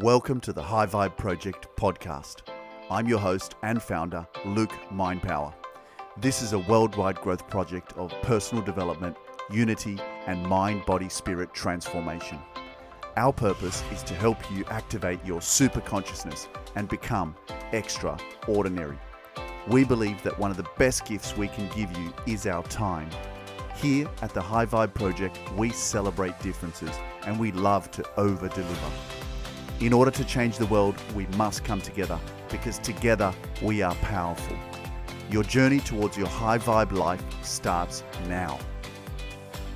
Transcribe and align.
Welcome 0.00 0.40
to 0.40 0.52
the 0.52 0.62
High 0.62 0.84
Vibe 0.84 1.16
Project 1.16 1.68
podcast. 1.74 2.42
I'm 2.90 3.08
your 3.08 3.18
host 3.18 3.54
and 3.62 3.82
founder, 3.82 4.28
Luke 4.44 4.74
Mindpower. 4.92 5.54
This 6.18 6.42
is 6.42 6.52
a 6.52 6.58
worldwide 6.58 7.18
growth 7.22 7.48
project 7.48 7.94
of 7.96 8.12
personal 8.20 8.62
development, 8.62 9.16
unity, 9.50 9.98
and 10.26 10.46
mind 10.46 10.84
body 10.84 11.08
spirit 11.08 11.54
transformation. 11.54 12.38
Our 13.16 13.32
purpose 13.32 13.82
is 13.90 14.02
to 14.02 14.14
help 14.14 14.36
you 14.52 14.66
activate 14.66 15.24
your 15.24 15.40
super 15.40 15.80
consciousness 15.80 16.46
and 16.74 16.90
become 16.90 17.34
extraordinary. 17.72 18.98
We 19.66 19.84
believe 19.84 20.22
that 20.24 20.38
one 20.38 20.50
of 20.50 20.58
the 20.58 20.68
best 20.76 21.06
gifts 21.06 21.38
we 21.38 21.48
can 21.48 21.74
give 21.74 21.90
you 21.96 22.12
is 22.26 22.46
our 22.46 22.64
time. 22.64 23.08
Here 23.76 24.10
at 24.20 24.34
the 24.34 24.42
High 24.42 24.66
Vibe 24.66 24.92
Project, 24.92 25.38
we 25.56 25.70
celebrate 25.70 26.38
differences 26.40 26.94
and 27.22 27.40
we 27.40 27.50
love 27.50 27.90
to 27.92 28.04
over 28.18 28.48
deliver. 28.48 28.90
In 29.78 29.92
order 29.92 30.10
to 30.10 30.24
change 30.24 30.56
the 30.56 30.64
world, 30.66 30.94
we 31.14 31.26
must 31.36 31.62
come 31.62 31.82
together 31.82 32.18
because 32.50 32.78
together 32.78 33.34
we 33.60 33.82
are 33.82 33.94
powerful. 33.96 34.56
Your 35.30 35.42
journey 35.42 35.80
towards 35.80 36.16
your 36.16 36.28
high 36.28 36.56
vibe 36.56 36.92
life 36.92 37.22
starts 37.44 38.02
now. 38.26 38.58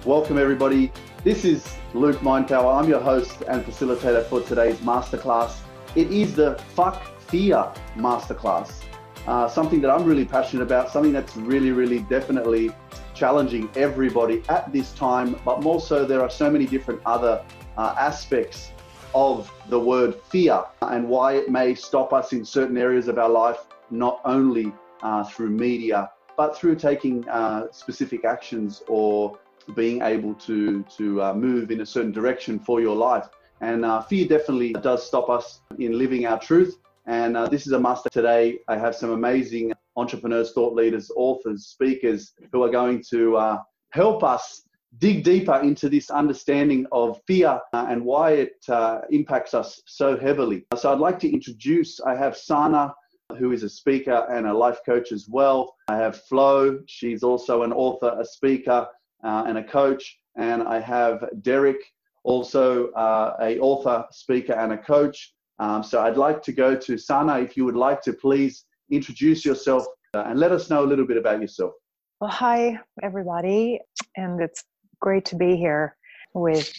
Welcome, 0.07 0.39
everybody. 0.39 0.91
This 1.23 1.45
is 1.45 1.71
Luke 1.93 2.17
Mindpower. 2.21 2.81
I'm 2.83 2.89
your 2.89 3.01
host 3.01 3.43
and 3.47 3.63
facilitator 3.63 4.25
for 4.25 4.41
today's 4.41 4.79
masterclass. 4.79 5.59
It 5.95 6.11
is 6.11 6.35
the 6.35 6.55
Fuck 6.75 7.21
Fear 7.25 7.71
Masterclass, 7.95 8.83
uh, 9.27 9.49
something 9.49 9.83
that 9.83 9.91
I'm 9.91 10.07
really 10.07 10.25
passionate 10.25 10.63
about, 10.63 10.91
something 10.91 11.13
that's 11.13 11.37
really, 11.37 11.73
really 11.73 11.99
definitely 11.99 12.71
challenging 13.13 13.69
everybody 13.77 14.43
at 14.49 14.73
this 14.73 14.93
time, 14.93 15.39
but 15.45 15.63
more 15.63 15.79
so, 15.79 16.07
there 16.07 16.23
are 16.23 16.31
so 16.31 16.51
many 16.51 16.65
different 16.65 17.03
other 17.05 17.45
uh, 17.77 17.95
aspects 17.99 18.73
of 19.15 19.51
the 19.69 19.79
word 19.79 20.15
fear 20.15 20.63
and 20.83 21.09
why 21.09 21.35
it 21.35 21.51
may 21.51 21.75
stop 21.75 22.13
us 22.13 22.33
in 22.33 22.45
certain 22.45 22.77
areas 22.77 23.09
of 23.09 23.19
our 23.19 23.29
life, 23.29 23.67
not 23.91 24.21
only 24.25 24.73
uh, 25.03 25.25
through 25.25 25.51
media, 25.51 26.11
but 26.37 26.57
through 26.57 26.77
taking 26.77 27.29
uh, 27.29 27.67
specific 27.71 28.25
actions 28.25 28.83
or 28.89 29.39
being 29.75 30.03
able 30.03 30.35
to, 30.35 30.83
to 30.85 31.23
uh, 31.23 31.35
move 31.35 31.71
in 31.71 31.81
a 31.81 31.87
certain 31.87 32.13
direction 32.13 32.59
for 32.59 32.81
your 32.81 32.97
life. 32.97 33.29
And 33.61 33.85
uh, 33.85 34.03
fear 34.03 34.27
definitely 34.27 34.73
does 34.73 35.07
stop 35.07 35.29
us 35.29 35.61
in 35.79 35.99
living 35.99 36.27
our 36.27 36.39
truth. 36.39 36.79
And 37.07 37.37
uh, 37.37 37.49
this 37.49 37.67
is 37.67 37.73
a 37.73 37.81
master 37.81 38.09
today. 38.09 38.59
I 38.69 38.79
have 38.79 38.95
some 38.95 39.11
amazing 39.11 39.73
entrepreneurs, 39.97 40.53
thought 40.53 40.75
leaders, 40.75 41.11
authors, 41.15 41.67
speakers 41.67 42.33
who 42.53 42.63
are 42.63 42.71
going 42.71 43.03
to 43.11 43.37
uh, 43.37 43.59
help 43.91 44.23
us 44.23 44.63
dig 44.99 45.23
deeper 45.23 45.57
into 45.61 45.89
this 45.89 46.11
understanding 46.11 46.87
of 46.93 47.21
fear 47.27 47.61
uh, 47.73 47.87
and 47.89 48.05
why 48.05 48.33
it 48.33 48.57
uh, 48.69 49.01
impacts 49.11 49.55
us 49.55 49.81
so 49.87 50.19
heavily. 50.19 50.67
So 50.77 50.93
I'd 50.93 50.99
like 50.99 51.19
to 51.21 51.33
introduce, 51.33 52.01
I 52.01 52.15
have 52.17 52.37
Sanna, 52.37 52.95
who 53.39 53.53
is 53.53 53.63
a 53.63 53.69
speaker 53.69 54.27
and 54.31 54.47
a 54.47 54.53
life 54.53 54.81
coach 54.85 55.13
as 55.13 55.27
well. 55.29 55.75
I 55.89 55.97
have 55.97 56.21
Flo, 56.25 56.81
she's 56.87 57.23
also 57.23 57.63
an 57.63 57.73
author, 57.73 58.17
a 58.19 58.25
speaker, 58.25 58.87
uh, 59.23 59.45
and 59.47 59.59
a 59.59 59.65
coach. 59.65 60.19
And 60.37 60.63
I 60.63 60.81
have 60.81 61.25
Derrick, 61.43 61.81
also 62.25 62.91
uh, 62.91 63.37
a 63.41 63.59
author, 63.61 64.05
speaker, 64.11 64.55
and 64.55 64.73
a 64.73 64.79
coach. 64.79 65.33
Um, 65.59 65.83
so 65.83 66.01
I'd 66.03 66.17
like 66.17 66.43
to 66.43 66.53
go 66.53 66.75
to 66.75 66.99
Sanna, 66.99 67.39
if 67.39 67.57
you 67.57 67.65
would 67.65 67.77
like 67.77 68.03
to 68.03 68.13
please 68.13 68.65
introduce 68.91 69.45
yourself 69.45 69.87
uh, 70.15 70.25
and 70.27 70.39
let 70.39 70.53
us 70.53 70.71
know 70.71 70.85
a 70.85 70.87
little 70.87 71.07
bit 71.07 71.17
about 71.17 71.41
yourself. 71.41 71.73
Well, 72.21 72.31
hi, 72.31 72.79
everybody. 73.03 73.81
And 74.17 74.41
it's 74.41 74.65
great 75.01 75.25
to 75.27 75.37
be 75.37 75.57
here 75.57 75.97
with 76.35 76.73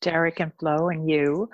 Derrick 0.00 0.40
and 0.40 0.52
Flo 0.58 0.88
and 0.88 1.08
you. 1.08 1.48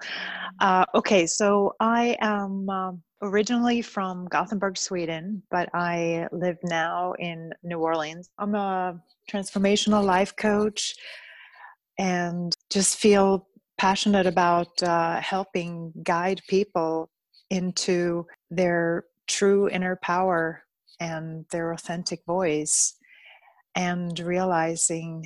Uh, 0.60 0.84
okay, 0.94 1.26
so 1.26 1.74
I 1.80 2.16
am 2.20 2.68
um, 2.68 3.02
originally 3.22 3.82
from 3.82 4.26
Gothenburg, 4.26 4.76
Sweden, 4.76 5.42
but 5.50 5.68
I 5.74 6.26
live 6.32 6.58
now 6.62 7.14
in 7.18 7.52
New 7.62 7.78
Orleans. 7.78 8.30
I'm 8.38 8.54
a 8.54 9.00
transformational 9.30 10.04
life 10.04 10.34
coach 10.36 10.94
and 11.98 12.52
just 12.70 12.98
feel 12.98 13.48
passionate 13.78 14.26
about 14.26 14.82
uh, 14.82 15.20
helping 15.20 15.92
guide 16.02 16.42
people 16.48 17.10
into 17.50 18.26
their 18.50 19.04
true 19.26 19.68
inner 19.68 19.96
power 19.96 20.62
and 21.00 21.44
their 21.50 21.72
authentic 21.72 22.24
voice 22.26 22.94
and 23.74 24.18
realizing 24.20 25.24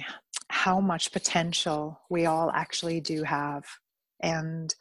how 0.65 0.81
much 0.81 1.13
potential 1.13 2.01
we 2.11 2.27
all 2.27 2.51
actually 2.51 3.01
do 3.01 3.23
have 3.23 3.65
and 4.21 4.75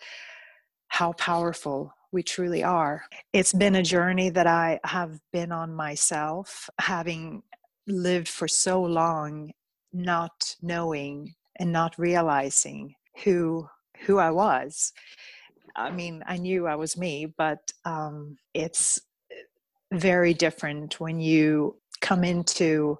how 0.88 1.14
powerful 1.14 1.94
we 2.12 2.24
truly 2.24 2.64
are. 2.64 3.04
It's 3.32 3.54
been 3.54 3.76
a 3.76 3.84
journey 3.84 4.32
that 4.32 4.48
I 4.48 4.80
have 4.84 5.20
been 5.32 5.52
on 5.52 5.76
myself, 5.76 6.68
having 6.80 7.44
lived 7.86 8.28
for 8.28 8.48
so 8.48 8.82
long 8.82 9.52
not 9.94 10.56
knowing 10.64 11.36
and 11.60 11.72
not 11.72 11.94
realizing 12.00 12.96
who 13.24 13.68
who 14.00 14.18
I 14.18 14.32
was. 14.32 14.94
I 15.76 15.92
mean, 15.92 16.24
I 16.26 16.38
knew 16.38 16.66
I 16.66 16.76
was 16.76 16.98
me, 16.98 17.28
but 17.38 17.60
um, 17.86 18.40
it's 18.56 19.00
very 19.94 20.34
different 20.34 21.00
when 21.00 21.20
you 21.20 21.76
come 22.02 22.24
into 22.24 22.98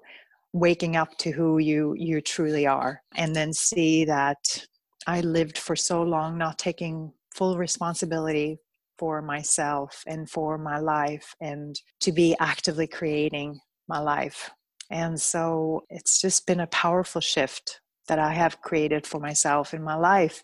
waking 0.52 0.96
up 0.96 1.16
to 1.18 1.30
who 1.30 1.58
you 1.58 1.94
you 1.98 2.20
truly 2.20 2.66
are 2.66 3.02
and 3.16 3.36
then 3.36 3.52
see 3.52 4.04
that 4.04 4.66
i 5.06 5.20
lived 5.20 5.58
for 5.58 5.76
so 5.76 6.02
long 6.02 6.38
not 6.38 6.58
taking 6.58 7.12
full 7.34 7.56
responsibility 7.58 8.58
for 8.98 9.22
myself 9.22 10.02
and 10.06 10.28
for 10.28 10.58
my 10.58 10.78
life 10.78 11.34
and 11.40 11.80
to 12.00 12.12
be 12.12 12.36
actively 12.40 12.86
creating 12.86 13.58
my 13.88 14.00
life. 14.00 14.50
And 14.90 15.20
so 15.20 15.84
it's 15.88 16.20
just 16.20 16.46
been 16.46 16.60
a 16.60 16.66
powerful 16.66 17.20
shift 17.20 17.80
that 18.08 18.18
i 18.18 18.32
have 18.32 18.60
created 18.62 19.06
for 19.06 19.20
myself 19.20 19.74
in 19.74 19.82
my 19.82 19.94
life. 19.94 20.42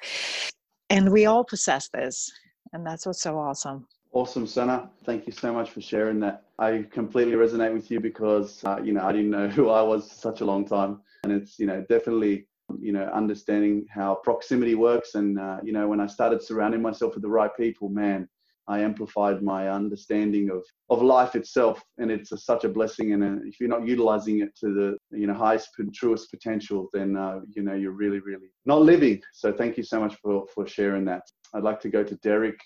And 0.90 1.10
we 1.10 1.26
all 1.26 1.44
possess 1.44 1.88
this 1.88 2.30
and 2.72 2.86
that's 2.86 3.06
what's 3.06 3.22
so 3.22 3.38
awesome 3.38 3.86
Awesome, 4.14 4.46
Sanna. 4.46 4.88
Thank 5.04 5.26
you 5.26 5.32
so 5.32 5.52
much 5.52 5.70
for 5.70 5.80
sharing 5.80 6.20
that. 6.20 6.44
I 6.60 6.86
completely 6.92 7.34
resonate 7.34 7.74
with 7.74 7.90
you 7.90 7.98
because, 7.98 8.62
uh, 8.62 8.80
you 8.80 8.92
know, 8.92 9.02
I 9.02 9.10
didn't 9.10 9.30
know 9.30 9.48
who 9.56 9.70
I 9.70 9.82
was 9.82 10.08
for 10.08 10.14
such 10.14 10.40
a 10.40 10.44
long 10.44 10.64
time. 10.64 11.00
And 11.24 11.32
it's, 11.32 11.58
you 11.58 11.66
know, 11.66 11.84
definitely, 11.88 12.46
you 12.78 12.92
know, 12.92 13.06
understanding 13.06 13.86
how 13.92 14.20
proximity 14.22 14.76
works. 14.76 15.16
And, 15.16 15.36
uh, 15.40 15.58
you 15.64 15.72
know, 15.72 15.88
when 15.88 15.98
I 15.98 16.06
started 16.06 16.44
surrounding 16.44 16.80
myself 16.80 17.14
with 17.14 17.22
the 17.22 17.28
right 17.28 17.50
people, 17.56 17.88
man, 17.88 18.28
I 18.68 18.82
amplified 18.82 19.42
my 19.42 19.68
understanding 19.68 20.48
of, 20.48 20.62
of 20.90 21.02
life 21.02 21.34
itself. 21.34 21.82
And 21.98 22.12
it's 22.12 22.30
a, 22.30 22.38
such 22.38 22.62
a 22.62 22.68
blessing. 22.68 23.14
And 23.14 23.24
uh, 23.24 23.42
if 23.44 23.58
you're 23.58 23.68
not 23.68 23.84
utilizing 23.84 24.42
it 24.42 24.56
to 24.60 24.72
the, 24.72 25.18
you 25.18 25.26
know, 25.26 25.34
highest 25.34 25.70
truest 25.92 26.30
potential, 26.30 26.88
then, 26.92 27.16
uh, 27.16 27.40
you 27.48 27.64
know, 27.64 27.74
you're 27.74 27.90
really, 27.90 28.20
really 28.20 28.52
not 28.64 28.80
living. 28.80 29.20
So 29.32 29.52
thank 29.52 29.76
you 29.76 29.82
so 29.82 29.98
much 29.98 30.14
for, 30.22 30.46
for 30.54 30.68
sharing 30.68 31.04
that. 31.06 31.22
I'd 31.52 31.64
like 31.64 31.80
to 31.80 31.88
go 31.88 32.04
to 32.04 32.14
Derrick 32.16 32.60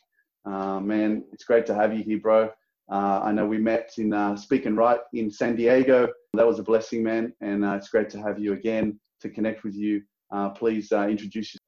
uh, 0.45 0.81
man, 0.81 1.25
it's 1.33 1.45
great 1.45 1.67
to 1.67 1.75
have 1.75 1.97
you 1.97 2.03
here, 2.03 2.19
bro. 2.19 2.51
Uh, 2.91 3.21
I 3.23 3.33
know 3.33 3.47
we 3.47 3.59
met 3.59 3.93
in 3.99 4.13
uh, 4.13 4.37
Speak 4.37 4.65
and 4.67 4.77
Write 4.77 5.01
in 5.13 5.31
San 5.31 5.57
Diego. 5.57 6.09
That 6.35 6.47
was 6.47 6.59
a 6.59 6.63
blessing, 6.63 7.03
man. 7.03 7.33
And 7.41 7.65
uh, 7.65 7.75
it's 7.75 7.89
great 7.89 8.09
to 8.11 8.23
have 8.23 8.39
you 8.39 8.55
again 8.55 8.99
to 9.21 9.29
connect 9.29 9.63
with 9.63 9.75
you. 9.75 10.03
Uh, 10.33 10.51
please 10.51 10.91
uh, 10.93 11.07
introduce 11.07 11.55
yourself. 11.55 11.63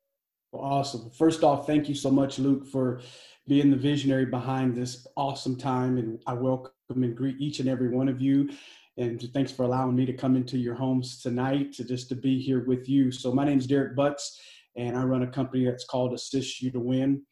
Well, 0.52 0.62
awesome. 0.62 1.10
First 1.10 1.44
off, 1.44 1.66
thank 1.66 1.88
you 1.88 1.94
so 1.94 2.10
much, 2.10 2.38
Luke, 2.38 2.66
for 2.66 3.02
being 3.46 3.70
the 3.70 3.76
visionary 3.76 4.26
behind 4.26 4.74
this 4.74 5.06
awesome 5.16 5.56
time. 5.56 5.98
And 5.98 6.18
I 6.26 6.32
welcome 6.32 6.72
and 6.90 7.16
greet 7.16 7.36
each 7.38 7.60
and 7.60 7.68
every 7.68 7.88
one 7.88 8.08
of 8.08 8.20
you. 8.20 8.50
And 8.96 9.22
thanks 9.32 9.52
for 9.52 9.64
allowing 9.64 9.94
me 9.94 10.04
to 10.06 10.12
come 10.12 10.36
into 10.36 10.58
your 10.58 10.74
homes 10.74 11.20
tonight 11.20 11.72
to 11.74 11.84
just 11.84 12.08
to 12.08 12.16
be 12.16 12.40
here 12.40 12.64
with 12.64 12.88
you. 12.88 13.12
So 13.12 13.32
my 13.32 13.44
name 13.44 13.58
is 13.58 13.66
Derrick 13.66 13.94
Butts, 13.94 14.40
and 14.76 14.96
I 14.96 15.04
run 15.04 15.22
a 15.22 15.26
company 15.26 15.64
that's 15.64 15.86
called 15.86 16.12
Assist 16.12 16.60
You 16.60 16.70
to 16.72 16.80
Win. 16.80 17.22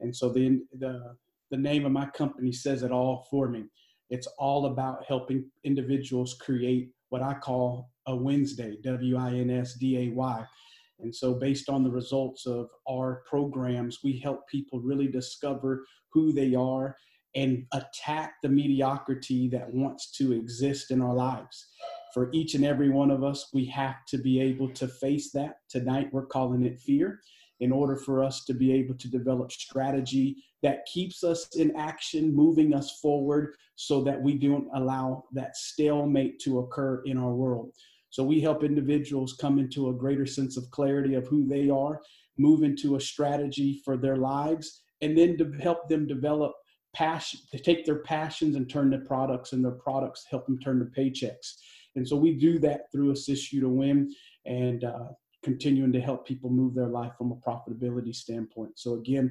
And 0.00 0.14
so 0.14 0.28
the, 0.28 0.60
the, 0.78 1.16
the 1.50 1.56
name 1.56 1.86
of 1.86 1.92
my 1.92 2.06
company 2.06 2.52
says 2.52 2.82
it 2.82 2.92
all 2.92 3.26
for 3.30 3.48
me. 3.48 3.64
It's 4.10 4.28
all 4.38 4.66
about 4.66 5.04
helping 5.06 5.50
individuals 5.64 6.36
create 6.40 6.90
what 7.08 7.22
I 7.22 7.34
call 7.34 7.90
a 8.06 8.12
Winsday, 8.12 8.82
W 8.82 9.16
I 9.16 9.30
N 9.30 9.50
S 9.50 9.74
D 9.74 9.98
A 9.98 10.14
Y. 10.14 10.44
And 11.00 11.14
so, 11.14 11.34
based 11.34 11.68
on 11.68 11.82
the 11.82 11.90
results 11.90 12.46
of 12.46 12.68
our 12.88 13.22
programs, 13.28 13.98
we 14.02 14.18
help 14.18 14.48
people 14.48 14.80
really 14.80 15.08
discover 15.08 15.84
who 16.10 16.32
they 16.32 16.54
are 16.54 16.96
and 17.34 17.66
attack 17.72 18.34
the 18.42 18.48
mediocrity 18.48 19.48
that 19.48 19.72
wants 19.72 20.10
to 20.12 20.32
exist 20.32 20.90
in 20.90 21.02
our 21.02 21.14
lives. 21.14 21.68
For 22.14 22.30
each 22.32 22.54
and 22.54 22.64
every 22.64 22.88
one 22.88 23.10
of 23.10 23.22
us, 23.22 23.50
we 23.52 23.66
have 23.66 24.06
to 24.08 24.16
be 24.16 24.40
able 24.40 24.70
to 24.70 24.88
face 24.88 25.32
that. 25.32 25.56
Tonight, 25.68 26.08
we're 26.12 26.26
calling 26.26 26.64
it 26.64 26.80
fear 26.80 27.20
in 27.60 27.72
order 27.72 27.96
for 27.96 28.22
us 28.22 28.44
to 28.44 28.54
be 28.54 28.72
able 28.72 28.94
to 28.94 29.08
develop 29.08 29.50
strategy 29.50 30.36
that 30.62 30.86
keeps 30.86 31.24
us 31.24 31.48
in 31.56 31.74
action, 31.76 32.34
moving 32.34 32.74
us 32.74 32.98
forward 33.00 33.54
so 33.76 34.02
that 34.02 34.20
we 34.20 34.34
don't 34.34 34.68
allow 34.74 35.24
that 35.32 35.56
stalemate 35.56 36.38
to 36.40 36.58
occur 36.58 37.02
in 37.04 37.16
our 37.18 37.34
world. 37.34 37.72
So 38.10 38.24
we 38.24 38.40
help 38.40 38.64
individuals 38.64 39.36
come 39.40 39.58
into 39.58 39.88
a 39.88 39.94
greater 39.94 40.26
sense 40.26 40.56
of 40.56 40.70
clarity 40.70 41.14
of 41.14 41.26
who 41.26 41.46
they 41.46 41.68
are, 41.68 42.00
move 42.38 42.62
into 42.62 42.96
a 42.96 43.00
strategy 43.00 43.80
for 43.84 43.96
their 43.96 44.16
lives, 44.16 44.82
and 45.02 45.16
then 45.16 45.36
to 45.38 45.52
help 45.60 45.88
them 45.88 46.06
develop 46.06 46.52
passion 46.94 47.38
to 47.52 47.58
take 47.58 47.84
their 47.84 47.98
passions 47.98 48.56
and 48.56 48.70
turn 48.70 48.90
to 48.90 48.98
products 48.98 49.52
and 49.52 49.62
their 49.62 49.72
products 49.72 50.24
help 50.30 50.46
them 50.46 50.58
turn 50.58 50.78
to 50.78 50.86
paychecks 50.98 51.56
and 51.94 52.08
so 52.08 52.16
we 52.16 52.32
do 52.32 52.58
that 52.58 52.90
through 52.90 53.10
assist 53.10 53.52
you 53.52 53.60
to 53.60 53.68
win 53.68 54.10
and 54.46 54.82
uh, 54.82 55.08
continuing 55.46 55.92
to 55.92 56.00
help 56.00 56.26
people 56.26 56.50
move 56.50 56.74
their 56.74 56.88
life 56.88 57.12
from 57.16 57.30
a 57.30 57.36
profitability 57.36 58.12
standpoint. 58.12 58.72
So 58.76 58.94
again 58.94 59.26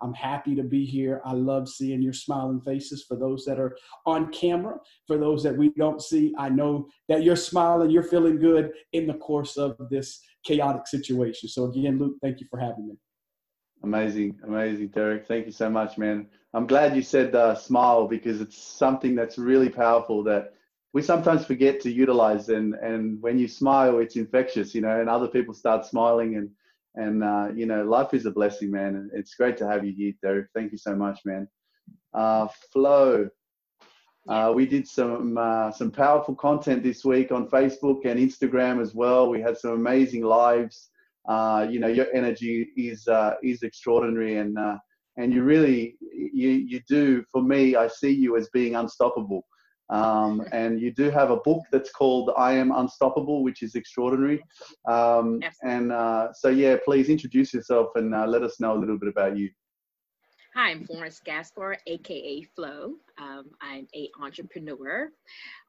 i'm 0.00 0.14
happy 0.14 0.54
to 0.54 0.62
be 0.62 0.82
here. 0.86 1.20
I 1.26 1.34
love 1.34 1.68
seeing 1.68 2.00
your 2.00 2.14
smiling 2.14 2.62
faces. 2.62 3.04
For 3.06 3.16
those 3.16 3.44
that 3.44 3.60
are 3.60 3.76
on 4.06 4.32
camera 4.32 4.76
for 5.06 5.18
those 5.18 5.42
that 5.42 5.54
we 5.54 5.68
don't 5.82 6.00
see 6.10 6.24
i 6.38 6.48
know 6.48 6.72
that 7.10 7.22
you're 7.22 7.44
smiling 7.50 7.90
you're 7.90 8.10
feeling 8.14 8.38
good 8.38 8.72
in 8.94 9.06
the 9.06 9.18
course 9.28 9.58
of 9.58 9.76
this 9.90 10.08
chaotic 10.46 10.86
situation. 10.86 11.50
So 11.50 11.64
again 11.64 11.98
luke 11.98 12.16
thank 12.22 12.40
you 12.40 12.46
for 12.50 12.58
having 12.58 12.88
me. 12.88 12.94
Amazing, 13.84 14.40
amazing, 14.44 14.88
Derrick. 14.88 15.26
Thank 15.28 15.46
you 15.46 15.52
so 15.52 15.68
much, 15.70 15.98
man. 15.98 16.26
I'm 16.54 16.66
glad 16.66 16.96
you 16.96 17.02
said 17.02 17.34
uh, 17.34 17.54
smile 17.54 18.08
because 18.08 18.40
it's 18.40 18.58
something 18.84 19.14
that's 19.14 19.38
really 19.38 19.68
powerful 19.68 20.24
that 20.24 20.54
we 20.92 21.02
sometimes 21.02 21.44
forget 21.44 21.80
to 21.80 21.90
utilize. 21.90 22.48
And 22.48 22.74
and 22.74 23.20
when 23.20 23.38
you 23.38 23.48
smile, 23.48 23.98
it's 23.98 24.16
infectious, 24.16 24.74
you 24.74 24.80
know, 24.80 25.00
and 25.00 25.08
other 25.08 25.28
people 25.28 25.54
start 25.54 25.86
smiling 25.86 26.36
and 26.36 26.50
and 26.94 27.22
uh, 27.22 27.48
you 27.54 27.66
know, 27.66 27.84
life 27.84 28.14
is 28.14 28.26
a 28.26 28.30
blessing, 28.30 28.70
man. 28.70 28.96
And 28.96 29.10
it's 29.14 29.34
great 29.34 29.56
to 29.58 29.68
have 29.68 29.84
you 29.84 29.92
here, 29.92 30.12
Derrick. 30.22 30.48
Thank 30.54 30.72
you 30.72 30.78
so 30.78 30.96
much, 30.96 31.20
man. 31.24 31.46
Uh, 32.12 32.48
Flo, 32.72 33.28
uh, 34.28 34.52
we 34.54 34.66
did 34.66 34.88
some 34.88 35.38
uh, 35.38 35.70
some 35.70 35.90
powerful 35.90 36.34
content 36.34 36.82
this 36.82 37.04
week 37.04 37.32
on 37.32 37.48
Facebook 37.48 38.04
and 38.04 38.18
Instagram 38.18 38.80
as 38.80 38.94
well. 38.94 39.28
We 39.28 39.40
had 39.40 39.56
some 39.56 39.72
amazing 39.72 40.22
lives 40.24 40.90
uh, 41.28 41.66
you 41.70 41.78
know 41.78 41.88
your 41.88 42.06
energy 42.14 42.68
is 42.76 43.06
uh, 43.06 43.34
is 43.42 43.62
extraordinary 43.62 44.38
and 44.38 44.58
uh, 44.58 44.78
and 45.18 45.32
you 45.32 45.42
really 45.42 45.96
you 46.10 46.50
you 46.50 46.80
do 46.88 47.22
for 47.30 47.42
me 47.42 47.76
I 47.76 47.86
see 47.88 48.10
you 48.10 48.36
as 48.36 48.48
being 48.52 48.74
unstoppable 48.74 49.46
um, 49.90 50.44
and 50.52 50.80
you 50.80 50.92
do 50.92 51.10
have 51.10 51.30
a 51.30 51.36
book 51.36 51.62
that's 51.72 51.90
called 51.90 52.30
I 52.36 52.52
Am 52.52 52.72
Unstoppable 52.72 53.42
which 53.42 53.62
is 53.62 53.74
extraordinary 53.74 54.42
um, 54.86 55.40
and 55.62 55.92
uh, 55.92 56.32
so 56.32 56.48
yeah 56.48 56.76
please 56.84 57.08
introduce 57.08 57.54
yourself 57.54 57.88
and 57.94 58.14
uh, 58.14 58.26
let 58.26 58.42
us 58.42 58.60
know 58.60 58.76
a 58.76 58.78
little 58.78 58.98
bit 58.98 59.08
about 59.08 59.36
you. 59.36 59.50
Hi, 60.58 60.70
I'm 60.70 60.84
Florence 60.84 61.20
Gaspard, 61.24 61.78
aka 61.86 62.42
Flo. 62.56 62.94
Um, 63.16 63.44
I'm 63.60 63.86
a 63.94 64.10
entrepreneur, 64.20 65.08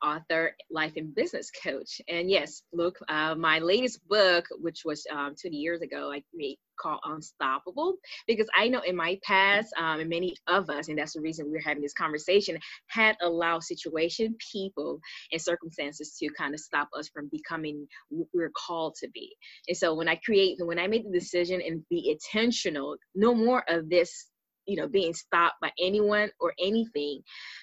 author, 0.04 0.56
life 0.72 0.94
and 0.98 1.14
business 1.14 1.52
coach. 1.52 2.02
And 2.08 2.28
yes, 2.28 2.64
look, 2.74 2.98
uh, 3.08 3.36
my 3.36 3.60
latest 3.60 4.00
book, 4.08 4.46
which 4.60 4.82
was 4.86 5.06
um, 5.12 5.36
20 5.40 5.56
years 5.56 5.82
ago, 5.82 6.12
I 6.12 6.24
made 6.34 6.58
called 6.80 7.02
Unstoppable, 7.06 7.98
because 8.26 8.48
I 8.58 8.68
know 8.68 8.80
in 8.80 8.96
my 8.96 9.20
past, 9.24 9.72
um, 9.78 10.00
and 10.00 10.10
many 10.10 10.36
of 10.48 10.72
us, 10.72 10.88
and 10.88 10.98
that's 10.98 11.14
the 11.14 11.22
reason 11.22 11.52
we're 11.52 11.62
having 11.62 11.84
this 11.84 11.94
conversation, 11.94 12.58
had 12.88 13.16
allowed 13.22 13.64
situation, 13.66 14.36
people, 14.52 15.00
and 15.32 15.40
circumstances 15.40 16.16
to 16.18 16.30
kind 16.30 16.56
of 16.56 16.60
stop 16.60 16.90
us 16.98 17.10
from 17.10 17.30
becoming 17.32 17.88
what 18.10 18.28
we're 18.34 18.52
called 18.58 18.96
to 19.02 19.10
be. 19.14 19.36
And 19.68 19.78
so 19.78 19.94
when 19.94 20.08
I 20.08 20.16
create, 20.16 20.58
when 20.60 20.80
I 20.80 20.88
made 20.88 21.06
the 21.06 21.12
decision 21.12 21.62
and 21.62 21.88
be 21.92 22.10
intentional, 22.10 22.98
no 23.14 23.36
more 23.36 23.64
of 23.70 23.88
this 23.88 24.26
you 24.70 24.78
know 24.78 24.88
being 24.88 25.14
stopped 25.14 25.62
by 25.62 25.72
anyone 25.80 26.30
or 26.40 26.54
anything 26.60 27.22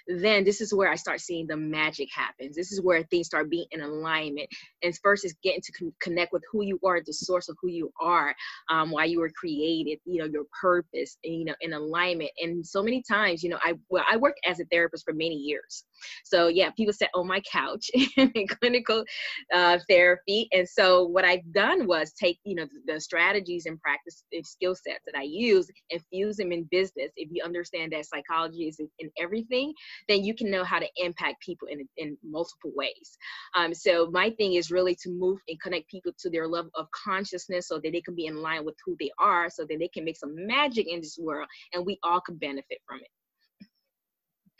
then 0.08 0.44
this 0.44 0.60
is 0.60 0.74
where 0.74 0.90
i 0.90 0.96
start 0.96 1.20
seeing 1.20 1.46
the 1.46 1.56
magic 1.56 2.08
happens. 2.14 2.56
This 2.56 2.72
is 2.72 2.80
where 2.80 3.02
things 3.04 3.26
start 3.26 3.50
being 3.50 3.66
in 3.70 3.80
alignment. 3.80 4.48
And 4.82 4.96
first 5.02 5.24
is 5.24 5.34
getting 5.42 5.62
to 5.62 5.72
con- 5.72 5.94
connect 6.00 6.32
with 6.32 6.42
who 6.50 6.62
you 6.62 6.78
are 6.84 7.00
the 7.04 7.12
source 7.12 7.48
of 7.48 7.56
who 7.60 7.68
you 7.68 7.92
are 8.00 8.34
um, 8.70 8.90
why 8.90 9.04
you 9.04 9.20
were 9.20 9.30
created 9.30 9.98
you 10.04 10.18
know 10.20 10.26
your 10.26 10.44
purpose 10.60 11.18
and, 11.24 11.34
you 11.34 11.44
know 11.44 11.54
in 11.60 11.72
alignment. 11.72 12.30
And 12.40 12.66
so 12.66 12.82
many 12.82 13.02
times 13.02 13.42
you 13.42 13.50
know 13.50 13.58
i 13.62 13.74
well 13.88 14.04
i 14.10 14.16
worked 14.16 14.40
as 14.46 14.60
a 14.60 14.64
therapist 14.66 15.04
for 15.04 15.12
many 15.12 15.34
years. 15.36 15.84
So 16.24 16.48
yeah 16.48 16.70
people 16.70 16.92
sat 16.92 17.10
on 17.14 17.26
my 17.26 17.40
couch 17.40 17.90
in 18.16 18.46
clinical 18.48 19.04
uh, 19.52 19.78
therapy. 19.88 20.48
And 20.52 20.68
so 20.68 21.04
what 21.04 21.24
i've 21.24 21.52
done 21.52 21.86
was 21.86 22.12
take 22.12 22.38
you 22.44 22.54
know 22.54 22.66
the, 22.66 22.94
the 22.94 23.00
strategies 23.00 23.66
and 23.66 23.80
practice 23.80 24.24
and 24.32 24.46
skill 24.46 24.74
sets 24.74 25.04
that 25.06 25.18
i 25.18 25.22
use 25.22 25.68
and 25.90 26.00
fuse 26.10 26.36
them 26.36 26.52
in 26.52 26.64
business 26.70 26.95
this, 26.96 27.12
if 27.16 27.28
you 27.30 27.42
understand 27.44 27.92
that 27.92 28.06
psychology 28.06 28.68
is 28.68 28.80
in 28.98 29.10
everything, 29.18 29.72
then 30.08 30.24
you 30.24 30.34
can 30.34 30.50
know 30.50 30.64
how 30.64 30.78
to 30.78 30.88
impact 30.96 31.42
people 31.42 31.68
in, 31.68 31.86
in 31.96 32.16
multiple 32.24 32.72
ways. 32.74 33.16
Um, 33.54 33.74
so 33.74 34.10
my 34.10 34.30
thing 34.30 34.54
is 34.54 34.70
really 34.70 34.94
to 34.96 35.10
move 35.10 35.38
and 35.48 35.60
connect 35.60 35.88
people 35.90 36.12
to 36.18 36.30
their 36.30 36.48
level 36.48 36.70
of 36.74 36.86
consciousness 36.90 37.68
so 37.68 37.76
that 37.76 37.92
they 37.92 38.00
can 38.00 38.14
be 38.14 38.26
in 38.26 38.36
line 38.36 38.64
with 38.64 38.76
who 38.84 38.96
they 38.98 39.10
are, 39.18 39.48
so 39.50 39.64
that 39.68 39.78
they 39.78 39.88
can 39.88 40.04
make 40.04 40.16
some 40.16 40.34
magic 40.46 40.86
in 40.88 41.00
this 41.00 41.18
world, 41.20 41.48
and 41.72 41.84
we 41.84 41.98
all 42.02 42.20
can 42.20 42.36
benefit 42.36 42.78
from 42.86 43.00
it. 43.00 43.66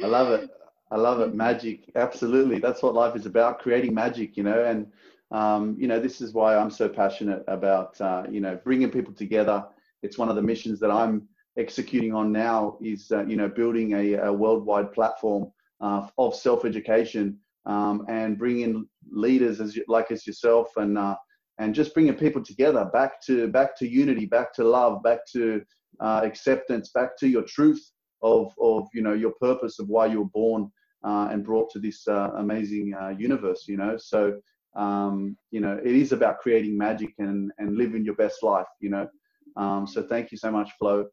I 0.03 0.07
love 0.09 0.31
it. 0.31 0.51
I 0.91 0.97
love 0.97 1.21
it. 1.21 1.35
Magic, 1.35 1.91
absolutely. 1.97 2.59
That's 2.59 2.83
what 2.83 2.95
life 2.95 3.17
is 3.17 3.27
about: 3.27 3.61
creating 3.61 3.95
magic. 3.95 4.37
You 4.37 4.45
know, 4.45 4.65
and 4.65 4.87
um, 5.31 5.77
you 5.79 5.89
know, 5.89 5.99
this 5.99 6.21
is 6.21 6.33
why 6.33 6.57
I'm 6.57 6.71
so 6.71 6.89
passionate 6.89 7.45
about 7.49 8.01
uh, 8.01 8.25
you 8.31 8.41
know 8.41 8.59
bringing 8.63 8.91
people 8.91 9.13
together. 9.13 9.65
It's 10.03 10.19
one 10.19 10.29
of 10.29 10.37
the 10.37 10.43
missions 10.43 10.79
that 10.81 10.91
I'm 10.91 11.29
executing 11.59 12.15
on 12.15 12.33
now 12.33 12.77
is 12.81 13.11
uh, 13.11 13.25
you 13.25 13.37
know 13.37 13.49
building 13.49 13.93
a, 13.95 14.15
a 14.15 14.33
worldwide 14.33 14.93
platform 14.93 15.51
uh, 15.81 16.07
of 16.19 16.35
self-education 16.35 17.39
um, 17.67 18.05
and 18.09 18.39
bringing 18.39 18.87
leaders 19.11 19.61
as 19.61 19.79
like 19.89 20.11
as 20.11 20.27
yourself 20.27 20.69
and 20.77 20.99
uh, 20.99 21.17
and 21.59 21.75
just 21.75 21.95
bringing 21.95 22.15
people 22.15 22.43
together 22.43 22.85
back 22.93 23.21
to 23.23 23.49
back 23.49 23.77
to 23.79 23.89
unity 23.89 24.27
back 24.27 24.53
to 24.55 24.65
love 24.65 25.03
back 25.03 25.21
to 25.31 25.63
uh, 26.01 26.21
acceptance 26.25 26.91
back 26.91 27.17
to 27.19 27.29
your 27.29 27.43
truth 27.43 27.83
of 28.23 28.53
of 28.61 28.87
you 28.93 29.03
know 29.03 29.15
your 29.15 29.33
purpose 29.41 29.79
of 29.79 29.89
why 29.89 30.07
you 30.07 30.21
were 30.21 30.31
born 30.33 30.71
uh, 31.05 31.29
and 31.31 31.45
brought 31.45 31.71
to 31.71 31.79
this 31.79 32.07
uh, 32.09 32.31
amazing 32.37 32.95
universe 33.19 33.65
you 33.69 33.77
know? 33.77 33.97
So 33.97 34.39
um, 34.77 35.37
you 35.51 35.61
know 35.61 35.81
it 35.83 35.95
is 35.95 36.13
about 36.13 36.39
creating 36.39 36.77
magic 36.77 37.15
and 37.19 37.51
and 37.59 37.77
living 37.77 38.05
your 38.05 38.17
best 38.17 38.43
life 38.43 38.67
you 38.81 38.91
know? 38.91 39.09
Um, 39.57 39.87
so 39.87 40.03
thank 40.03 40.31
you 40.31 40.37
so 40.37 40.51
much 40.51 40.71
flo 40.79 41.07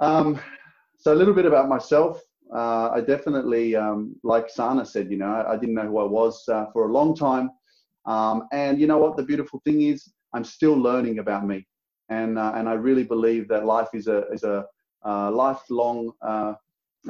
um, 0.00 0.40
so 0.96 1.12
a 1.12 1.16
little 1.16 1.34
bit 1.34 1.46
about 1.46 1.68
myself. 1.68 2.20
Uh, 2.54 2.90
I 2.92 3.00
definitely, 3.00 3.76
um, 3.76 4.16
like 4.24 4.50
Sanna 4.50 4.84
said, 4.84 5.10
you 5.10 5.16
know, 5.16 5.26
I, 5.30 5.52
I, 5.52 5.56
didn't 5.56 5.76
know 5.76 5.86
who 5.86 5.98
I 5.98 6.04
was 6.04 6.42
uh, 6.48 6.66
for 6.72 6.88
a 6.88 6.92
long 6.92 7.14
time. 7.14 7.50
Um, 8.06 8.48
and 8.52 8.80
you 8.80 8.86
know 8.88 8.98
what? 8.98 9.16
The 9.16 9.22
beautiful 9.22 9.60
thing 9.64 9.82
is, 9.82 10.12
I'm 10.32 10.44
still 10.44 10.74
learning 10.74 11.20
about 11.20 11.46
me, 11.46 11.66
and 12.08 12.38
uh, 12.38 12.52
and 12.56 12.68
I 12.68 12.74
really 12.74 13.04
believe 13.04 13.46
that 13.48 13.66
life 13.66 13.88
is 13.94 14.08
a 14.08 14.26
is 14.32 14.42
a 14.42 14.64
uh, 15.04 15.30
lifelong 15.30 16.12
uh, 16.22 16.54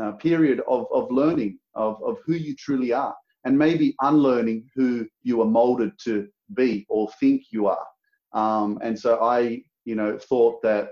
uh, 0.01 0.13
period 0.13 0.61
of 0.69 0.87
of 0.93 1.11
learning 1.11 1.59
of 1.75 2.03
of 2.03 2.19
who 2.27 2.35
you 2.35 2.55
truly 2.57 2.93
are, 2.93 3.15
and 3.45 3.57
maybe 3.57 3.95
unlearning 4.03 4.69
who 4.75 5.07
you 5.23 5.41
are 5.41 5.47
molded 5.47 5.93
to 6.05 6.29
be 6.55 6.87
or 6.89 7.09
think 7.21 7.45
you 7.51 7.67
are. 7.67 7.87
Um, 8.33 8.79
and 8.83 8.99
so 8.99 9.21
I, 9.23 9.63
you 9.85 9.95
know, 9.95 10.19
thought 10.19 10.63
that 10.63 10.89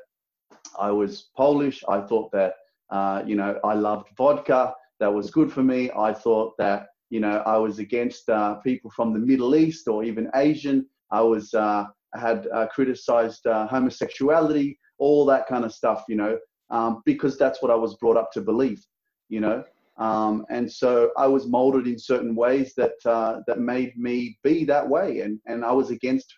I 0.78 0.90
was 0.90 1.28
Polish. 1.36 1.84
I 1.88 2.00
thought 2.00 2.30
that, 2.32 2.54
uh, 2.90 3.22
you 3.26 3.36
know, 3.36 3.58
I 3.64 3.74
loved 3.74 4.08
vodka. 4.16 4.74
That 5.00 5.12
was 5.12 5.30
good 5.30 5.52
for 5.52 5.62
me. 5.62 5.90
I 5.96 6.12
thought 6.12 6.56
that, 6.58 6.88
you 7.10 7.20
know, 7.20 7.42
I 7.46 7.56
was 7.56 7.78
against 7.78 8.28
uh, 8.28 8.56
people 8.56 8.90
from 8.90 9.12
the 9.12 9.18
Middle 9.18 9.54
East 9.54 9.88
or 9.88 10.04
even 10.04 10.30
Asian. 10.34 10.86
I 11.10 11.20
was, 11.20 11.54
uh, 11.54 11.84
had 12.14 12.48
uh, 12.54 12.66
criticized 12.68 13.46
uh, 13.46 13.66
homosexuality, 13.66 14.78
all 14.98 15.24
that 15.26 15.46
kind 15.46 15.64
of 15.64 15.72
stuff, 15.72 16.04
you 16.08 16.16
know, 16.16 16.38
um, 16.70 17.02
because 17.04 17.38
that's 17.38 17.62
what 17.62 17.70
I 17.70 17.74
was 17.74 17.96
brought 17.96 18.16
up 18.16 18.32
to 18.32 18.40
believe, 18.40 18.84
you 19.28 19.40
know. 19.40 19.64
Um, 19.98 20.46
and 20.48 20.70
so 20.70 21.10
I 21.16 21.26
was 21.26 21.46
molded 21.46 21.86
in 21.86 21.98
certain 21.98 22.34
ways 22.34 22.72
that 22.76 22.94
uh, 23.04 23.40
that 23.46 23.58
made 23.58 23.96
me 23.96 24.38
be 24.44 24.64
that 24.64 24.88
way, 24.88 25.20
and 25.20 25.40
and 25.46 25.64
I 25.64 25.72
was 25.72 25.90
against, 25.90 26.32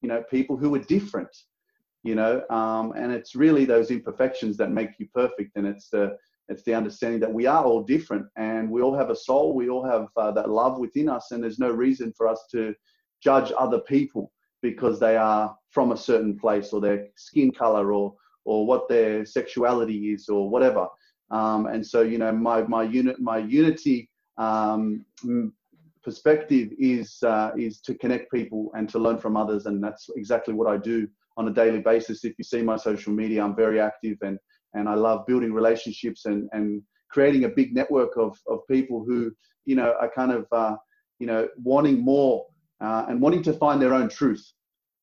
you 0.00 0.08
know, 0.08 0.22
people 0.30 0.56
who 0.56 0.70
were 0.70 0.78
different, 0.78 1.28
you 2.02 2.14
know 2.14 2.42
um, 2.50 2.92
and 2.96 3.12
it's 3.12 3.34
really 3.34 3.64
those 3.64 3.90
imperfections 3.90 4.56
that 4.56 4.70
make 4.70 4.90
you 4.98 5.06
perfect 5.14 5.56
and 5.56 5.66
it's 5.66 5.88
the 5.88 6.16
it's 6.48 6.64
the 6.64 6.74
understanding 6.74 7.20
that 7.20 7.32
we 7.32 7.46
are 7.46 7.64
all 7.64 7.82
different 7.82 8.26
and 8.36 8.68
we 8.68 8.82
all 8.82 8.94
have 8.94 9.10
a 9.10 9.16
soul 9.16 9.54
we 9.54 9.68
all 9.68 9.84
have 9.84 10.08
uh, 10.16 10.30
that 10.30 10.50
love 10.50 10.78
within 10.78 11.08
us 11.08 11.30
and 11.30 11.42
there's 11.42 11.58
no 11.58 11.70
reason 11.70 12.12
for 12.16 12.26
us 12.26 12.44
to 12.50 12.74
judge 13.22 13.52
other 13.58 13.80
people 13.80 14.32
because 14.62 14.98
they 14.98 15.16
are 15.16 15.56
from 15.70 15.92
a 15.92 15.96
certain 15.96 16.38
place 16.38 16.72
or 16.72 16.80
their 16.80 17.08
skin 17.16 17.50
color 17.50 17.92
or 17.92 18.14
or 18.44 18.66
what 18.66 18.88
their 18.88 19.24
sexuality 19.24 20.12
is 20.12 20.28
or 20.28 20.48
whatever. 20.48 20.86
Um, 21.30 21.66
and 21.66 21.86
so 21.86 22.02
you 22.02 22.18
know 22.18 22.32
my 22.32 22.62
my 22.62 22.82
unit 22.82 23.20
my 23.20 23.38
unity 23.38 24.10
um, 24.38 25.04
perspective 26.02 26.70
is 26.78 27.22
uh, 27.22 27.52
is 27.56 27.80
to 27.82 27.94
connect 27.94 28.32
people 28.32 28.70
and 28.74 28.88
to 28.90 28.98
learn 28.98 29.18
from 29.18 29.36
others 29.36 29.66
and 29.66 29.82
that's 29.82 30.08
exactly 30.16 30.54
what 30.54 30.68
I 30.68 30.76
do 30.76 31.08
on 31.36 31.48
a 31.48 31.52
daily 31.52 31.80
basis. 31.80 32.24
If 32.24 32.34
you 32.38 32.44
see 32.44 32.62
my 32.62 32.76
social 32.76 33.12
media, 33.12 33.42
I'm 33.44 33.56
very 33.56 33.80
active 33.80 34.18
and, 34.22 34.38
and 34.74 34.88
I 34.88 34.94
love 34.94 35.26
building 35.26 35.52
relationships 35.52 36.26
and, 36.26 36.48
and 36.52 36.82
creating 37.10 37.44
a 37.44 37.48
big 37.48 37.74
network 37.74 38.16
of, 38.16 38.38
of 38.46 38.60
people 38.70 39.04
who, 39.06 39.32
you 39.64 39.76
know, 39.76 39.94
are 40.00 40.10
kind 40.10 40.32
of, 40.32 40.46
uh, 40.52 40.76
you 41.18 41.26
know, 41.26 41.48
wanting 41.56 42.00
more 42.00 42.46
uh, 42.80 43.04
and 43.08 43.20
wanting 43.20 43.42
to 43.44 43.52
find 43.52 43.80
their 43.80 43.94
own 43.94 44.08
truth. 44.08 44.44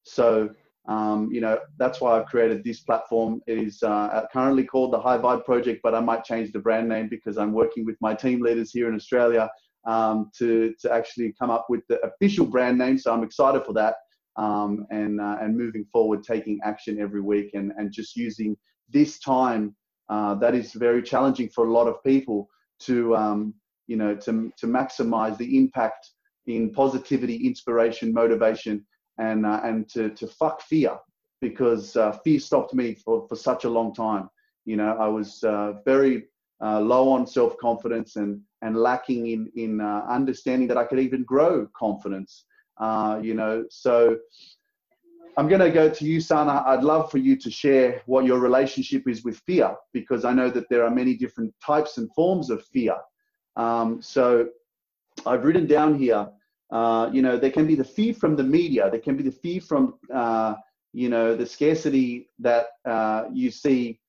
So 0.04 0.50
Um, 0.98 1.30
you 1.36 1.42
know, 1.46 1.56
that's 1.82 2.00
why 2.02 2.12
I've 2.14 2.30
created 2.34 2.60
this 2.64 2.80
platform. 2.88 3.32
It 3.46 3.60
is 3.68 3.84
uh, 3.84 4.26
currently 4.34 4.66
called 4.72 4.92
the 4.92 5.02
High 5.08 5.20
Vibe 5.26 5.44
Project, 5.46 5.80
but 5.86 5.94
I 5.94 6.02
might 6.10 6.24
change 6.32 6.48
the 6.52 6.64
brand 6.68 6.88
name 6.94 7.08
because 7.16 7.36
I'm 7.42 7.54
working 7.62 7.84
with 7.86 7.98
my 8.08 8.14
team 8.24 8.38
leaders 8.42 8.72
here 8.76 8.88
in 8.90 8.96
Australia 8.96 9.46
um, 9.94 10.18
to, 10.40 10.74
to 10.82 10.88
actually 10.98 11.30
come 11.40 11.52
up 11.56 11.66
with 11.70 11.84
the 11.90 11.98
official 12.10 12.48
brand 12.54 12.78
name. 12.84 12.98
So 12.98 13.14
I'm 13.14 13.26
excited 13.30 13.62
for 13.68 13.74
that. 13.82 13.94
Um, 14.40 14.88
and, 14.90 15.20
uh, 15.20 15.36
and 15.42 15.58
moving 15.58 15.86
forward, 15.92 16.24
taking 16.24 16.62
action 16.64 16.98
every 17.02 17.20
week 17.20 17.50
and, 17.56 17.74
and 17.78 17.92
just 17.92 18.16
using 18.16 18.56
this 18.90 19.20
time 19.20 19.76
uh, 20.10 20.34
that 20.36 20.56
is 20.56 20.74
very 20.74 21.04
challenging 21.04 21.50
for 21.50 21.68
a 21.68 21.72
lot 21.72 21.88
of 21.88 22.04
people 22.04 22.50
to, 22.80 23.16
um, 23.16 23.54
you 23.88 23.96
know, 23.96 24.16
to, 24.16 24.52
to 24.58 24.66
maximize 24.66 25.38
the 25.38 25.58
impact 25.58 26.10
in 26.48 26.72
positivity, 26.72 27.46
inspiration, 27.46 28.14
motivation, 28.14 28.86
and, 29.18 29.46
uh, 29.46 29.60
and 29.64 29.90
to, 29.90 30.10
to 30.12 30.26
fuck 30.26 30.62
fear 30.62 30.98
because 31.42 31.96
uh, 31.96 32.12
fear 32.24 32.40
stopped 32.40 32.74
me 32.74 32.96
for, 32.96 33.28
for 33.28 33.36
such 33.36 33.66
a 33.66 33.70
long 33.70 33.94
time. 33.94 34.30
You 34.66 34.78
know, 34.78 34.98
I 35.00 35.08
was 35.08 35.44
uh, 35.44 35.74
very 35.86 36.26
uh, 36.62 36.80
low 36.80 37.10
on 37.10 37.26
self 37.26 37.58
confidence 37.58 38.16
and 38.18 38.42
and 38.62 38.76
lacking 38.76 39.28
in 39.28 39.50
in 39.56 39.80
understanding 39.80 40.68
that 40.68 40.78
I 40.78 40.84
could 40.84 41.00
even 41.00 41.24
grow 41.24 41.68
confidence. 41.78 42.46
Uh, 42.80 43.20
you 43.22 43.34
know, 43.34 43.66
so 43.70 44.18
I'm 45.38 45.48
going 45.48 45.62
to 45.62 45.72
go 45.72 45.90
to 45.90 46.06
you, 46.06 46.20
Sanna. 46.20 46.64
I'd 46.66 46.84
love 46.84 47.12
for 47.12 47.18
you 47.18 47.36
to 47.38 47.50
share 47.50 48.02
what 48.06 48.26
your 48.26 48.40
relationship 48.40 49.08
is 49.08 49.24
with 49.24 49.38
fear, 49.40 49.76
because 49.94 50.26
I 50.26 50.34
know 50.34 50.50
that 50.50 50.70
there 50.70 50.84
are 50.84 50.90
many 50.90 51.16
different 51.16 51.54
types 51.66 51.98
and 51.98 52.14
forms 52.14 52.50
of 52.50 52.66
fear. 52.66 52.96
Um, 53.56 54.02
so 54.02 54.50
I've 55.26 55.44
written 55.44 55.66
down 55.66 55.98
here. 55.98 56.28
Uh, 56.72 57.10
you 57.12 57.22
know, 57.22 57.38
there 57.38 57.52
can 57.52 57.66
be 57.66 57.76
the 57.76 57.84
fear 57.84 58.14
from 58.14 58.36
the 58.36 58.44
media. 58.44 58.90
There 58.90 59.00
can 59.00 59.18
be 59.18 59.24
the 59.24 59.32
fear 59.32 59.60
from, 59.60 59.96
uh, 60.14 60.56
you 60.94 61.10
know, 61.10 61.36
the 61.36 61.46
scarcity 61.46 62.30
that 62.40 62.68
uh, 62.86 63.26
you 63.34 63.50
see 63.50 64.00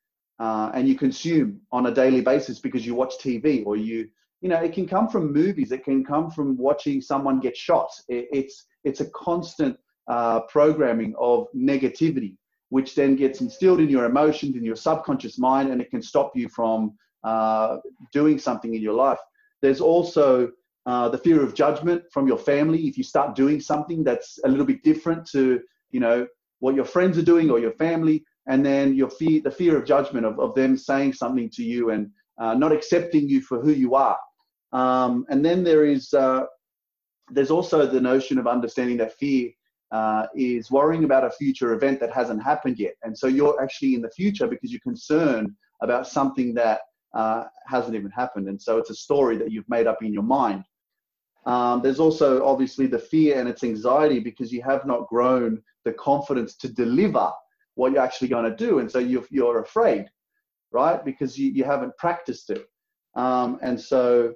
uh, 0.41 0.71
and 0.75 0.89
you 0.89 0.95
consume 0.95 1.61
on 1.71 1.87
a 1.87 1.95
daily 1.95 2.23
basis 2.23 2.59
because 2.59 2.85
you 2.85 2.95
watch 2.95 3.15
TV 3.19 3.65
or 3.65 3.77
you 3.77 4.09
you 4.41 4.49
know 4.49 4.61
it 4.61 4.73
can 4.73 4.87
come 4.87 5.09
from 5.09 5.33
movies 5.33 5.73
it 5.73 5.85
can 5.85 6.05
come 6.05 6.31
from 6.31 6.57
watching 6.57 7.01
someone 7.01 7.41
get 7.41 7.57
shot. 7.57 7.91
It's 8.09 8.67
it's 8.85 9.01
a 9.01 9.11
constant 9.11 9.79
uh, 10.09 10.41
programming 10.43 11.15
of 11.19 11.47
negativity 11.55 12.37
which 12.71 12.95
then 12.95 13.17
gets 13.17 13.41
instilled 13.41 13.81
in 13.81 13.89
your 13.89 14.05
emotions 14.05 14.57
in 14.57 14.65
your 14.65 14.77
subconscious 14.77 15.39
mind 15.39 15.71
and 15.71 15.81
it 15.81 15.91
can 15.91 16.03
stop 16.03 16.33
you 16.35 16.49
from 16.49 16.97
uh, 17.25 17.79
doing 18.13 18.39
something 18.39 18.75
in 18.75 18.81
your 18.81 18.95
life. 18.95 19.19
There's 19.61 19.81
also 19.81 20.51
uh, 20.87 21.09
the 21.11 21.19
fear 21.19 21.43
of 21.43 21.55
judgment 21.55 22.03
from 22.11 22.27
your 22.27 22.39
family. 22.39 22.89
If 22.89 22.97
you 22.97 23.05
start 23.05 23.37
doing 23.37 23.61
something 23.61 24.03
that's 24.03 24.39
a 24.45 24.49
little 24.49 24.65
bit 24.65 24.83
different 24.83 25.29
to 25.33 25.61
you 25.91 26.01
know 26.01 26.27
what 26.61 26.75
your 26.75 26.85
friends 26.85 27.19
are 27.19 27.23
doing 27.23 27.51
or 27.51 27.59
your 27.59 27.73
family 27.73 28.25
and 28.47 28.65
then 28.65 28.95
your 28.95 29.11
fear, 29.11 29.41
the 29.43 29.51
fear 29.51 29.77
of 29.77 29.85
judgment 29.85 30.25
of, 30.27 30.39
of 30.39 30.55
them 30.55 30.77
saying 30.77 31.13
something 31.13 31.51
to 31.51 31.63
you 31.63 31.91
and 31.91 32.11
uh, 32.39 32.55
not 32.55 32.73
accepting 32.73 33.29
you 33.29 33.41
for 33.43 33.61
who 33.61 33.71
you 33.71 33.95
are. 33.95 34.19
Um, 34.73 35.27
and 35.29 35.45
then 35.45 35.65
there 35.65 35.85
is 35.85 36.12
uh, 36.15 36.45
there's 37.31 37.50
also 37.50 37.87
the 37.87 38.00
notion 38.00 38.39
of 38.39 38.47
understanding 38.47 38.97
that 38.99 39.15
fear 39.15 39.50
uh, 39.91 40.27
is 40.35 40.71
worrying 40.71 41.05
about 41.05 41.25
a 41.25 41.31
future 41.31 41.73
event 41.73 42.00
that 42.00 42.12
hasn't 42.12 42.43
happened 42.43 42.79
yet, 42.79 42.95
and 43.03 43.17
so 43.17 43.27
you're 43.27 43.61
actually 43.62 43.95
in 43.95 44.03
the 44.03 44.11
future 44.11 44.47
because 44.47 44.71
you're 44.71 44.81
concerned 44.81 45.50
about 45.83 46.07
something 46.07 46.55
that 46.55 46.81
uh, 47.15 47.45
hasn't 47.67 47.97
even 47.97 48.11
happened, 48.11 48.49
and 48.49 48.61
so 48.61 48.79
it's 48.79 48.91
a 48.91 48.95
story 48.95 49.37
that 49.37 49.50
you've 49.50 49.69
made 49.69 49.87
up 49.87 50.03
in 50.03 50.12
your 50.12 50.23
mind. 50.23 50.65
Um, 51.47 51.81
there's 51.83 52.00
also 52.00 52.45
obviously 52.45 52.87
the 52.87 52.99
fear 52.99 53.41
and 53.41 53.49
its 53.49 53.65
anxiety 53.65 54.21
because 54.21 54.53
you 54.53 54.62
have 54.62 54.87
not 54.87 55.09
grown 55.09 55.62
the 55.85 55.93
confidence 55.95 56.57
to 56.57 56.69
deliver 56.69 57.31
what 57.75 57.93
you're 57.93 58.03
actually 58.03 58.29
going 58.29 58.45
to 58.45 58.57
do. 58.57 58.81
And 58.81 58.91
so 58.91 58.99
you're, 58.99 59.25
you're 59.31 59.61
afraid, 59.61 60.07
right? 60.73 61.03
Because 61.05 61.39
you, 61.39 61.50
you 61.50 61.65
haven't 61.65 61.97
practiced 61.97 62.50
it. 62.50 62.67
Um, 63.15 63.59
and 63.62 63.81
so 63.81 64.35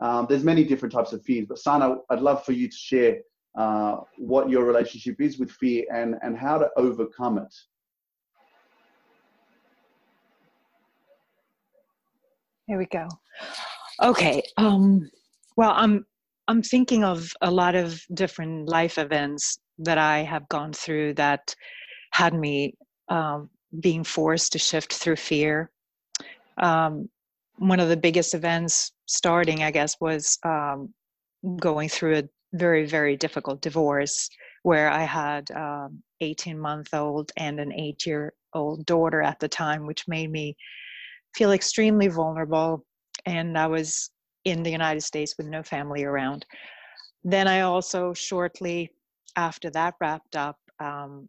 um, 0.00 0.26
there's 0.28 0.44
many 0.44 0.64
different 0.64 0.92
types 0.92 1.12
of 1.12 1.22
fears. 1.22 1.46
But 1.48 1.58
Sanna, 1.58 1.96
I'd 2.10 2.20
love 2.20 2.44
for 2.44 2.52
you 2.52 2.68
to 2.68 2.76
share 2.76 3.18
uh, 3.56 3.98
what 4.18 4.50
your 4.50 4.64
relationship 4.64 5.20
is 5.20 5.38
with 5.38 5.50
fear 5.50 5.84
and, 5.92 6.16
and 6.22 6.36
how 6.36 6.58
to 6.58 6.68
overcome 6.76 7.38
it. 7.38 7.54
Here 12.66 12.78
we 12.78 12.86
go. 12.86 13.06
Okay. 14.02 14.42
Um, 14.56 15.08
well, 15.56 15.72
I'm 15.74 16.04
I'm 16.48 16.62
thinking 16.62 17.04
of 17.04 17.32
a 17.40 17.50
lot 17.50 17.74
of 17.74 18.02
different 18.12 18.68
life 18.68 18.98
events 18.98 19.58
that 19.78 19.98
I 19.98 20.18
have 20.18 20.48
gone 20.48 20.72
through 20.72 21.14
that 21.14 21.54
had 22.12 22.34
me 22.34 22.74
um, 23.08 23.50
being 23.80 24.04
forced 24.04 24.52
to 24.52 24.58
shift 24.58 24.92
through 24.92 25.16
fear. 25.16 25.70
Um, 26.58 27.08
one 27.58 27.80
of 27.80 27.88
the 27.88 27.96
biggest 27.96 28.34
events 28.34 28.92
starting, 29.06 29.62
I 29.62 29.70
guess, 29.70 29.96
was 30.00 30.38
um, 30.44 30.92
going 31.58 31.88
through 31.88 32.18
a 32.18 32.24
very, 32.52 32.86
very 32.86 33.16
difficult 33.16 33.60
divorce 33.60 34.28
where 34.62 34.90
I 34.90 35.02
had 35.02 35.50
um, 35.52 36.02
18 36.20 36.58
month 36.58 36.92
old 36.92 37.32
and 37.36 37.60
an 37.60 37.72
eight 37.72 38.06
year 38.06 38.34
old 38.52 38.86
daughter 38.86 39.22
at 39.22 39.38
the 39.40 39.48
time, 39.48 39.86
which 39.86 40.08
made 40.08 40.30
me 40.30 40.56
feel 41.34 41.52
extremely 41.52 42.08
vulnerable. 42.08 42.84
And 43.26 43.56
I 43.58 43.66
was 43.66 44.10
in 44.44 44.62
the 44.62 44.70
United 44.70 45.02
States 45.02 45.34
with 45.36 45.46
no 45.46 45.62
family 45.62 46.04
around. 46.04 46.46
Then 47.24 47.48
I 47.48 47.62
also, 47.62 48.12
shortly 48.14 48.90
after 49.36 49.70
that 49.70 49.94
wrapped 50.00 50.36
up, 50.36 50.56
um, 50.78 51.28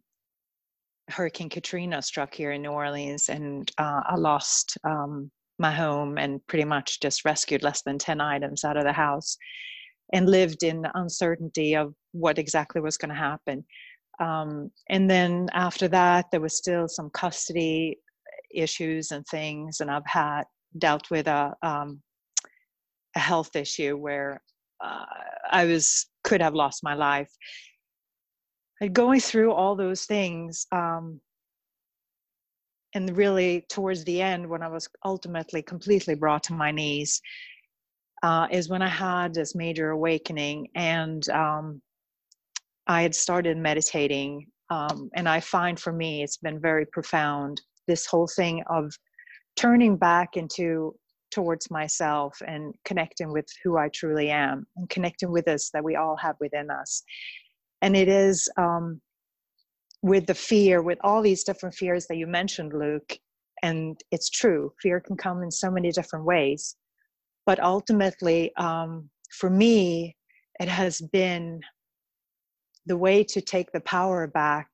Hurricane 1.08 1.48
Katrina 1.48 2.02
struck 2.02 2.34
here 2.34 2.52
in 2.52 2.62
New 2.62 2.70
Orleans, 2.70 3.28
and 3.28 3.70
uh, 3.78 4.02
I 4.06 4.16
lost 4.16 4.76
um, 4.84 5.30
my 5.58 5.72
home 5.72 6.18
and 6.18 6.46
pretty 6.46 6.64
much 6.64 7.00
just 7.00 7.24
rescued 7.24 7.62
less 7.62 7.82
than 7.82 7.98
10 7.98 8.20
items 8.20 8.64
out 8.64 8.76
of 8.76 8.84
the 8.84 8.92
house 8.92 9.36
and 10.12 10.28
lived 10.28 10.62
in 10.62 10.84
uncertainty 10.94 11.76
of 11.76 11.94
what 12.12 12.38
exactly 12.38 12.80
was 12.80 12.96
going 12.96 13.10
to 13.10 13.14
happen. 13.14 13.64
Um, 14.20 14.70
and 14.88 15.10
then 15.10 15.48
after 15.52 15.88
that, 15.88 16.26
there 16.30 16.40
was 16.40 16.56
still 16.56 16.88
some 16.88 17.10
custody 17.10 17.98
issues 18.54 19.10
and 19.10 19.24
things, 19.30 19.80
and 19.80 19.90
I've 19.90 20.06
had 20.06 20.44
dealt 20.78 21.10
with 21.10 21.26
a, 21.28 21.54
um, 21.62 22.00
a 23.16 23.20
health 23.20 23.54
issue 23.56 23.96
where 23.96 24.42
uh, 24.82 25.04
I 25.50 25.64
was 25.64 26.06
could 26.24 26.42
have 26.42 26.54
lost 26.54 26.84
my 26.84 26.94
life 26.94 27.30
And 28.80 28.94
going 28.94 29.20
through 29.20 29.52
all 29.52 29.76
those 29.76 30.04
things 30.04 30.66
um, 30.72 31.20
and 32.94 33.16
really 33.16 33.64
towards 33.68 34.04
the 34.04 34.20
end 34.20 34.48
when 34.48 34.62
i 34.62 34.68
was 34.68 34.88
ultimately 35.04 35.62
completely 35.62 36.14
brought 36.14 36.42
to 36.42 36.52
my 36.52 36.70
knees 36.70 37.20
uh, 38.22 38.46
is 38.50 38.68
when 38.68 38.82
i 38.82 38.88
had 38.88 39.34
this 39.34 39.54
major 39.54 39.90
awakening 39.90 40.68
and 40.74 41.28
um, 41.30 41.80
i 42.86 43.02
had 43.02 43.14
started 43.14 43.56
meditating 43.56 44.46
um, 44.70 45.10
and 45.14 45.28
i 45.28 45.40
find 45.40 45.78
for 45.78 45.92
me 45.92 46.22
it's 46.22 46.38
been 46.38 46.60
very 46.60 46.86
profound 46.86 47.60
this 47.86 48.06
whole 48.06 48.28
thing 48.28 48.62
of 48.68 48.92
turning 49.56 49.96
back 49.96 50.36
into 50.36 50.94
towards 51.30 51.70
myself 51.70 52.40
and 52.46 52.74
connecting 52.84 53.32
with 53.32 53.46
who 53.62 53.76
i 53.76 53.88
truly 53.88 54.30
am 54.30 54.66
and 54.76 54.88
connecting 54.88 55.30
with 55.30 55.46
us 55.48 55.70
that 55.70 55.84
we 55.84 55.96
all 55.96 56.16
have 56.16 56.36
within 56.40 56.70
us. 56.70 57.02
And 57.82 57.96
it 57.96 58.08
is 58.08 58.48
um, 58.56 59.00
with 60.02 60.26
the 60.26 60.34
fear 60.34 60.82
with 60.82 60.98
all 61.02 61.22
these 61.22 61.44
different 61.44 61.74
fears 61.74 62.06
that 62.06 62.16
you 62.16 62.26
mentioned 62.26 62.72
luke 62.72 63.18
and 63.62 64.00
it's 64.10 64.30
true 64.30 64.72
fear 64.80 65.00
can 65.00 65.16
come 65.16 65.42
in 65.42 65.50
so 65.50 65.70
many 65.70 65.90
different 65.90 66.24
ways 66.24 66.76
but 67.46 67.60
ultimately 67.60 68.54
um, 68.56 69.08
for 69.30 69.50
me 69.50 70.14
it 70.60 70.68
has 70.68 71.00
been 71.12 71.60
the 72.86 72.96
way 72.96 73.22
to 73.22 73.40
take 73.40 73.70
the 73.72 73.80
power 73.80 74.26
back 74.26 74.68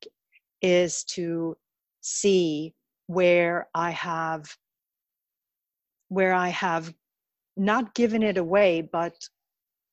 is 0.62 1.04
to 1.04 1.56
see 2.00 2.74
where 3.06 3.68
i 3.74 3.90
have 3.90 4.44
where 6.08 6.34
i 6.34 6.48
have 6.48 6.92
not 7.56 7.94
given 7.94 8.22
it 8.22 8.36
away 8.36 8.86
but 8.92 9.14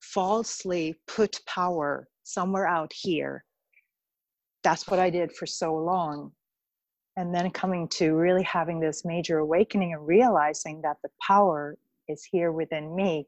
falsely 0.01 0.95
put 1.07 1.39
power 1.45 2.07
somewhere 2.23 2.67
out 2.67 2.91
here. 2.93 3.43
That's 4.63 4.87
what 4.87 4.99
I 4.99 5.09
did 5.09 5.31
for 5.31 5.45
so 5.45 5.75
long. 5.75 6.31
And 7.17 7.33
then 7.33 7.51
coming 7.51 7.87
to 7.89 8.13
really 8.13 8.43
having 8.43 8.79
this 8.79 9.03
major 9.03 9.39
awakening 9.39 9.93
and 9.93 10.07
realizing 10.07 10.81
that 10.81 10.97
the 11.03 11.09
power 11.25 11.77
is 12.07 12.23
here 12.23 12.51
within 12.51 12.95
me 12.95 13.27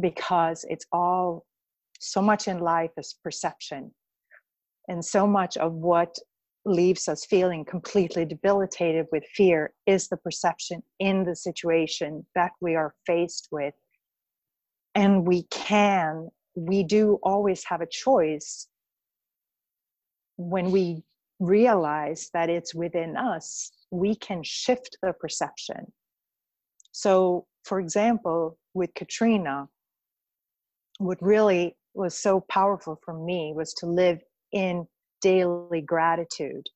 because 0.00 0.64
it's 0.68 0.86
all 0.92 1.44
so 1.98 2.22
much 2.22 2.48
in 2.48 2.58
life 2.58 2.90
is 2.96 3.16
perception. 3.22 3.92
And 4.88 5.04
so 5.04 5.26
much 5.26 5.56
of 5.56 5.72
what 5.72 6.16
leaves 6.64 7.08
us 7.08 7.24
feeling 7.24 7.64
completely 7.64 8.24
debilitated 8.24 9.06
with 9.12 9.24
fear 9.34 9.72
is 9.86 10.08
the 10.08 10.16
perception 10.16 10.82
in 10.98 11.24
the 11.24 11.36
situation 11.36 12.26
that 12.34 12.52
we 12.60 12.74
are 12.74 12.94
faced 13.06 13.48
with. 13.50 13.74
And 14.94 15.26
we 15.26 15.44
can 15.44 16.30
we 16.56 16.82
do 16.82 17.18
always 17.22 17.62
have 17.64 17.82
a 17.82 17.86
choice 17.86 18.66
when 20.36 20.70
we 20.70 21.02
realize 21.40 22.30
that 22.32 22.48
it's 22.48 22.74
within 22.74 23.16
us, 23.16 23.70
we 23.90 24.14
can 24.16 24.42
shift 24.42 24.96
the 25.02 25.12
perception. 25.12 25.92
So, 26.92 27.46
for 27.64 27.80
example, 27.80 28.58
with 28.74 28.94
Katrina, 28.94 29.68
what 30.98 31.18
really 31.20 31.76
was 31.94 32.16
so 32.16 32.40
powerful 32.48 32.98
for 33.04 33.14
me 33.14 33.52
was 33.54 33.74
to 33.74 33.86
live 33.86 34.20
in 34.52 34.86
daily 35.20 35.80
gratitude 35.80 36.66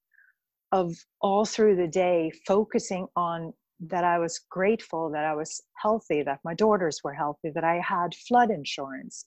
of 0.73 0.95
all 1.21 1.45
through 1.45 1.77
the 1.77 1.89
day 1.89 2.31
focusing 2.47 3.07
on 3.17 3.53
that 3.81 4.05
I 4.05 4.19
was 4.19 4.41
grateful 4.51 5.11
that 5.11 5.25
I 5.25 5.35
was 5.35 5.63
healthy, 5.75 6.23
that 6.23 6.41
my 6.45 6.55
daughters 6.55 7.01
were 7.03 7.15
healthy, 7.15 7.51
that 7.55 7.65
I 7.65 7.81
had 7.81 8.15
flood 8.15 8.51
insurance. 8.51 9.25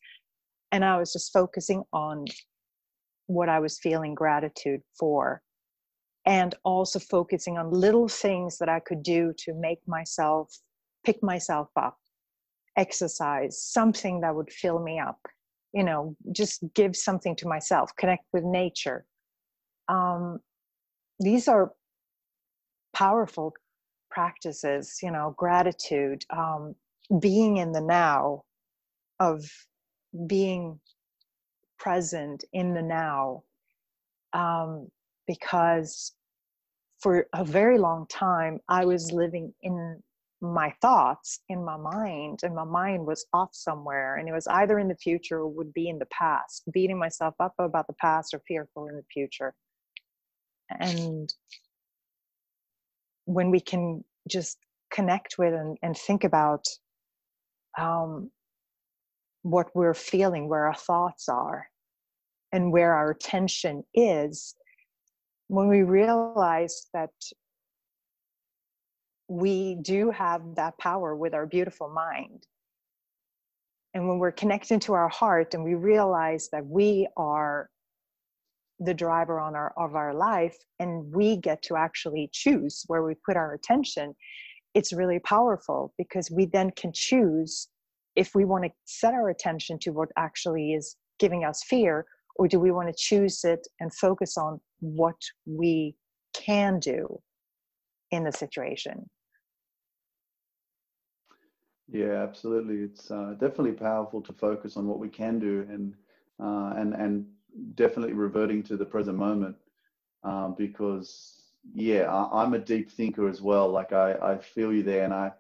And 0.72 0.86
I 0.86 0.98
was 0.98 1.14
just 1.14 1.34
focusing 1.34 1.84
on 1.92 2.26
what 3.28 3.50
I 3.50 3.60
was 3.60 3.80
feeling 3.80 4.16
gratitude 4.16 4.82
for. 4.98 5.42
And 6.26 6.56
also 6.64 7.00
focusing 7.00 7.58
on 7.58 7.72
little 7.72 8.08
things 8.08 8.58
that 8.60 8.70
I 8.70 8.80
could 8.80 9.04
do 9.04 9.34
to 9.40 9.54
make 9.54 9.80
myself 9.88 10.54
pick 11.04 11.22
myself 11.22 11.68
up, 11.76 11.98
exercise, 12.78 13.62
something 13.62 14.22
that 14.22 14.34
would 14.34 14.50
fill 14.52 14.80
me 14.80 15.00
up, 15.00 15.20
you 15.74 15.84
know, 15.84 16.16
just 16.32 16.64
give 16.74 16.96
something 16.96 17.36
to 17.38 17.48
myself, 17.48 17.92
connect 17.98 18.24
with 18.32 18.46
nature. 18.46 19.06
Um, 19.90 20.40
these 21.20 21.50
are 21.50 21.74
powerful 22.94 23.54
practices, 24.10 25.00
you 25.02 25.12
know, 25.12 25.34
gratitude, 25.38 26.24
um, 26.30 26.76
being 27.20 27.58
in 27.58 27.72
the 27.74 27.82
now, 27.82 28.44
of 29.20 29.44
being 30.28 30.80
present 31.84 32.44
in 32.54 32.74
the 32.74 32.82
now. 32.82 33.44
Um, 34.34 34.88
because 35.28 36.14
for 37.00 37.28
a 37.34 37.44
very 37.44 37.78
long 37.78 38.08
time, 38.08 38.60
I 38.68 38.86
was 38.86 39.12
living 39.12 39.54
in 39.62 40.02
my 40.42 40.74
thoughts, 40.82 41.40
in 41.50 41.64
my 41.64 41.78
mind, 41.78 42.40
and 42.44 42.56
my 42.56 42.64
mind 42.64 43.06
was 43.06 43.26
off 43.34 43.50
somewhere. 43.54 44.18
And 44.18 44.28
it 44.28 44.34
was 44.34 44.48
either 44.48 44.80
in 44.80 44.88
the 44.88 44.96
future 44.96 45.40
or 45.40 45.48
would 45.48 45.74
be 45.74 45.88
in 45.88 46.00
the 46.00 46.08
past, 46.08 46.64
beating 46.74 47.00
myself 47.00 47.36
up 47.40 47.54
about 47.60 47.88
the 47.88 47.94
past 48.02 48.34
or 48.34 48.42
fearful 48.48 48.88
in 48.88 48.96
the 48.96 49.06
future. 49.14 49.54
And 50.70 51.34
when 53.26 53.52
we 53.52 53.60
can 53.60 54.04
just 54.30 54.58
connect 54.92 55.38
with 55.38 55.54
and, 55.54 55.78
and 55.82 55.98
think 55.98 56.24
about 56.24 56.66
um, 57.78 58.32
what 59.44 59.68
we're 59.76 59.94
feeling, 59.94 60.48
where 60.50 60.68
our 60.68 60.76
thoughts 60.76 61.30
are, 61.30 61.68
and 62.54 62.72
where 62.72 62.94
our 62.94 63.12
attention 63.12 63.84
is, 63.94 64.56
when 65.48 65.68
we 65.68 65.84
realize 65.84 66.88
that 66.94 67.10
we 69.28 69.76
do 69.82 70.12
have 70.12 70.42
that 70.56 70.78
power 70.78 71.16
with 71.16 71.34
our 71.34 71.46
beautiful 71.46 71.90
mind. 71.90 72.46
And 73.94 74.08
when 74.08 74.20
we're 74.20 74.32
connecting 74.32 74.80
to 74.82 74.94
our 74.94 75.10
heart 75.10 75.54
and 75.54 75.64
we 75.64 75.76
realize 75.76 76.50
that 76.52 76.66
we 76.66 77.08
are 77.18 77.70
the 78.80 78.94
driver 78.94 79.40
on 79.40 79.56
our 79.56 79.74
of 79.78 79.96
our 79.96 80.14
life 80.14 80.58
and 80.80 81.14
we 81.14 81.38
get 81.38 81.62
to 81.64 81.76
actually 81.76 82.30
choose 82.34 82.84
where 82.88 83.04
we 83.04 83.14
put 83.26 83.38
our 83.38 83.54
attention 83.54 84.16
it's 84.74 84.92
really 84.92 85.20
powerful 85.20 85.94
because 85.98 86.32
we 86.32 86.46
then 86.46 86.72
can 86.72 86.92
choose 86.94 87.68
if 88.16 88.34
we 88.36 88.46
want 88.46 88.64
to 88.64 88.72
set 88.86 89.14
our 89.14 89.30
attention 89.30 89.78
to 89.80 89.92
what 89.92 90.10
actually 90.18 90.74
is 90.74 90.96
giving 91.20 91.44
us 91.44 91.64
fear 91.64 92.06
or 92.36 92.48
do 92.48 92.60
we 92.60 92.72
want 92.72 92.88
to 92.88 92.96
choose 92.98 93.44
it 93.44 93.68
and 93.80 93.94
focus 93.94 94.38
on 94.38 94.60
what 94.80 95.20
we 95.46 95.96
can 96.34 96.80
do 96.80 97.20
in 98.12 98.24
the 98.24 98.32
situation? 98.32 99.10
Yeah 101.92 102.24
absolutely. 102.24 102.78
It's 102.78 103.12
uh, 103.12 103.36
definitely 103.40 103.74
powerful 103.74 104.22
to 104.22 104.34
focus 104.34 104.78
on 104.78 104.88
what 104.88 105.00
we 105.00 105.10
can 105.10 105.40
do 105.40 105.68
and 105.70 105.94
uh, 106.40 106.74
and 106.78 106.94
and 106.94 107.26
definitely 107.76 108.14
reverting 108.14 108.64
to 108.64 108.78
the 108.78 108.86
present 108.86 109.18
moment 109.18 109.56
um, 110.24 110.56
because 110.58 111.52
yeah 111.74 112.12
I, 112.12 112.44
am 112.44 112.54
a 112.54 112.60
deep 112.60 112.92
thinker 112.92 113.30
as 113.30 113.42
well. 113.42 113.70
Like 113.70 113.94
I, 113.94 114.14
I 114.14 114.38
feel 114.38 114.74
you 114.74 114.82
there 114.82 115.04
and 115.04 115.14
I 115.14 115.32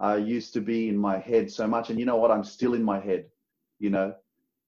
I 0.00 0.16
used 0.16 0.54
to 0.54 0.60
be 0.60 0.88
in 0.88 0.96
my 0.96 1.18
head 1.18 1.50
so 1.50 1.66
much 1.66 1.90
and 1.90 1.98
you 1.98 2.06
know 2.06 2.16
what? 2.16 2.30
I'm 2.30 2.44
still 2.44 2.74
in 2.74 2.82
my 2.82 3.00
head 3.00 3.26
you 3.78 3.90
know? 3.90 4.14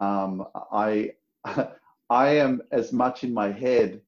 Um, 0.01 0.47
I 0.73 1.13
I 2.11 2.29
am 2.29 2.63
as 2.73 2.93
much 2.93 3.25
in 3.25 3.33
my 3.33 3.51
head 3.53 4.01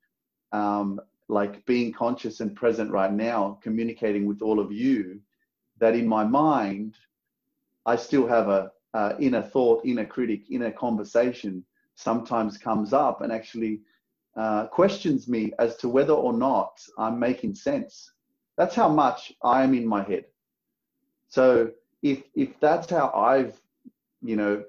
um, 0.53 1.01
like 1.29 1.65
being 1.67 1.93
conscious 1.93 2.41
and 2.41 2.55
present 2.55 2.91
right 2.91 3.13
now 3.13 3.59
communicating 3.63 4.27
with 4.27 4.43
all 4.43 4.61
of 4.61 4.73
you 4.73 5.21
that 5.79 5.95
in 5.95 6.07
my 6.07 6.25
mind 6.25 6.95
I 7.87 7.97
still 7.97 8.27
have 8.27 8.49
a 8.49 8.71
uh, 8.95 9.15
inner 9.19 9.43
thought 9.43 9.85
inner 9.85 10.05
critic 10.05 10.51
inner 10.51 10.71
conversation 10.71 11.65
sometimes 11.95 12.59
comes 12.59 12.93
up 12.93 13.23
and 13.23 13.33
actually 13.33 13.81
uh, 14.37 14.67
questions 14.67 15.29
me 15.29 15.53
as 15.59 15.77
to 15.77 15.89
whether 15.89 16.15
or 16.15 16.33
not 16.33 16.81
I'm 16.99 17.19
making 17.19 17.55
sense. 17.55 18.13
That's 18.57 18.75
how 18.75 18.89
much 18.89 19.33
I 19.43 19.63
am 19.63 19.75
in 19.75 19.87
my 19.87 20.03
head. 20.03 20.25
So 21.29 21.71
if 22.03 22.23
if 22.35 22.59
that's 22.61 22.91
how 22.91 23.11
I've, 23.15 23.61
you 24.23 24.37
know, 24.37 24.65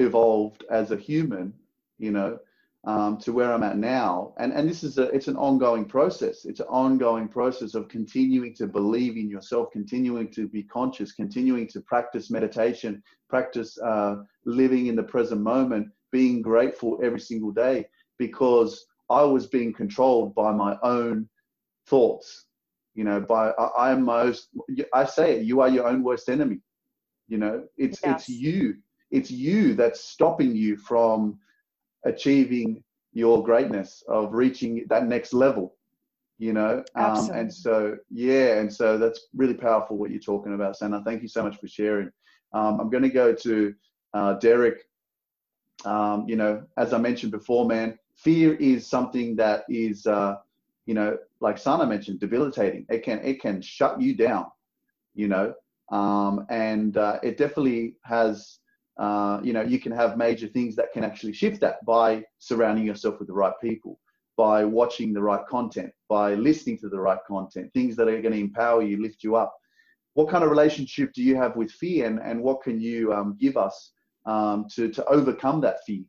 evolved 0.00 0.64
as 0.70 0.90
a 0.90 0.96
human, 0.96 1.52
you 1.98 2.10
know, 2.10 2.38
um, 2.84 3.18
to 3.18 3.32
where 3.32 3.52
I'm 3.52 3.62
at 3.62 3.76
now. 3.76 4.32
And, 4.38 4.52
and 4.52 4.68
this 4.68 4.82
is 4.82 4.98
a, 4.98 5.04
it's 5.10 5.28
an 5.28 5.36
ongoing 5.36 5.84
process. 5.84 6.44
It's 6.44 6.60
an 6.60 6.66
ongoing 6.68 7.28
process 7.28 7.74
of 7.74 7.88
continuing 7.88 8.54
to 8.54 8.66
believe 8.66 9.16
in 9.16 9.28
yourself, 9.28 9.70
continuing 9.70 10.30
to 10.32 10.48
be 10.48 10.62
conscious, 10.62 11.12
continuing 11.12 11.68
to 11.68 11.80
practice 11.80 12.30
meditation, 12.30 13.02
practice 13.28 13.78
uh, 13.80 14.16
living 14.46 14.86
in 14.86 14.96
the 14.96 15.02
present 15.02 15.42
moment, 15.42 15.88
being 16.10 16.42
grateful 16.42 16.98
every 17.02 17.20
single 17.20 17.52
day 17.52 17.86
because 18.18 18.86
I 19.10 19.22
was 19.22 19.46
being 19.46 19.72
controlled 19.72 20.34
by 20.34 20.52
my 20.52 20.76
own 20.82 21.28
thoughts. 21.86 22.46
You 22.94 23.04
know, 23.04 23.20
by 23.20 23.50
I, 23.50 23.92
am 23.92 24.04
most, 24.04 24.48
I 24.92 25.04
say 25.04 25.36
it, 25.36 25.44
you 25.44 25.60
are 25.60 25.68
your 25.68 25.86
own 25.86 26.02
worst 26.02 26.28
enemy. 26.28 26.60
You 27.28 27.38
know, 27.38 27.64
it's, 27.76 28.00
yes. 28.02 28.20
it's 28.20 28.28
you, 28.28 28.76
it's 29.10 29.30
you 29.30 29.74
that's 29.74 30.00
stopping 30.00 30.54
you 30.54 30.76
from 30.76 31.38
achieving 32.04 32.82
your 33.12 33.42
greatness 33.42 34.02
of 34.08 34.32
reaching 34.32 34.86
that 34.88 35.06
next 35.06 35.32
level 35.32 35.76
you 36.38 36.54
know? 36.54 36.82
Um, 36.94 37.30
and 37.32 37.52
so 37.52 37.98
yeah 38.10 38.60
and 38.60 38.72
so 38.72 38.96
that's 38.96 39.26
really 39.34 39.54
powerful 39.54 39.98
what 39.98 40.10
you're 40.10 40.20
talking 40.20 40.54
about 40.54 40.76
Sanna. 40.76 41.02
thank 41.04 41.20
you 41.22 41.28
so 41.28 41.42
much 41.42 41.58
for 41.58 41.68
sharing. 41.68 42.10
Um, 42.52 42.80
i'm 42.80 42.90
going 42.90 43.02
to 43.02 43.10
go 43.10 43.34
to 43.34 43.74
uh, 44.14 44.34
derrick. 44.34 44.78
Um, 45.84 46.26
you 46.28 46.36
know 46.36 46.62
as 46.76 46.92
i 46.92 46.98
mentioned 46.98 47.32
before 47.32 47.66
man 47.66 47.98
fear 48.14 48.54
is 48.56 48.86
something 48.86 49.34
that 49.36 49.64
is 49.68 50.06
uh, 50.06 50.36
you 50.86 50.94
know 50.94 51.16
like 51.40 51.58
sanna 51.58 51.86
mentioned 51.86 52.20
debilitating. 52.20 52.86
It 52.88 53.02
can 53.02 53.18
it 53.24 53.40
can 53.40 53.60
shut 53.62 54.00
you 54.00 54.14
down 54.14 54.46
you 55.14 55.28
know? 55.28 55.54
Um, 55.90 56.46
and 56.50 56.96
uh, 56.96 57.18
it 57.22 57.36
definitely 57.36 57.96
has 58.04 58.58
uh, 59.00 59.40
you 59.42 59.54
know, 59.54 59.62
you 59.62 59.80
can 59.80 59.92
have 59.92 60.18
major 60.18 60.46
things 60.46 60.76
that 60.76 60.92
can 60.92 61.02
actually 61.02 61.32
shift 61.32 61.58
that 61.62 61.82
by 61.86 62.22
surrounding 62.38 62.84
yourself 62.84 63.18
with 63.18 63.28
the 63.28 63.34
right 63.34 63.54
people, 63.62 63.98
by 64.36 64.62
watching 64.62 65.14
the 65.14 65.22
right 65.22 65.46
content, 65.46 65.90
by 66.10 66.34
listening 66.34 66.76
to 66.78 66.90
the 66.90 67.00
right 67.00 67.18
content, 67.26 67.72
things 67.72 67.96
that 67.96 68.08
are 68.08 68.20
going 68.20 68.34
to 68.34 68.38
empower 68.38 68.82
you, 68.82 69.00
lift 69.02 69.24
you 69.24 69.36
up. 69.36 69.56
What 70.12 70.28
kind 70.28 70.44
of 70.44 70.50
relationship 70.50 71.14
do 71.14 71.22
you 71.22 71.34
have 71.36 71.56
with 71.56 71.70
fear, 71.70 72.06
and, 72.06 72.20
and 72.20 72.42
what 72.42 72.62
can 72.62 72.78
you 72.78 73.14
um, 73.14 73.38
give 73.40 73.56
us 73.56 73.92
um, 74.26 74.66
to, 74.74 74.90
to 74.90 75.04
overcome 75.06 75.62
that 75.62 75.78
fear? 75.86 76.04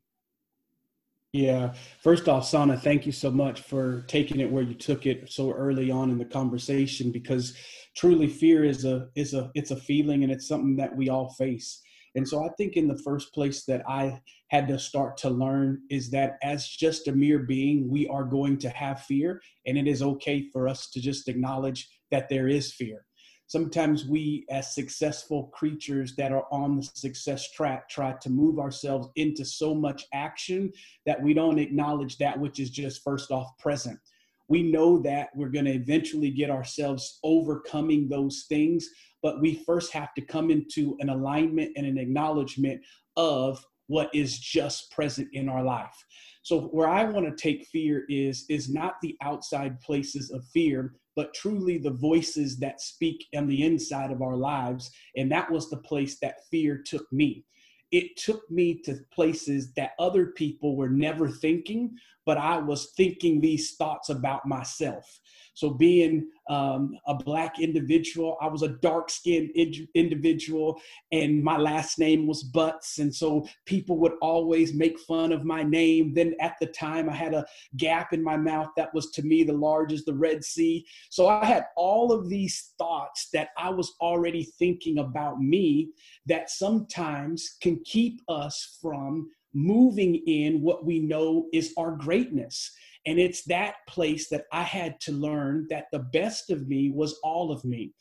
Yeah. 1.31 1.73
First 2.03 2.27
off, 2.27 2.45
Sanna, 2.45 2.75
thank 2.75 3.05
you 3.05 3.13
so 3.13 3.31
much 3.31 3.61
for 3.61 4.01
taking 4.09 4.41
it 4.41 4.51
where 4.51 4.63
you 4.63 4.73
took 4.73 5.05
it 5.05 5.31
so 5.31 5.53
early 5.53 5.89
on 5.89 6.09
in 6.09 6.17
the 6.17 6.25
conversation 6.25 7.09
because 7.09 7.55
truly 7.95 8.27
fear 8.27 8.65
is 8.65 8.83
a 8.83 9.07
is 9.15 9.33
a 9.33 9.49
it's 9.55 9.71
a 9.71 9.77
feeling 9.77 10.23
and 10.23 10.31
it's 10.31 10.45
something 10.49 10.75
that 10.75 10.93
we 10.93 11.07
all 11.07 11.29
face. 11.29 11.81
And 12.15 12.27
so 12.27 12.43
I 12.43 12.49
think 12.57 12.75
in 12.75 12.87
the 12.87 12.97
first 12.97 13.33
place 13.33 13.63
that 13.65 13.87
I 13.87 14.21
had 14.49 14.67
to 14.67 14.77
start 14.77 15.17
to 15.17 15.29
learn 15.29 15.81
is 15.89 16.09
that 16.11 16.37
as 16.43 16.67
just 16.67 17.07
a 17.07 17.13
mere 17.13 17.39
being, 17.39 17.89
we 17.89 18.07
are 18.07 18.25
going 18.25 18.57
to 18.59 18.69
have 18.69 19.03
fear, 19.03 19.41
and 19.65 19.77
it 19.77 19.87
is 19.87 20.01
okay 20.01 20.49
for 20.51 20.67
us 20.67 20.89
to 20.91 20.99
just 20.99 21.29
acknowledge 21.29 21.89
that 22.11 22.27
there 22.27 22.49
is 22.49 22.73
fear. 22.73 23.05
Sometimes 23.47 24.05
we, 24.05 24.45
as 24.49 24.73
successful 24.73 25.51
creatures 25.53 26.15
that 26.15 26.31
are 26.31 26.45
on 26.51 26.77
the 26.77 26.83
success 26.95 27.51
track, 27.51 27.89
try 27.89 28.13
to 28.21 28.29
move 28.29 28.59
ourselves 28.59 29.09
into 29.17 29.43
so 29.43 29.75
much 29.75 30.05
action 30.13 30.71
that 31.05 31.21
we 31.21 31.33
don't 31.33 31.59
acknowledge 31.59 32.17
that 32.17 32.39
which 32.39 32.59
is 32.59 32.69
just 32.69 33.03
first 33.03 33.29
off 33.29 33.47
present 33.59 33.99
we 34.51 34.61
know 34.61 34.99
that 34.99 35.29
we're 35.33 35.49
going 35.49 35.65
to 35.65 35.71
eventually 35.71 36.29
get 36.29 36.49
ourselves 36.49 37.19
overcoming 37.23 38.07
those 38.09 38.45
things 38.49 38.87
but 39.21 39.41
we 39.41 39.63
first 39.65 39.93
have 39.93 40.13
to 40.15 40.21
come 40.21 40.49
into 40.49 40.97
an 40.99 41.09
alignment 41.09 41.71
and 41.75 41.85
an 41.85 41.97
acknowledgement 41.97 42.81
of 43.17 43.63
what 43.87 44.09
is 44.13 44.39
just 44.39 44.91
present 44.91 45.27
in 45.33 45.49
our 45.49 45.63
life. 45.63 45.95
So 46.43 46.61
where 46.67 46.89
I 46.89 47.03
want 47.03 47.25
to 47.25 47.41
take 47.41 47.67
fear 47.67 48.05
is 48.09 48.45
is 48.49 48.73
not 48.73 48.95
the 49.01 49.15
outside 49.21 49.79
places 49.81 50.31
of 50.31 50.45
fear, 50.53 50.93
but 51.15 51.33
truly 51.33 51.77
the 51.77 51.91
voices 51.91 52.57
that 52.59 52.81
speak 52.81 53.25
on 53.35 53.47
the 53.47 53.63
inside 53.63 54.11
of 54.11 54.21
our 54.21 54.35
lives. 54.35 54.89
And 55.17 55.31
that 55.31 55.51
was 55.51 55.69
the 55.69 55.77
place 55.77 56.17
that 56.21 56.47
fear 56.49 56.81
took 56.83 57.05
me. 57.11 57.45
It 57.91 58.15
took 58.17 58.49
me 58.49 58.75
to 58.83 58.99
places 59.13 59.73
that 59.73 59.91
other 59.99 60.27
people 60.27 60.75
were 60.75 60.89
never 60.89 61.27
thinking, 61.27 61.97
but 62.25 62.37
I 62.37 62.57
was 62.57 62.91
thinking 62.95 63.41
these 63.41 63.75
thoughts 63.75 64.09
about 64.09 64.45
myself. 64.47 65.19
So, 65.61 65.69
being 65.69 66.27
um, 66.49 66.97
a 67.05 67.13
Black 67.13 67.59
individual, 67.59 68.35
I 68.41 68.47
was 68.47 68.63
a 68.63 68.69
dark 68.81 69.11
skinned 69.11 69.51
individual, 69.93 70.81
and 71.11 71.43
my 71.43 71.55
last 71.55 71.99
name 71.99 72.25
was 72.25 72.41
Butts. 72.41 72.97
And 72.97 73.13
so 73.13 73.47
people 73.67 73.99
would 73.99 74.13
always 74.23 74.73
make 74.73 74.97
fun 75.01 75.31
of 75.31 75.45
my 75.45 75.61
name. 75.61 76.15
Then 76.15 76.33
at 76.39 76.55
the 76.59 76.65
time, 76.65 77.11
I 77.11 77.13
had 77.13 77.35
a 77.35 77.45
gap 77.77 78.11
in 78.11 78.23
my 78.23 78.37
mouth 78.37 78.69
that 78.75 78.91
was 78.95 79.11
to 79.11 79.21
me 79.21 79.43
the 79.43 79.53
largest, 79.53 80.07
the 80.07 80.15
Red 80.15 80.43
Sea. 80.43 80.83
So, 81.11 81.27
I 81.27 81.45
had 81.45 81.65
all 81.77 82.11
of 82.11 82.27
these 82.27 82.73
thoughts 82.79 83.29
that 83.31 83.49
I 83.55 83.69
was 83.69 83.93
already 84.01 84.45
thinking 84.57 84.97
about 84.97 85.39
me 85.39 85.91
that 86.25 86.49
sometimes 86.49 87.57
can 87.61 87.79
keep 87.85 88.19
us 88.27 88.79
from 88.81 89.29
moving 89.53 90.15
in 90.25 90.61
what 90.63 90.85
we 90.85 90.99
know 90.99 91.45
is 91.53 91.71
our 91.77 91.91
greatness. 91.91 92.71
And 93.05 93.19
it's 93.19 93.43
that 93.45 93.75
place 93.87 94.29
that 94.29 94.45
I 94.51 94.63
had 94.63 94.99
to 95.01 95.11
learn 95.11 95.67
that 95.69 95.85
the 95.91 95.99
best 95.99 96.49
of 96.49 96.67
me 96.67 96.91
was 96.91 97.19
all 97.23 97.51
of 97.51 97.63
me. 97.65 97.93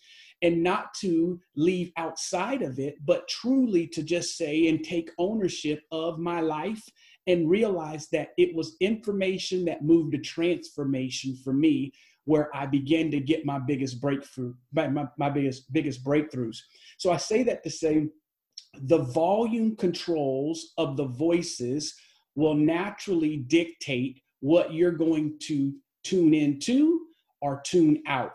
And 0.42 0.62
not 0.62 0.94
to 1.00 1.38
leave 1.54 1.92
outside 1.96 2.62
of 2.62 2.78
it, 2.78 2.94
but 3.04 3.28
truly 3.28 3.86
to 3.88 4.02
just 4.02 4.36
say 4.36 4.68
and 4.68 4.82
take 4.82 5.10
ownership 5.18 5.82
of 5.92 6.18
my 6.18 6.40
life 6.40 6.82
and 7.26 7.50
realize 7.50 8.08
that 8.08 8.30
it 8.38 8.54
was 8.54 8.76
information 8.80 9.64
that 9.66 9.84
moved 9.84 10.12
to 10.12 10.18
transformation 10.18 11.36
for 11.44 11.52
me 11.52 11.92
where 12.24 12.54
I 12.54 12.66
began 12.66 13.10
to 13.10 13.20
get 13.20 13.44
my 13.44 13.58
biggest 13.58 14.00
breakthrough, 14.00 14.54
my, 14.72 14.88
my, 14.88 15.06
my 15.18 15.30
biggest, 15.30 15.72
biggest 15.72 16.04
breakthroughs. 16.04 16.58
So 16.98 17.10
I 17.10 17.16
say 17.16 17.42
that 17.44 17.62
to 17.64 17.70
say 17.70 18.08
the 18.82 18.98
volume 18.98 19.76
controls 19.76 20.72
of 20.78 20.96
the 20.96 21.06
voices 21.06 21.94
will 22.34 22.54
naturally 22.54 23.38
dictate 23.38 24.22
what 24.40 24.72
you're 24.72 24.92
going 24.92 25.37
to 25.40 25.72
tune 26.03 26.35
into 26.35 27.00
or 27.40 27.61
tune 27.64 28.03
out. 28.07 28.33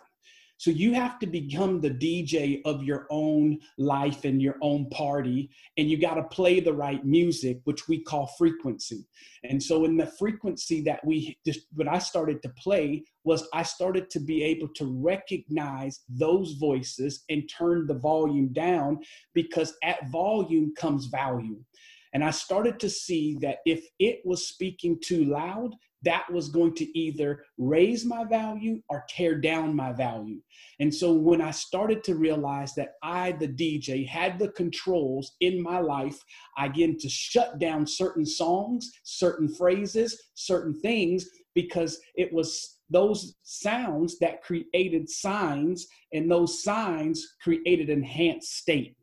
So 0.58 0.72
you 0.72 0.94
have 0.94 1.20
to 1.20 1.28
become 1.28 1.82
the 1.82 1.89
DJ 1.89 2.62
of 2.63 2.82
your 2.82 3.08
own 3.10 3.60
life 3.78 4.24
and 4.24 4.41
your 4.41 4.56
own 4.62 4.89
party, 4.89 5.50
and 5.78 5.89
you 5.89 5.98
got 6.00 6.15
to 6.15 6.24
play 6.24 6.62
the 6.62 6.74
right 6.74 7.04
music, 7.06 7.60
which 7.65 7.89
we 7.89 8.02
call 8.02 8.28
frequency. 8.38 9.06
And 9.44 9.62
so, 9.62 9.84
in 9.84 9.98
the 9.98 10.08
frequency 10.08 10.82
that 10.84 11.06
we 11.06 11.38
what 11.74 11.89
I 11.89 12.00
started 12.00 12.41
to 12.44 12.50
play 12.50 13.04
was 13.26 13.48
I 13.54 13.63
started 13.63 14.10
to 14.12 14.20
be 14.20 14.44
able 14.44 14.70
to 14.76 14.86
recognize 14.86 16.02
those 16.08 16.54
voices 16.54 17.26
and 17.30 17.50
turn 17.50 17.86
the 17.86 17.96
volume 17.96 18.54
down 18.54 19.00
because 19.34 19.76
at 19.84 20.10
volume 20.10 20.74
comes 20.78 21.08
value. 21.08 21.60
And 22.13 22.24
I 22.24 22.32
started 22.32 22.80
to 22.80 22.89
see 22.89 23.38
that 23.41 23.58
if 23.65 23.86
it 24.00 24.22
was 24.24 24.48
speaking 24.48 24.98
too 25.04 25.26
loud, 25.26 25.76
that 26.06 26.32
was 26.32 26.50
going 26.50 26.74
to 26.76 26.98
either 26.98 27.44
raise 27.58 28.06
my 28.06 28.24
value 28.24 28.82
or 28.89 29.06
tear 29.10 29.36
down 29.36 29.76
my 29.76 29.91
value. 29.91 30.39
And 30.80 30.94
so 30.94 31.12
when 31.13 31.41
I 31.41 31.52
started 31.52 32.04
to 32.06 32.15
realize 32.15 32.74
that 32.76 32.94
I, 33.04 33.34
the 33.34 33.48
DJ, 33.48 34.08
had 34.08 34.39
the 34.39 34.50
controls 34.50 35.34
in 35.41 35.62
my 35.62 35.80
life, 35.80 36.24
I 36.58 36.68
began 36.68 36.98
to 37.00 37.10
shut 37.10 37.60
down 37.60 37.86
certain 37.88 38.26
songs, 38.26 38.91
certain 39.04 39.48
phrases, 39.48 40.22
certain 40.36 40.80
things, 40.80 41.28
because 41.54 42.00
it 42.15 42.32
was 42.32 42.78
those 42.89 43.36
sounds 43.44 44.20
that 44.20 44.44
created 44.44 45.10
signs, 45.10 45.88
and 46.13 46.30
those 46.30 46.63
signs 46.63 47.36
created 47.41 47.89
enhanced 47.89 48.58
state. 48.58 48.96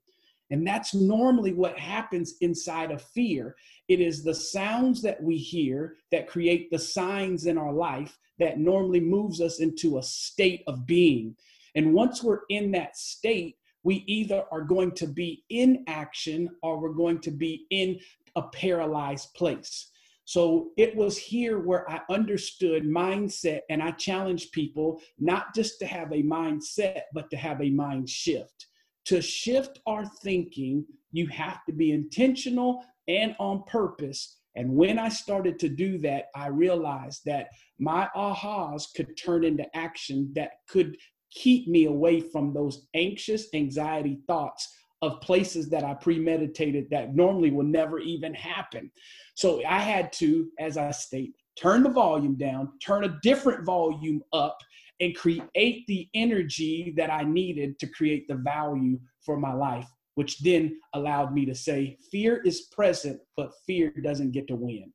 And 0.50 0.66
that's 0.66 0.94
normally 0.94 1.54
what 1.54 1.78
happens 1.78 2.34
inside 2.42 2.90
of 2.92 3.02
fear. 3.02 3.56
It 3.92 4.00
is 4.00 4.24
the 4.24 4.34
sounds 4.34 5.02
that 5.02 5.22
we 5.22 5.36
hear 5.36 5.96
that 6.12 6.26
create 6.26 6.70
the 6.70 6.78
signs 6.78 7.44
in 7.44 7.58
our 7.58 7.74
life 7.74 8.18
that 8.38 8.58
normally 8.58 9.00
moves 9.00 9.38
us 9.42 9.60
into 9.60 9.98
a 9.98 10.02
state 10.02 10.62
of 10.66 10.86
being. 10.86 11.36
And 11.74 11.92
once 11.92 12.22
we're 12.22 12.40
in 12.48 12.70
that 12.70 12.96
state, 12.96 13.58
we 13.82 13.96
either 14.06 14.44
are 14.50 14.62
going 14.62 14.92
to 14.92 15.06
be 15.06 15.44
in 15.50 15.84
action 15.88 16.48
or 16.62 16.80
we're 16.80 16.94
going 16.94 17.20
to 17.20 17.30
be 17.30 17.66
in 17.68 18.00
a 18.34 18.40
paralyzed 18.40 19.34
place. 19.34 19.90
So 20.24 20.70
it 20.78 20.96
was 20.96 21.18
here 21.18 21.58
where 21.58 21.84
I 21.90 22.00
understood 22.08 22.84
mindset 22.84 23.60
and 23.68 23.82
I 23.82 23.90
challenged 23.90 24.52
people 24.52 25.02
not 25.18 25.54
just 25.54 25.78
to 25.80 25.86
have 25.86 26.12
a 26.12 26.22
mindset, 26.22 27.02
but 27.12 27.28
to 27.28 27.36
have 27.36 27.60
a 27.60 27.68
mind 27.68 28.08
shift 28.08 28.68
to 29.06 29.20
shift 29.20 29.80
our 29.86 30.04
thinking, 30.22 30.84
you 31.12 31.26
have 31.28 31.64
to 31.66 31.72
be 31.72 31.92
intentional 31.92 32.84
and 33.08 33.34
on 33.38 33.64
purpose. 33.64 34.38
And 34.54 34.74
when 34.74 34.98
I 34.98 35.08
started 35.08 35.58
to 35.60 35.68
do 35.68 35.98
that, 35.98 36.26
I 36.34 36.48
realized 36.48 37.22
that 37.26 37.48
my 37.78 38.08
ahas 38.14 38.84
could 38.94 39.16
turn 39.16 39.44
into 39.44 39.64
action 39.76 40.30
that 40.34 40.52
could 40.68 40.96
keep 41.30 41.66
me 41.66 41.86
away 41.86 42.20
from 42.20 42.52
those 42.52 42.86
anxious 42.94 43.48
anxiety 43.54 44.18
thoughts 44.26 44.68
of 45.00 45.20
places 45.20 45.68
that 45.70 45.82
I 45.82 45.94
premeditated 45.94 46.88
that 46.90 47.14
normally 47.14 47.50
will 47.50 47.64
never 47.64 47.98
even 47.98 48.34
happen. 48.34 48.90
So 49.34 49.64
I 49.66 49.78
had 49.78 50.12
to, 50.14 50.48
as 50.60 50.76
I 50.76 50.90
state, 50.92 51.32
turn 51.58 51.82
the 51.82 51.90
volume 51.90 52.36
down, 52.36 52.72
turn 52.84 53.04
a 53.04 53.18
different 53.22 53.64
volume 53.64 54.22
up, 54.32 54.58
and 55.02 55.16
create 55.16 55.84
the 55.88 56.08
energy 56.14 56.94
that 56.96 57.10
I 57.10 57.24
needed 57.24 57.76
to 57.80 57.88
create 57.88 58.28
the 58.28 58.36
value 58.36 59.00
for 59.26 59.36
my 59.36 59.52
life, 59.52 59.88
which 60.14 60.38
then 60.38 60.78
allowed 60.94 61.34
me 61.34 61.44
to 61.44 61.54
say, 61.56 61.98
fear 62.12 62.40
is 62.44 62.68
present, 62.70 63.20
but 63.36 63.50
fear 63.66 63.92
doesn't 64.04 64.30
get 64.30 64.46
to 64.46 64.54
win. 64.54 64.92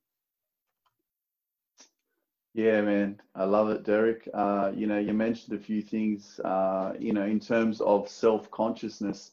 Yeah, 2.54 2.82
man, 2.82 3.20
I 3.36 3.44
love 3.44 3.70
it, 3.70 3.84
Derrick. 3.84 4.30
Uh, 4.34 4.72
you 4.74 4.88
know, 4.88 4.98
you 4.98 5.14
mentioned 5.14 5.60
a 5.60 5.62
few 5.62 5.82
things, 5.82 6.40
uh, 6.46 6.94
you 6.98 7.12
know, 7.12 7.26
in 7.26 7.40
terms 7.42 7.82
of 7.82 8.08
self 8.08 8.50
consciousness. 8.50 9.32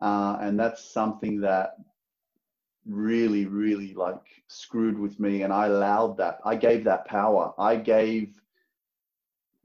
Uh, 0.00 0.36
and 0.40 0.58
that's 0.58 0.84
something 0.84 1.40
that 1.40 1.76
really, 2.86 3.46
really 3.46 3.94
like 3.94 4.42
screwed 4.48 4.98
with 4.98 5.20
me. 5.20 5.42
And 5.42 5.52
I 5.52 5.66
allowed 5.66 6.16
that. 6.18 6.40
I 6.44 6.56
gave 6.56 6.82
that 6.84 7.06
power. 7.06 7.54
I 7.56 7.76
gave 7.76 8.34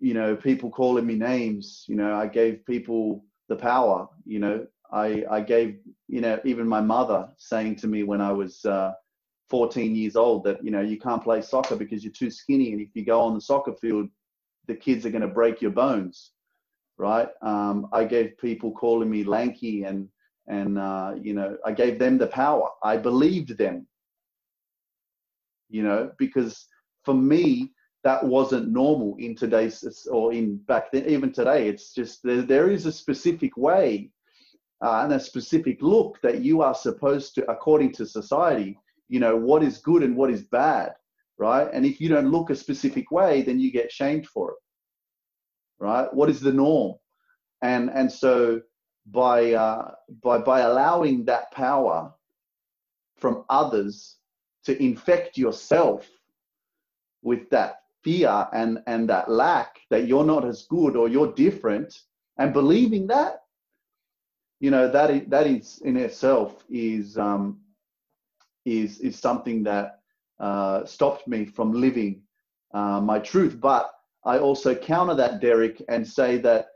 you 0.03 0.13
know, 0.13 0.35
people 0.35 0.69
calling 0.69 1.05
me 1.05 1.15
names. 1.15 1.85
You 1.87 1.95
know, 1.95 2.13
I 2.13 2.27
gave 2.27 2.65
people 2.65 3.23
the 3.47 3.55
power. 3.55 4.09
You 4.25 4.39
know, 4.39 4.67
I 4.91 5.23
I 5.31 5.39
gave 5.39 5.79
you 6.09 6.19
know 6.19 6.39
even 6.43 6.67
my 6.67 6.81
mother 6.81 7.29
saying 7.37 7.77
to 7.77 7.87
me 7.87 8.03
when 8.03 8.19
I 8.19 8.33
was 8.33 8.65
uh, 8.65 8.91
14 9.49 9.95
years 9.95 10.17
old 10.17 10.43
that 10.43 10.61
you 10.63 10.71
know 10.71 10.81
you 10.81 10.99
can't 10.99 11.23
play 11.23 11.39
soccer 11.41 11.77
because 11.77 12.03
you're 12.03 12.11
too 12.11 12.29
skinny, 12.29 12.73
and 12.73 12.81
if 12.81 12.89
you 12.93 13.05
go 13.05 13.21
on 13.21 13.33
the 13.33 13.39
soccer 13.39 13.73
field, 13.79 14.09
the 14.67 14.75
kids 14.75 15.05
are 15.05 15.09
going 15.09 15.21
to 15.21 15.39
break 15.39 15.61
your 15.61 15.71
bones, 15.71 16.31
right? 16.97 17.29
Um, 17.41 17.87
I 17.93 18.03
gave 18.03 18.37
people 18.37 18.73
calling 18.73 19.09
me 19.09 19.23
lanky 19.23 19.85
and 19.85 20.09
and 20.47 20.77
uh, 20.77 21.13
you 21.21 21.33
know 21.33 21.55
I 21.65 21.71
gave 21.71 21.97
them 21.97 22.17
the 22.17 22.27
power. 22.27 22.67
I 22.83 22.97
believed 22.97 23.57
them. 23.57 23.87
You 25.69 25.83
know, 25.83 26.11
because 26.19 26.67
for 27.05 27.13
me, 27.13 27.71
that 28.03 28.23
wasn't 28.23 28.69
normal 28.69 29.15
in 29.17 29.35
today's 29.35 30.07
or 30.11 30.33
in 30.33 30.57
back 30.57 30.91
then 30.91 31.05
even 31.07 31.31
today. 31.31 31.67
It's 31.67 31.93
just 31.93 32.23
there, 32.23 32.41
there 32.41 32.69
is 32.69 32.85
a 32.85 32.91
specific 32.91 33.55
way 33.57 34.11
uh, 34.83 35.01
and 35.03 35.13
a 35.13 35.19
specific 35.19 35.81
look 35.81 36.19
that 36.21 36.41
you 36.41 36.61
are 36.61 36.75
supposed 36.75 37.35
to 37.35 37.49
according 37.49 37.93
to 37.93 38.05
society 38.05 38.77
you 39.09 39.19
know 39.19 39.35
what 39.35 39.63
is 39.63 39.77
good 39.77 40.03
and 40.03 40.15
what 40.15 40.29
is 40.29 40.43
bad 40.43 40.93
right? 41.39 41.67
And 41.73 41.85
if 41.85 41.99
you 41.99 42.09
don't 42.09 42.31
look 42.31 42.49
a 42.49 42.55
specific 42.55 43.11
way 43.11 43.41
then 43.41 43.59
you 43.59 43.71
get 43.71 43.91
shamed 43.91 44.27
for 44.27 44.51
it 44.51 44.57
right? 45.79 46.13
What 46.13 46.29
is 46.29 46.39
the 46.39 46.53
norm? 46.53 46.95
And 47.61 47.89
and 47.89 48.11
so 48.11 48.61
by 49.11 49.53
uh, 49.53 49.91
by 50.21 50.39
by 50.39 50.61
allowing 50.61 51.25
that 51.25 51.51
power 51.51 52.13
from 53.17 53.45
others 53.49 54.17
to 54.65 54.81
infect 54.81 55.37
yourself 55.37 56.09
with 57.21 57.49
that 57.49 57.82
fear 58.03 58.47
and 58.53 58.79
and 58.87 59.09
that 59.09 59.29
lack 59.29 59.79
that 59.89 60.07
you're 60.07 60.25
not 60.25 60.45
as 60.45 60.63
good 60.69 60.95
or 60.95 61.07
you're 61.07 61.33
different. 61.33 61.93
And 62.37 62.53
believing 62.53 63.07
that 63.07 63.43
you 64.59 64.71
know 64.71 64.89
that 64.89 65.11
is, 65.11 65.23
that 65.29 65.47
is 65.47 65.81
in 65.83 65.97
itself 65.97 66.63
is 66.69 67.17
um, 67.17 67.59
is 68.65 68.99
is 68.99 69.19
something 69.19 69.63
that 69.63 69.99
uh, 70.39 70.85
stopped 70.85 71.27
me 71.27 71.45
from 71.45 71.73
living 71.73 72.21
uh, 72.73 72.99
my 73.01 73.19
truth. 73.19 73.59
But 73.59 73.91
i 74.25 74.37
also 74.39 74.73
counter 74.73 75.13
that 75.15 75.41
derrick 75.41 75.81
and 75.89 76.07
say 76.07 76.37
that 76.37 76.67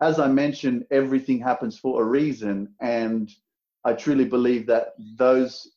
as 0.00 0.18
i 0.18 0.26
mentioned 0.26 0.84
everything 0.90 1.38
happens 1.38 1.78
for 1.78 2.02
a 2.02 2.04
reason. 2.04 2.74
And 2.80 3.30
i 3.84 3.92
truly 3.92 4.24
believe 4.24 4.66
that 4.66 4.94
those 5.16 5.73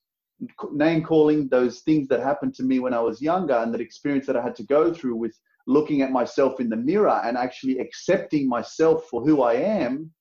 name 0.72 1.04
calling 1.04 1.48
those 1.48 1.80
things 1.82 2.08
that 2.08 2.20
happened 2.22 2.54
to 2.56 2.64
me 2.64 2.80
when 2.80 2.94
I 2.94 3.00
was 3.00 3.22
younger 3.22 3.56
and 3.56 3.74
that 3.74 3.82
experience 3.82 4.28
that 4.28 4.38
I 4.38 4.42
had 4.42 4.56
to 4.58 4.64
go 4.64 4.94
through 4.94 5.16
with 5.16 5.38
looking 5.66 6.02
at 6.02 6.12
myself 6.12 6.60
in 6.60 6.70
the 6.70 6.76
mirror 6.76 7.22
and 7.24 7.38
actually 7.38 7.80
accepting 7.80 8.48
myself 8.48 9.06
for 9.10 9.22
who 9.22 9.42
I 9.42 9.54
am, 9.54 10.12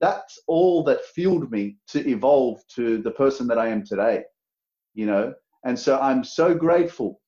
that's 0.00 0.40
all 0.48 0.82
that 0.84 1.04
fueled 1.14 1.50
me 1.50 1.76
to 1.88 2.08
evolve 2.08 2.60
to 2.74 2.98
the 2.98 3.10
person 3.12 3.46
that 3.48 3.58
I 3.58 3.68
am 3.68 3.84
today, 3.84 4.24
you 4.94 5.06
know? 5.06 5.32
And 5.64 5.78
so 5.78 5.98
I'm 6.00 6.24
so 6.24 6.54
grateful. 6.54 7.20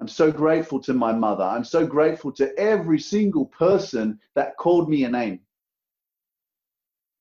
I'm 0.00 0.08
so 0.08 0.30
grateful 0.30 0.78
to 0.82 0.94
my 0.94 1.12
mother. 1.12 1.42
I'm 1.42 1.64
so 1.64 1.86
grateful 1.86 2.30
to 2.32 2.56
every 2.58 3.00
single 3.00 3.46
person 3.46 4.20
that 4.34 4.56
called 4.58 4.88
me 4.88 5.04
a 5.04 5.08
name, 5.08 5.40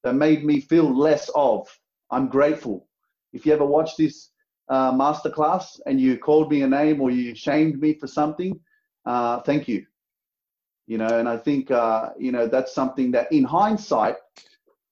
that 0.04 0.14
made 0.14 0.46
me 0.46 0.60
feel 0.60 0.96
less 0.96 1.32
of. 1.34 1.68
I'm 2.12 2.28
grateful. 2.28 2.88
If 3.36 3.46
you 3.46 3.54
ever 3.54 3.66
watch 3.66 3.98
this 3.98 4.30
uh, 4.70 4.94
masterclass 4.94 5.82
and 5.86 6.00
you 6.00 6.18
called 6.18 6.50
me 6.50 6.62
a 6.62 6.68
name 6.68 7.02
or 7.02 7.12
you 7.12 7.36
shamed 7.36 7.80
me 7.80 7.94
for 7.94 8.08
something, 8.08 8.58
uh, 9.06 9.42
thank 9.42 9.68
you. 9.68 9.86
You 10.88 10.98
know, 10.98 11.20
and 11.20 11.28
I 11.28 11.38
think, 11.38 11.70
uh, 11.70 12.12
you 12.18 12.32
know, 12.32 12.48
that's 12.48 12.74
something 12.74 13.12
that 13.12 13.32
in 13.32 13.44
hindsight, 13.44 14.16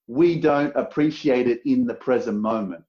we 0.07 0.39
don't 0.39 0.75
appreciate 0.75 1.47
it 1.47 1.61
in 1.65 1.85
the 1.85 1.93
present 1.93 2.37
moment. 2.37 2.83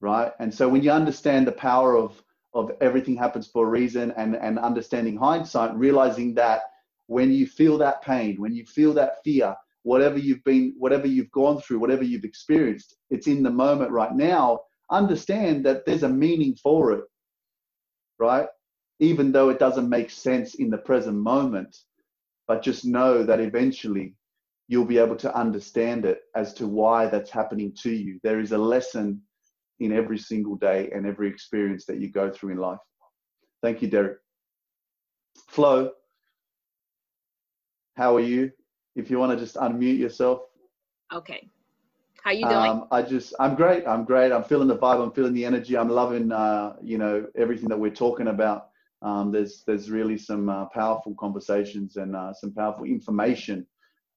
Right. 0.00 0.32
And 0.38 0.52
so 0.52 0.66
when 0.66 0.82
you 0.82 0.90
understand 0.90 1.46
the 1.46 1.52
power 1.52 1.94
of, 1.96 2.22
of 2.54 2.72
everything 2.80 3.16
happens 3.16 3.46
for 3.46 3.66
a 3.66 3.70
reason 3.70 4.14
and, 4.16 4.34
and 4.36 4.58
understanding 4.58 5.18
hindsight, 5.18 5.74
realizing 5.76 6.32
that 6.34 6.62
when 7.08 7.30
you 7.30 7.46
feel 7.46 7.76
that 7.78 8.00
pain, 8.00 8.40
when 8.40 8.54
you 8.54 8.64
feel 8.64 8.94
that 8.94 9.22
fear, 9.22 9.54
whatever 9.82 10.18
you've 10.18 10.44
been, 10.44 10.74
whatever 10.78 11.06
you've 11.06 11.30
gone 11.30 11.60
through, 11.60 11.78
whatever 11.78 12.04
you've 12.04 12.24
experienced, 12.24 12.96
it's 13.10 13.26
in 13.26 13.42
the 13.42 13.50
moment 13.50 13.90
right 13.90 14.14
now. 14.14 14.60
Understand 14.90 15.64
that 15.66 15.86
there's 15.86 16.02
a 16.02 16.08
meaning 16.08 16.56
for 16.62 16.92
it, 16.92 17.04
right? 18.18 18.48
even 19.00 19.32
though 19.32 19.48
it 19.48 19.58
doesn't 19.58 19.88
make 19.88 20.10
sense 20.10 20.54
in 20.54 20.70
the 20.70 20.78
present 20.78 21.16
moment. 21.16 21.76
But 22.46 22.62
just 22.62 22.84
know 22.84 23.24
that 23.24 23.40
eventually 23.40 24.14
you'll 24.68 24.84
be 24.84 24.98
able 24.98 25.16
to 25.16 25.34
understand 25.34 26.04
it 26.04 26.20
as 26.36 26.52
to 26.54 26.66
why 26.66 27.06
that's 27.06 27.30
happening 27.30 27.74
to 27.82 27.90
you. 27.90 28.20
There 28.22 28.40
is 28.40 28.52
a 28.52 28.58
lesson 28.58 29.22
in 29.80 29.92
every 29.92 30.18
single 30.18 30.56
day 30.56 30.90
and 30.94 31.06
every 31.06 31.28
experience 31.28 31.86
that 31.86 31.98
you 31.98 32.10
go 32.10 32.30
through 32.30 32.52
in 32.52 32.58
life. 32.58 32.78
Thank 33.62 33.82
you, 33.82 33.88
Derrick. 33.88 34.18
Flo, 35.48 35.90
how 37.96 38.16
are 38.16 38.20
you? 38.20 38.50
If 38.96 39.10
you 39.10 39.18
want 39.18 39.32
to 39.32 39.42
just 39.42 39.56
unmute 39.56 39.98
yourself. 39.98 40.42
Okay. 41.12 41.48
How 42.22 42.32
you 42.32 42.44
doing? 42.44 42.70
Um, 42.70 42.86
I 42.90 43.02
just, 43.02 43.34
I'm 43.40 43.54
great. 43.54 43.86
I'm 43.86 44.04
great. 44.04 44.30
I'm 44.30 44.44
feeling 44.44 44.68
the 44.68 44.76
vibe. 44.76 45.02
I'm 45.02 45.12
feeling 45.12 45.32
the 45.32 45.44
energy. 45.44 45.76
I'm 45.76 45.88
loving, 45.88 46.30
uh, 46.30 46.76
you 46.82 46.98
know, 46.98 47.26
everything 47.36 47.68
that 47.70 47.78
we're 47.78 47.94
talking 47.94 48.28
about 48.28 48.70
um, 49.02 49.32
there's 49.32 49.62
there's 49.66 49.90
really 49.90 50.18
some 50.18 50.48
uh, 50.48 50.66
powerful 50.66 51.14
conversations 51.14 51.96
and 51.96 52.14
uh, 52.14 52.32
some 52.34 52.52
powerful 52.52 52.84
information. 52.84 53.66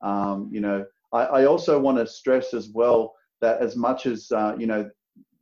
Um, 0.01 0.49
you 0.51 0.59
know, 0.59 0.85
I, 1.13 1.23
I 1.23 1.45
also 1.45 1.79
want 1.79 1.97
to 1.97 2.07
stress 2.07 2.53
as 2.53 2.69
well 2.69 3.13
that 3.39 3.61
as 3.61 3.75
much 3.75 4.05
as 4.05 4.31
uh, 4.31 4.55
you 4.57 4.67
know 4.67 4.89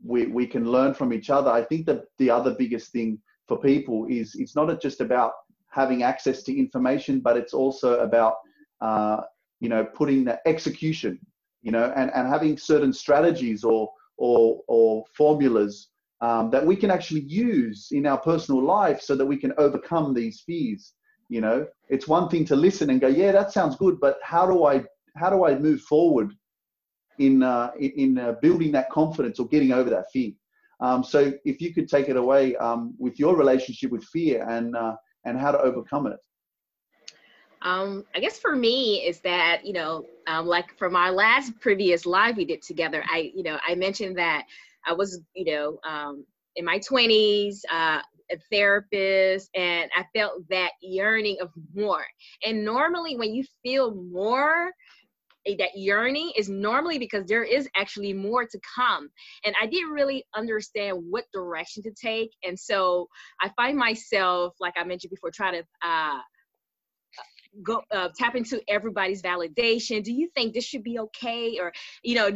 we 0.03 0.27
we 0.27 0.45
can 0.45 0.65
learn 0.65 0.93
from 0.93 1.11
each 1.11 1.29
other, 1.29 1.49
I 1.49 1.63
think 1.63 1.87
that 1.87 2.03
the 2.19 2.29
other 2.29 2.53
biggest 2.53 2.91
thing 2.91 3.19
for 3.47 3.57
people 3.57 4.05
is 4.09 4.35
it's 4.35 4.55
not 4.55 4.79
just 4.81 5.01
about 5.01 5.33
having 5.69 6.03
access 6.03 6.43
to 6.43 6.57
information, 6.57 7.19
but 7.19 7.37
it's 7.37 7.53
also 7.53 7.99
about 8.01 8.35
uh, 8.81 9.21
you 9.59 9.69
know 9.69 9.85
putting 9.85 10.23
the 10.23 10.39
execution, 10.47 11.19
you 11.61 11.71
know, 11.71 11.93
and 11.95 12.11
and 12.13 12.27
having 12.27 12.57
certain 12.57 12.93
strategies 12.93 13.63
or 13.63 13.89
or 14.17 14.61
or 14.67 15.03
formulas 15.15 15.89
um, 16.21 16.49
that 16.51 16.65
we 16.65 16.75
can 16.75 16.91
actually 16.91 17.21
use 17.21 17.87
in 17.91 18.05
our 18.05 18.19
personal 18.19 18.63
life 18.63 19.01
so 19.01 19.15
that 19.15 19.25
we 19.25 19.37
can 19.37 19.53
overcome 19.57 20.13
these 20.13 20.41
fears 20.41 20.93
you 21.31 21.39
know. 21.39 21.65
It's 21.89 22.07
one 22.07 22.29
thing 22.29 22.45
to 22.45 22.55
listen 22.55 22.89
and 22.89 23.01
go 23.01 23.07
yeah 23.07 23.31
that 23.31 23.51
sounds 23.51 23.75
good 23.77 23.99
but 23.99 24.19
how 24.21 24.45
do 24.45 24.65
i 24.65 24.83
how 25.15 25.29
do 25.29 25.45
i 25.45 25.57
move 25.57 25.81
forward 25.81 26.33
in 27.19 27.43
uh, 27.43 27.71
in 27.79 28.17
uh, 28.17 28.33
building 28.41 28.71
that 28.73 28.89
confidence 28.89 29.39
or 29.39 29.47
getting 29.47 29.71
over 29.71 29.89
that 29.89 30.11
fear? 30.11 30.31
Um, 30.79 31.03
so 31.03 31.33
if 31.45 31.61
you 31.61 31.73
could 31.73 31.87
take 31.87 32.09
it 32.09 32.17
away 32.17 32.55
um, 32.57 32.95
with 32.97 33.19
your 33.19 33.35
relationship 33.35 33.91
with 33.91 34.03
fear 34.05 34.47
and 34.49 34.75
uh, 34.75 34.95
and 35.25 35.37
how 35.39 35.51
to 35.51 35.59
overcome 35.59 36.07
it 36.07 36.17
um, 37.61 38.03
I 38.15 38.19
guess 38.19 38.39
for 38.39 38.55
me 38.55 39.05
is 39.05 39.19
that 39.21 39.65
you 39.65 39.73
know, 39.73 40.05
um, 40.27 40.47
like 40.47 40.77
from 40.77 40.95
our 40.95 41.11
last 41.11 41.59
previous 41.59 42.05
live 42.05 42.37
we 42.37 42.45
did 42.45 42.61
together, 42.61 43.03
I 43.09 43.31
you 43.35 43.43
know 43.43 43.57
I 43.67 43.75
mentioned 43.75 44.17
that 44.17 44.45
I 44.85 44.93
was, 44.93 45.19
you 45.35 45.45
know, 45.45 45.79
um, 45.87 46.25
in 46.55 46.65
my 46.65 46.79
20s, 46.79 47.59
uh, 47.71 48.01
a 48.31 48.37
therapist, 48.51 49.49
and 49.55 49.89
I 49.95 50.05
felt 50.15 50.47
that 50.49 50.71
yearning 50.81 51.37
of 51.41 51.49
more. 51.75 52.05
And 52.45 52.63
normally, 52.63 53.17
when 53.17 53.33
you 53.33 53.43
feel 53.61 53.93
more, 53.93 54.71
eh, 55.45 55.55
that 55.59 55.75
yearning 55.75 56.31
is 56.37 56.49
normally 56.49 56.97
because 56.97 57.25
there 57.25 57.43
is 57.43 57.67
actually 57.75 58.13
more 58.13 58.45
to 58.45 58.59
come. 58.75 59.09
And 59.43 59.53
I 59.61 59.65
didn't 59.65 59.91
really 59.91 60.23
understand 60.33 61.03
what 61.09 61.25
direction 61.33 61.83
to 61.83 61.91
take. 61.91 62.31
And 62.43 62.57
so 62.57 63.07
I 63.41 63.49
find 63.57 63.77
myself, 63.77 64.53
like 64.59 64.75
I 64.77 64.83
mentioned 64.85 65.11
before, 65.11 65.31
trying 65.31 65.61
to 65.61 65.87
uh, 65.87 66.19
go 67.63 67.81
uh, 67.91 68.09
tap 68.17 68.35
into 68.35 68.61
everybody's 68.67 69.21
validation. 69.21 70.03
Do 70.03 70.13
you 70.13 70.29
think 70.35 70.53
this 70.53 70.65
should 70.65 70.83
be 70.83 70.99
okay? 70.99 71.57
Or 71.59 71.71
you 72.03 72.15
know 72.15 72.29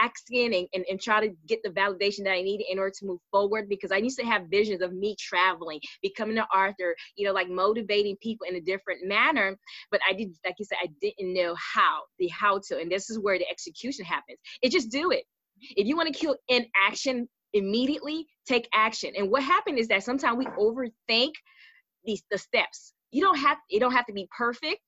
asking 0.00 0.54
and, 0.54 0.68
and, 0.74 0.84
and 0.88 1.00
try 1.00 1.26
to 1.26 1.34
get 1.46 1.60
the 1.62 1.70
validation 1.70 2.24
that 2.24 2.32
i 2.32 2.42
need 2.42 2.64
in 2.68 2.78
order 2.78 2.92
to 2.98 3.06
move 3.06 3.20
forward? 3.30 3.68
Because 3.68 3.92
i 3.92 3.96
used 3.96 4.18
to 4.18 4.24
have 4.26 4.46
visions 4.50 4.82
of 4.82 4.92
me 4.92 5.16
traveling 5.18 5.80
becoming 6.02 6.38
an 6.38 6.44
author 6.54 6.94
you 7.16 7.26
know 7.26 7.32
like 7.32 7.48
motivating 7.48 8.16
people 8.22 8.46
in 8.48 8.56
a 8.56 8.60
different 8.60 9.06
manner. 9.06 9.56
But 9.90 10.00
i 10.08 10.12
did 10.12 10.34
like 10.44 10.56
you 10.58 10.64
said 10.64 10.78
i 10.82 10.88
didn't 11.00 11.34
know 11.34 11.54
how 11.56 12.02
the 12.18 12.28
how 12.28 12.60
to. 12.68 12.78
And 12.78 12.90
this 12.90 13.10
is 13.10 13.18
where 13.18 13.38
the 13.38 13.48
execution 13.50 14.04
happens. 14.04 14.38
It 14.62 14.72
just 14.72 14.90
do 14.90 15.10
it. 15.10 15.24
If 15.60 15.86
you 15.86 15.96
want 15.96 16.12
to 16.12 16.18
kill 16.18 16.36
in 16.48 16.66
action 16.88 17.28
immediately 17.52 18.26
take 18.46 18.68
action. 18.72 19.12
And 19.16 19.30
what 19.30 19.42
happened 19.42 19.78
is 19.78 19.88
that 19.88 20.04
sometimes 20.04 20.38
we 20.38 20.46
overthink 20.46 21.32
these 22.04 22.22
the 22.30 22.38
steps 22.38 22.92
you 23.10 23.22
don't 23.22 23.38
have 23.38 23.58
it 23.68 23.80
don't 23.80 23.92
have 23.92 24.06
to 24.06 24.12
be 24.12 24.28
perfect. 24.36 24.80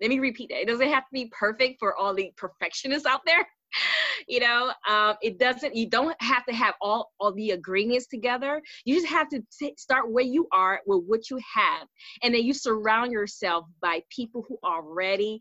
Let 0.00 0.10
me 0.10 0.18
repeat 0.18 0.50
that. 0.50 0.60
It 0.60 0.68
doesn't 0.68 0.88
have 0.88 1.04
to 1.04 1.12
be 1.12 1.30
perfect 1.38 1.78
for 1.78 1.96
all 1.96 2.14
the 2.14 2.30
perfectionists 2.36 3.06
out 3.06 3.20
there. 3.26 3.46
You 4.28 4.40
know 4.40 4.72
um, 4.88 5.16
it 5.22 5.38
doesn't 5.38 5.76
you 5.76 5.90
don't 5.90 6.16
have 6.22 6.46
to 6.46 6.54
have 6.54 6.74
all 6.80 7.12
all 7.20 7.32
the 7.32 7.50
agreements 7.50 8.06
together. 8.06 8.62
You 8.84 8.94
just 8.94 9.06
have 9.08 9.28
to 9.28 9.42
t- 9.58 9.74
start 9.76 10.10
where 10.10 10.24
you 10.24 10.48
are 10.52 10.80
with 10.86 11.04
what 11.06 11.28
you 11.28 11.38
have. 11.54 11.86
And 12.22 12.32
then 12.34 12.42
you 12.42 12.54
surround 12.54 13.12
yourself 13.12 13.66
by 13.82 14.00
people 14.08 14.44
who 14.48 14.58
already 14.64 15.40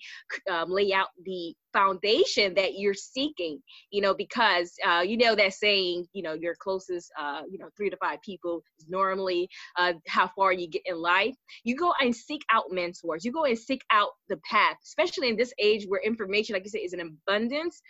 um, 0.51 0.69
lay 0.69 0.91
out 0.91 1.07
the 1.23 1.55
foundation 1.75 2.53
that 2.53 2.77
you're 2.77 2.93
seeking 2.93 3.59
you 3.91 4.01
know 4.01 4.13
because 4.13 4.73
uh, 4.87 5.01
you 5.01 5.17
know 5.17 5.35
that 5.35 5.53
saying 5.53 6.05
you 6.13 6.23
know 6.23 6.33
your 6.33 6.55
closest 6.55 7.11
uh, 7.19 7.41
you 7.49 7.57
know 7.59 7.67
three 7.75 7.89
to 7.89 7.97
five 7.97 8.21
people 8.21 8.63
is 8.79 8.85
normally 8.87 9.49
uh, 9.77 9.93
how 10.07 10.29
far 10.35 10.53
you 10.53 10.67
get 10.67 10.81
in 10.85 10.97
life. 10.97 11.35
You 11.63 11.75
go 11.75 11.93
and 11.99 12.15
seek 12.15 12.41
out 12.51 12.65
mentors. 12.71 13.25
You 13.25 13.31
go 13.31 13.45
and 13.45 13.57
seek 13.57 13.81
out 13.91 14.09
the 14.29 14.37
path 14.49 14.77
especially 14.83 15.29
in 15.29 15.35
this 15.35 15.53
age 15.59 15.85
where 15.87 16.01
information 16.01 16.53
like 16.53 16.63
you 16.63 16.69
said 16.69 16.81
is 16.83 16.93
an 16.93 17.01
abundance. 17.01 17.81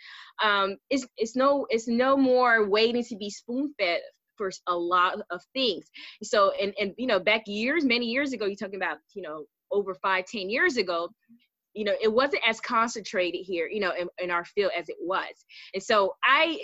Um, 0.42 0.76
it's, 0.90 1.06
it's 1.16 1.36
no 1.36 1.66
it's 1.70 1.88
no 1.88 2.16
more 2.16 2.68
waiting 2.68 3.04
to 3.04 3.16
be 3.16 3.30
spoon 3.30 3.72
fed 3.78 4.00
for 4.36 4.50
a 4.66 4.76
lot 4.76 5.18
of 5.30 5.40
things. 5.54 5.86
So 6.22 6.52
and 6.60 6.74
and 6.80 6.92
you 6.98 7.06
know 7.06 7.20
back 7.20 7.42
years 7.46 7.84
many 7.84 8.06
years 8.06 8.32
ago 8.32 8.46
you're 8.46 8.56
talking 8.56 8.76
about 8.76 8.98
you 9.14 9.22
know 9.22 9.44
over 9.70 9.94
five 9.94 10.26
ten 10.26 10.48
years 10.50 10.76
ago 10.76 11.08
you 11.76 11.84
know 11.84 11.94
it 12.02 12.12
wasn't 12.12 12.42
as 12.48 12.60
concentrated 12.60 13.44
here 13.44 13.68
you 13.68 13.80
know 13.80 13.92
in, 13.98 14.08
in 14.18 14.30
our 14.30 14.44
field 14.44 14.72
as 14.76 14.88
it 14.88 14.96
was. 15.00 15.44
And 15.74 15.82
so 15.82 16.14
i 16.24 16.58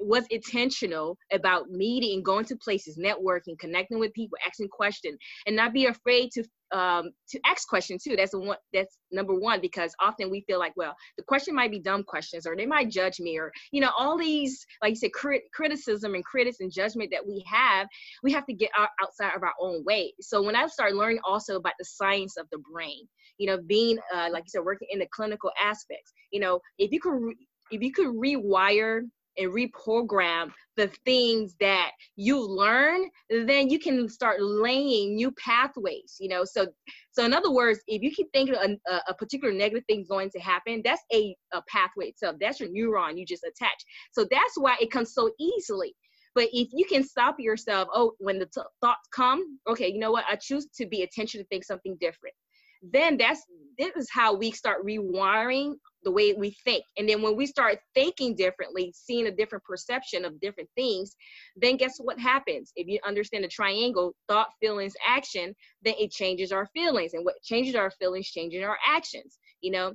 was 0.00 0.24
intentional 0.30 1.16
about 1.32 1.70
meeting 1.70 2.22
going 2.22 2.44
to 2.46 2.56
places 2.56 2.98
networking 2.98 3.58
connecting 3.58 3.98
with 3.98 4.12
people 4.12 4.38
asking 4.46 4.68
questions 4.68 5.18
and 5.46 5.56
not 5.56 5.72
be 5.72 5.86
afraid 5.86 6.30
to 6.32 6.44
um, 6.72 7.10
to 7.30 7.40
ask 7.46 7.66
questions 7.68 8.02
too. 8.02 8.16
That's 8.16 8.32
the 8.32 8.40
one. 8.40 8.56
That's 8.72 8.98
number 9.10 9.34
one 9.34 9.60
because 9.60 9.94
often 10.00 10.30
we 10.30 10.42
feel 10.42 10.58
like, 10.58 10.72
well, 10.76 10.94
the 11.16 11.24
question 11.24 11.54
might 11.54 11.70
be 11.70 11.78
dumb 11.78 12.04
questions, 12.04 12.46
or 12.46 12.56
they 12.56 12.66
might 12.66 12.90
judge 12.90 13.20
me, 13.20 13.38
or 13.38 13.52
you 13.72 13.80
know, 13.80 13.90
all 13.98 14.18
these, 14.18 14.64
like 14.82 14.90
you 14.90 14.96
said, 14.96 15.12
crit- 15.12 15.50
criticism 15.52 16.14
and 16.14 16.24
critics 16.24 16.58
and 16.60 16.72
judgment 16.72 17.10
that 17.12 17.26
we 17.26 17.44
have. 17.50 17.86
We 18.22 18.32
have 18.32 18.46
to 18.46 18.52
get 18.52 18.70
out, 18.76 18.90
outside 19.02 19.34
of 19.34 19.42
our 19.42 19.54
own 19.60 19.84
way. 19.84 20.12
So 20.20 20.42
when 20.42 20.56
I 20.56 20.66
started 20.66 20.96
learning 20.96 21.20
also 21.24 21.56
about 21.56 21.74
the 21.78 21.84
science 21.84 22.36
of 22.36 22.46
the 22.50 22.58
brain, 22.70 23.08
you 23.38 23.46
know, 23.46 23.58
being 23.66 23.98
uh, 24.14 24.28
like 24.30 24.44
you 24.44 24.50
said, 24.50 24.64
working 24.64 24.88
in 24.90 24.98
the 24.98 25.08
clinical 25.10 25.50
aspects, 25.60 26.12
you 26.32 26.40
know, 26.40 26.60
if 26.78 26.92
you 26.92 27.00
could 27.00 27.14
re- 27.14 27.36
if 27.70 27.82
you 27.82 27.92
could 27.92 28.08
rewire 28.08 29.02
and 29.38 29.52
reprogram 29.52 30.50
the 30.76 30.88
things 31.04 31.54
that 31.60 31.90
you 32.16 32.40
learn 32.40 33.04
then 33.30 33.68
you 33.68 33.78
can 33.78 34.08
start 34.08 34.40
laying 34.40 35.16
new 35.16 35.30
pathways 35.32 36.16
you 36.20 36.28
know 36.28 36.44
so 36.44 36.66
So 37.12 37.24
in 37.24 37.34
other 37.34 37.50
words, 37.50 37.80
if 37.88 38.00
you 38.00 38.12
keep 38.12 38.28
thinking 38.32 38.54
a, 38.54 39.00
a 39.08 39.14
particular 39.14 39.52
negative 39.52 39.84
thing 39.88 40.02
is 40.02 40.08
going 40.08 40.30
to 40.30 40.38
happen, 40.38 40.82
that's 40.84 41.02
a, 41.12 41.34
a 41.52 41.60
pathway 41.68 42.06
itself. 42.10 42.36
That's 42.40 42.60
your 42.60 42.68
neuron 42.68 43.18
you 43.18 43.26
just 43.26 43.42
attach. 43.42 43.84
So 44.12 44.24
that's 44.30 44.56
why 44.56 44.76
it 44.80 44.92
comes 44.92 45.14
so 45.14 45.32
easily. 45.40 45.96
But 46.36 46.48
if 46.52 46.68
you 46.72 46.84
can 46.86 47.02
stop 47.02 47.40
yourself, 47.40 47.88
oh, 47.92 48.12
when 48.18 48.38
the 48.38 48.46
t- 48.46 48.60
thoughts 48.80 49.08
come, 49.12 49.58
okay, 49.68 49.88
you 49.88 49.98
know 49.98 50.12
what? 50.12 50.26
I 50.30 50.36
choose 50.36 50.68
to 50.76 50.86
be 50.86 51.02
attention 51.02 51.40
to 51.40 51.46
think 51.48 51.64
something 51.64 51.96
different. 52.00 52.36
Then 52.82 53.16
that's 53.16 53.42
this 53.78 53.96
is 53.96 54.08
how 54.12 54.36
we 54.36 54.52
start 54.52 54.86
rewiring 54.86 55.74
the 56.08 56.12
way 56.12 56.32
we 56.32 56.56
think. 56.64 56.84
And 56.96 57.06
then 57.06 57.20
when 57.20 57.36
we 57.36 57.44
start 57.44 57.80
thinking 57.94 58.34
differently, 58.34 58.94
seeing 58.96 59.26
a 59.26 59.30
different 59.30 59.62
perception 59.64 60.24
of 60.24 60.40
different 60.40 60.70
things, 60.74 61.14
then 61.54 61.76
guess 61.76 61.98
what 61.98 62.18
happens? 62.18 62.72
If 62.76 62.88
you 62.88 62.98
understand 63.06 63.44
the 63.44 63.48
triangle, 63.48 64.14
thought, 64.26 64.48
feelings, 64.58 64.94
action, 65.06 65.54
then 65.82 65.92
it 65.98 66.10
changes 66.10 66.50
our 66.50 66.64
feelings. 66.72 67.12
And 67.12 67.26
what 67.26 67.34
changes 67.42 67.74
our 67.74 67.90
feelings 67.90 68.30
changes 68.30 68.64
our 68.64 68.78
actions, 68.86 69.38
you 69.60 69.70
know? 69.70 69.92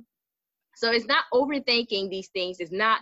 So 0.76 0.92
it's 0.92 1.06
not 1.06 1.24
overthinking 1.32 2.10
these 2.10 2.28
things. 2.28 2.58
It's 2.60 2.70
not 2.70 3.00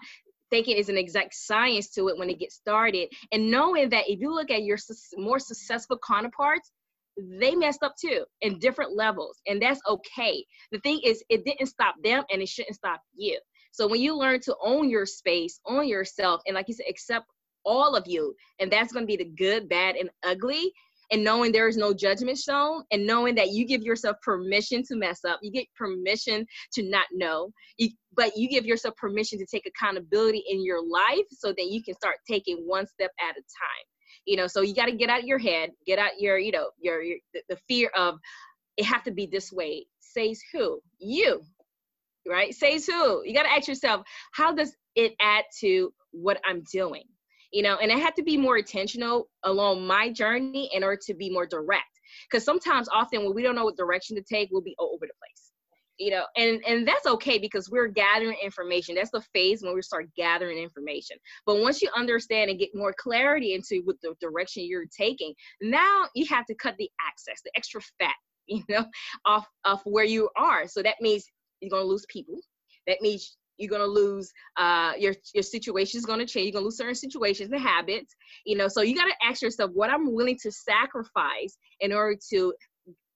thinking 0.51 0.79
is 0.79 0.88
an 0.88 0.96
exact 0.96 1.35
science 1.35 1.90
to 1.90 2.09
it 2.09 2.16
when 2.16 2.31
it 2.31 2.38
gets 2.38 2.55
started. 2.55 3.11
And 3.31 3.51
knowing 3.51 3.90
that 3.90 4.09
if 4.09 4.20
you 4.20 4.35
look 4.35 4.51
at 4.51 4.62
your 4.62 4.79
more 5.18 5.38
successful 5.38 5.98
counterparts, 6.07 6.70
they 7.16 7.55
messed 7.55 7.83
up 7.83 7.94
too 8.01 8.25
in 8.40 8.59
different 8.59 8.96
levels 8.96 9.40
and 9.46 9.61
that's 9.61 9.81
okay. 9.88 10.44
The 10.70 10.81
thing 10.81 11.01
is 11.05 11.22
it 11.29 11.44
didn't 11.44 11.66
stop 11.66 11.94
them 12.03 12.25
and 12.31 12.42
it 12.42 12.48
shouldn't 12.48 12.77
stop 12.77 13.01
you. 13.14 13.38
So 13.72 13.87
when 13.87 14.01
you 14.01 14.16
learn 14.16 14.40
to 14.40 14.57
own 14.62 14.90
your 14.90 15.07
space 15.07 15.61
own 15.66 15.88
yourself 15.88 16.42
and 16.46 16.55
like 16.55 16.68
you 16.68 16.75
said 16.75 16.87
accept 16.88 17.27
all 17.64 17.94
of 17.94 18.05
you 18.07 18.35
and 18.59 18.70
that's 18.70 18.92
going 18.92 19.05
to 19.05 19.07
be 19.07 19.16
the 19.16 19.31
good 19.37 19.68
bad 19.68 19.96
and 19.96 20.11
ugly 20.25 20.72
and 21.11 21.22
knowing 21.22 21.53
there 21.53 21.68
is 21.68 21.77
no 21.77 21.92
judgment 21.92 22.38
shown 22.38 22.83
and 22.90 23.07
knowing 23.07 23.35
that 23.35 23.51
you 23.51 23.66
give 23.66 23.83
yourself 23.83 24.16
permission 24.22 24.83
to 24.83 24.96
mess 24.96 25.20
up 25.25 25.38
you 25.42 25.51
get 25.51 25.66
permission 25.77 26.46
to 26.72 26.83
not 26.83 27.07
know 27.12 27.51
you, 27.79 27.90
but 28.16 28.37
you 28.37 28.48
give 28.48 28.66
yourself 28.66 28.96
permission 28.96 29.38
to 29.38 29.46
take 29.46 29.66
accountability 29.66 30.42
in 30.48 30.64
your 30.64 30.83
life 30.85 31.27
so 31.31 31.53
that 31.53 31.66
you 31.66 31.83
can 31.83 31.94
start 31.94 32.16
taking 32.29 32.64
one 32.66 32.87
step 32.87 33.11
at 33.20 33.37
a 33.37 33.42
time 33.42 33.87
you 34.24 34.37
know 34.37 34.46
so 34.46 34.61
you 34.61 34.74
got 34.74 34.87
to 34.87 34.92
get 34.92 35.11
out 35.11 35.24
your 35.24 35.38
head 35.38 35.70
get 35.87 35.98
out 35.98 36.12
your 36.18 36.38
you 36.38 36.52
know 36.52 36.70
your, 36.80 37.02
your 37.02 37.18
the 37.48 37.56
fear 37.68 37.90
of 37.96 38.18
it 38.76 38.85
have 38.85 39.02
to 39.04 39.11
be 39.11 39.26
this 39.26 39.52
way. 39.52 39.87
Says 40.00 40.40
who? 40.52 40.80
You 40.98 41.42
right? 42.26 42.54
Says 42.54 42.87
who? 42.87 43.22
You 43.24 43.35
got 43.35 43.42
to 43.42 43.50
ask 43.50 43.66
yourself 43.66 44.06
how 44.32 44.52
does 44.52 44.76
it 44.94 45.14
add 45.20 45.44
to 45.61 45.92
what 46.12 46.40
i'm 46.44 46.62
doing? 46.72 47.04
You 47.52 47.62
know 47.62 47.76
and 47.76 47.92
i 47.92 47.96
had 47.96 48.14
to 48.16 48.22
be 48.22 48.37
more 48.37 48.58
intentional 48.58 49.28
along 49.44 49.87
my 49.87 50.11
journey 50.11 50.70
in 50.72 50.85
order 50.85 51.00
to 51.06 51.14
be 51.14 51.30
more 51.30 51.46
direct. 51.46 51.85
Because 52.30 52.44
sometimes 52.44 52.88
often 52.92 53.24
when 53.24 53.35
we 53.35 53.42
don't 53.42 53.54
know 53.54 53.64
what 53.64 53.76
direction 53.76 54.16
to 54.16 54.22
take 54.22 54.48
we'll 54.50 54.62
be 54.62 54.76
all 54.78 54.92
over 54.94 55.06
the 55.06 55.14
place 55.18 55.51
you 55.98 56.11
know 56.11 56.24
and 56.37 56.62
and 56.66 56.87
that's 56.87 57.07
okay 57.07 57.38
because 57.38 57.70
we're 57.70 57.88
gathering 57.88 58.37
information. 58.42 58.94
That's 58.94 59.11
the 59.11 59.22
phase 59.33 59.62
when 59.62 59.74
we 59.74 59.83
start 59.83 60.09
gathering 60.16 60.59
information. 60.59 61.16
But 61.46 61.61
once 61.61 61.83
you 61.83 61.90
understand 61.96 62.50
and 62.50 62.59
get 62.59 62.70
more 62.74 62.94
clarity 62.98 63.55
into 63.55 63.83
what 63.85 63.96
the 64.02 64.14
direction 64.20 64.64
you're 64.64 64.87
taking 64.96 65.35
now 65.61 66.05
you 66.14 66.26
have 66.26 66.46
to 66.46 66.55
cut 66.55 66.74
the 66.78 66.90
access 67.07 67.40
the 67.44 67.50
extra 67.57 67.81
fat 67.98 68.14
you 68.46 68.62
know 68.68 68.85
off 69.24 69.46
of 69.64 69.81
where 69.85 70.05
you 70.05 70.28
are. 70.37 70.66
So 70.66 70.83
that 70.83 70.96
means 71.00 71.24
you're 71.61 71.70
going 71.70 71.85
to 71.85 71.88
lose 71.88 72.07
people. 72.09 72.35
That 72.87 73.00
means 73.00 73.37
you're 73.59 73.70
going 73.70 73.83
to 73.83 73.87
lose 73.87 74.33
uh, 74.57 74.92
your 74.98 75.14
your 75.35 75.42
situation 75.42 75.98
is 75.98 76.07
going 76.07 76.18
to 76.18 76.26
change. 76.26 76.46
You're 76.46 76.52
going 76.52 76.62
to 76.62 76.66
lose 76.66 76.78
certain 76.78 76.94
situations 76.94 77.52
and 77.52 77.61
habits 77.61 78.14
you 78.44 78.57
know. 78.57 78.68
So 78.68 78.83
you 78.83 78.94
got 78.94 79.05
to 79.05 79.26
ask 79.26 79.42
yourself 79.42 79.70
what 79.74 79.90
i'm 79.90 80.12
willing 80.12 80.38
to 80.42 80.50
sacrifice 80.50 81.57
in 81.81 81.92
order 81.92 82.18
to 82.31 82.52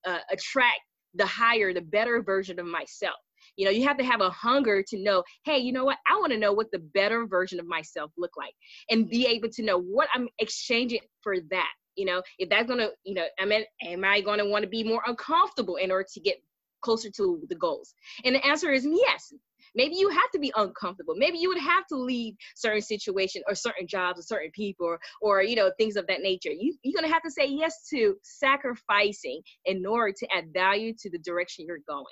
uh, 0.07 0.19
attract 0.31 0.81
the 1.17 1.27
higher, 1.27 1.73
the 1.73 1.81
better 1.81 2.23
version 2.23 2.59
of 2.59 2.67
myself. 2.67 3.17
You 3.57 3.65
know, 3.65 3.71
you 3.71 3.85
have 3.87 3.97
to 3.99 4.05
have 4.05 4.21
a 4.21 4.31
hunger 4.31 4.83
to 4.89 4.99
know, 4.99 5.23
hey, 5.45 5.59
you 5.59 5.73
know 5.73 5.85
what? 5.85 5.99
I 6.11 6.17
want 6.17 6.33
to 6.33 6.39
know 6.39 6.53
what 6.53 6.71
the 6.73 6.79
better 6.79 7.27
version 7.27 7.61
of 7.61 7.67
myself 7.67 8.11
look 8.19 8.33
like 8.37 8.55
and 8.91 9.09
be 9.09 9.27
able 9.27 9.49
to 9.51 9.63
know 9.63 9.79
what 9.79 10.09
I'm 10.15 10.29
exchanging 10.39 11.01
for 11.23 11.37
that. 11.51 11.73
You 11.97 12.05
know, 12.05 12.23
if 12.39 12.51
that's 12.51 12.69
gonna, 12.69 12.89
you 13.05 13.15
know, 13.15 13.25
I 13.39 13.47
mean, 13.47 13.65
am 13.83 14.05
I 14.05 14.21
gonna 14.21 14.47
want 14.47 14.65
to 14.65 14.69
be 14.69 14.85
more 14.85 15.03
uncomfortable 15.07 15.77
in 15.77 15.91
order 15.91 16.07
to 16.13 16.21
get 16.21 16.37
closer 16.83 17.11
to 17.11 17.43
the 17.49 17.55
goals? 17.55 17.95
And 18.25 18.35
the 18.35 18.47
answer 18.47 18.71
is 18.71 18.87
yes. 18.87 19.33
Maybe 19.77 19.97
you 19.97 20.09
have 20.09 20.31
to 20.33 20.39
be 20.39 20.53
uncomfortable. 20.57 21.15
Maybe 21.17 21.39
you 21.39 21.49
would 21.49 21.61
have 21.61 21.87
to 21.89 21.97
leave 21.97 22.35
certain 22.57 22.83
situations 22.83 23.45
or 23.49 23.55
certain 23.55 23.87
jobs 23.87 24.19
or 24.19 24.23
certain 24.23 24.51
people 24.53 24.87
or, 24.87 24.99
or 25.21 25.43
you 25.43 25.57
know 25.57 25.71
things 25.79 25.97
of 25.97 26.07
that 26.09 26.21
nature. 26.23 26.51
You, 26.51 26.75
you're 26.83 27.01
gonna 27.01 27.13
have 27.13 27.23
to 27.23 27.31
say 27.31 27.47
yes 27.47 27.87
to 27.91 28.17
sacrificing 28.23 29.43
in 29.67 29.85
order 29.87 30.13
to 30.19 30.27
add 30.35 30.53
value 30.53 30.95
to 31.01 31.11
the 31.11 31.19
direction 31.19 31.67
you're 31.69 31.79
going 31.87 32.05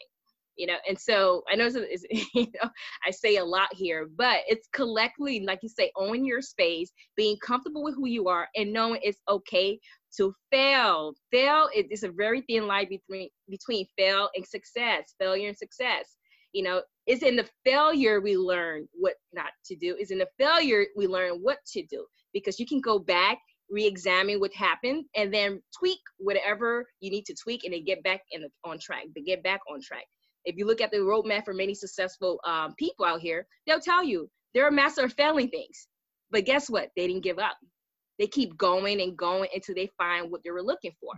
you 0.57 0.67
know 0.67 0.77
and 0.89 0.99
so 0.99 1.43
i 1.51 1.55
know 1.55 1.69
it's, 1.75 2.05
you 2.35 2.47
know 2.63 2.71
i 3.07 3.11
say 3.11 3.37
a 3.37 3.45
lot 3.45 3.69
here 3.73 4.09
but 4.17 4.39
it's 4.47 4.69
collectively 4.73 5.41
like 5.45 5.61
you 5.63 5.69
say 5.69 5.91
own 5.97 6.25
your 6.25 6.41
space 6.41 6.91
being 7.17 7.37
comfortable 7.45 7.83
with 7.83 7.95
who 7.95 8.07
you 8.07 8.29
are 8.29 8.49
and 8.57 8.73
knowing 8.73 9.01
it's 9.03 9.21
okay 9.29 9.79
to 10.17 10.33
fail 10.51 11.13
fail 11.33 11.69
is 11.75 12.05
a 12.05 12.11
very 12.11 12.43
thin 12.43 12.67
line 12.67 12.87
between 12.89 13.29
between 13.49 13.87
fail 13.97 14.29
and 14.35 14.47
success 14.47 15.15
failure 15.19 15.49
and 15.49 15.57
success 15.57 16.17
you 16.55 16.63
know 16.63 16.83
it's 17.07 17.23
in 17.23 17.37
the 17.37 17.49
failure 17.65 18.23
we 18.23 18.37
learn 18.39 18.89
what 18.95 19.15
not 19.35 19.51
to 19.67 19.77
do. 19.77 19.97
It's 19.99 20.11
in 20.11 20.19
the 20.19 20.29
failure 20.39 20.87
we 20.97 21.07
learn 21.07 21.41
what 21.43 21.59
to 21.75 21.85
do 21.85 22.07
because 22.33 22.59
you 22.59 22.67
can 22.67 22.81
go 22.81 22.99
back 22.99 23.39
re-examine 23.71 24.41
what 24.41 24.55
happened 24.55 25.05
and 25.17 25.33
then 25.33 25.61
tweak 25.79 25.99
whatever 26.19 26.87
you 27.01 27.11
need 27.11 27.27
to 27.27 27.35
tweak 27.43 27.65
and 27.65 27.75
then 27.75 27.85
get 27.85 28.03
back 28.03 28.21
in 28.33 28.43
the, 28.43 28.49
on 28.65 28.79
track 28.79 29.05
to 29.15 29.23
get 29.23 29.43
back 29.43 29.61
on 29.71 29.81
track. 29.83 30.05
If 30.47 30.57
you 30.57 30.67
look 30.67 30.81
at 30.81 30.91
the 30.91 30.99
roadmap 30.99 31.45
for 31.45 31.55
many 31.55 31.75
successful 31.75 32.41
um, 32.47 32.75
people 32.79 33.05
out 33.05 33.21
here 33.21 33.47
they'll 33.67 33.81
tell 33.81 34.05
you 34.05 34.31
they're 34.55 34.69
a 34.69 34.73
master 34.73 35.05
of 35.05 35.13
failing 35.15 35.51
things 35.51 35.89
but 36.35 36.47
guess 36.47 36.69
what? 36.69 36.91
They 36.97 37.07
didn't 37.07 37.23
give 37.23 37.39
up. 37.39 37.57
They 38.19 38.27
keep 38.27 38.57
going 38.57 39.01
and 39.01 39.17
going 39.17 39.49
until 39.55 39.77
they 39.77 39.91
find 39.99 40.31
what 40.31 40.43
they 40.45 40.51
were 40.51 40.63
looking 40.63 40.93
for. 41.01 41.13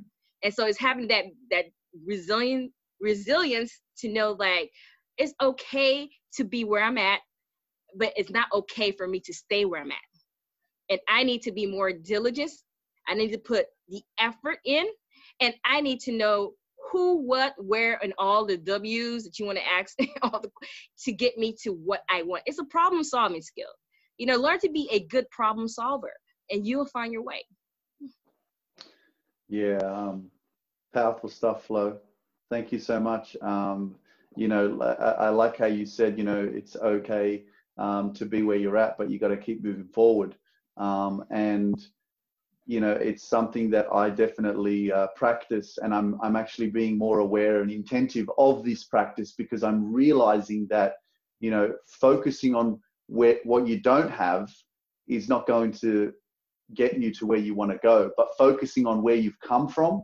And 0.44 0.52
so 0.52 0.66
it's 0.66 0.78
having 0.78 1.08
that 1.08 1.24
that 1.50 1.66
resilient 2.06 2.72
resilience 3.00 3.80
to 3.98 4.10
know 4.10 4.32
like 4.32 4.70
it's 5.18 5.34
okay 5.40 6.08
to 6.34 6.44
be 6.44 6.64
where 6.64 6.82
I'm 6.82 6.98
at, 6.98 7.20
but 7.96 8.12
it's 8.16 8.30
not 8.30 8.48
okay 8.52 8.92
for 8.92 9.06
me 9.06 9.20
to 9.20 9.32
stay 9.32 9.64
where 9.64 9.80
I'm 9.80 9.90
at. 9.90 9.98
And 10.90 11.00
I 11.08 11.22
need 11.24 11.42
to 11.42 11.52
be 11.52 11.66
more 11.66 11.92
diligent. 11.92 12.50
I 13.08 13.14
need 13.14 13.32
to 13.32 13.38
put 13.38 13.66
the 13.88 14.02
effort 14.18 14.58
in, 14.64 14.86
and 15.40 15.54
I 15.64 15.80
need 15.80 16.00
to 16.00 16.12
know 16.12 16.52
who, 16.90 17.26
what, 17.26 17.54
where, 17.58 17.98
and 18.02 18.12
all 18.18 18.46
the 18.46 18.56
W's 18.56 19.24
that 19.24 19.38
you 19.38 19.46
want 19.46 19.58
to 19.58 19.66
ask 19.66 19.96
all 20.22 20.40
the, 20.40 20.50
to 21.04 21.12
get 21.12 21.36
me 21.38 21.54
to 21.62 21.70
what 21.70 22.00
I 22.10 22.22
want. 22.22 22.42
It's 22.46 22.58
a 22.58 22.64
problem 22.64 23.04
solving 23.04 23.42
skill. 23.42 23.68
You 24.18 24.26
know, 24.26 24.36
learn 24.36 24.58
to 24.60 24.70
be 24.70 24.88
a 24.92 25.06
good 25.06 25.28
problem 25.30 25.68
solver, 25.68 26.12
and 26.50 26.66
you'll 26.66 26.86
find 26.86 27.12
your 27.12 27.22
way. 27.22 27.44
Yeah, 29.48 29.78
um, 29.78 30.30
powerful 30.92 31.28
stuff, 31.28 31.64
Flo. 31.64 31.98
Thank 32.50 32.72
you 32.72 32.78
so 32.78 32.98
much. 32.98 33.36
Um, 33.42 33.96
you 34.36 34.48
know, 34.48 34.80
I, 34.80 35.26
I, 35.26 35.28
like 35.30 35.56
how 35.56 35.66
you 35.66 35.86
said, 35.86 36.18
you 36.18 36.24
know, 36.24 36.42
it's 36.42 36.76
okay 36.76 37.44
um, 37.78 38.12
to 38.14 38.24
be 38.24 38.42
where 38.42 38.56
you're 38.56 38.76
at, 38.76 38.98
but 38.98 39.10
you 39.10 39.18
got 39.18 39.28
to 39.28 39.36
keep 39.36 39.62
moving 39.62 39.88
forward. 39.88 40.36
Um, 40.76 41.24
and 41.30 41.74
you 42.68 42.80
know, 42.80 42.92
it's 42.92 43.22
something 43.22 43.70
that 43.70 43.86
I 43.92 44.10
definitely 44.10 44.90
uh, 44.90 45.06
practice, 45.14 45.78
and 45.80 45.94
I'm 45.94 46.18
I'm 46.20 46.34
actually 46.34 46.68
being 46.68 46.98
more 46.98 47.20
aware 47.20 47.62
and 47.62 47.70
intentive 47.70 48.26
of 48.38 48.64
this 48.64 48.84
practice 48.84 49.32
because 49.32 49.62
I'm 49.62 49.92
realizing 49.92 50.66
that, 50.68 50.94
you 51.38 51.50
know, 51.52 51.74
focusing 51.86 52.54
on 52.56 52.80
where 53.06 53.38
what 53.44 53.68
you 53.68 53.80
don't 53.80 54.10
have 54.10 54.52
is 55.06 55.28
not 55.28 55.46
going 55.46 55.70
to 55.70 56.12
get 56.74 57.00
you 57.00 57.14
to 57.14 57.26
where 57.26 57.38
you 57.38 57.54
want 57.54 57.70
to 57.70 57.78
go, 57.78 58.10
but 58.16 58.36
focusing 58.36 58.84
on 58.84 59.00
where 59.00 59.14
you've 59.14 59.38
come 59.40 59.68
from 59.68 60.02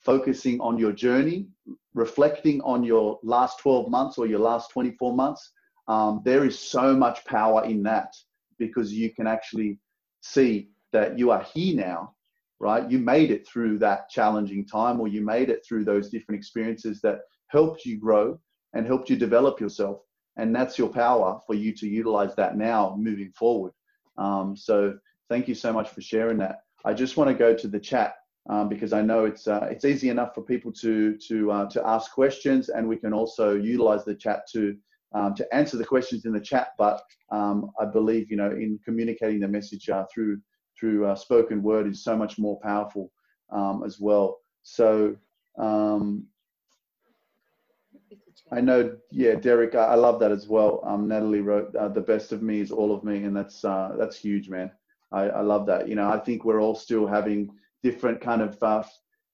focusing 0.00 0.60
on 0.60 0.78
your 0.78 0.92
journey, 0.92 1.46
reflecting 1.94 2.60
on 2.62 2.82
your 2.82 3.18
last 3.22 3.58
12 3.58 3.90
months 3.90 4.18
or 4.18 4.26
your 4.26 4.38
last 4.38 4.70
24 4.70 5.14
months, 5.14 5.52
um, 5.88 6.22
there 6.24 6.44
is 6.44 6.58
so 6.58 6.94
much 6.94 7.24
power 7.24 7.64
in 7.64 7.82
that 7.82 8.14
because 8.58 8.92
you 8.92 9.10
can 9.12 9.26
actually 9.26 9.78
see 10.20 10.70
that 10.92 11.18
you 11.18 11.30
are 11.30 11.42
here 11.42 11.76
now, 11.76 12.14
right? 12.58 12.90
You 12.90 12.98
made 12.98 13.30
it 13.30 13.46
through 13.46 13.78
that 13.78 14.08
challenging 14.08 14.66
time 14.66 15.00
or 15.00 15.08
you 15.08 15.22
made 15.22 15.50
it 15.50 15.64
through 15.66 15.84
those 15.84 16.10
different 16.10 16.38
experiences 16.38 17.00
that 17.02 17.20
helped 17.48 17.84
you 17.84 17.98
grow 17.98 18.38
and 18.74 18.86
helped 18.86 19.10
you 19.10 19.16
develop 19.16 19.60
yourself. 19.60 20.00
And 20.36 20.54
that's 20.54 20.78
your 20.78 20.88
power 20.88 21.40
for 21.46 21.54
you 21.54 21.74
to 21.74 21.88
utilize 21.88 22.34
that 22.36 22.56
now 22.56 22.96
moving 22.98 23.32
forward. 23.32 23.72
Um, 24.16 24.56
so 24.56 24.96
thank 25.28 25.48
you 25.48 25.54
so 25.54 25.72
much 25.72 25.90
for 25.90 26.00
sharing 26.00 26.38
that. 26.38 26.60
I 26.84 26.94
just 26.94 27.16
want 27.16 27.28
to 27.28 27.34
go 27.34 27.54
to 27.54 27.68
the 27.68 27.80
chat 27.80 28.14
um, 28.50 28.68
because 28.68 28.92
I 28.92 29.00
know 29.00 29.26
it's 29.26 29.46
uh, 29.46 29.68
it's 29.70 29.84
easy 29.84 30.08
enough 30.10 30.34
for 30.34 30.42
people 30.42 30.72
to 30.72 31.16
to 31.28 31.52
uh, 31.52 31.70
to 31.70 31.86
ask 31.86 32.10
questions, 32.12 32.68
and 32.68 32.86
we 32.86 32.96
can 32.96 33.12
also 33.12 33.54
utilize 33.54 34.04
the 34.04 34.14
chat 34.14 34.42
to 34.52 34.76
um, 35.14 35.34
to 35.36 35.54
answer 35.54 35.76
the 35.76 35.84
questions 35.84 36.24
in 36.24 36.32
the 36.32 36.40
chat. 36.40 36.72
But 36.76 37.00
um, 37.30 37.70
I 37.80 37.84
believe 37.84 38.28
you 38.28 38.36
know 38.36 38.50
in 38.50 38.80
communicating 38.84 39.40
the 39.40 39.48
message 39.48 39.88
uh, 39.88 40.04
through 40.12 40.40
through 40.78 41.06
uh, 41.06 41.14
spoken 41.14 41.62
word 41.62 41.86
is 41.86 42.02
so 42.02 42.16
much 42.16 42.38
more 42.38 42.58
powerful 42.60 43.12
um, 43.52 43.84
as 43.86 44.00
well. 44.00 44.38
So 44.62 45.16
um, 45.56 46.26
I 48.50 48.60
know, 48.60 48.96
yeah, 49.12 49.36
Derrick, 49.36 49.76
I, 49.76 49.94
love 49.94 50.18
that 50.20 50.32
as 50.32 50.48
well. 50.48 50.82
Um, 50.84 51.06
Natalie 51.06 51.40
wrote, 51.40 51.74
uh, 51.76 51.88
"The 51.88 52.00
best 52.00 52.32
of 52.32 52.42
me 52.42 52.60
is 52.60 52.72
all 52.72 52.92
of 52.92 53.04
me," 53.04 53.22
and 53.22 53.36
that's 53.36 53.64
uh, 53.64 53.94
that's 53.96 54.16
huge, 54.16 54.48
man. 54.48 54.72
I, 55.12 55.22
I 55.28 55.40
love 55.42 55.66
that. 55.66 55.88
You 55.88 55.94
know, 55.94 56.10
I 56.10 56.18
think 56.18 56.44
we're 56.44 56.60
all 56.60 56.74
still 56.74 57.06
having 57.06 57.50
different 57.82 58.20
kind 58.20 58.42
of 58.42 58.62
uh, 58.62 58.82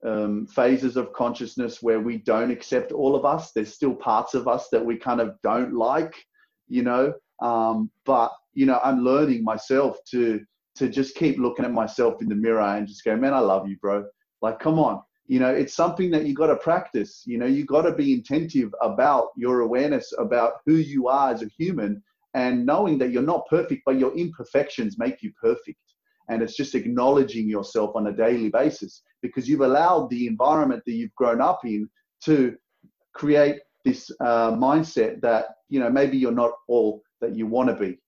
um, 0.04 0.46
phases 0.46 0.96
of 0.96 1.12
consciousness 1.12 1.82
where 1.82 2.00
we 2.00 2.18
don't 2.18 2.50
accept 2.50 2.92
all 2.92 3.16
of 3.16 3.24
us. 3.24 3.52
There's 3.52 3.74
still 3.74 3.94
parts 3.94 4.34
of 4.34 4.46
us 4.48 4.68
that 4.70 4.84
we 4.84 4.96
kind 4.96 5.20
of 5.20 5.36
don't 5.42 5.74
like, 5.74 6.14
you 6.68 6.82
know. 6.82 7.14
Um, 7.42 7.90
but 8.04 8.32
you 8.54 8.66
know, 8.66 8.80
I'm 8.82 9.00
learning 9.04 9.44
myself 9.44 9.98
to 10.10 10.40
to 10.76 10.88
just 10.88 11.14
keep 11.14 11.38
looking 11.38 11.64
at 11.64 11.72
myself 11.72 12.20
in 12.20 12.28
the 12.28 12.34
mirror 12.34 12.60
and 12.60 12.86
just 12.86 13.04
go, 13.04 13.16
man, 13.16 13.32
I 13.32 13.38
love 13.38 13.66
you, 13.66 13.76
bro. 13.78 14.04
Like, 14.42 14.58
come 14.58 14.78
on. 14.78 15.02
You 15.26 15.40
know, 15.40 15.52
it's 15.52 15.74
something 15.74 16.10
that 16.10 16.26
you 16.26 16.34
got 16.34 16.48
to 16.48 16.56
practice. 16.56 17.22
You 17.26 17.38
know, 17.38 17.46
you 17.46 17.64
got 17.64 17.82
to 17.82 17.92
be 17.92 18.16
intentive 18.16 18.70
about 18.82 19.28
your 19.36 19.60
awareness 19.60 20.12
about 20.18 20.54
who 20.66 20.74
you 20.74 21.08
are 21.08 21.32
as 21.32 21.42
a 21.42 21.48
human 21.58 22.02
and 22.34 22.66
knowing 22.66 22.98
that 22.98 23.10
you're 23.10 23.22
not 23.22 23.46
perfect, 23.48 23.82
but 23.86 23.98
your 23.98 24.14
imperfections 24.16 24.98
make 24.98 25.22
you 25.22 25.32
perfect. 25.40 25.78
And 26.28 26.42
it's 26.42 26.56
just 26.56 26.74
acknowledging 26.74 27.48
yourself 27.48 27.94
on 27.94 28.08
a 28.08 28.12
daily 28.12 28.48
basis 28.48 29.02
because 29.22 29.48
you've 29.48 29.60
allowed 29.60 30.10
the 30.10 30.26
environment 30.26 30.82
that 30.86 30.92
you've 30.92 31.14
grown 31.14 31.40
up 31.40 31.60
in 31.64 31.88
to 32.24 32.56
create 33.14 33.60
this 33.84 34.10
uh, 34.20 34.50
mindset 34.52 35.20
that, 35.22 35.46
you 35.68 35.78
know, 35.78 35.90
maybe 35.90 36.16
you're 36.16 36.32
not 36.32 36.52
all 36.68 37.02
that 37.20 37.36
you 37.36 37.46
want 37.46 37.68
to 37.68 37.74
be 37.74 37.98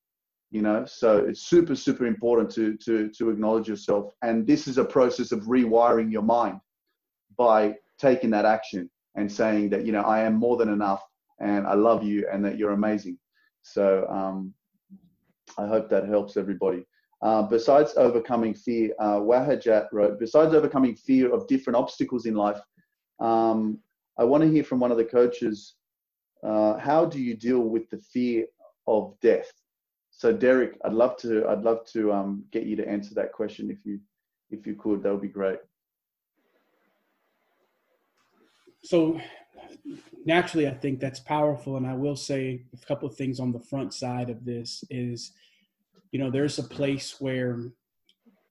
you 0.50 0.62
know? 0.62 0.84
So 0.86 1.18
it's 1.18 1.42
super 1.42 1.74
super 1.74 2.06
important 2.06 2.50
to 2.52 2.76
to 2.78 3.10
to 3.10 3.30
acknowledge 3.30 3.68
yourself. 3.68 4.12
And 4.22 4.46
this 4.46 4.66
is 4.66 4.78
a 4.78 4.84
process 4.84 5.32
of 5.32 5.40
rewiring 5.42 6.10
your 6.10 6.22
mind 6.22 6.60
by 7.36 7.74
taking 7.98 8.30
that 8.30 8.44
action 8.44 8.90
and 9.14 9.30
saying 9.30 9.70
that 9.70 9.84
you 9.84 9.92
know 9.92 10.02
i 10.02 10.20
am 10.20 10.34
more 10.34 10.56
than 10.56 10.68
enough 10.68 11.02
and 11.40 11.66
i 11.66 11.74
love 11.74 12.02
you 12.02 12.26
and 12.32 12.44
that 12.44 12.58
you're 12.58 12.72
amazing. 12.72 13.18
So 13.62 14.06
um, 14.08 14.54
i 15.58 15.66
hope 15.66 15.88
that 15.90 16.08
helps 16.08 16.36
everybody 16.36 16.84
uh, 17.22 17.42
besides 17.42 17.94
overcoming 17.96 18.54
fear 18.54 18.92
uh, 19.00 19.18
wahajat 19.18 19.86
wrote 19.92 20.18
besides 20.18 20.54
overcoming 20.54 20.94
fear 20.94 21.32
of 21.32 21.46
different 21.46 21.76
obstacles 21.76 22.26
in 22.26 22.34
life 22.34 22.60
um, 23.20 23.78
i 24.18 24.24
want 24.24 24.42
to 24.42 24.50
hear 24.50 24.64
from 24.64 24.80
one 24.80 24.90
of 24.90 24.96
the 24.96 25.04
coaches 25.04 25.74
uh, 26.44 26.76
how 26.78 27.04
do 27.04 27.20
you 27.20 27.36
deal 27.36 27.60
with 27.60 27.88
the 27.90 27.98
fear 27.98 28.44
of 28.86 29.14
death 29.20 29.50
so 30.18 30.32
Derrick, 30.32 30.76
I'd 30.84 30.94
love 30.94 31.16
to 31.18 31.46
I'd 31.46 31.62
love 31.62 31.86
to 31.92 32.12
um, 32.12 32.44
get 32.50 32.64
you 32.64 32.74
to 32.74 32.88
answer 32.88 33.14
that 33.14 33.32
question 33.32 33.70
if 33.70 33.78
you 33.86 34.00
if 34.50 34.66
you 34.66 34.74
could. 34.74 35.04
That 35.04 35.12
would 35.12 35.22
be 35.22 35.28
great. 35.28 35.60
So 38.82 39.20
naturally, 40.24 40.66
I 40.66 40.74
think 40.74 40.98
that's 40.98 41.20
powerful, 41.20 41.76
and 41.76 41.86
I 41.86 41.94
will 41.94 42.16
say 42.16 42.62
a 42.74 42.84
couple 42.84 43.08
of 43.08 43.14
things 43.14 43.38
on 43.38 43.52
the 43.52 43.60
front 43.60 43.94
side 43.94 44.28
of 44.28 44.44
this 44.44 44.82
is, 44.90 45.32
you 46.10 46.18
know, 46.18 46.30
there's 46.30 46.58
a 46.58 46.64
place 46.64 47.20
where 47.20 47.58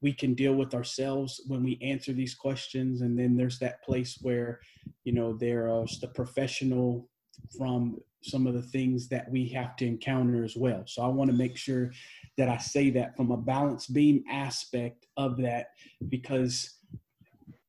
we 0.01 0.13
can 0.13 0.35
deal 0.35 0.53
with 0.53 0.75
ourselves 0.75 1.41
when 1.47 1.63
we 1.63 1.79
answer 1.81 2.13
these 2.13 2.35
questions, 2.35 3.01
and 3.01 3.17
then 3.17 3.35
there's 3.35 3.59
that 3.59 3.83
place 3.83 4.19
where, 4.21 4.59
you 5.03 5.13
know, 5.13 5.33
there's 5.33 5.99
the 5.99 6.07
professional 6.07 7.09
from 7.57 7.99
some 8.21 8.45
of 8.45 8.53
the 8.53 8.61
things 8.61 9.07
that 9.07 9.29
we 9.31 9.47
have 9.47 9.75
to 9.77 9.85
encounter 9.85 10.43
as 10.43 10.55
well. 10.55 10.83
So 10.85 11.01
I 11.01 11.07
want 11.07 11.31
to 11.31 11.37
make 11.37 11.57
sure 11.57 11.91
that 12.37 12.49
I 12.49 12.57
say 12.57 12.89
that 12.91 13.15
from 13.15 13.31
a 13.31 13.37
balance 13.37 13.87
beam 13.87 14.23
aspect 14.29 15.07
of 15.17 15.37
that 15.37 15.71
because 16.09 16.75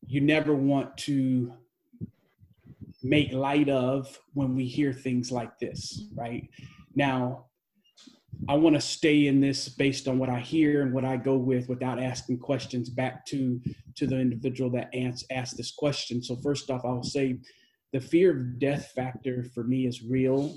you 0.07 0.20
never 0.20 0.55
want 0.55 0.97
to 0.99 1.53
make 3.03 3.32
light 3.32 3.68
of 3.68 4.18
when 4.34 4.57
we 4.57 4.66
hear 4.66 4.93
things 4.93 5.30
like 5.30 5.59
this, 5.59 6.05
right? 6.14 6.49
Now, 6.95 7.47
I 8.49 8.55
want 8.55 8.76
to 8.76 8.81
stay 8.81 9.26
in 9.26 9.41
this 9.41 9.68
based 9.68 10.09
on 10.09 10.18
what 10.18 10.29
I 10.29 10.41
hear 10.41 10.83
and 10.83 10.93
what 10.93 11.05
I 11.05 11.16
go 11.16 11.37
with 11.37 11.68
without 11.68 12.03
asking 12.03 12.39
questions 12.39 12.89
back 12.89 13.26
to 13.26 13.61
to 13.97 14.07
the 14.07 14.18
individual 14.18 14.70
that 14.70 14.91
asked 14.95 15.26
asked 15.31 15.57
this 15.57 15.72
question. 15.72 16.22
So 16.22 16.37
first 16.37 16.70
off, 16.70 16.85
I'll 16.85 17.03
say 17.03 17.39
the 17.93 18.01
fear 18.01 18.31
of 18.31 18.59
death 18.59 18.93
factor 18.95 19.45
for 19.55 19.64
me 19.64 19.87
is 19.87 20.03
real. 20.03 20.57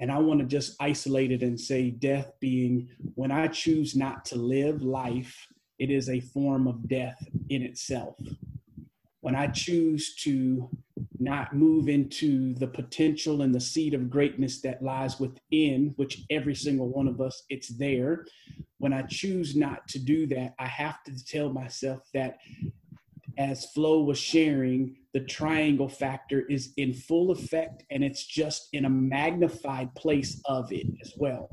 And 0.00 0.12
I 0.12 0.18
want 0.18 0.40
to 0.40 0.46
just 0.46 0.76
isolate 0.80 1.32
it 1.32 1.42
and 1.42 1.60
say 1.60 1.90
death 1.90 2.32
being 2.40 2.88
when 3.14 3.32
I 3.32 3.48
choose 3.48 3.96
not 3.96 4.24
to 4.26 4.36
live 4.36 4.82
life, 4.82 5.48
it 5.78 5.90
is 5.90 6.08
a 6.08 6.20
form 6.20 6.68
of 6.68 6.88
death 6.88 7.18
in 7.50 7.62
itself. 7.62 8.16
When 9.28 9.36
I 9.36 9.48
choose 9.48 10.14
to 10.22 10.70
not 11.18 11.54
move 11.54 11.90
into 11.90 12.54
the 12.54 12.66
potential 12.66 13.42
and 13.42 13.54
the 13.54 13.60
seed 13.60 13.92
of 13.92 14.08
greatness 14.08 14.62
that 14.62 14.82
lies 14.82 15.20
within, 15.20 15.92
which 15.96 16.22
every 16.30 16.54
single 16.54 16.88
one 16.88 17.06
of 17.06 17.20
us, 17.20 17.42
it's 17.50 17.68
there. 17.68 18.24
When 18.78 18.94
I 18.94 19.02
choose 19.02 19.54
not 19.54 19.86
to 19.88 19.98
do 19.98 20.26
that, 20.28 20.54
I 20.58 20.64
have 20.64 21.04
to 21.04 21.24
tell 21.26 21.52
myself 21.52 22.08
that 22.14 22.38
as 23.36 23.70
Flo 23.72 24.02
was 24.02 24.16
sharing, 24.16 24.96
the 25.12 25.20
triangle 25.20 25.90
factor 25.90 26.46
is 26.48 26.72
in 26.78 26.94
full 26.94 27.30
effect 27.30 27.84
and 27.90 28.02
it's 28.02 28.24
just 28.24 28.70
in 28.72 28.86
a 28.86 28.90
magnified 28.90 29.94
place 29.94 30.40
of 30.46 30.72
it 30.72 30.86
as 31.02 31.12
well. 31.18 31.50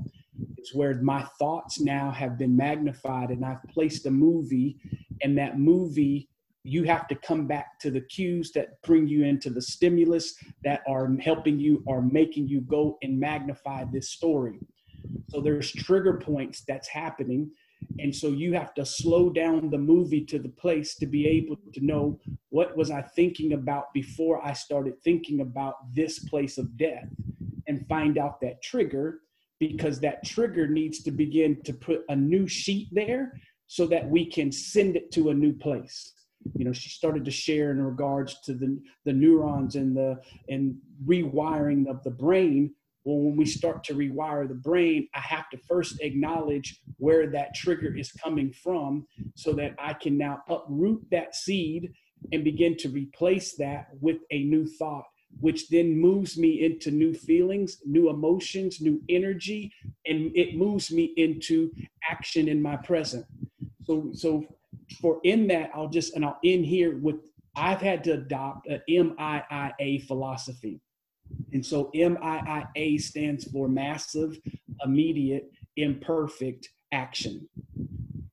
It's 0.56 0.74
where 0.74 0.94
my 1.02 1.24
thoughts 1.38 1.82
now 1.82 2.10
have 2.10 2.38
been 2.38 2.56
magnified 2.56 3.32
and 3.32 3.44
I've 3.44 3.64
placed 3.74 4.06
a 4.06 4.12
movie, 4.12 4.78
and 5.22 5.38
that 5.38 5.60
movie, 5.60 6.30
you 6.66 6.84
have 6.84 7.08
to 7.08 7.16
come 7.16 7.48
back 7.48 7.80
to 7.80 7.92
the 7.92 8.02
cues 8.02 8.52
that 8.54 8.82
bring 8.82 9.08
you 9.08 9.24
into 9.24 9.50
the 9.50 9.62
stimulus 9.62 10.36
that 10.64 10.82
are 10.88 11.10
helping 11.22 11.60
you 11.60 11.84
or 11.86 12.02
making 12.02 12.48
you 12.48 12.62
go 12.62 12.98
and 13.04 13.20
magnify 13.20 13.84
this 13.92 14.10
story. 14.10 14.60
So 15.30 15.42
there's 15.42 15.72
trigger 15.72 16.18
points 16.18 16.64
that's 16.68 16.88
happening 16.88 17.52
and 18.00 18.16
so 18.16 18.30
you 18.30 18.54
have 18.54 18.74
to 18.76 18.86
slow 18.86 19.30
down 19.30 19.70
the 19.70 19.78
movie 19.78 20.24
to 20.26 20.40
the 20.40 20.50
place 20.50 20.96
to 20.96 21.06
be 21.06 21.28
able 21.28 21.58
to 21.74 21.86
know 21.86 22.20
what 22.50 22.76
was 22.76 22.92
i 22.92 23.02
thinking 23.02 23.54
about 23.54 23.94
before 23.94 24.44
i 24.46 24.54
started 24.54 24.94
thinking 25.04 25.42
about 25.42 25.76
this 25.94 26.20
place 26.20 26.58
of 26.58 26.78
death 26.78 27.08
and 27.68 27.88
find 27.88 28.18
out 28.18 28.40
that 28.42 28.62
trigger 28.62 29.20
because 29.60 30.00
that 30.00 30.24
trigger 30.26 30.68
needs 30.68 31.02
to 31.04 31.12
begin 31.12 31.62
to 31.64 31.74
put 31.74 32.02
a 32.10 32.16
new 32.16 32.48
sheet 32.48 32.90
there 32.92 33.34
so 33.68 33.88
that 33.88 34.08
we 34.08 34.26
can 34.26 34.52
send 34.52 34.96
it 34.96 35.12
to 35.12 35.30
a 35.30 35.34
new 35.34 35.54
place 35.54 36.14
you 36.54 36.66
know 36.66 36.74
she 36.74 36.90
started 36.90 37.26
to 37.26 37.32
share 37.32 37.72
in 37.72 37.82
regards 37.82 38.40
to 38.42 38.54
the 38.54 38.80
the 39.06 39.14
neurons 39.14 39.76
and 39.76 39.96
the 39.96 40.20
and 40.50 40.76
rewiring 41.06 41.88
of 41.90 42.04
the 42.04 42.12
brain 42.12 42.74
well, 43.06 43.20
when 43.20 43.38
we 43.38 43.46
start 43.46 43.84
to 43.86 43.94
rewire 43.94 44.48
the 44.48 44.56
brain, 44.56 45.08
I 45.14 45.20
have 45.20 45.48
to 45.52 45.58
first 45.70 46.02
acknowledge 46.02 46.82
where 46.98 47.28
that 47.28 47.54
trigger 47.54 47.96
is 47.96 48.12
coming 48.12 48.52
from 48.52 49.06
so 49.36 49.54
that 49.54 49.76
I 49.78 49.94
can 49.94 50.18
now 50.18 50.42
uproot 50.50 51.06
that 51.12 51.36
seed 51.36 51.94
and 52.32 52.44
begin 52.44 52.76
to 52.78 52.90
replace 52.90 53.56
that 53.58 53.90
with 54.02 54.18
a 54.32 54.44
new 54.46 54.66
thought, 54.66 55.06
which 55.40 55.70
then 55.70 55.96
moves 55.96 56.36
me 56.36 56.66
into 56.66 56.90
new 56.90 57.14
feelings, 57.14 57.78
new 57.86 58.10
emotions, 58.10 58.82
new 58.82 59.00
energy, 59.08 59.72
and 60.08 60.32
it 60.36 60.58
moves 60.58 60.92
me 60.92 61.14
into 61.16 61.72
action 62.10 62.48
in 62.48 62.60
my 62.60 62.76
present. 62.76 63.26
So, 63.84 64.10
so 64.14 64.46
for 65.02 65.20
in 65.24 65.48
that, 65.48 65.72
I'll 65.74 65.90
just, 65.90 66.16
and 66.16 66.26
I'll 66.26 66.40
end 66.44 66.66
here 66.66 66.98
with 66.98 67.18
I've 67.56 67.82
had 67.82 68.04
to 68.04 68.14
adopt 68.14 68.68
an 68.68 68.82
MIIA 68.90 70.06
philosophy. 70.06 70.82
And 71.54 71.66
so 71.66 71.90
MIIA 71.96 73.00
stands 73.00 73.50
for 73.50 73.68
massive, 73.68 74.38
immediate, 74.84 75.50
imperfect 75.78 76.70
action. 76.92 77.48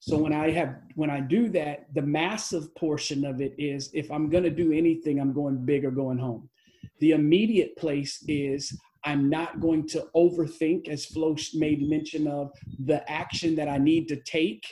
So 0.01 0.19
when 0.19 0.33
I 0.33 0.51
have 0.51 0.77
when 0.97 1.11
I 1.11 1.21
do 1.21 1.49
that, 1.51 1.87
the 1.95 2.03
massive 2.03 2.75
portion 2.75 3.25
of 3.25 3.41
it 3.41 3.55
is 3.57 3.91
if 3.95 4.11
I'm 4.11 4.29
going 4.29 4.43
to 4.43 4.51
do 4.51 4.73
anything, 4.73 5.21
I'm 5.21 5.33
going 5.33 5.65
big 5.65 5.85
or 5.85 5.93
going 5.93 6.19
home. 6.19 6.51
The 6.99 7.13
immediate 7.13 7.77
place 7.77 8.25
is 8.27 8.77
I'm 9.05 9.31
not 9.31 9.61
going 9.61 9.87
to 9.89 10.07
overthink, 10.15 10.89
as 10.89 11.07
Flo 11.07 11.37
made 11.55 11.89
mention 11.89 12.27
of, 12.27 12.51
the 12.85 13.09
action 13.11 13.55
that 13.57 13.69
I 13.69 13.79
need 13.79 14.09
to 14.09 14.17
take. 14.17 14.65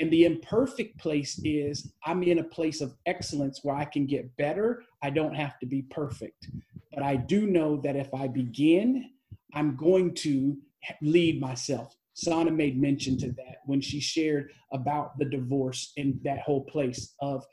And 0.00 0.10
the 0.10 0.24
imperfect 0.24 0.98
place 0.98 1.38
is 1.44 1.92
I'm 2.04 2.22
in 2.22 2.38
a 2.38 2.44
place 2.44 2.80
of 2.80 2.94
excellence 3.04 3.60
where 3.62 3.76
I 3.76 3.84
can 3.84 4.06
get 4.06 4.34
better. 4.38 4.82
I 5.02 5.10
don't 5.10 5.34
have 5.34 5.58
to 5.60 5.66
be 5.66 5.82
perfect. 5.82 6.48
But 6.92 7.02
I 7.02 7.16
do 7.16 7.46
know 7.46 7.76
that 7.82 7.96
if 7.96 8.12
I 8.14 8.26
begin, 8.26 9.10
I'm 9.54 9.76
going 9.76 10.14
to 10.14 10.56
lead 11.02 11.38
myself. 11.38 11.94
Sanna 12.14 12.50
made 12.50 12.80
mention 12.80 13.18
to 13.18 13.28
that 13.32 13.58
when 13.66 13.80
she 13.80 14.00
shared 14.00 14.52
about 14.72 15.18
the 15.18 15.26
divorce 15.26 15.92
and 15.96 16.18
that 16.24 16.40
whole 16.40 16.64
place 16.64 17.14
of 17.20 17.46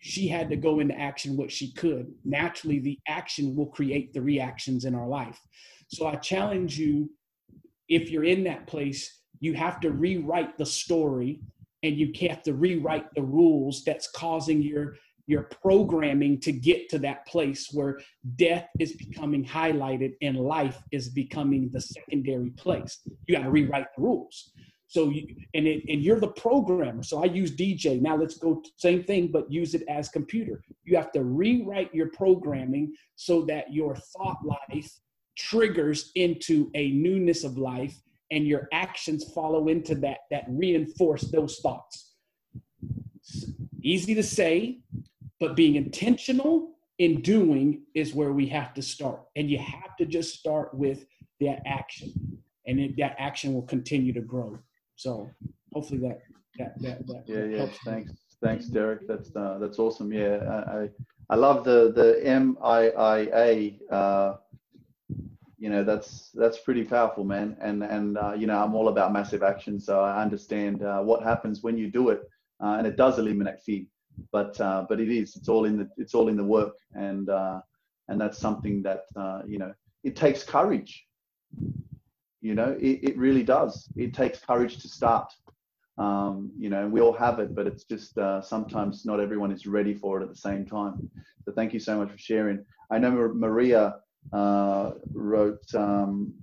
she 0.00 0.28
had 0.28 0.50
to 0.50 0.56
go 0.56 0.80
into 0.80 0.98
action 0.98 1.36
what 1.36 1.50
she 1.50 1.72
could. 1.72 2.12
Naturally, 2.24 2.78
the 2.78 2.98
action 3.08 3.56
will 3.56 3.66
create 3.66 4.12
the 4.12 4.20
reactions 4.20 4.84
in 4.84 4.94
our 4.94 5.08
life. 5.08 5.40
So 5.88 6.06
I 6.06 6.16
challenge 6.16 6.78
you 6.78 7.10
if 7.88 8.10
you're 8.10 8.24
in 8.24 8.44
that 8.44 8.66
place, 8.66 9.20
you 9.40 9.54
have 9.54 9.80
to 9.80 9.92
rewrite 9.92 10.58
the 10.58 10.66
story 10.66 11.40
and 11.84 11.98
you 11.98 12.10
have 12.28 12.42
to 12.42 12.54
rewrite 12.54 13.14
the 13.14 13.22
rules 13.22 13.84
that's 13.84 14.10
causing 14.10 14.62
your 14.62 14.96
your 15.26 15.44
programming 15.62 16.38
to 16.38 16.52
get 16.52 16.88
to 16.90 16.98
that 16.98 17.26
place 17.26 17.70
where 17.72 17.98
death 18.36 18.68
is 18.78 18.92
becoming 18.92 19.42
highlighted 19.42 20.12
and 20.20 20.36
life 20.36 20.82
is 20.92 21.08
becoming 21.08 21.70
the 21.72 21.80
secondary 21.80 22.50
place. 22.50 23.00
You 23.26 23.36
got 23.36 23.44
to 23.44 23.50
rewrite 23.50 23.86
the 23.96 24.02
rules. 24.02 24.50
So 24.86 25.08
you, 25.08 25.26
and 25.54 25.66
it, 25.66 25.82
and 25.88 26.02
you're 26.02 26.20
the 26.20 26.28
programmer. 26.28 27.02
So 27.02 27.22
I 27.22 27.26
use 27.26 27.56
DJ. 27.56 28.02
Now 28.02 28.16
let's 28.16 28.36
go 28.36 28.62
same 28.76 29.02
thing, 29.02 29.28
but 29.32 29.50
use 29.50 29.74
it 29.74 29.84
as 29.88 30.10
computer. 30.10 30.62
You 30.84 30.96
have 30.96 31.10
to 31.12 31.24
rewrite 31.24 31.94
your 31.94 32.10
programming 32.10 32.92
so 33.16 33.46
that 33.46 33.72
your 33.72 33.96
thought 33.96 34.36
life 34.44 34.90
triggers 35.38 36.12
into 36.16 36.70
a 36.74 36.90
newness 36.90 37.44
of 37.44 37.56
life, 37.56 37.98
and 38.30 38.46
your 38.46 38.68
actions 38.72 39.32
follow 39.32 39.68
into 39.68 39.94
that 39.96 40.18
that 40.30 40.44
reinforce 40.48 41.22
those 41.22 41.58
thoughts. 41.58 42.14
Easy 43.82 44.14
to 44.14 44.22
say, 44.22 44.80
but 45.40 45.56
being 45.56 45.76
intentional 45.76 46.70
in 46.98 47.20
doing 47.20 47.82
is 47.94 48.14
where 48.14 48.32
we 48.32 48.46
have 48.46 48.72
to 48.74 48.82
start. 48.82 49.20
And 49.36 49.50
you 49.50 49.58
have 49.58 49.96
to 49.98 50.06
just 50.06 50.38
start 50.38 50.72
with 50.74 51.04
that 51.40 51.60
action, 51.66 52.38
and 52.66 52.80
it, 52.80 52.96
that 52.98 53.16
action 53.18 53.52
will 53.52 53.62
continue 53.62 54.12
to 54.12 54.20
grow. 54.20 54.58
So 54.96 55.28
hopefully 55.72 55.98
that 56.00 56.22
that 56.58 56.80
that, 56.82 57.06
that 57.06 57.24
yeah 57.26 57.44
yeah 57.44 57.58
helps. 57.58 57.78
thanks 57.84 58.12
thanks 58.42 58.66
Derrick 58.66 59.06
that's 59.08 59.34
uh, 59.34 59.58
that's 59.60 59.78
awesome 59.78 60.12
yeah 60.12 60.62
I 60.68 60.88
I 61.30 61.36
love 61.36 61.64
the 61.64 61.92
the 61.92 62.20
MIIA 62.24 63.80
uh, 63.90 64.34
you 65.64 65.70
know 65.72 65.82
that's 65.90 66.30
that's 66.40 66.58
pretty 66.66 66.84
powerful 66.84 67.24
man 67.24 67.48
and 67.60 67.78
and 67.96 68.18
uh, 68.24 68.34
you 68.40 68.46
know 68.48 68.58
I'm 68.62 68.74
all 68.78 68.88
about 68.88 69.12
massive 69.18 69.42
action 69.42 69.74
so 69.88 70.00
I 70.00 70.22
understand 70.26 70.82
uh, 70.82 71.00
what 71.08 71.22
happens 71.30 71.62
when 71.62 71.76
you 71.78 71.88
do 71.90 72.10
it 72.14 72.20
uh, 72.62 72.74
and 72.78 72.86
it 72.86 72.96
does 72.96 73.18
eliminate 73.18 73.60
fear 73.66 73.84
but 74.36 74.52
uh, 74.60 74.80
but 74.88 74.98
it 75.04 75.10
is 75.20 75.36
it's 75.36 75.48
all 75.48 75.64
in 75.64 75.76
the 75.80 75.88
it's 76.02 76.14
all 76.14 76.28
in 76.28 76.36
the 76.36 76.48
work 76.56 76.74
and 77.08 77.28
uh 77.40 77.60
and 78.08 78.20
that's 78.20 78.38
something 78.38 78.82
that 78.88 79.02
you 79.52 79.58
know 79.62 79.72
it 80.08 80.14
takes 80.24 80.42
courage 80.56 80.92
you 82.44 82.54
know, 82.54 82.76
it, 82.78 83.00
it 83.02 83.16
really 83.16 83.42
does. 83.42 83.88
It 83.96 84.12
takes 84.12 84.38
courage 84.38 84.76
to 84.82 84.88
start. 84.88 85.32
Um, 85.96 86.52
you 86.58 86.68
know, 86.68 86.86
we 86.86 87.00
all 87.00 87.14
have 87.14 87.38
it, 87.38 87.54
but 87.54 87.66
it's 87.66 87.84
just 87.84 88.18
uh, 88.18 88.42
sometimes 88.42 89.06
not 89.06 89.18
everyone 89.18 89.50
is 89.50 89.66
ready 89.66 89.94
for 89.94 90.20
it 90.20 90.24
at 90.24 90.28
the 90.28 90.36
same 90.36 90.66
time. 90.66 91.10
So 91.44 91.52
thank 91.52 91.72
you 91.72 91.80
so 91.80 91.96
much 91.96 92.10
for 92.10 92.18
sharing. 92.18 92.62
I 92.90 92.98
know 92.98 93.32
Maria 93.34 93.94
uh, 94.32 94.92
wrote 95.12 95.74
um, 95.74 96.34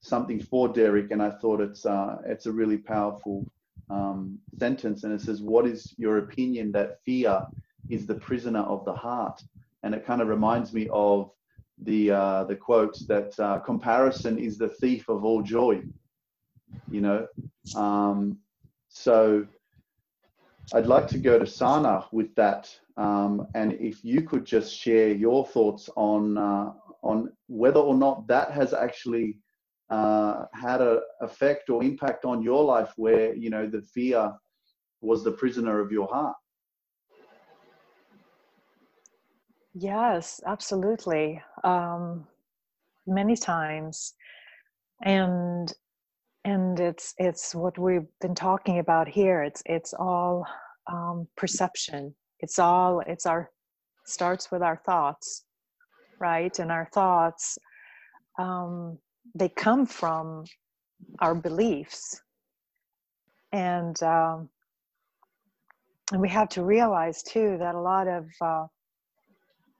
something 0.00 0.40
for 0.40 0.68
Derrick, 0.68 1.10
and 1.10 1.22
I 1.22 1.30
thought 1.30 1.60
it's 1.60 1.86
uh, 1.86 2.18
it's 2.26 2.46
a 2.46 2.52
really 2.52 2.78
powerful 2.78 3.46
um, 3.90 4.38
sentence. 4.58 5.04
And 5.04 5.12
it 5.12 5.20
says, 5.20 5.40
"What 5.40 5.66
is 5.66 5.94
your 5.96 6.18
opinion 6.18 6.72
that 6.72 7.02
fear 7.04 7.46
is 7.88 8.06
the 8.06 8.14
prisoner 8.14 8.60
of 8.60 8.84
the 8.84 8.94
heart?" 8.94 9.42
And 9.82 9.94
it 9.94 10.06
kind 10.06 10.20
of 10.20 10.28
reminds 10.28 10.72
me 10.72 10.88
of 10.92 11.30
the 11.78 12.10
uh, 12.10 12.44
the 12.44 12.56
quote 12.56 12.96
that 13.08 13.38
uh, 13.38 13.58
comparison 13.60 14.38
is 14.38 14.58
the 14.58 14.68
thief 14.68 15.08
of 15.08 15.24
all 15.24 15.42
joy. 15.42 15.82
You 16.90 17.00
know, 17.00 17.26
um, 17.76 18.38
so 18.88 19.46
I'd 20.74 20.86
like 20.86 21.08
to 21.08 21.18
go 21.18 21.38
to 21.38 21.46
Sanna 21.46 22.06
with 22.12 22.34
that, 22.36 22.74
um, 22.96 23.46
and 23.54 23.72
if 23.74 24.04
you 24.04 24.22
could 24.22 24.44
just 24.44 24.74
share 24.74 25.08
your 25.08 25.46
thoughts 25.46 25.90
on 25.96 26.38
uh, 26.38 26.72
on 27.02 27.30
whether 27.48 27.80
or 27.80 27.94
not 27.94 28.26
that 28.28 28.52
has 28.52 28.72
actually 28.72 29.38
uh, 29.90 30.44
had 30.54 30.80
an 30.80 31.00
effect 31.20 31.68
or 31.68 31.82
impact 31.82 32.24
on 32.24 32.42
your 32.42 32.64
life, 32.64 32.92
where 32.96 33.34
you 33.34 33.50
know 33.50 33.66
the 33.66 33.82
fear 33.82 34.32
was 35.00 35.24
the 35.24 35.32
prisoner 35.32 35.80
of 35.80 35.92
your 35.92 36.06
heart. 36.06 36.36
Yes, 39.74 40.40
absolutely. 40.46 41.42
Um, 41.64 42.26
many 43.06 43.36
times, 43.36 44.14
and 45.02 45.72
and 46.44 46.78
it's 46.80 47.14
it's 47.18 47.54
what 47.54 47.78
we've 47.78 48.08
been 48.20 48.34
talking 48.34 48.78
about 48.78 49.08
here. 49.08 49.42
It's 49.42 49.62
it's 49.66 49.94
all 49.94 50.46
um, 50.90 51.26
perception. 51.36 52.14
It's 52.40 52.58
all 52.58 53.00
it's 53.06 53.26
our 53.26 53.50
starts 54.04 54.50
with 54.50 54.62
our 54.62 54.80
thoughts, 54.84 55.44
right? 56.22 56.58
And 56.58 56.72
our 56.72 56.88
thoughts 56.94 57.58
um, 58.38 58.98
they 59.34 59.48
come 59.48 59.86
from 59.86 60.44
our 61.20 61.34
beliefs, 61.34 62.20
and 63.52 64.02
um, 64.02 64.48
and 66.12 66.20
we 66.20 66.28
have 66.28 66.48
to 66.50 66.64
realize 66.64 67.22
too 67.22 67.56
that 67.58 67.74
a 67.74 67.80
lot 67.80 68.08
of 68.08 68.26
uh, 68.40 68.66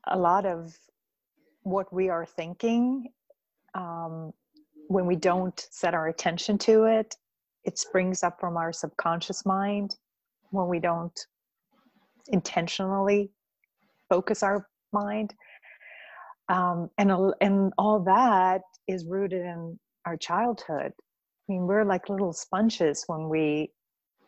a 0.09 0.19
lot 0.19 0.47
of 0.47 0.75
what 1.63 1.93
we 1.93 2.09
are 2.09 2.27
thinking 2.27 3.07
um, 3.75 4.33
when 4.89 5.07
we 5.07 5.17
don't 5.17 5.67
set 5.71 5.95
our 5.95 6.09
attention 6.09 6.59
to 6.59 6.85
it 6.85 7.15
it 7.65 7.79
springs 7.79 8.23
up 8.23 8.41
from 8.41 8.57
our 8.57 8.73
subconscious 8.73 9.47
mind 9.47 9.97
when 10.51 10.69
we 10.69 10.81
don't 10.81 11.27
intentionally 12.29 13.31
focus 14.09 14.43
our 14.43 14.69
mind 14.93 15.35
um, 16.53 16.91
and 16.99 17.11
and 17.41 17.73
all 17.79 18.01
that 18.01 18.61
is 18.87 19.07
rooted 19.07 19.41
in 19.41 19.79
our 20.05 20.17
childhood. 20.17 20.93
I 20.93 21.53
mean 21.53 21.67
we're 21.67 21.85
like 21.85 22.09
little 22.09 22.33
sponges 22.33 23.05
when 23.07 23.29
we 23.29 23.71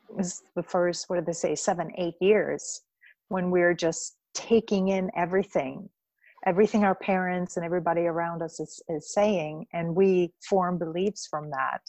was 0.08 0.42
the 0.56 0.62
first 0.62 1.08
what 1.08 1.16
did 1.16 1.26
they 1.26 1.32
say 1.32 1.54
seven 1.54 1.92
eight 1.98 2.14
years 2.20 2.80
when 3.28 3.50
we're 3.50 3.74
just 3.74 4.16
taking 4.34 4.88
in 4.88 5.10
everything. 5.16 5.88
Everything 6.46 6.84
our 6.84 6.94
parents 6.94 7.56
and 7.56 7.64
everybody 7.64 8.02
around 8.02 8.42
us 8.42 8.60
is, 8.60 8.82
is 8.88 9.12
saying 9.12 9.66
and 9.72 9.94
we 9.94 10.32
form 10.48 10.78
beliefs 10.78 11.26
from 11.30 11.50
that. 11.50 11.80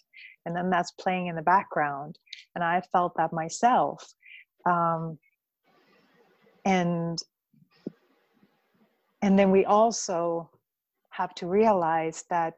And 0.45 0.55
then 0.55 0.69
that's 0.69 0.91
playing 0.91 1.27
in 1.27 1.35
the 1.35 1.41
background. 1.41 2.17
And 2.55 2.63
i 2.63 2.81
felt 2.91 3.13
that 3.17 3.33
myself. 3.33 4.13
Um, 4.65 5.17
and 6.63 7.19
and 9.25 9.37
then 9.37 9.51
we 9.51 9.65
also 9.65 10.49
have 11.09 11.33
to 11.35 11.47
realize 11.47 12.23
that 12.29 12.53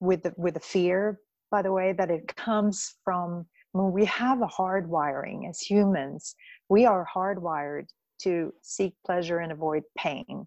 with 0.00 0.22
the, 0.22 0.32
with 0.36 0.54
the 0.54 0.60
fear 0.60 1.20
by 1.50 1.62
the 1.62 1.72
way 1.72 1.92
that 1.92 2.10
it 2.10 2.34
comes 2.36 2.96
from 3.04 3.46
when 3.72 3.92
we 3.92 4.04
have 4.04 4.42
a 4.42 4.46
hard 4.46 4.88
wiring 4.88 5.46
as 5.48 5.60
humans 5.60 6.34
we 6.68 6.84
are 6.86 7.06
hardwired 7.14 7.86
to 8.18 8.52
seek 8.62 8.94
pleasure 9.04 9.38
and 9.38 9.52
avoid 9.52 9.82
pain. 9.96 10.46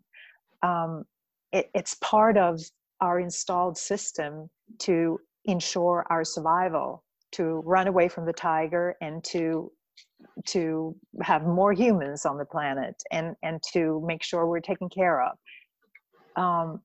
Um, 0.63 1.03
it, 1.51 1.69
it's 1.73 1.95
part 1.95 2.37
of 2.37 2.59
our 3.01 3.19
installed 3.19 3.77
system 3.77 4.49
to 4.79 5.19
ensure 5.45 6.05
our 6.09 6.23
survival, 6.23 7.03
to 7.33 7.61
run 7.65 7.87
away 7.87 8.07
from 8.07 8.25
the 8.25 8.33
tiger 8.33 8.95
and 9.01 9.23
to 9.25 9.71
to 10.45 10.95
have 11.21 11.43
more 11.45 11.73
humans 11.73 12.25
on 12.25 12.38
the 12.38 12.45
planet 12.45 12.95
and 13.11 13.36
and 13.43 13.61
to 13.73 14.03
make 14.05 14.23
sure 14.23 14.45
we're 14.45 14.59
taken 14.59 14.89
care 14.89 15.21
of. 15.21 15.38
Um, 16.36 16.82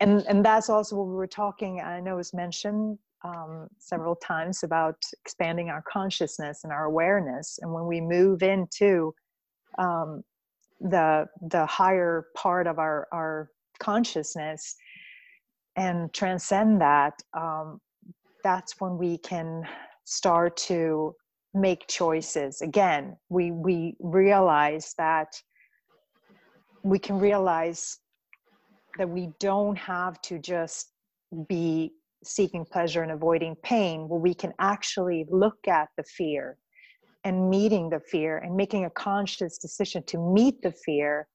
and 0.00 0.22
and 0.28 0.44
that's 0.44 0.68
also 0.68 0.96
what 0.96 1.08
we 1.08 1.14
were 1.14 1.26
talking. 1.26 1.80
I 1.80 2.00
know 2.00 2.16
was 2.16 2.34
mentioned 2.34 2.98
um, 3.24 3.68
several 3.78 4.16
times 4.16 4.62
about 4.62 4.96
expanding 5.24 5.70
our 5.70 5.82
consciousness 5.90 6.60
and 6.64 6.72
our 6.72 6.84
awareness. 6.84 7.58
And 7.62 7.72
when 7.72 7.86
we 7.86 8.00
move 8.00 8.42
into 8.42 9.14
um, 9.78 10.22
the 10.80 11.26
the 11.50 11.64
higher 11.66 12.26
part 12.36 12.66
of 12.66 12.78
our 12.78 13.08
our 13.12 13.48
consciousness 13.78 14.76
and 15.76 16.12
transcend 16.12 16.80
that 16.80 17.14
um, 17.34 17.80
that's 18.42 18.74
when 18.78 18.96
we 18.98 19.18
can 19.18 19.62
start 20.04 20.56
to 20.56 21.14
make 21.56 21.86
choices. 21.88 22.60
Again 22.60 23.16
we 23.28 23.50
we 23.50 23.96
realize 24.00 24.94
that 24.98 25.28
we 26.82 26.98
can 26.98 27.18
realize 27.18 27.98
that 28.98 29.08
we 29.08 29.30
don't 29.40 29.76
have 29.76 30.20
to 30.22 30.38
just 30.38 30.92
be 31.48 31.92
seeking 32.24 32.64
pleasure 32.64 33.02
and 33.02 33.12
avoiding 33.12 33.54
pain 33.62 34.08
well 34.08 34.18
we 34.18 34.34
can 34.34 34.52
actually 34.58 35.26
look 35.28 35.58
at 35.68 35.88
the 35.96 36.02
fear 36.04 36.56
and 37.24 37.50
meeting 37.50 37.90
the 37.90 38.00
fear 38.00 38.38
and 38.38 38.56
making 38.56 38.84
a 38.84 38.90
conscious 38.90 39.58
decision 39.58 40.02
to 40.04 40.16
meet 40.18 40.62
the 40.62 40.72
fear 40.72 41.26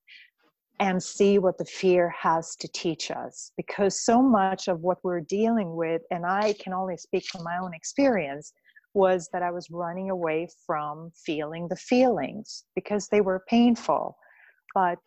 and 0.79 1.01
see 1.01 1.37
what 1.37 1.57
the 1.59 1.65
fear 1.65 2.09
has 2.17 2.55
to 2.55 2.67
teach 2.69 3.11
us. 3.11 3.51
Because 3.55 4.03
so 4.03 4.21
much 4.21 4.67
of 4.67 4.79
what 4.79 4.97
we're 5.03 5.21
dealing 5.21 5.75
with 5.75 6.01
and 6.09 6.25
i 6.25 6.53
can 6.53 6.73
only 6.73 6.97
speak 6.97 7.25
from 7.25 7.43
my 7.43 7.57
own 7.57 7.73
experience 7.73 8.53
was 8.93 9.29
that 9.31 9.43
i 9.43 9.51
was 9.51 9.67
running 9.71 10.09
away 10.09 10.47
from 10.65 11.11
feeling 11.25 11.67
the 11.67 11.75
feelings 11.75 12.65
because 12.75 13.07
they 13.07 13.21
were 13.21 13.43
painful 13.47 14.17
but 14.73 14.97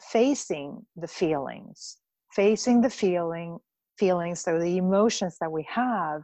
facing 0.00 0.84
the 0.96 1.08
feelings 1.08 1.98
facing 2.32 2.80
the 2.80 2.90
feeling 2.90 3.58
feelings 3.98 4.40
so 4.40 4.58
the 4.58 4.76
emotions 4.78 5.36
that 5.40 5.50
we 5.50 5.66
have 5.68 6.22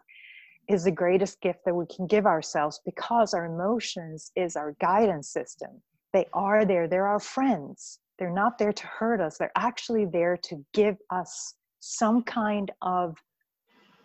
is 0.69 0.85
the 0.85 0.91
greatest 0.91 1.41
gift 1.41 1.61
that 1.65 1.75
we 1.75 1.87
can 1.87 2.07
give 2.07 2.27
ourselves 2.27 2.81
because 2.85 3.35
our 3.35 3.47
emotions 3.47 4.33
is 4.35 4.57
our 4.57 4.75
guidance 4.81 5.31
system. 5.31 5.71
They 6.13 6.27
are 6.33 6.65
there. 6.65 6.89
They're 6.89 7.07
our 7.07 7.21
friends. 7.21 8.01
They're 8.19 8.33
not 8.33 8.59
there 8.59 8.73
to 8.73 8.87
hurt 8.87 9.21
us. 9.21 9.39
They're 9.39 9.53
actually 9.57 10.07
there 10.07 10.37
to 10.45 10.65
give 10.73 10.97
us 11.11 11.55
some 11.81 12.23
kind 12.23 12.73
of 12.83 13.17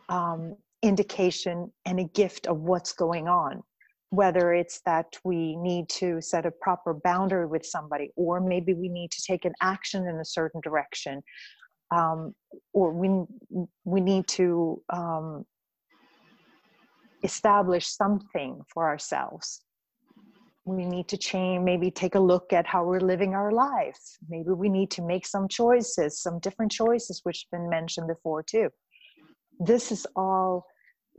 um, 0.10 0.56
indication 0.82 1.72
and 1.86 2.00
a 2.00 2.06
gift 2.06 2.48
of 2.48 2.58
what's 2.62 2.94
going 2.94 3.28
on 3.28 3.62
whether 4.12 4.54
it's 4.54 4.82
that 4.86 5.08
we 5.24 5.56
need 5.56 5.88
to 5.88 6.22
set 6.22 6.46
a 6.46 6.52
proper 6.52 6.94
boundary 6.94 7.46
with 7.46 7.66
somebody 7.66 8.12
or 8.18 8.42
maybe 8.42 8.74
we 8.74 8.90
need 8.90 9.10
to 9.10 9.22
take 9.26 9.46
an 9.46 9.54
action 9.62 10.06
in 10.06 10.18
a 10.18 10.26
certain 10.26 10.60
direction 10.62 11.24
um, 11.92 12.34
or 12.74 12.92
we 12.92 13.26
we 13.84 14.02
need 14.02 14.28
to 14.28 14.82
um, 14.92 15.46
establish 17.24 17.88
something 17.88 18.62
for 18.74 18.88
ourselves. 18.88 19.62
We 20.66 20.86
need 20.86 21.08
to 21.10 21.18
change 21.18 21.64
maybe 21.64 21.90
take 21.90 22.16
a 22.16 22.20
look 22.20 22.54
at 22.54 22.68
how 22.68 22.86
we're 22.86 23.00
living 23.00 23.34
our 23.34 23.52
lives. 23.52 24.18
Maybe 24.30 24.52
we 24.52 24.70
need 24.70 24.92
to 24.92 25.02
make 25.02 25.26
some 25.26 25.48
choices 25.48 26.22
some 26.22 26.40
different 26.40 26.72
choices 26.72 27.22
which 27.24 27.46
have 27.52 27.60
been 27.60 27.70
mentioned 27.70 28.08
before 28.08 28.44
too. 28.44 28.70
This 29.60 29.92
is 29.92 30.06
all 30.16 30.66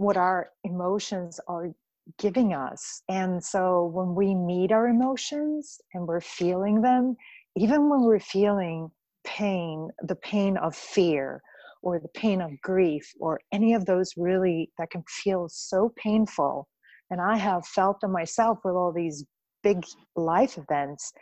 what 0.02 0.16
our 0.16 0.50
emotions 0.64 1.40
are 1.48 1.70
giving 2.18 2.52
us. 2.52 3.02
And 3.08 3.42
so 3.42 3.86
when 3.86 4.14
we 4.14 4.34
meet 4.34 4.72
our 4.72 4.88
emotions 4.88 5.80
and 5.94 6.06
we're 6.06 6.20
feeling 6.20 6.82
them 6.82 7.16
even 7.54 7.90
when 7.90 8.02
we're 8.02 8.18
feeling 8.18 8.90
pain 9.24 9.88
the 10.02 10.16
pain 10.16 10.56
of 10.56 10.74
fear 10.74 11.40
or 11.82 12.00
the 12.00 12.08
pain 12.08 12.40
of 12.40 12.50
grief 12.60 13.12
or 13.20 13.38
any 13.52 13.74
of 13.74 13.84
those 13.84 14.14
really 14.16 14.70
that 14.78 14.90
can 14.90 15.04
feel 15.06 15.48
so 15.48 15.92
painful 15.96 16.66
and 17.10 17.20
i 17.20 17.36
have 17.36 17.64
felt 17.66 18.00
them 18.00 18.10
myself 18.10 18.58
with 18.64 18.74
all 18.74 18.92
these 18.92 19.24
big 19.62 19.84
life 20.16 20.58
events 20.58 21.12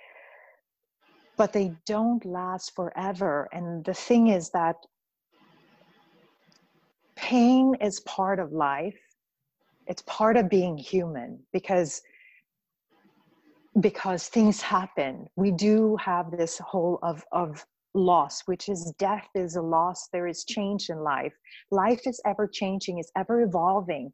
but 1.40 1.54
they 1.54 1.72
don't 1.86 2.22
last 2.26 2.74
forever. 2.76 3.48
And 3.50 3.82
the 3.86 3.94
thing 3.94 4.26
is 4.26 4.50
that 4.50 4.76
pain 7.20 7.74
is 7.80 8.00
part 8.00 8.38
of 8.38 8.52
life. 8.52 8.98
It's 9.86 10.02
part 10.06 10.36
of 10.36 10.48
being 10.48 10.76
human 10.76 11.38
because 11.52 12.02
because 13.80 14.28
things 14.28 14.60
happen. 14.60 15.26
We 15.36 15.52
do 15.52 15.96
have 15.96 16.30
this 16.30 16.58
whole 16.58 16.98
of 17.02 17.24
of 17.32 17.64
loss 17.92 18.42
which 18.46 18.68
is 18.68 18.94
death 18.98 19.28
is 19.34 19.56
a 19.56 19.62
loss. 19.62 20.08
There 20.12 20.28
is 20.28 20.44
change 20.44 20.90
in 20.90 20.98
life. 21.00 21.34
Life 21.70 22.02
is 22.06 22.20
ever 22.24 22.48
changing 22.48 22.98
it's 22.98 23.12
ever 23.16 23.42
evolving. 23.42 24.12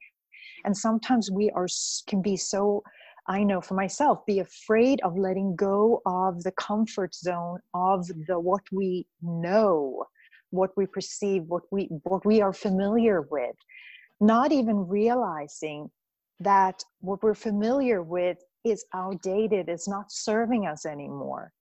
And 0.64 0.76
sometimes 0.76 1.30
we 1.30 1.50
are 1.50 1.68
can 2.09 2.22
be 2.22 2.36
so 2.36 2.82
i 3.28 3.42
know 3.42 3.61
for 3.61 3.74
myself 3.74 4.24
be 4.24 4.38
afraid 4.38 5.00
of 5.02 5.18
letting 5.18 5.57
go 5.57 6.00
of 6.07 6.42
the 6.44 6.52
comfort 6.52 7.12
zone 7.12 7.59
of 7.74 8.07
the 8.28 8.38
what 8.38 8.62
we 8.70 9.04
know 9.20 10.07
what 10.57 10.70
we 10.76 10.86
perceive 10.86 11.42
what 11.46 11.62
we 11.70 11.88
what 12.04 12.24
we 12.24 12.40
are 12.40 12.52
familiar 12.52 13.22
with 13.30 13.54
not 14.20 14.52
even 14.52 14.88
realizing 14.88 15.90
that 16.40 16.82
what 17.00 17.22
we're 17.22 17.34
familiar 17.34 18.02
with 18.02 18.38
is 18.64 18.84
outdated 18.94 19.68
is 19.68 19.86
not 19.86 20.11
serving 20.11 20.66
us 20.66 20.86
anymore. 20.86 21.52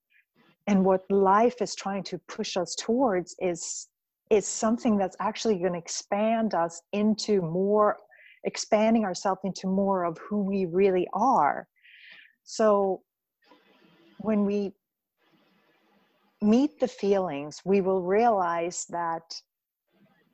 And 0.67 0.83
what 0.83 1.01
life 1.09 1.61
is 1.61 1.75
trying 1.75 2.03
to 2.05 2.19
push 2.27 2.57
us 2.57 2.75
towards 2.75 3.35
is 3.39 3.87
is 4.31 4.47
something 4.47 4.97
that's 4.97 5.15
actually 5.19 5.59
going 5.59 5.73
to 5.73 5.77
expand 5.77 6.55
us 6.55 6.81
into 6.93 7.41
more 7.41 7.97
expanding 8.43 9.05
ourselves 9.05 9.41
into 9.43 9.67
more 9.67 10.03
of 10.03 10.17
who 10.17 10.41
we 10.43 10.65
really 10.65 11.07
are. 11.13 11.67
So 12.43 13.01
when 14.17 14.45
we 14.45 14.71
meet 16.41 16.79
the 16.79 16.88
feelings 16.88 17.61
we 17.65 17.81
will 17.81 18.01
realize 18.01 18.86
that 18.89 19.41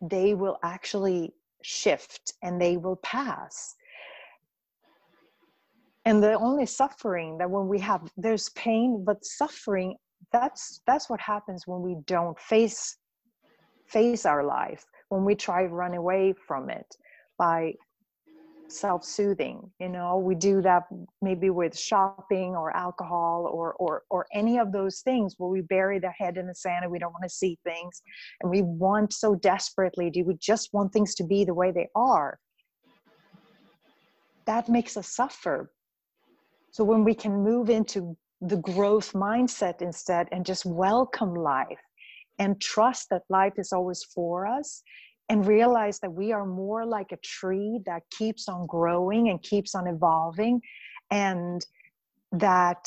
they 0.01 0.33
will 0.33 0.57
actually 0.63 1.33
shift 1.63 2.33
and 2.41 2.59
they 2.59 2.77
will 2.77 2.97
pass. 2.97 3.75
And 6.05 6.23
the 6.23 6.33
only 6.33 6.65
suffering 6.65 7.37
that 7.37 7.49
when 7.49 7.67
we 7.67 7.79
have 7.79 8.11
there's 8.17 8.49
pain 8.49 9.03
but 9.05 9.23
suffering 9.23 9.95
that's 10.31 10.81
that's 10.87 11.09
what 11.09 11.19
happens 11.19 11.67
when 11.67 11.81
we 11.81 11.95
don't 12.05 12.39
face 12.39 12.97
face 13.87 14.25
our 14.25 14.43
life 14.43 14.83
when 15.09 15.25
we 15.25 15.35
try 15.35 15.63
to 15.63 15.69
run 15.69 15.93
away 15.93 16.33
from 16.47 16.69
it 16.69 16.95
by 17.37 17.73
self-soothing 18.71 19.71
you 19.79 19.89
know? 19.89 20.17
We 20.17 20.35
do 20.35 20.61
that 20.61 20.83
maybe 21.21 21.49
with 21.49 21.77
shopping 21.77 22.55
or 22.55 22.75
alcohol 22.75 23.49
or 23.51 23.73
or 23.73 24.03
or 24.09 24.27
any 24.33 24.57
of 24.57 24.71
those 24.71 25.01
things 25.01 25.35
where 25.37 25.49
we 25.49 25.61
bury 25.61 25.99
the 25.99 26.11
head 26.11 26.37
in 26.37 26.47
the 26.47 26.55
sand 26.55 26.83
and 26.83 26.91
we 26.91 26.99
don't 26.99 27.13
want 27.13 27.23
to 27.23 27.29
see 27.29 27.57
things 27.63 28.01
and 28.41 28.49
we 28.49 28.61
want 28.61 29.13
so 29.13 29.35
desperately 29.35 30.09
do 30.09 30.23
we 30.23 30.35
just 30.35 30.69
want 30.73 30.93
things 30.93 31.15
to 31.15 31.23
be 31.23 31.43
the 31.45 31.53
way 31.53 31.71
they 31.71 31.87
are? 31.95 32.39
That 34.45 34.69
makes 34.69 34.97
us 34.97 35.07
suffer. 35.07 35.71
So 36.71 36.83
when 36.83 37.03
we 37.03 37.13
can 37.13 37.43
move 37.43 37.69
into 37.69 38.17
the 38.41 38.57
growth 38.57 39.13
mindset 39.13 39.81
instead 39.81 40.27
and 40.31 40.45
just 40.45 40.65
welcome 40.65 41.35
life 41.35 41.79
and 42.39 42.59
trust 42.59 43.09
that 43.11 43.21
life 43.29 43.53
is 43.57 43.71
always 43.71 44.03
for 44.15 44.47
us 44.47 44.81
and 45.31 45.47
realize 45.47 45.97
that 46.01 46.11
we 46.11 46.33
are 46.33 46.45
more 46.45 46.85
like 46.85 47.13
a 47.13 47.17
tree 47.23 47.79
that 47.85 48.01
keeps 48.11 48.49
on 48.49 48.67
growing 48.67 49.29
and 49.29 49.41
keeps 49.41 49.73
on 49.73 49.87
evolving 49.87 50.59
and 51.09 51.65
that 52.33 52.85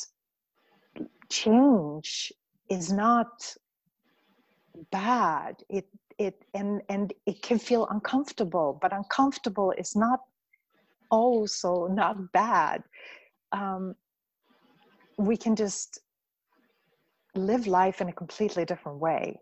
change 1.31 2.31
is 2.69 2.93
not 2.93 3.31
bad. 4.93 5.55
It 5.71 5.87
it 6.19 6.45
and 6.53 6.83
and 6.91 7.15
it 7.25 7.41
can 7.41 7.59
feel 7.59 7.89
uncomfortable 7.91 8.79
but 8.81 8.93
uncomfortable 8.93 9.73
is 9.79 9.97
not 9.97 10.21
also 11.11 11.87
not 11.87 12.31
bad. 12.33 12.83
Um, 13.53 13.95
we 15.17 15.39
can 15.39 15.57
just 15.57 15.99
live 17.35 17.67
life 17.67 18.03
in 18.03 18.09
a 18.11 18.13
completely 18.13 18.67
different 18.67 18.99
way. 18.99 19.41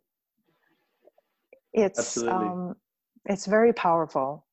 It's 1.72 1.98
Absolutely. 1.98 2.46
um 2.46 2.74
it's 3.24 3.46
very 3.46 3.72
powerful. 3.72 4.44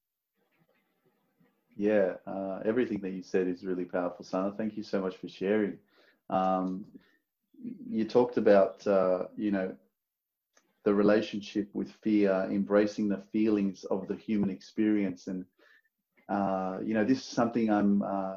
Yeah 1.75 2.13
uh, 2.27 2.59
everything 2.65 2.99
that 3.01 3.11
you 3.11 3.23
said 3.23 3.47
is 3.47 3.63
really 3.63 3.85
powerful 3.85 4.25
sanna. 4.25 4.53
Thank 4.57 4.75
you 4.75 4.83
so 4.83 5.01
much 5.01 5.17
for 5.17 5.29
sharing. 5.29 5.77
Um, 6.29 6.85
you 7.89 8.05
talked 8.05 8.37
about 8.37 8.85
uh, 8.85 9.25
you 9.37 9.51
know 9.51 9.75
the 10.83 10.93
relationship 10.93 11.69
with 11.73 11.91
fear 12.03 12.47
embracing 12.49 13.09
the 13.09 13.23
feelings 13.31 13.83
of 13.85 14.07
the 14.07 14.15
human 14.15 14.49
experience. 14.49 15.27
And 15.27 15.45
uh, 16.27 16.79
you 16.83 16.93
know 16.93 17.03
this 17.03 17.19
is 17.19 17.25
something 17.25 17.69
i'm 17.69 18.01
uh, 18.01 18.35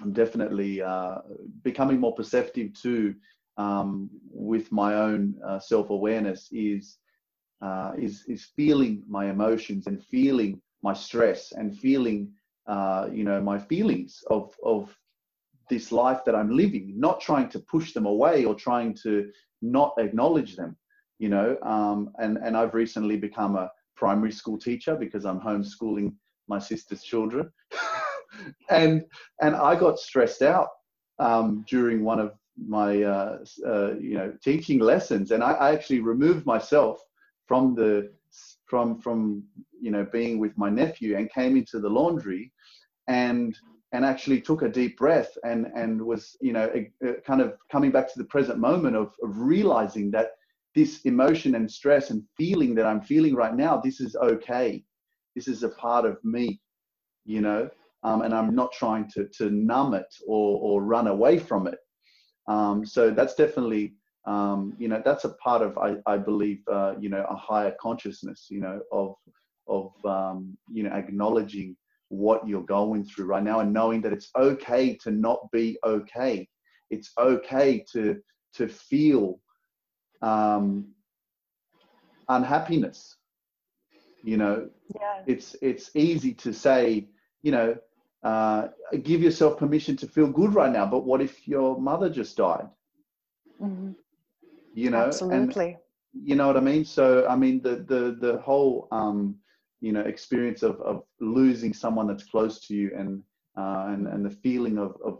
I'm 0.00 0.12
definitely 0.12 0.80
uh, 0.80 1.18
becoming 1.62 1.98
more 1.98 2.14
perceptive 2.14 2.72
to 2.82 3.14
um, 3.56 4.08
with 4.30 4.70
my 4.70 4.94
own 4.94 5.34
uh, 5.44 5.58
self-awareness 5.58 6.48
is 6.52 6.98
uh, 7.60 7.92
is 7.98 8.24
is 8.28 8.44
feeling 8.56 9.02
my 9.08 9.30
emotions 9.30 9.86
and 9.86 10.04
feeling 10.04 10.60
my 10.82 10.92
stress 10.92 11.52
and 11.52 11.76
feeling 11.76 12.32
uh, 12.66 13.08
you 13.12 13.24
know 13.24 13.40
my 13.40 13.58
feelings 13.58 14.22
of 14.30 14.54
of 14.64 14.96
this 15.68 15.92
life 15.92 16.24
that 16.24 16.34
I'm 16.34 16.56
living, 16.56 16.94
not 16.96 17.20
trying 17.20 17.48
to 17.50 17.58
push 17.58 17.92
them 17.92 18.06
away 18.06 18.44
or 18.44 18.54
trying 18.54 18.94
to 19.02 19.30
not 19.60 19.94
acknowledge 19.98 20.56
them, 20.56 20.76
you 21.18 21.28
know. 21.28 21.56
Um, 21.62 22.10
and 22.18 22.38
and 22.38 22.56
I've 22.56 22.74
recently 22.74 23.16
become 23.16 23.56
a 23.56 23.70
primary 23.96 24.32
school 24.32 24.58
teacher 24.58 24.96
because 24.96 25.24
I'm 25.24 25.40
homeschooling 25.40 26.14
my 26.48 26.58
sister's 26.58 27.02
children. 27.02 27.50
and 28.70 29.04
and 29.40 29.56
I 29.56 29.74
got 29.74 29.98
stressed 29.98 30.42
out 30.42 30.68
um, 31.18 31.64
during 31.68 32.04
one 32.04 32.20
of 32.20 32.32
my 32.66 33.02
uh, 33.02 33.38
uh, 33.66 33.94
you 33.94 34.14
know 34.14 34.32
teaching 34.42 34.78
lessons, 34.78 35.30
and 35.30 35.42
I, 35.42 35.52
I, 35.52 35.74
actually 35.74 36.00
removed 36.00 36.44
myself 36.44 37.00
from 37.48 37.74
the 37.74 38.12
from 38.66 39.00
from 39.00 39.42
you 39.80 39.90
know 39.90 40.06
being 40.12 40.38
with 40.38 40.56
my 40.56 40.70
nephew 40.70 41.16
and 41.16 41.32
came 41.32 41.56
into 41.56 41.80
the 41.80 41.88
laundry, 41.88 42.52
and 43.08 43.58
and 43.92 44.04
actually 44.04 44.40
took 44.40 44.62
a 44.62 44.68
deep 44.68 44.96
breath 44.98 45.36
and 45.44 45.66
and 45.74 46.00
was 46.00 46.36
you 46.40 46.52
know 46.52 46.70
a, 46.74 46.90
a 47.08 47.14
kind 47.22 47.40
of 47.40 47.54
coming 47.72 47.90
back 47.90 48.12
to 48.12 48.18
the 48.18 48.24
present 48.26 48.58
moment 48.58 48.94
of, 48.94 49.14
of 49.22 49.38
realizing 49.38 50.10
that 50.10 50.32
this 50.74 51.00
emotion 51.02 51.54
and 51.56 51.68
stress 51.70 52.10
and 52.10 52.22
feeling 52.36 52.74
that 52.74 52.86
I'm 52.86 53.00
feeling 53.00 53.34
right 53.34 53.56
now, 53.56 53.80
this 53.80 54.00
is 54.00 54.14
okay. 54.16 54.84
This 55.34 55.48
is 55.48 55.62
a 55.62 55.70
part 55.70 56.04
of 56.04 56.22
me, 56.22 56.60
you 57.24 57.40
know 57.40 57.70
um, 58.02 58.22
and 58.22 58.34
I'm 58.34 58.54
not 58.54 58.72
trying 58.72 59.10
to, 59.12 59.26
to 59.38 59.50
numb 59.50 59.94
it 59.94 60.14
or, 60.26 60.58
or 60.60 60.82
run 60.82 61.08
away 61.08 61.38
from 61.38 61.66
it. 61.66 61.78
Um, 62.46 62.86
so 62.86 63.10
that's 63.10 63.34
definitely, 63.34 63.94
um, 64.28 64.74
you 64.78 64.88
know, 64.88 65.00
that's 65.04 65.24
a 65.24 65.30
part 65.44 65.62
of, 65.62 65.78
I, 65.78 65.96
I 66.06 66.16
believe, 66.18 66.60
uh, 66.70 66.94
you 67.00 67.08
know, 67.08 67.24
a 67.28 67.36
higher 67.36 67.74
consciousness, 67.80 68.46
you 68.50 68.60
know, 68.60 68.80
of, 68.92 69.14
of, 69.66 69.92
um, 70.04 70.56
you 70.70 70.82
know, 70.82 70.90
acknowledging 70.90 71.76
what 72.08 72.46
you're 72.46 72.62
going 72.62 73.04
through 73.04 73.26
right 73.26 73.42
now 73.42 73.60
and 73.60 73.72
knowing 73.72 74.00
that 74.02 74.12
it's 74.12 74.30
okay 74.36 74.94
to 74.96 75.10
not 75.10 75.40
be 75.52 75.78
okay 75.84 76.48
it's 76.90 77.12
okay 77.18 77.84
to 77.92 78.20
to 78.54 78.68
feel 78.68 79.40
um, 80.22 80.88
unhappiness. 82.28 83.16
You 84.22 84.36
know, 84.36 84.68
yeah. 84.94 85.22
it's 85.26 85.56
it's 85.62 85.90
easy 85.94 86.34
to 86.34 86.52
say, 86.52 87.08
you 87.42 87.52
know, 87.52 87.76
uh, 88.22 88.68
give 89.02 89.22
yourself 89.22 89.58
permission 89.58 89.96
to 89.98 90.06
feel 90.06 90.28
good 90.28 90.54
right 90.54 90.72
now. 90.72 90.86
But 90.86 91.04
what 91.04 91.20
if 91.20 91.46
your 91.46 91.80
mother 91.80 92.10
just 92.10 92.36
died? 92.36 92.68
Mm-hmm. 93.60 93.92
You 94.78 94.90
know, 94.90 95.06
absolutely. 95.06 95.66
And, 95.66 95.76
you 96.24 96.36
know 96.36 96.46
what 96.46 96.56
I 96.56 96.60
mean? 96.60 96.84
So 96.84 97.26
I 97.28 97.36
mean 97.36 97.60
the 97.62 97.84
the 97.88 98.16
the 98.20 98.38
whole 98.38 98.88
um, 98.92 99.36
you 99.80 99.92
know 99.92 100.00
experience 100.00 100.62
of 100.62 100.80
of 100.80 101.02
losing 101.20 101.74
someone 101.74 102.06
that's 102.06 102.24
close 102.24 102.60
to 102.66 102.74
you 102.74 102.92
and 102.96 103.22
uh, 103.56 103.86
and 103.88 104.06
and 104.06 104.24
the 104.24 104.30
feeling 104.30 104.78
of 104.78 104.96
of 105.04 105.18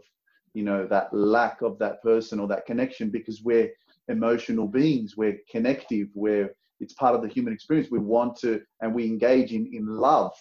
you 0.53 0.63
know 0.63 0.87
that 0.87 1.13
lack 1.13 1.61
of 1.61 1.77
that 1.79 2.01
person 2.01 2.39
or 2.39 2.47
that 2.47 2.65
connection 2.65 3.09
because 3.09 3.41
we're 3.43 3.69
emotional 4.07 4.67
beings 4.67 5.15
we're 5.15 5.37
connective 5.51 6.07
we're 6.15 6.49
it's 6.79 6.93
part 6.93 7.13
of 7.13 7.21
the 7.21 7.27
human 7.27 7.53
experience 7.53 7.91
we 7.91 7.99
want 7.99 8.35
to 8.35 8.59
and 8.81 8.93
we 8.93 9.05
engage 9.05 9.51
in 9.53 9.69
in 9.71 9.85
love 9.85 10.33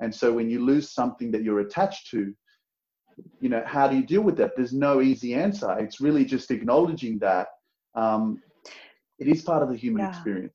and 0.00 0.14
so 0.14 0.32
when 0.32 0.48
you 0.48 0.64
lose 0.64 0.90
something 0.90 1.30
that 1.30 1.42
you're 1.42 1.60
attached 1.60 2.10
to 2.10 2.32
you 3.40 3.50
know 3.50 3.62
how 3.66 3.86
do 3.86 3.96
you 3.96 4.06
deal 4.06 4.22
with 4.22 4.36
that 4.38 4.52
there's 4.56 4.72
no 4.72 5.02
easy 5.02 5.34
answer 5.34 5.78
it's 5.78 6.00
really 6.00 6.24
just 6.24 6.50
acknowledging 6.50 7.18
that 7.18 7.48
um, 7.94 8.40
it 9.18 9.28
is 9.28 9.42
part 9.42 9.62
of 9.62 9.68
the 9.68 9.76
human 9.76 10.02
yeah. 10.02 10.10
experience. 10.10 10.52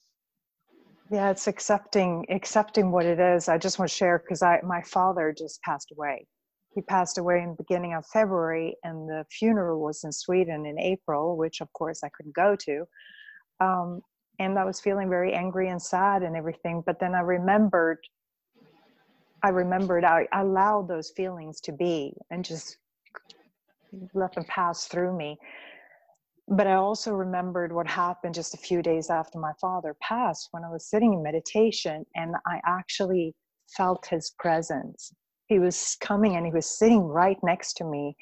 Yeah 1.12 1.30
it's 1.30 1.47
accepting 1.47 2.26
accepting 2.30 2.91
what 2.91 3.05
it 3.05 3.20
is. 3.20 3.47
I 3.47 3.58
just 3.58 3.80
want 3.80 3.89
to 3.89 3.95
share 3.95 4.20
because 4.20 4.41
i 4.41 4.60
my 4.64 4.82
father 4.82 5.34
just 5.38 5.62
passed 5.62 5.91
away. 5.91 6.28
He 6.76 6.82
passed 6.82 7.18
away 7.18 7.41
in 7.41 7.49
the 7.51 7.64
beginning 7.64 7.93
of 7.93 8.05
february 8.05 8.76
and 8.84 9.10
the 9.10 9.26
funeral 9.32 9.82
was 9.82 10.03
in 10.03 10.12
sweden 10.12 10.66
in 10.66 10.78
april 10.80 11.38
which 11.38 11.62
of 11.62 11.72
course 11.74 12.03
i 12.03 12.10
couldn't 12.10 12.36
go 12.36 12.55
to. 12.55 12.86
Um, 13.60 14.01
and 14.39 14.60
i 14.60 14.66
was 14.66 14.80
feeling 14.80 15.10
very 15.10 15.34
angry 15.34 15.70
and 15.70 15.82
sad 15.82 16.24
and 16.24 16.36
everything 16.36 16.84
but 16.86 16.99
then 16.99 17.16
i 17.16 17.22
remembered 17.22 17.99
i 19.43 19.49
remembered 19.49 20.03
i 20.03 20.28
allowed 20.34 20.88
those 20.88 21.12
feelings 21.16 21.60
to 21.62 21.72
be 21.72 22.14
and 22.30 22.45
just 22.45 22.78
let 24.14 24.34
them 24.34 24.45
pass 24.45 24.86
through 24.86 25.16
me 25.16 25.38
but 26.48 26.66
I 26.68 26.76
also 26.76 27.12
remembered 27.12 27.74
what 27.74 27.88
happened 27.88 28.34
just 28.34 28.54
a 28.54 28.58
few 28.58 28.82
days 28.82 29.10
after 29.10 29.38
my 29.38 29.52
father 29.60 29.95
passed 30.02 30.48
when 30.52 30.64
I 30.64 30.70
was 30.70 30.89
sitting 30.89 31.14
in 31.14 31.22
meditation 31.22 32.06
and 32.16 32.36
I 32.45 32.62
actually 32.66 33.36
felt 33.76 34.08
his 34.10 34.34
presence. 34.39 35.14
He 35.48 35.60
was 35.60 35.98
coming 36.00 36.36
and 36.36 36.45
he 36.45 36.54
was 36.54 36.66
sitting 36.66 37.02
right 37.02 37.38
next 37.43 37.74
to 37.78 37.84
me 37.84 38.16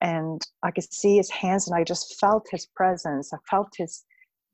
and 0.00 0.42
I 0.64 0.72
could 0.72 0.92
see 0.92 1.16
his 1.16 1.30
hands 1.30 1.68
and 1.68 1.78
I 1.78 1.84
just 1.84 2.18
felt 2.18 2.46
his 2.50 2.66
presence. 2.66 3.32
I 3.32 3.38
felt 3.48 3.68
his 3.76 4.04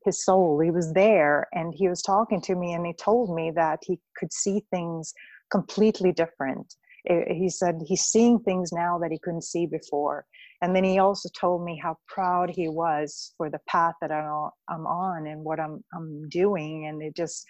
his 0.05 0.23
soul. 0.23 0.61
He 0.61 0.71
was 0.71 0.93
there 0.93 1.47
and 1.55 1.73
he 1.75 1.89
was 1.89 2.03
talking 2.03 2.43
to 2.43 2.55
me 2.55 2.75
and 2.75 2.85
he 2.85 2.93
told 2.93 3.35
me 3.35 3.51
that 3.53 3.79
he 3.83 3.99
could 4.19 4.35
see 4.35 4.63
things 4.71 5.15
completely 5.51 6.13
different. 6.13 6.75
Eh, 7.09 7.33
he 7.33 7.49
said 7.49 7.81
he's 7.87 8.03
seeing 8.03 8.39
things 8.41 8.71
now 8.71 8.99
that 8.99 9.11
he 9.11 9.19
couldn't 9.19 9.45
see 9.45 9.65
before 9.65 10.27
and 10.63 10.75
then 10.75 10.85
he 10.85 10.99
also 10.99 11.29
told 11.39 11.65
me 11.65 11.81
how 11.83 11.97
proud 12.09 12.51
he 12.51 12.69
was 12.69 13.35
for 13.37 13.51
the 13.51 13.61
path 13.69 13.95
that 14.01 14.11
I'm 14.11 14.87
on 14.87 15.27
and 15.27 15.45
what 15.45 15.61
I'm 15.61 15.85
I'm 15.95 16.29
doing, 16.29 16.87
and 16.87 17.03
it 17.03 17.17
just 17.17 17.45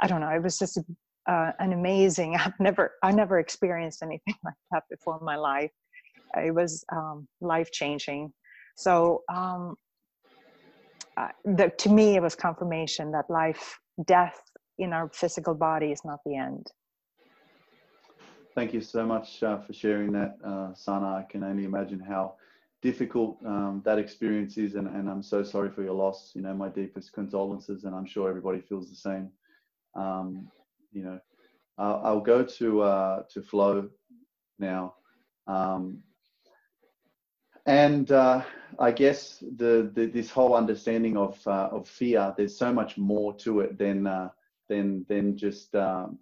I 0.00 0.06
don't 0.06 0.20
know, 0.20 0.30
it 0.30 0.42
was 0.42 0.58
just 0.58 0.78
uh, 1.28 1.52
an 1.58 1.72
amazing. 1.72 2.36
I've 2.40 2.58
never 2.60 2.92
I 3.02 3.12
never 3.12 3.38
experienced 3.38 4.02
anything 4.02 4.34
like 4.44 4.54
that 4.72 4.84
before 4.90 5.18
in 5.18 5.24
my 5.24 5.36
life. 5.36 5.70
It 6.36 6.54
was 6.54 6.84
um, 6.92 7.26
life 7.40 7.70
changing. 7.72 8.32
So 8.76 9.22
um, 9.32 9.76
uh, 11.16 11.28
the, 11.44 11.72
to 11.78 11.88
me, 11.88 12.16
it 12.16 12.22
was 12.22 12.34
confirmation 12.36 13.10
that 13.12 13.24
life, 13.28 13.78
death 14.06 14.38
in 14.78 14.92
our 14.92 15.10
physical 15.12 15.54
body 15.54 15.90
is 15.90 16.02
not 16.04 16.20
the 16.24 16.36
end 16.36 16.70
thank 18.58 18.74
you 18.74 18.80
so 18.80 19.06
much 19.06 19.40
uh, 19.44 19.56
for 19.56 19.72
sharing 19.72 20.10
that, 20.10 20.36
uh, 20.44 20.74
Sanna. 20.74 21.14
I 21.14 21.22
can 21.30 21.44
only 21.44 21.62
imagine 21.62 22.00
how 22.00 22.34
difficult 22.82 23.38
um, 23.46 23.82
that 23.84 24.00
experience 24.00 24.58
is, 24.58 24.74
and, 24.74 24.88
and 24.88 25.08
I'm 25.08 25.22
so 25.22 25.44
sorry 25.44 25.70
for 25.70 25.84
your 25.84 25.94
loss. 25.94 26.32
You 26.34 26.42
know, 26.42 26.54
my 26.54 26.68
deepest 26.68 27.12
condolences, 27.12 27.84
and 27.84 27.94
I'm 27.94 28.04
sure 28.04 28.28
everybody 28.28 28.60
feels 28.60 28.90
the 28.90 28.96
same. 28.96 29.30
Um, 29.94 30.48
you 30.90 31.04
know, 31.04 31.20
I'll, 31.78 32.00
I'll 32.04 32.20
go 32.20 32.42
to 32.42 32.80
uh, 32.82 33.22
to 33.32 33.42
Flo 33.42 33.90
now, 34.58 34.94
um, 35.46 36.02
and 37.64 38.10
uh, 38.10 38.42
I 38.80 38.90
guess 38.90 39.38
the, 39.56 39.88
the, 39.94 40.06
this 40.06 40.32
whole 40.32 40.56
understanding 40.56 41.16
of 41.16 41.38
uh, 41.46 41.68
of 41.70 41.86
fear. 41.86 42.34
There's 42.36 42.58
so 42.58 42.72
much 42.72 42.98
more 42.98 43.36
to 43.36 43.60
it 43.60 43.78
than 43.78 44.08
uh, 44.08 44.30
than 44.68 45.06
than 45.08 45.36
just 45.36 45.76
um, 45.76 46.18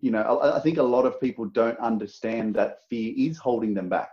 you 0.00 0.10
know, 0.10 0.22
I, 0.22 0.58
I 0.58 0.60
think 0.60 0.78
a 0.78 0.82
lot 0.82 1.06
of 1.06 1.20
people 1.20 1.46
don't 1.46 1.78
understand 1.78 2.54
that 2.54 2.78
fear 2.88 3.12
is 3.16 3.38
holding 3.38 3.74
them 3.74 3.88
back, 3.88 4.10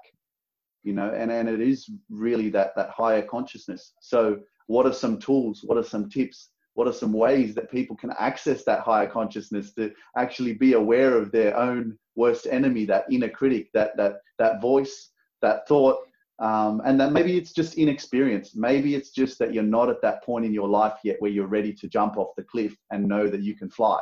you 0.83 0.93
know, 0.93 1.09
and, 1.09 1.31
and 1.31 1.49
it 1.49 1.61
is 1.61 1.89
really 2.09 2.49
that, 2.49 2.75
that 2.75 2.89
higher 2.89 3.21
consciousness. 3.21 3.93
So 3.99 4.39
what 4.67 4.85
are 4.85 4.93
some 4.93 5.19
tools? 5.19 5.61
What 5.63 5.77
are 5.77 5.83
some 5.83 6.09
tips? 6.09 6.49
What 6.73 6.87
are 6.87 6.93
some 6.93 7.13
ways 7.13 7.55
that 7.55 7.71
people 7.71 7.95
can 7.95 8.11
access 8.19 8.63
that 8.65 8.81
higher 8.81 9.07
consciousness 9.07 9.73
to 9.75 9.91
actually 10.17 10.53
be 10.53 10.73
aware 10.73 11.17
of 11.17 11.31
their 11.31 11.55
own 11.57 11.97
worst 12.15 12.47
enemy, 12.49 12.85
that 12.85 13.05
inner 13.09 13.29
critic, 13.29 13.69
that, 13.73 13.95
that, 13.97 14.17
that 14.39 14.61
voice, 14.61 15.11
that 15.41 15.67
thought, 15.67 15.97
um, 16.39 16.81
and 16.83 16.99
that 16.99 17.13
maybe 17.13 17.37
it's 17.37 17.53
just 17.53 17.75
inexperience. 17.75 18.55
Maybe 18.55 18.93
it's 18.95 19.11
just 19.11 19.39
that 19.39 19.53
you're 19.53 19.63
not 19.63 19.89
at 19.89 20.01
that 20.01 20.23
point 20.23 20.45
in 20.45 20.53
your 20.53 20.67
life 20.67 20.95
yet 21.03 21.15
where 21.19 21.31
you're 21.31 21.47
ready 21.47 21.71
to 21.73 21.87
jump 21.87 22.17
off 22.17 22.35
the 22.35 22.43
cliff 22.43 22.75
and 22.91 23.07
know 23.07 23.29
that 23.29 23.41
you 23.41 23.55
can 23.55 23.69
fly. 23.69 24.01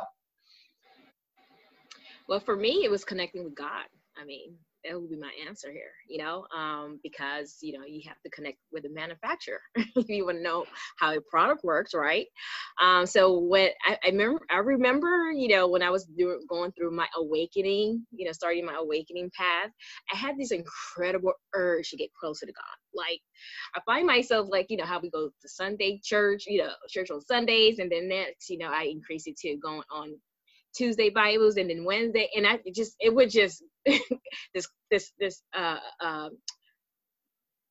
Well, 2.28 2.40
for 2.40 2.56
me, 2.56 2.82
it 2.84 2.90
was 2.90 3.04
connecting 3.04 3.44
with 3.44 3.54
God. 3.54 3.84
I 4.16 4.24
mean, 4.24 4.56
that 4.84 5.00
would 5.00 5.10
be 5.10 5.16
my 5.16 5.32
answer 5.46 5.72
here, 5.72 5.92
you 6.08 6.18
know, 6.18 6.46
um, 6.56 7.00
because, 7.02 7.58
you 7.62 7.76
know, 7.76 7.84
you 7.86 8.02
have 8.06 8.20
to 8.24 8.30
connect 8.30 8.58
with 8.70 8.82
the 8.82 8.90
manufacturer 8.90 9.60
if 9.74 10.08
you 10.08 10.26
want 10.26 10.38
to 10.38 10.42
know 10.42 10.66
how 10.98 11.14
a 11.14 11.20
product 11.30 11.64
works, 11.64 11.94
right? 11.94 12.26
Um, 12.80 13.06
so 13.06 13.38
when 13.38 13.70
I, 13.86 13.98
I, 14.04 14.08
remember, 14.08 14.40
I 14.50 14.58
remember, 14.58 15.32
you 15.32 15.48
know, 15.48 15.68
when 15.68 15.82
I 15.82 15.90
was 15.90 16.04
doing, 16.04 16.40
going 16.48 16.72
through 16.72 16.94
my 16.94 17.06
awakening, 17.16 18.06
you 18.12 18.26
know, 18.26 18.32
starting 18.32 18.64
my 18.64 18.76
awakening 18.78 19.30
path, 19.36 19.70
I 20.12 20.16
had 20.16 20.36
this 20.38 20.52
incredible 20.52 21.32
urge 21.54 21.90
to 21.90 21.96
get 21.96 22.10
closer 22.18 22.46
to 22.46 22.52
God. 22.52 22.64
Like 22.94 23.20
I 23.74 23.80
find 23.86 24.06
myself 24.06 24.48
like, 24.50 24.66
you 24.68 24.76
know, 24.76 24.84
how 24.84 25.00
we 25.00 25.10
go 25.10 25.28
to 25.28 25.48
Sunday 25.48 26.00
church, 26.04 26.44
you 26.46 26.62
know, 26.62 26.70
church 26.88 27.10
on 27.10 27.20
Sundays, 27.22 27.78
and 27.78 27.90
then 27.90 28.08
next, 28.08 28.50
you 28.50 28.58
know, 28.58 28.70
I 28.70 28.84
increase 28.84 29.26
it 29.26 29.36
to 29.38 29.56
going 29.56 29.82
on 29.90 30.14
Tuesday 30.76 31.10
Bibles 31.10 31.56
and 31.56 31.70
then 31.70 31.84
Wednesday, 31.84 32.28
and 32.36 32.46
I 32.46 32.60
just 32.74 32.94
it 33.00 33.14
would 33.14 33.30
just 33.30 33.62
this 33.86 34.68
this 34.90 35.12
this 35.20 35.42
uh, 35.56 35.78
uh, 36.00 36.28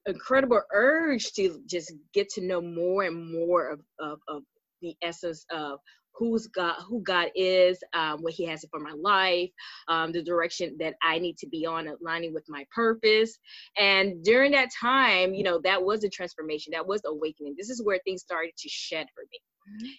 incredible 0.07 0.61
urge 0.73 1.33
to 1.33 1.61
just 1.67 1.93
get 2.13 2.29
to 2.31 2.41
know 2.41 2.61
more 2.61 3.05
and 3.05 3.33
more 3.33 3.69
of, 3.71 3.81
of, 3.99 4.19
of 4.29 4.43
the 4.81 4.95
essence 5.03 5.45
of 5.51 5.79
who's 6.15 6.47
God, 6.47 6.75
who 6.87 7.01
God 7.03 7.29
is, 7.35 7.79
um, 7.95 8.19
what 8.21 8.33
He 8.33 8.45
has 8.45 8.65
for 8.71 8.79
my 8.79 8.93
life, 9.01 9.49
um, 9.89 10.13
the 10.13 10.23
direction 10.23 10.77
that 10.79 10.95
I 11.03 11.19
need 11.19 11.39
to 11.39 11.47
be 11.49 11.65
on, 11.65 11.89
aligning 11.89 12.35
with 12.35 12.45
my 12.49 12.65
purpose. 12.75 13.39
And 13.79 14.23
during 14.23 14.51
that 14.53 14.69
time, 14.79 15.33
you 15.33 15.43
know, 15.43 15.59
that 15.63 15.83
was 15.83 16.05
a 16.05 16.09
transformation, 16.09 16.73
that 16.73 16.87
was 16.87 17.01
awakening. 17.07 17.55
This 17.57 17.71
is 17.71 17.83
where 17.83 17.99
things 18.05 18.21
started 18.21 18.53
to 18.59 18.69
shed 18.69 19.07
for 19.15 19.23
me. 19.31 19.39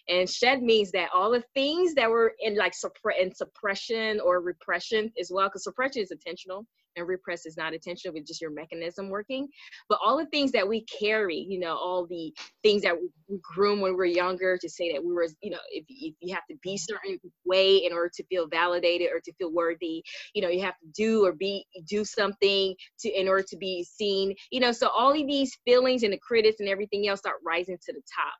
And 0.08 0.28
shed 0.28 0.62
means 0.62 0.90
that 0.92 1.10
all 1.14 1.30
the 1.30 1.44
things 1.54 1.94
that 1.94 2.10
were 2.10 2.34
in 2.40 2.56
like 2.56 2.72
suppre- 2.72 3.20
in 3.20 3.34
suppression 3.34 4.20
or 4.20 4.40
repression 4.40 5.12
as 5.18 5.30
well, 5.32 5.48
because 5.48 5.64
suppression 5.64 6.02
is 6.02 6.10
intentional 6.10 6.66
and 6.96 7.08
repress 7.08 7.44
is 7.46 7.56
not 7.56 7.74
intentional, 7.74 8.16
it's 8.16 8.28
just 8.28 8.40
your 8.40 8.50
mechanism 8.52 9.08
working. 9.08 9.48
But 9.88 9.98
all 10.04 10.16
the 10.16 10.26
things 10.26 10.52
that 10.52 10.68
we 10.68 10.84
carry, 10.84 11.36
you 11.36 11.58
know, 11.58 11.74
all 11.74 12.06
the 12.06 12.32
things 12.62 12.82
that 12.82 12.94
we 13.28 13.38
groom 13.42 13.80
when 13.80 13.92
we 13.92 13.96
were 13.96 14.04
younger 14.04 14.56
to 14.58 14.68
say 14.68 14.92
that 14.92 15.04
we 15.04 15.12
were, 15.12 15.26
you 15.42 15.50
know, 15.50 15.58
if, 15.70 15.84
if 15.88 16.14
you 16.20 16.34
have 16.34 16.46
to 16.50 16.56
be 16.62 16.76
certain 16.76 17.18
way 17.44 17.78
in 17.78 17.92
order 17.92 18.10
to 18.14 18.24
feel 18.26 18.46
validated 18.46 19.08
or 19.12 19.20
to 19.24 19.32
feel 19.34 19.52
worthy, 19.52 20.04
you 20.34 20.42
know, 20.42 20.48
you 20.48 20.62
have 20.62 20.78
to 20.78 20.86
do 20.94 21.24
or 21.24 21.32
be 21.32 21.66
do 21.88 22.04
something 22.04 22.74
to 23.00 23.08
in 23.10 23.28
order 23.28 23.44
to 23.48 23.56
be 23.56 23.84
seen, 23.84 24.34
you 24.50 24.60
know. 24.60 24.72
So 24.72 24.88
all 24.88 25.10
of 25.10 25.26
these 25.26 25.58
feelings 25.64 26.02
and 26.02 26.12
the 26.12 26.18
critics 26.18 26.60
and 26.60 26.68
everything 26.68 27.08
else 27.08 27.20
start 27.20 27.36
rising 27.44 27.78
to 27.86 27.92
the 27.92 28.02
top 28.14 28.34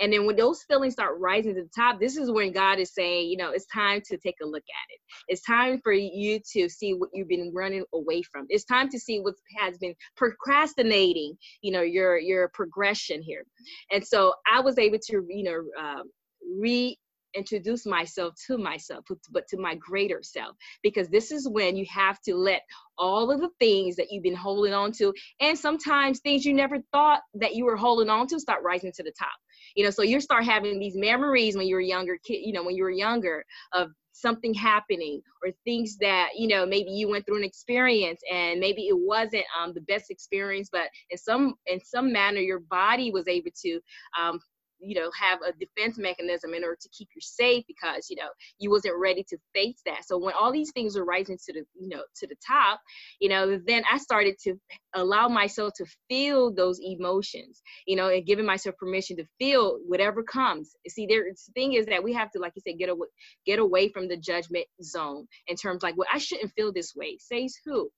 and 0.00 0.12
then 0.12 0.26
when 0.26 0.36
those 0.36 0.62
feelings 0.62 0.94
start 0.94 1.18
rising 1.18 1.54
to 1.54 1.62
the 1.62 1.70
top, 1.76 2.00
this 2.00 2.16
is 2.16 2.30
when 2.30 2.52
God 2.52 2.78
is 2.78 2.94
saying, 2.94 3.28
you 3.28 3.36
know, 3.36 3.50
it's 3.50 3.66
time 3.66 4.00
to 4.06 4.16
take 4.16 4.36
a 4.42 4.46
look 4.46 4.62
at 4.62 4.92
it. 4.94 5.00
It's 5.28 5.42
time 5.42 5.80
for 5.82 5.92
you 5.92 6.40
to 6.52 6.68
see 6.68 6.94
what 6.94 7.10
you've 7.12 7.28
been 7.28 7.52
running 7.54 7.84
away 7.94 8.22
from. 8.22 8.46
It's 8.48 8.64
time 8.64 8.88
to 8.90 8.98
see 8.98 9.20
what 9.20 9.34
has 9.58 9.78
been 9.78 9.94
procrastinating, 10.16 11.36
you 11.62 11.72
know, 11.72 11.82
your 11.82 12.18
your 12.18 12.50
progression 12.54 13.22
here. 13.22 13.44
And 13.92 14.06
so 14.06 14.34
I 14.50 14.60
was 14.60 14.78
able 14.78 14.98
to, 15.06 15.26
you 15.28 15.44
know, 15.44 15.82
um, 15.82 16.10
re 16.58 16.98
introduce 17.34 17.84
myself 17.84 18.34
to 18.46 18.56
myself, 18.56 19.04
but 19.30 19.46
to 19.48 19.58
my 19.58 19.74
greater 19.74 20.22
self. 20.22 20.56
Because 20.82 21.08
this 21.08 21.30
is 21.30 21.48
when 21.48 21.76
you 21.76 21.84
have 21.90 22.20
to 22.22 22.34
let 22.34 22.62
all 22.98 23.30
of 23.30 23.40
the 23.40 23.50
things 23.60 23.96
that 23.96 24.06
you've 24.10 24.22
been 24.22 24.34
holding 24.34 24.72
on 24.72 24.90
to, 24.92 25.12
and 25.40 25.58
sometimes 25.58 26.20
things 26.20 26.44
you 26.44 26.54
never 26.54 26.78
thought 26.92 27.20
that 27.34 27.54
you 27.54 27.64
were 27.64 27.76
holding 27.76 28.08
on 28.08 28.26
to, 28.28 28.40
start 28.40 28.62
rising 28.62 28.92
to 28.92 29.02
the 29.02 29.12
top. 29.18 29.28
You 29.76 29.84
know, 29.84 29.90
so 29.90 30.02
you 30.02 30.20
start 30.20 30.44
having 30.44 30.80
these 30.80 30.96
memories 30.96 31.56
when 31.56 31.68
you 31.68 31.76
were 31.76 31.80
younger 31.80 32.18
kid, 32.24 32.40
you 32.42 32.52
know, 32.52 32.64
when 32.64 32.74
you 32.74 32.82
were 32.82 32.90
younger 32.90 33.44
of 33.72 33.90
something 34.16 34.54
happening 34.54 35.20
or 35.44 35.52
things 35.64 35.98
that 35.98 36.30
you 36.34 36.48
know 36.48 36.64
maybe 36.64 36.90
you 36.90 37.08
went 37.08 37.26
through 37.26 37.36
an 37.36 37.44
experience 37.44 38.20
and 38.32 38.58
maybe 38.58 38.88
it 38.88 38.96
wasn't 38.96 39.44
um, 39.60 39.74
the 39.74 39.80
best 39.82 40.10
experience 40.10 40.70
but 40.72 40.88
in 41.10 41.18
some 41.18 41.54
in 41.66 41.78
some 41.84 42.10
manner 42.10 42.40
your 42.40 42.60
body 42.60 43.10
was 43.10 43.28
able 43.28 43.50
to 43.54 43.78
um, 44.18 44.40
you 44.78 44.98
know 44.98 45.10
have 45.18 45.40
a 45.42 45.52
defense 45.52 45.98
mechanism 45.98 46.54
in 46.54 46.64
order 46.64 46.78
to 46.80 46.88
keep 46.90 47.08
you 47.14 47.20
safe 47.20 47.64
because 47.66 48.08
you 48.10 48.16
know 48.16 48.28
you 48.58 48.70
wasn't 48.70 48.94
ready 48.98 49.24
to 49.28 49.36
face 49.54 49.80
that. 49.86 50.04
So 50.04 50.18
when 50.18 50.34
all 50.38 50.52
these 50.52 50.72
things 50.72 50.96
were 50.96 51.04
rising 51.04 51.38
to 51.46 51.52
the 51.52 51.64
you 51.78 51.88
know 51.88 52.02
to 52.16 52.26
the 52.26 52.36
top 52.46 52.80
you 53.20 53.28
know 53.28 53.58
then 53.66 53.82
i 53.90 53.98
started 53.98 54.36
to 54.42 54.54
allow 54.94 55.28
myself 55.28 55.72
to 55.76 55.86
feel 56.08 56.52
those 56.52 56.80
emotions 56.80 57.62
you 57.86 57.96
know 57.96 58.08
and 58.08 58.26
giving 58.26 58.46
myself 58.46 58.76
permission 58.76 59.16
to 59.16 59.24
feel 59.38 59.78
whatever 59.86 60.22
comes. 60.22 60.74
See 60.88 61.06
there 61.06 61.24
the 61.24 61.52
thing 61.52 61.74
is 61.74 61.86
that 61.86 62.02
we 62.02 62.12
have 62.12 62.30
to 62.32 62.38
like 62.38 62.52
you 62.54 62.62
said 62.66 62.78
get 62.78 62.88
away 62.88 63.08
get 63.44 63.58
away 63.58 63.88
from 63.88 64.08
the 64.08 64.16
judgment 64.16 64.66
zone 64.82 65.26
in 65.46 65.56
terms 65.56 65.82
like 65.82 65.96
well 65.96 66.08
i 66.12 66.18
shouldn't 66.18 66.52
feel 66.52 66.72
this 66.72 66.94
way. 66.94 67.18
Says 67.18 67.56
who? 67.64 67.90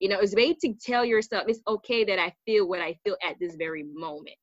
You 0.00 0.08
know 0.08 0.20
it's 0.20 0.34
way 0.34 0.54
to 0.54 0.74
tell 0.80 1.04
yourself 1.04 1.44
it's 1.48 1.60
okay 1.66 2.04
that 2.04 2.18
i 2.18 2.32
feel 2.46 2.68
what 2.68 2.80
i 2.80 2.94
feel 3.04 3.16
at 3.26 3.36
this 3.40 3.56
very 3.56 3.84
moment 3.92 4.36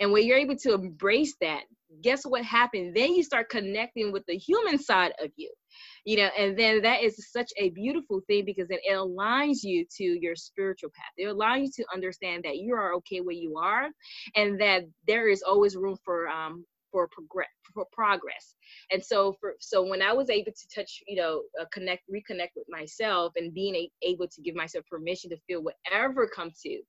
and 0.00 0.12
when 0.12 0.26
you're 0.26 0.38
able 0.38 0.56
to 0.56 0.74
embrace 0.74 1.34
that, 1.40 1.62
guess 2.02 2.24
what 2.24 2.44
happened? 2.44 2.96
Then 2.96 3.14
you 3.14 3.22
start 3.22 3.48
connecting 3.48 4.12
with 4.12 4.24
the 4.26 4.36
human 4.36 4.78
side 4.78 5.12
of 5.22 5.30
you. 5.36 5.50
You 6.04 6.18
know, 6.18 6.30
and 6.38 6.58
then 6.58 6.82
that 6.82 7.02
is 7.02 7.30
such 7.32 7.50
a 7.56 7.70
beautiful 7.70 8.20
thing 8.28 8.44
because 8.44 8.68
it 8.70 8.80
aligns 8.90 9.58
you 9.62 9.84
to 9.96 10.04
your 10.04 10.36
spiritual 10.36 10.90
path. 10.96 11.12
It 11.16 11.26
allows 11.26 11.58
you 11.60 11.70
to 11.76 11.84
understand 11.92 12.44
that 12.44 12.56
you 12.56 12.74
are 12.74 12.94
okay 12.94 13.20
where 13.20 13.34
you 13.34 13.58
are 13.58 13.88
and 14.36 14.60
that 14.60 14.84
there 15.06 15.28
is 15.28 15.42
always 15.42 15.76
room 15.76 15.96
for 16.04 16.28
um 16.28 16.64
for 16.96 17.08
progress 17.08 17.48
for 17.74 17.84
progress. 17.92 18.54
And 18.90 19.04
so 19.04 19.36
for 19.38 19.54
so 19.60 19.86
when 19.86 20.00
i 20.02 20.12
was 20.12 20.30
able 20.30 20.52
to 20.52 20.68
touch 20.74 21.02
you 21.06 21.16
know 21.16 21.42
uh, 21.60 21.64
connect 21.72 22.02
reconnect 22.10 22.50
with 22.56 22.66
myself 22.68 23.32
and 23.36 23.52
being 23.52 23.74
a, 23.74 23.90
able 24.02 24.26
to 24.28 24.40
give 24.40 24.54
myself 24.54 24.84
permission 24.90 25.30
to 25.30 25.36
feel 25.46 25.62
whatever 25.62 26.26
comes 26.26 26.60
to 26.62 26.80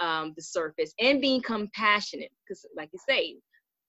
um, 0.00 0.34
the 0.36 0.42
surface 0.42 0.92
and 1.00 1.20
being 1.20 1.40
compassionate 1.40 2.30
because 2.44 2.64
like 2.76 2.90
you 2.92 2.98
say 3.08 3.36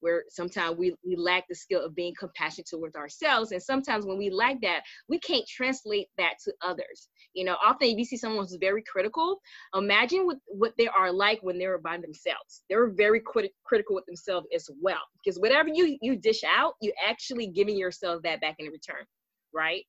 where 0.02 0.24
sometimes 0.30 0.78
we, 0.78 0.95
we 1.06 1.16
lack 1.16 1.47
the 1.47 1.56
skill 1.56 1.84
of 1.84 1.95
being 1.95 2.14
compassionate 2.18 2.68
towards 2.68 2.95
ourselves. 2.95 3.52
And 3.52 3.62
sometimes 3.62 4.06
when 4.06 4.18
we 4.18 4.30
lack 4.30 4.62
that, 4.62 4.82
we 5.08 5.20
can't 5.20 5.47
translate 5.47 6.08
that 6.18 6.34
to 6.45 6.54
others. 6.62 7.10
You 7.34 7.45
know, 7.45 7.58
often 7.64 7.89
if 7.89 7.97
you 7.97 8.06
see 8.06 8.18
someone 8.18 8.45
who's 8.45 8.58
very 8.60 8.84
critical, 8.84 9.39
imagine 9.76 10.26
what, 10.26 10.38
what 10.47 10.74
they 10.78 10.88
are 10.88 11.12
like 11.12 11.39
when 11.41 11.58
they're 11.58 11.78
by 11.78 11.97
themselves. 11.97 12.64
They're 12.70 12.89
very 12.89 13.20
crit- 13.20 13.54
critical 13.64 13.95
with 13.95 14.06
themselves 14.06 14.47
as 14.54 14.70
well. 14.82 15.02
Because 15.24 15.39
whatever 15.39 15.70
you, 15.74 15.97
you 16.02 16.16
dish 16.16 16.43
out, 16.43 16.74
you're 16.82 16.93
actually 17.08 17.47
giving 17.47 17.78
yourself 17.78 18.22
that 18.24 18.41
back 18.41 18.56
in 18.60 18.68
return, 18.68 19.06
right? 19.54 19.86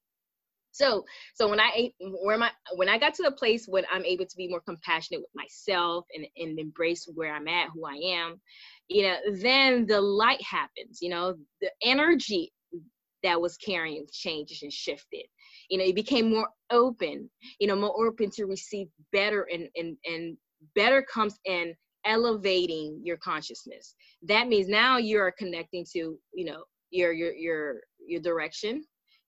so 0.73 1.05
so 1.35 1.49
when 1.49 1.61
i 1.61 1.91
where 2.23 2.39
my 2.39 2.51
when 2.77 2.89
i 2.89 2.99
got 2.99 3.15
to 3.15 3.23
the 3.23 3.33
place 3.33 3.67
when 3.67 3.85
i'm 3.93 4.05
able 4.05 4.25
to 4.25 4.37
be 4.37 4.49
more 4.49 4.61
compassionate 4.61 5.21
with 5.21 5.31
myself 5.35 6.07
and, 6.15 6.27
and 6.37 6.59
embrace 6.59 7.09
where 7.15 7.35
i'm 7.35 7.49
at 7.49 7.69
who 7.75 7.85
i 7.85 7.95
am 7.95 8.41
you 8.91 9.05
know 9.05 9.17
then 9.37 9.87
the 9.87 10.01
light 10.01 10.43
happens 10.43 10.99
you 11.01 11.09
know 11.09 11.35
the 11.61 11.71
energy 11.83 12.53
that 13.23 13.41
was 13.41 13.57
carrying 13.57 14.07
changes 14.13 14.63
and 14.63 14.73
shifted. 14.73 15.25
You 15.69 15.79
know 15.79 15.85
it 15.85 15.95
became 15.95 16.31
more 16.31 16.49
open 16.71 17.31
you 17.59 17.67
know 17.67 17.77
more 17.77 18.07
open 18.07 18.31
to 18.31 18.47
receive 18.47 18.89
better 19.13 19.47
and 19.53 19.69
and 19.77 19.97
and 20.05 20.37
better 20.75 21.03
comes 21.03 21.39
in 21.45 21.75
elevating 22.05 23.01
your 23.05 23.19
consciousness. 23.19 23.95
That 24.23 24.49
means 24.49 24.69
now 24.69 24.97
you're 24.97 25.33
connecting 25.39 25.87
to 25.93 26.19
you 26.35 26.45
know 26.45 26.65
your 26.91 27.13
your 27.13 27.33
your 27.33 27.81
your 28.05 28.21
direction 28.21 28.85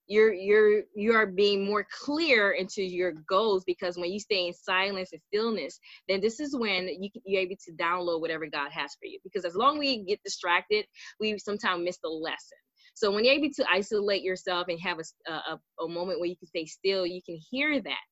you're 0.07 0.33
you're 0.33 0.83
you 0.95 1.13
are 1.13 1.25
being 1.25 1.65
more 1.65 1.85
clear 2.03 2.51
into 2.51 2.83
your 2.83 3.13
goals 3.29 3.63
because 3.65 3.97
when 3.97 4.11
you 4.11 4.19
stay 4.19 4.47
in 4.47 4.53
silence 4.53 5.11
and 5.13 5.21
stillness 5.27 5.79
then 6.09 6.19
this 6.19 6.39
is 6.39 6.55
when 6.55 6.87
you 7.01 7.09
you're 7.25 7.41
able 7.41 7.55
to 7.63 7.71
download 7.73 8.19
whatever 8.19 8.45
god 8.47 8.71
has 8.71 8.95
for 8.99 9.05
you. 9.05 9.19
Because 9.23 9.45
as 9.45 9.55
long 9.55 9.75
as 9.75 9.79
we 9.79 10.03
get 10.03 10.19
distracted 10.23 10.85
we 11.19 11.37
sometimes 11.37 11.83
miss 11.83 11.97
the 12.03 12.09
lesson. 12.09 12.57
So 12.95 13.11
when 13.11 13.25
you're 13.25 13.33
able 13.35 13.49
to 13.55 13.65
isolate 13.71 14.23
yourself 14.23 14.67
and 14.67 14.79
have 14.81 14.99
a, 14.99 15.31
a, 15.31 15.59
a 15.83 15.87
moment 15.87 16.19
where 16.19 16.29
you 16.29 16.37
can 16.37 16.47
stay 16.47 16.65
still 16.65 17.05
you 17.05 17.21
can 17.25 17.39
hear 17.49 17.81
that. 17.81 18.03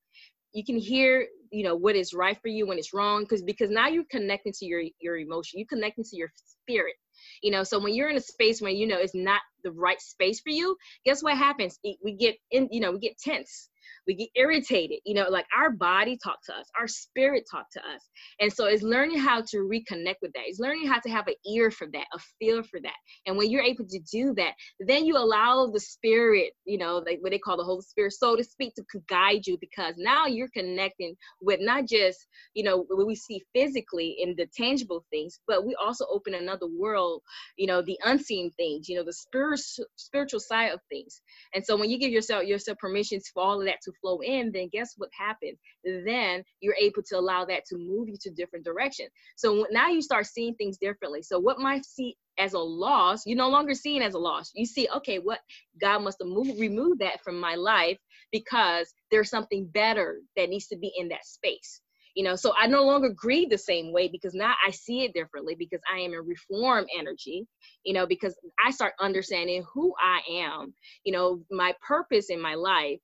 You 0.53 0.65
can 0.65 0.77
hear 0.77 1.27
you 1.51 1.63
know 1.63 1.75
what 1.75 1.95
is 1.95 2.13
right 2.13 2.37
for 2.41 2.47
you 2.47 2.67
when 2.67 2.77
it's 2.77 2.93
wrong 2.93 3.23
because 3.23 3.41
because 3.41 3.69
now 3.69 3.87
you're 3.87 4.05
connecting 4.09 4.53
to 4.53 4.65
your 4.65 4.83
your 4.99 5.17
emotion. 5.17 5.59
You're 5.59 5.67
connecting 5.67 6.05
to 6.05 6.15
your 6.15 6.31
spirit 6.61 6.95
you 7.41 7.51
know 7.51 7.63
so 7.63 7.79
when 7.79 7.93
you're 7.93 8.09
in 8.09 8.17
a 8.17 8.21
space 8.21 8.61
where 8.61 8.71
you 8.71 8.87
know 8.87 8.97
it's 8.97 9.15
not 9.15 9.41
the 9.63 9.71
right 9.71 10.01
space 10.01 10.39
for 10.39 10.49
you 10.49 10.75
guess 11.05 11.23
what 11.23 11.37
happens? 11.37 11.79
We 12.03 12.13
get 12.13 12.37
in 12.51 12.67
you 12.71 12.79
know 12.79 12.91
we 12.91 12.99
get 12.99 13.17
tense 13.17 13.69
we 14.07 14.15
get 14.15 14.29
irritated 14.35 14.99
you 15.05 15.13
know 15.13 15.27
like 15.29 15.45
our 15.57 15.71
body 15.71 16.17
talk 16.23 16.37
to 16.45 16.53
us 16.53 16.65
our 16.79 16.87
spirit 16.87 17.43
talk 17.49 17.65
to 17.71 17.79
us. 17.79 18.09
And 18.39 18.51
so 18.51 18.65
it's 18.65 18.83
learning 18.83 19.19
how 19.19 19.41
to 19.41 19.57
reconnect 19.57 20.15
with 20.21 20.33
that. 20.33 20.43
It's 20.45 20.59
learning 20.59 20.87
how 20.87 20.99
to 20.99 21.09
have 21.09 21.27
an 21.27 21.35
ear 21.45 21.71
for 21.71 21.87
that 21.93 22.05
a 22.13 22.19
feel 22.39 22.63
for 22.63 22.79
that. 22.81 22.95
And 23.25 23.37
when 23.37 23.49
you're 23.49 23.61
able 23.61 23.85
to 23.85 23.99
do 24.11 24.33
that 24.35 24.53
then 24.79 25.05
you 25.05 25.17
allow 25.17 25.67
the 25.67 25.79
spirit 25.79 26.53
you 26.65 26.77
know 26.77 27.03
like 27.05 27.19
what 27.21 27.31
they 27.31 27.39
call 27.39 27.57
the 27.57 27.63
holy 27.63 27.81
spirit 27.81 28.13
so 28.13 28.35
to 28.35 28.43
speak 28.43 28.73
to 28.75 28.83
guide 29.07 29.45
you 29.45 29.57
because 29.59 29.95
now 29.97 30.25
you're 30.25 30.49
connecting 30.55 31.15
with 31.41 31.59
not 31.61 31.87
just 31.87 32.27
you 32.53 32.63
know 32.63 32.85
what 32.87 33.07
we 33.07 33.15
see 33.15 33.41
physically 33.53 34.17
in 34.19 34.35
the 34.37 34.47
tangible 34.55 35.05
things 35.11 35.39
but 35.47 35.65
we 35.65 35.75
also 35.81 36.05
open 36.09 36.33
another 36.33 36.67
world 36.67 37.21
you 37.57 37.67
know 37.67 37.81
the 37.81 37.97
unseen 38.05 38.51
things 38.57 38.87
you 38.87 38.95
know 38.95 39.03
the 39.03 39.13
spiritual 39.13 39.85
spiritual 39.95 40.39
side 40.39 40.71
of 40.71 40.79
things. 40.89 41.21
And 41.53 41.65
so 41.65 41.77
when 41.77 41.89
you 41.89 41.97
give 41.99 42.11
yourself 42.11 42.43
yourself 42.43 42.77
permission 42.77 43.19
for 43.33 43.43
all 43.43 43.59
of 43.59 43.65
that 43.67 43.80
to 43.83 43.91
flow 44.01 44.19
in, 44.21 44.51
then 44.51 44.69
guess 44.71 44.93
what 44.97 45.09
happens? 45.17 45.57
Then 45.83 46.43
you're 46.59 46.75
able 46.79 47.03
to 47.03 47.17
allow 47.17 47.45
that 47.45 47.65
to 47.67 47.77
move 47.77 48.09
you 48.09 48.17
to 48.21 48.31
different 48.31 48.65
directions. 48.65 49.09
So 49.35 49.67
now 49.71 49.89
you 49.89 50.01
start 50.01 50.27
seeing 50.27 50.55
things 50.55 50.77
differently. 50.77 51.21
So 51.21 51.39
what 51.39 51.59
might 51.59 51.85
see 51.85 52.17
as 52.37 52.53
a 52.53 52.59
loss, 52.59 53.25
you're 53.25 53.37
no 53.37 53.49
longer 53.49 53.73
seeing 53.73 54.01
as 54.01 54.13
a 54.13 54.19
loss. 54.19 54.51
You 54.55 54.65
see, 54.65 54.87
okay, 54.97 55.19
what 55.19 55.39
God 55.79 55.99
must 55.99 56.17
have 56.21 56.29
moved, 56.29 56.59
removed 56.59 56.99
that 56.99 57.23
from 57.23 57.39
my 57.39 57.55
life 57.55 57.97
because 58.31 58.93
there's 59.11 59.29
something 59.29 59.67
better 59.67 60.19
that 60.37 60.49
needs 60.49 60.67
to 60.67 60.77
be 60.77 60.91
in 60.97 61.09
that 61.09 61.25
space 61.25 61.81
you 62.15 62.23
know 62.23 62.35
so 62.35 62.53
i 62.57 62.67
no 62.67 62.83
longer 62.83 63.09
grieve 63.09 63.49
the 63.49 63.57
same 63.57 63.93
way 63.93 64.07
because 64.07 64.33
now 64.33 64.53
i 64.65 64.71
see 64.71 65.03
it 65.03 65.13
differently 65.13 65.55
because 65.57 65.79
i 65.93 65.99
am 65.99 66.13
in 66.13 66.19
reform 66.25 66.85
energy 66.97 67.45
you 67.83 67.93
know 67.93 68.05
because 68.05 68.35
i 68.65 68.71
start 68.71 68.93
understanding 68.99 69.63
who 69.73 69.93
i 70.01 70.19
am 70.29 70.73
you 71.03 71.11
know 71.11 71.41
my 71.51 71.73
purpose 71.85 72.29
in 72.29 72.41
my 72.41 72.55
life 72.55 72.99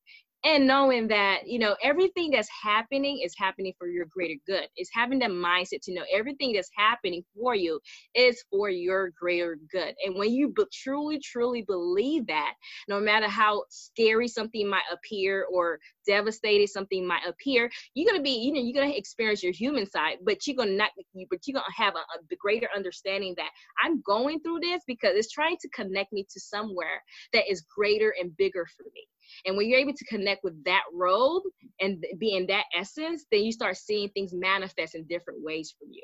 and 0.46 0.68
knowing 0.68 1.08
that 1.10 1.48
you 1.48 1.60
know 1.60 1.76
everything 1.84 2.32
that's 2.32 2.50
happening 2.64 3.22
is 3.24 3.34
happening 3.38 3.74
for 3.78 3.88
your 3.88 4.06
greater 4.06 4.40
good. 4.46 4.68
It's 4.76 4.92
having 4.94 5.20
that 5.20 5.32
mindset 5.32 5.82
to 5.84 5.94
know 5.94 6.04
everything 6.14 6.54
that's 6.54 6.70
happening 6.76 7.24
for 7.36 7.56
you 7.56 7.80
is 8.16 8.44
for 8.52 8.70
your 8.70 9.12
greater 9.20 9.58
good. 9.72 9.96
And 10.06 10.16
when 10.16 10.32
you 10.32 10.54
truly 10.72 11.20
truly 11.20 11.64
believe 11.64 12.28
that 12.28 12.54
no 12.88 13.00
matter 13.00 13.28
how 13.28 13.64
scary 13.70 14.28
something 14.28 14.68
might 14.68 14.84
appear 14.92 15.46
or 15.52 15.80
devastated 16.06 16.70
something 16.70 17.06
might 17.06 17.22
appear 17.28 17.70
you're 17.94 18.10
gonna 18.10 18.24
be 18.24 18.32
you 18.32 18.54
know 18.54 18.62
you're 18.62 18.74
gonna 18.82 18.96
experience 18.96 19.44
your 19.44 19.52
human 19.52 19.86
side 19.90 20.18
but 20.24 20.46
you're 20.48 20.56
gonna 20.56 20.72
not 20.72 20.92
you 21.14 21.28
but 21.30 21.40
you're 21.46 21.54
gonna 21.54 21.66
have 21.76 21.96
a, 21.96 22.00
a 22.00 22.36
greater 22.38 22.70
understanding 22.76 23.34
that 23.38 23.50
i'm 23.84 24.02
going 24.02 24.40
through 24.42 24.60
this 24.60 24.82
because 24.88 25.12
it's 25.16 25.32
trying 25.32 25.58
to 25.60 25.70
connect 25.70 26.14
me 26.14 26.26
to 26.30 26.40
somewhere 26.40 27.04
that 27.34 27.44
is 27.50 27.66
greater 27.76 28.14
and 28.20 28.36
bigger 28.38 28.66
for 28.78 28.84
me 28.94 29.06
and 29.46 29.58
when 29.58 29.70
you're 29.70 29.80
able 29.80 29.94
to 29.94 30.06
connect 30.06 30.44
with 30.44 30.64
that 30.66 30.84
road 30.94 31.42
and 31.80 32.04
be 32.20 32.36
in 32.36 32.48
that 32.48 32.66
essence, 32.78 33.26
then 33.32 33.44
you 33.44 33.52
start 33.52 33.78
seeing 33.78 34.10
things 34.10 34.34
manifest 34.34 34.96
in 34.96 35.06
different 35.08 35.44
ways 35.44 35.74
for 35.78 35.86
you. 35.90 36.04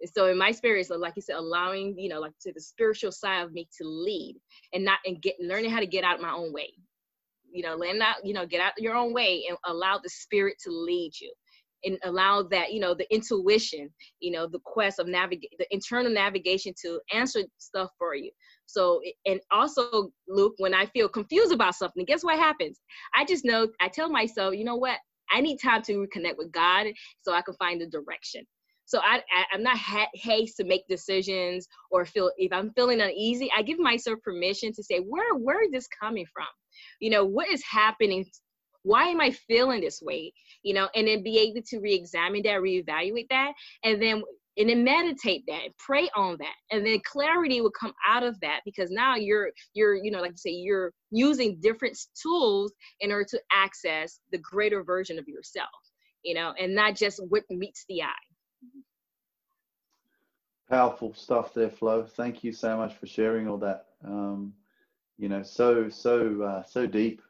And 0.00 0.10
so 0.14 0.26
in 0.26 0.36
my 0.36 0.52
so 0.52 0.96
like 0.96 1.14
you 1.16 1.22
said, 1.22 1.36
allowing, 1.36 1.98
you 1.98 2.08
know, 2.08 2.20
like 2.20 2.32
to 2.42 2.52
the 2.52 2.60
spiritual 2.60 3.12
side 3.12 3.42
of 3.42 3.52
me 3.52 3.66
to 3.78 3.88
lead 3.88 4.36
and 4.72 4.84
not 4.84 4.98
and 5.06 5.20
get 5.22 5.36
learning 5.40 5.70
how 5.70 5.80
to 5.80 5.86
get 5.86 6.04
out 6.04 6.20
my 6.20 6.32
own 6.32 6.52
way. 6.52 6.72
You 7.50 7.62
know, 7.62 7.76
learn 7.76 8.02
out, 8.02 8.16
you 8.24 8.34
know, 8.34 8.44
get 8.44 8.60
out 8.60 8.72
your 8.76 8.94
own 8.94 9.14
way 9.14 9.44
and 9.48 9.56
allow 9.64 9.98
the 10.02 10.10
spirit 10.10 10.56
to 10.64 10.70
lead 10.70 11.12
you 11.20 11.32
and 11.84 11.98
allow 12.04 12.42
that 12.42 12.72
you 12.72 12.80
know 12.80 12.94
the 12.94 13.06
intuition 13.14 13.90
you 14.20 14.30
know 14.30 14.46
the 14.46 14.60
quest 14.64 14.98
of 14.98 15.06
navigate 15.06 15.50
the 15.58 15.66
internal 15.70 16.10
navigation 16.10 16.72
to 16.80 17.00
answer 17.12 17.42
stuff 17.58 17.90
for 17.98 18.14
you 18.14 18.30
so, 18.66 19.00
and 19.24 19.40
also, 19.50 20.10
Luke, 20.28 20.54
when 20.58 20.74
I 20.74 20.86
feel 20.86 21.08
confused 21.08 21.52
about 21.52 21.74
something, 21.74 22.04
guess 22.04 22.24
what 22.24 22.38
happens? 22.38 22.80
I 23.14 23.24
just 23.24 23.44
know, 23.44 23.68
I 23.80 23.88
tell 23.88 24.10
myself, 24.10 24.54
you 24.54 24.64
know 24.64 24.76
what? 24.76 24.98
I 25.30 25.40
need 25.40 25.58
time 25.58 25.82
to 25.82 26.06
reconnect 26.06 26.36
with 26.36 26.52
God 26.52 26.86
so 27.22 27.32
I 27.32 27.42
can 27.42 27.54
find 27.54 27.80
the 27.80 27.86
direction. 27.86 28.44
So 28.84 29.00
I, 29.00 29.16
I 29.34 29.54
am 29.54 29.64
not 29.64 29.76
ha- 29.76 30.08
haste 30.14 30.56
to 30.58 30.64
make 30.64 30.86
decisions 30.88 31.66
or 31.90 32.04
feel 32.04 32.30
if 32.36 32.52
I'm 32.52 32.70
feeling 32.74 33.00
uneasy, 33.00 33.50
I 33.56 33.62
give 33.62 33.80
myself 33.80 34.20
permission 34.22 34.72
to 34.74 34.82
say 34.82 34.98
where 34.98 35.34
where 35.34 35.64
is 35.64 35.72
this 35.72 35.88
coming 36.00 36.26
from? 36.32 36.46
You 37.00 37.10
know, 37.10 37.24
what 37.24 37.48
is 37.50 37.64
happening 37.64 38.24
why 38.86 39.08
am 39.08 39.20
i 39.20 39.32
feeling 39.48 39.80
this 39.80 40.00
way 40.00 40.32
you 40.62 40.72
know 40.72 40.88
and 40.94 41.08
then 41.08 41.20
be 41.20 41.38
able 41.38 41.60
to 41.66 41.80
re-examine 41.80 42.40
that 42.44 42.60
reevaluate 42.60 43.26
that 43.28 43.52
and 43.82 44.00
then 44.00 44.22
and 44.56 44.68
then 44.68 44.84
meditate 44.84 45.44
that 45.48 45.64
and 45.64 45.74
pray 45.78 46.08
on 46.16 46.36
that. 46.38 46.54
And 46.70 46.84
then 46.84 47.00
clarity 47.04 47.60
will 47.60 47.72
come 47.78 47.92
out 48.06 48.22
of 48.22 48.38
that 48.40 48.60
because 48.64 48.90
now 48.90 49.16
you're 49.16 49.50
you're 49.74 49.94
you 49.94 50.10
know 50.10 50.20
like 50.20 50.32
I 50.32 50.36
say 50.36 50.50
you're 50.50 50.92
using 51.10 51.58
different 51.60 51.98
tools 52.20 52.72
in 53.00 53.12
order 53.12 53.26
to 53.30 53.40
access 53.52 54.20
the 54.32 54.38
greater 54.38 54.82
version 54.82 55.18
of 55.18 55.28
yourself 55.28 55.68
you 56.22 56.34
know 56.34 56.52
and 56.60 56.74
not 56.74 56.96
just 56.96 57.20
what 57.28 57.44
meets 57.48 57.84
the 57.88 58.02
eye. 58.02 58.26
Powerful 60.68 61.14
stuff 61.14 61.54
there 61.54 61.70
flo. 61.70 62.04
Thank 62.04 62.42
you 62.42 62.52
so 62.52 62.76
much 62.76 62.94
for 62.96 63.06
sharing 63.06 63.48
all 63.48 63.58
that. 63.58 63.86
Um, 64.04 64.52
you 65.18 65.28
know 65.28 65.42
so 65.42 65.88
so 65.88 66.42
uh, 66.42 66.62
so 66.64 66.86
deep. 66.86 67.22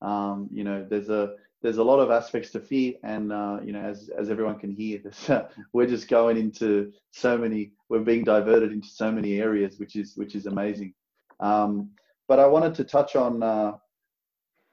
Um, 0.00 0.48
you 0.52 0.62
know, 0.62 0.86
there's 0.88 1.10
a 1.10 1.34
there's 1.62 1.78
a 1.78 1.82
lot 1.82 1.98
of 1.98 2.10
aspects 2.10 2.50
to 2.50 2.60
fear, 2.60 2.94
and 3.02 3.32
uh, 3.32 3.58
you 3.64 3.72
know, 3.72 3.80
as 3.80 4.10
as 4.16 4.30
everyone 4.30 4.58
can 4.58 4.70
hear, 4.70 4.98
this, 5.04 5.28
uh, 5.30 5.48
we're 5.72 5.86
just 5.86 6.08
going 6.08 6.36
into 6.36 6.92
so 7.10 7.36
many. 7.36 7.72
We're 7.88 8.00
being 8.00 8.24
diverted 8.24 8.72
into 8.72 8.88
so 8.88 9.10
many 9.10 9.40
areas, 9.40 9.78
which 9.78 9.96
is 9.96 10.16
which 10.16 10.34
is 10.34 10.46
amazing. 10.46 10.94
Um, 11.40 11.90
but 12.26 12.38
I 12.38 12.46
wanted 12.46 12.74
to 12.76 12.84
touch 12.84 13.16
on 13.16 13.42
uh, 13.42 13.72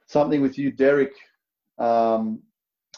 something 0.07 0.41
with 0.41 0.57
you, 0.57 0.71
Derrick. 0.71 1.13
Um, 1.77 2.41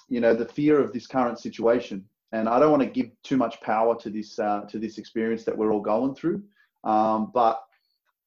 you 0.09 0.21
know, 0.21 0.33
the 0.33 0.45
fear 0.45 0.79
of 0.79 0.93
this 0.93 1.07
current 1.07 1.39
situation, 1.39 2.05
and 2.31 2.47
I 2.47 2.59
don't 2.59 2.71
want 2.71 2.83
to 2.83 2.89
give 2.89 3.11
too 3.23 3.37
much 3.37 3.59
power 3.61 3.97
to 3.99 4.09
this 4.09 4.37
uh, 4.39 4.61
to 4.69 4.79
this 4.79 4.97
experience 4.97 5.43
that 5.45 5.57
we're 5.57 5.71
all 5.71 5.81
going 5.81 6.15
through. 6.15 6.43
Um, 6.83 7.31
but 7.33 7.61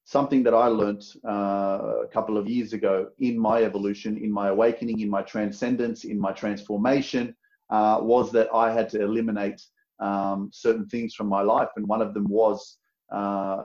something 0.05 0.43
that 0.43 0.55
I 0.55 0.67
learned 0.67 1.05
uh, 1.27 2.03
a 2.05 2.09
couple 2.13 2.37
of 2.37 2.49
years 2.49 2.73
ago 2.73 3.09
in 3.19 3.39
my 3.39 3.63
evolution, 3.63 4.17
in 4.17 4.33
my 4.33 4.49
awakening, 4.49 5.01
in 5.01 5.11
my 5.11 5.23
transcendence, 5.23 6.05
in 6.05 6.19
my 6.19 6.33
transformation, 6.33 7.35
uh, 7.71 7.99
was 8.01 8.33
that 8.33 8.49
I 8.53 8.73
had 8.73 8.89
to 8.91 9.01
eliminate 9.03 9.63
um, 10.01 10.51
certain 10.53 10.87
things 10.87 11.15
from 11.15 11.29
my 11.29 11.43
life, 11.43 11.69
and 11.77 11.87
one 11.87 12.03
of 12.03 12.15
them 12.15 12.27
was, 12.29 12.79
uh, 13.13 13.63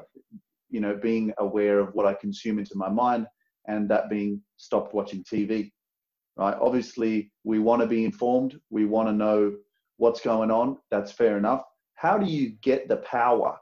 you 0.69 0.81
know, 0.81 0.95
being 0.95 1.33
aware 1.39 1.79
of 1.79 1.93
what 1.93 2.05
I 2.05 2.13
consume 2.13 2.59
into 2.59 2.75
my 2.75 2.89
mind, 2.89 3.25
and 3.67 3.89
that 3.89 4.09
being 4.09 4.41
stopped 4.57 4.93
watching 4.93 5.23
TV. 5.23 5.71
Right? 6.37 6.55
Obviously, 6.59 7.31
we 7.43 7.59
want 7.59 7.81
to 7.81 7.87
be 7.87 8.03
informed. 8.03 8.59
We 8.69 8.85
want 8.85 9.07
to 9.07 9.13
know 9.13 9.55
what's 9.97 10.21
going 10.21 10.51
on. 10.51 10.77
That's 10.91 11.11
fair 11.11 11.37
enough. 11.37 11.63
How 11.95 12.17
do 12.17 12.25
you 12.25 12.49
get 12.61 12.89
the 12.89 12.97
power? 12.97 13.57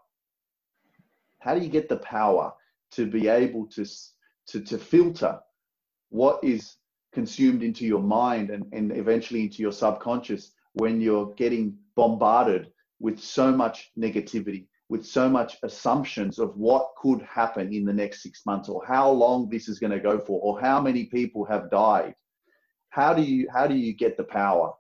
How 1.40 1.54
do 1.54 1.62
you 1.62 1.70
get 1.70 1.88
the 1.88 1.98
power 1.98 2.52
to 2.96 3.06
be 3.06 3.28
able 3.28 3.68
to, 3.68 3.86
to, 4.48 4.62
to 4.62 4.78
filter 4.78 5.40
what 6.10 6.44
is 6.44 6.76
consumed 7.14 7.64
into 7.64 7.86
your 7.86 8.02
mind 8.02 8.50
and, 8.50 8.66
and 8.74 8.92
eventually 8.96 9.44
into 9.44 9.62
your 9.62 9.72
subconscious 9.72 10.52
when 10.74 11.00
you're 11.00 11.34
getting 11.36 11.78
bombarded 11.96 12.72
with 13.00 13.20
so 13.20 13.52
much 13.52 13.92
negativity, 13.98 14.66
with 14.90 15.06
so 15.06 15.30
much 15.30 15.58
assumptions 15.64 16.40
of 16.40 16.56
what 16.58 16.90
could 17.02 17.22
happen 17.22 17.74
in 17.74 17.86
the 17.86 17.94
next 17.94 18.24
six 18.24 18.46
months 18.46 18.70
or 18.70 18.84
how 18.86 19.10
long 19.10 19.50
this 19.50 19.68
is 19.68 19.80
going 19.80 19.92
to 19.92 20.00
go 20.00 20.20
for 20.20 20.40
or 20.42 20.60
how 20.60 20.82
many 20.82 21.06
people 21.06 21.46
have 21.46 21.70
died. 21.70 22.16
How 22.90 23.14
do 23.14 23.24
you 23.24 23.48
how 23.52 23.66
do 23.68 23.76
you 23.76 23.94
get 23.94 24.18
the 24.18 24.24
power? 24.24 24.72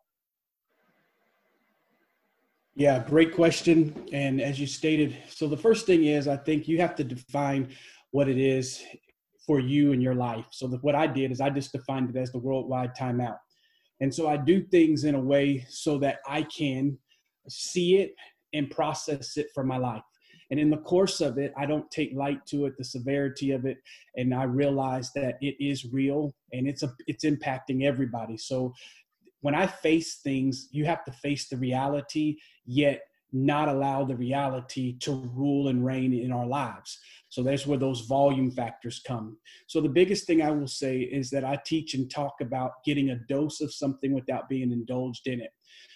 Yeah, 2.75 3.03
great 3.07 3.35
question. 3.35 4.07
And 4.11 4.41
as 4.41 4.59
you 4.59 4.65
stated, 4.65 5.15
so 5.29 5.47
the 5.47 5.57
first 5.57 5.85
thing 5.85 6.05
is 6.05 6.27
I 6.27 6.37
think 6.37 6.67
you 6.67 6.79
have 6.79 6.95
to 6.95 7.03
define 7.03 7.69
what 8.13 8.29
it 8.29 8.37
is 8.37 8.81
for 9.45 9.59
you 9.59 9.91
and 9.91 10.01
your 10.01 10.13
life. 10.13 10.45
So 10.51 10.67
the, 10.67 10.77
what 10.77 10.95
I 10.95 11.07
did 11.07 11.31
is 11.31 11.41
I 11.41 11.49
just 11.49 11.71
defined 11.71 12.15
it 12.15 12.19
as 12.19 12.31
the 12.31 12.37
worldwide 12.37 12.95
timeout. 12.95 13.37
And 14.01 14.13
so 14.13 14.27
I 14.29 14.37
do 14.37 14.63
things 14.67 15.03
in 15.03 15.15
a 15.15 15.19
way 15.19 15.65
so 15.67 15.97
that 15.97 16.19
I 16.27 16.43
can 16.43 16.97
see 17.49 17.97
it 17.97 18.13
and 18.53 18.69
process 18.69 19.35
it 19.35 19.47
for 19.53 19.63
my 19.63 19.77
life. 19.77 20.03
And 20.51 20.59
in 20.59 20.69
the 20.69 20.77
course 20.77 21.21
of 21.21 21.39
it, 21.39 21.51
I 21.57 21.65
don't 21.65 21.89
take 21.89 22.13
light 22.13 22.45
to 22.47 22.67
it, 22.67 22.77
the 22.77 22.83
severity 22.83 23.51
of 23.51 23.65
it, 23.65 23.77
and 24.15 24.31
I 24.31 24.43
realize 24.43 25.11
that 25.13 25.37
it 25.41 25.55
is 25.59 25.91
real 25.91 26.35
and 26.51 26.67
it's 26.67 26.83
a 26.83 26.93
it's 27.07 27.25
impacting 27.25 27.83
everybody. 27.83 28.37
So 28.37 28.73
when 29.41 29.55
I 29.55 29.65
face 29.65 30.17
things, 30.17 30.67
you 30.71 30.85
have 30.85 31.03
to 31.05 31.11
face 31.11 31.49
the 31.49 31.57
reality, 31.57 32.37
yet 32.65 33.01
not 33.33 33.67
allow 33.67 34.05
the 34.05 34.15
reality 34.15 34.97
to 34.99 35.29
rule 35.33 35.67
and 35.67 35.83
reign 35.83 36.13
in 36.13 36.31
our 36.31 36.45
lives. 36.45 36.99
So 37.29 37.41
that's 37.41 37.65
where 37.65 37.79
those 37.79 38.01
volume 38.01 38.51
factors 38.51 39.01
come. 39.05 39.37
So 39.67 39.81
the 39.81 39.89
biggest 39.89 40.27
thing 40.27 40.43
I 40.43 40.51
will 40.51 40.67
say 40.67 40.99
is 40.99 41.31
that 41.31 41.43
I 41.43 41.59
teach 41.65 41.95
and 41.95 42.09
talk 42.09 42.35
about 42.41 42.83
getting 42.85 43.09
a 43.09 43.19
dose 43.27 43.59
of 43.59 43.73
something 43.73 44.13
without 44.13 44.47
being 44.47 44.71
indulged 44.71 45.25
in 45.25 45.41
it. 45.41 45.49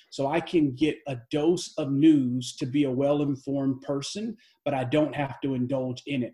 So 0.09 0.27
I 0.27 0.39
can 0.39 0.73
get 0.73 0.97
a 1.07 1.17
dose 1.31 1.73
of 1.77 1.91
news 1.91 2.55
to 2.55 2.65
be 2.65 2.85
a 2.85 2.91
well 2.91 3.21
informed 3.21 3.81
person, 3.81 4.35
but 4.65 4.73
I 4.73 4.83
don't 4.85 5.15
have 5.15 5.39
to 5.41 5.53
indulge 5.53 6.01
in 6.07 6.23
it. 6.23 6.33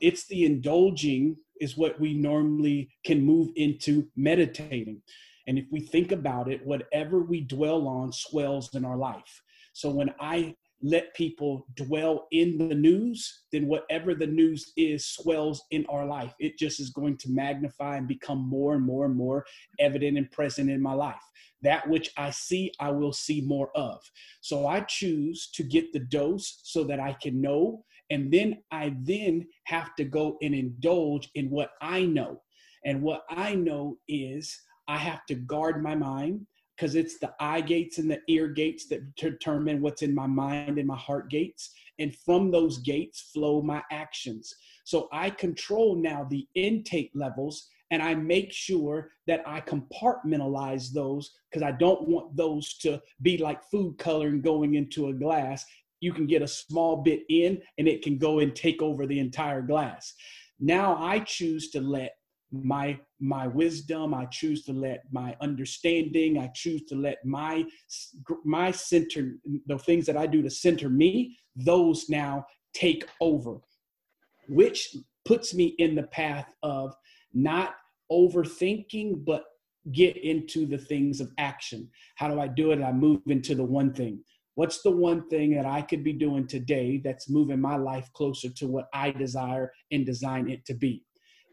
It's 0.00 0.26
the 0.26 0.44
indulging 0.44 1.36
is 1.60 1.76
what 1.76 2.00
we 2.00 2.14
normally 2.14 2.90
can 3.04 3.22
move 3.22 3.50
into 3.54 4.08
meditating. 4.16 5.02
And 5.46 5.58
if 5.58 5.66
we 5.70 5.80
think 5.80 6.12
about 6.12 6.50
it, 6.50 6.66
whatever 6.66 7.20
we 7.20 7.42
dwell 7.42 7.86
on 7.86 8.12
swells 8.12 8.74
in 8.74 8.84
our 8.84 8.96
life. 8.96 9.42
So 9.76 9.90
when 9.90 10.14
I 10.18 10.56
let 10.80 11.14
people 11.14 11.66
dwell 11.74 12.28
in 12.32 12.56
the 12.56 12.74
news, 12.74 13.42
then 13.52 13.66
whatever 13.66 14.14
the 14.14 14.26
news 14.26 14.72
is 14.74 15.06
swells 15.06 15.62
in 15.70 15.84
our 15.90 16.06
life. 16.06 16.32
It 16.38 16.58
just 16.58 16.80
is 16.80 16.88
going 16.88 17.18
to 17.18 17.30
magnify 17.30 17.98
and 17.98 18.08
become 18.08 18.38
more 18.38 18.74
and 18.74 18.82
more 18.82 19.04
and 19.04 19.14
more 19.14 19.44
evident 19.78 20.16
and 20.16 20.30
present 20.30 20.70
in 20.70 20.80
my 20.80 20.94
life. 20.94 21.20
That 21.60 21.86
which 21.90 22.10
I 22.16 22.30
see, 22.30 22.72
I 22.80 22.90
will 22.90 23.12
see 23.12 23.42
more 23.42 23.68
of. 23.76 24.00
So 24.40 24.66
I 24.66 24.80
choose 24.80 25.50
to 25.52 25.62
get 25.62 25.92
the 25.92 26.00
dose 26.00 26.58
so 26.62 26.82
that 26.84 26.98
I 26.98 27.12
can 27.12 27.42
know. 27.42 27.84
And 28.08 28.32
then 28.32 28.62
I 28.70 28.96
then 29.02 29.46
have 29.64 29.94
to 29.96 30.04
go 30.04 30.38
and 30.40 30.54
indulge 30.54 31.28
in 31.34 31.50
what 31.50 31.72
I 31.82 32.06
know. 32.06 32.40
And 32.86 33.02
what 33.02 33.24
I 33.28 33.54
know 33.54 33.98
is 34.08 34.58
I 34.88 34.96
have 34.96 35.26
to 35.26 35.34
guard 35.34 35.82
my 35.82 35.94
mind 35.94 36.46
because 36.76 36.94
it's 36.94 37.18
the 37.18 37.32
eye 37.40 37.60
gates 37.60 37.98
and 37.98 38.10
the 38.10 38.20
ear 38.28 38.48
gates 38.48 38.86
that 38.88 39.14
determine 39.16 39.80
what's 39.80 40.02
in 40.02 40.14
my 40.14 40.26
mind 40.26 40.78
and 40.78 40.86
my 40.86 40.96
heart 40.96 41.30
gates. 41.30 41.72
And 41.98 42.14
from 42.14 42.50
those 42.50 42.78
gates 42.78 43.30
flow 43.32 43.62
my 43.62 43.82
actions. 43.90 44.54
So 44.84 45.08
I 45.12 45.30
control 45.30 45.96
now 45.96 46.26
the 46.28 46.46
intake 46.54 47.10
levels 47.14 47.68
and 47.90 48.02
I 48.02 48.14
make 48.14 48.52
sure 48.52 49.12
that 49.26 49.42
I 49.46 49.60
compartmentalize 49.60 50.92
those 50.92 51.32
because 51.50 51.62
I 51.62 51.72
don't 51.72 52.08
want 52.08 52.36
those 52.36 52.76
to 52.78 53.00
be 53.22 53.38
like 53.38 53.62
food 53.70 53.96
coloring 53.98 54.42
going 54.42 54.74
into 54.74 55.08
a 55.08 55.14
glass. 55.14 55.64
You 56.00 56.12
can 56.12 56.26
get 56.26 56.42
a 56.42 56.48
small 56.48 56.96
bit 56.98 57.22
in 57.30 57.62
and 57.78 57.88
it 57.88 58.02
can 58.02 58.18
go 58.18 58.40
and 58.40 58.54
take 58.54 58.82
over 58.82 59.06
the 59.06 59.18
entire 59.18 59.62
glass. 59.62 60.12
Now 60.58 60.96
I 61.02 61.20
choose 61.20 61.70
to 61.70 61.80
let 61.80 62.15
my 62.52 62.98
my 63.20 63.46
wisdom. 63.46 64.14
I 64.14 64.26
choose 64.26 64.64
to 64.64 64.72
let 64.72 65.04
my 65.10 65.36
understanding 65.40 66.38
i 66.38 66.48
choose 66.54 66.82
to 66.84 66.94
let 66.94 67.18
my 67.24 67.64
my 68.44 68.70
center 68.70 69.36
the 69.66 69.78
things 69.78 70.06
that 70.06 70.16
i 70.16 70.26
do 70.26 70.42
to 70.42 70.50
center 70.50 70.88
me 70.88 71.36
those 71.54 72.08
now 72.08 72.44
take 72.74 73.08
over 73.20 73.58
which 74.48 74.96
puts 75.24 75.54
me 75.54 75.74
in 75.78 75.94
the 75.94 76.04
path 76.04 76.46
of 76.62 76.94
not 77.34 77.74
overthinking 78.10 79.24
but 79.24 79.44
get 79.92 80.16
into 80.16 80.66
the 80.66 80.78
things 80.78 81.20
of 81.20 81.30
action. 81.38 81.88
How 82.16 82.28
do 82.28 82.40
i 82.40 82.48
do 82.48 82.72
it? 82.72 82.82
I 82.82 82.92
move 82.92 83.20
into 83.26 83.54
the 83.54 83.64
one 83.64 83.92
thing. 83.92 84.22
What's 84.54 84.82
the 84.82 84.90
one 84.90 85.28
thing 85.28 85.54
that 85.54 85.66
i 85.66 85.82
could 85.82 86.02
be 86.02 86.12
doing 86.12 86.46
today 86.46 87.00
that's 87.04 87.30
moving 87.30 87.60
my 87.60 87.76
life 87.76 88.08
closer 88.14 88.48
to 88.50 88.66
what 88.66 88.86
i 88.92 89.10
desire 89.10 89.72
and 89.92 90.04
design 90.04 90.48
it 90.48 90.64
to 90.66 90.74
be 90.74 91.04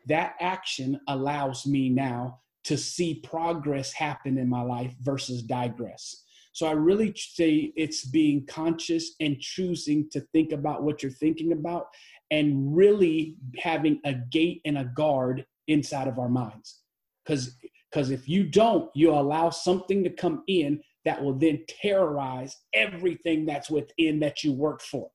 that 0.07 0.35
action 0.39 0.99
allows 1.07 1.65
me 1.65 1.89
now 1.89 2.39
to 2.65 2.77
see 2.77 3.15
progress 3.15 3.91
happen 3.91 4.37
in 4.37 4.49
my 4.49 4.61
life 4.61 4.93
versus 5.01 5.43
digress. 5.43 6.23
So 6.53 6.67
I 6.67 6.71
really 6.71 7.13
say 7.15 7.73
it's 7.75 8.05
being 8.05 8.45
conscious 8.45 9.15
and 9.19 9.39
choosing 9.39 10.07
to 10.11 10.21
think 10.31 10.51
about 10.51 10.83
what 10.83 11.01
you're 11.01 11.11
thinking 11.11 11.51
about 11.51 11.87
and 12.31 12.75
really 12.75 13.35
having 13.57 13.99
a 14.05 14.13
gate 14.13 14.61
and 14.65 14.77
a 14.77 14.85
guard 14.85 15.45
inside 15.67 16.07
of 16.07 16.19
our 16.19 16.29
minds. 16.29 16.81
Because 17.25 17.55
because 17.91 18.09
if 18.09 18.27
you 18.27 18.43
don't, 18.43 18.89
you 18.95 19.11
allow 19.11 19.51
something 19.51 20.03
to 20.03 20.09
come 20.09 20.43
in 20.47 20.81
that 21.05 21.23
will 21.23 21.37
then 21.37 21.63
terrorize 21.67 22.57
everything 22.73 23.45
that's 23.45 23.69
within 23.69 24.19
that 24.19 24.43
you 24.43 24.51
work 24.51 24.81
for. 24.81 25.11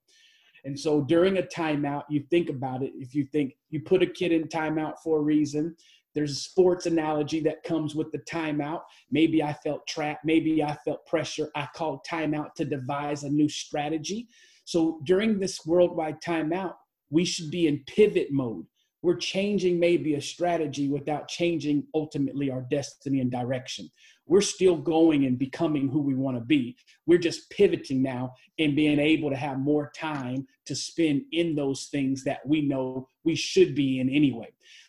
And 0.65 0.79
so 0.79 1.03
during 1.03 1.39
a 1.39 1.43
timeout, 1.43 2.05
you 2.09 2.25
think 2.31 2.51
about 2.51 2.83
it. 2.83 2.93
If 2.97 3.15
you 3.15 3.25
think 3.25 3.55
you 3.71 3.81
put 3.81 4.03
a 4.03 4.07
kid 4.07 4.33
in 4.33 4.49
timeout 4.49 4.95
for 5.03 5.19
a 5.19 5.23
reason, 5.23 5.77
there's 6.15 6.33
a 6.33 6.37
sports 6.37 6.87
analogy 6.87 7.41
that 7.41 7.63
comes 7.63 7.95
with 7.95 8.11
the 8.11 8.19
timeout. 8.19 8.81
Maybe 9.11 9.43
I 9.43 9.53
felt 9.53 9.87
trapped. 9.87 10.25
Maybe 10.25 10.63
I 10.63 10.77
felt 10.85 11.07
pressure. 11.07 11.51
I 11.55 11.69
called 11.75 12.01
timeout 12.09 12.55
to 12.55 12.65
devise 12.65 13.25
a 13.25 13.31
new 13.31 13.49
strategy. 13.49 14.29
So 14.65 15.01
during 15.05 15.39
this 15.39 15.65
worldwide 15.65 16.21
timeout, 16.21 16.75
we 17.11 17.25
should 17.25 17.51
be 17.51 17.69
in 17.69 17.85
pivot 17.87 18.33
mode. 18.33 18.67
We're 19.03 19.17
changing 19.17 19.79
maybe 19.79 20.15
a 20.15 20.21
strategy 20.21 20.89
without 20.89 21.29
changing 21.29 21.85
ultimately 21.95 22.51
our 22.51 22.63
destiny 22.71 23.21
and 23.21 23.31
direction. 23.31 23.89
We're 24.27 24.41
still 24.41 24.77
going 24.77 25.25
and 25.25 25.39
becoming 25.39 25.89
who 25.89 26.01
we 26.01 26.15
want 26.15 26.37
to 26.37 26.45
be. 26.45 26.77
We're 27.07 27.19
just 27.19 27.49
pivoting 27.51 28.03
now 28.03 28.35
and 28.59 28.75
being 28.75 28.99
able 28.99 29.31
to 29.31 29.37
have 29.37 29.59
more 29.59 29.93
time 29.97 30.47
to 30.67 30.75
spend 30.75 31.23
in 31.33 31.55
those 31.55 31.87
things 31.87 32.25
that 32.25 32.47
we 32.47 32.63
know 32.63 33.09
we 33.25 33.35
should 33.35 33.75
be 33.75 34.01
in 34.01 34.11
anyway. 34.11 34.49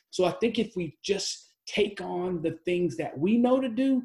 So 0.10 0.26
I 0.26 0.32
think 0.32 0.58
if 0.58 0.76
we 0.76 0.98
just 1.04 1.54
take 1.68 2.02
on 2.02 2.42
the 2.42 2.58
things 2.66 2.98
that 2.98 3.18
we 3.18 3.38
know 3.38 3.62
to 3.62 3.70
do 3.70 4.02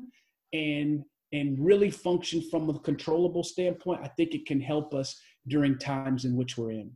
and 0.52 1.04
and 1.32 1.58
really 1.58 1.90
function 1.90 2.40
from 2.48 2.70
a 2.70 2.78
controllable 2.78 3.42
standpoint, 3.42 4.00
I 4.04 4.08
think 4.08 4.34
it 4.34 4.46
can 4.46 4.60
help 4.60 4.94
us 4.94 5.20
during 5.48 5.76
times 5.78 6.24
in 6.24 6.36
which 6.36 6.56
we're 6.56 6.70
in. 6.70 6.92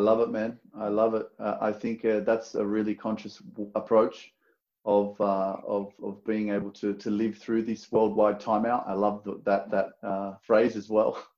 I 0.00 0.02
love 0.02 0.20
it, 0.20 0.30
man. 0.30 0.58
I 0.74 0.88
love 0.88 1.12
it. 1.12 1.26
Uh, 1.38 1.58
I 1.60 1.72
think 1.72 2.06
uh, 2.06 2.20
that's 2.20 2.54
a 2.54 2.64
really 2.64 2.94
conscious 2.94 3.42
approach 3.74 4.32
of, 4.86 5.20
uh, 5.20 5.56
of 5.66 5.92
of 6.02 6.24
being 6.24 6.48
able 6.48 6.70
to 6.80 6.94
to 6.94 7.10
live 7.10 7.36
through 7.36 7.64
this 7.64 7.92
worldwide 7.92 8.40
timeout. 8.40 8.88
I 8.88 8.94
love 8.94 9.22
the, 9.24 9.42
that 9.44 9.70
that 9.70 9.88
uh, 10.02 10.36
phrase 10.42 10.74
as 10.76 10.88
well. 10.88 11.22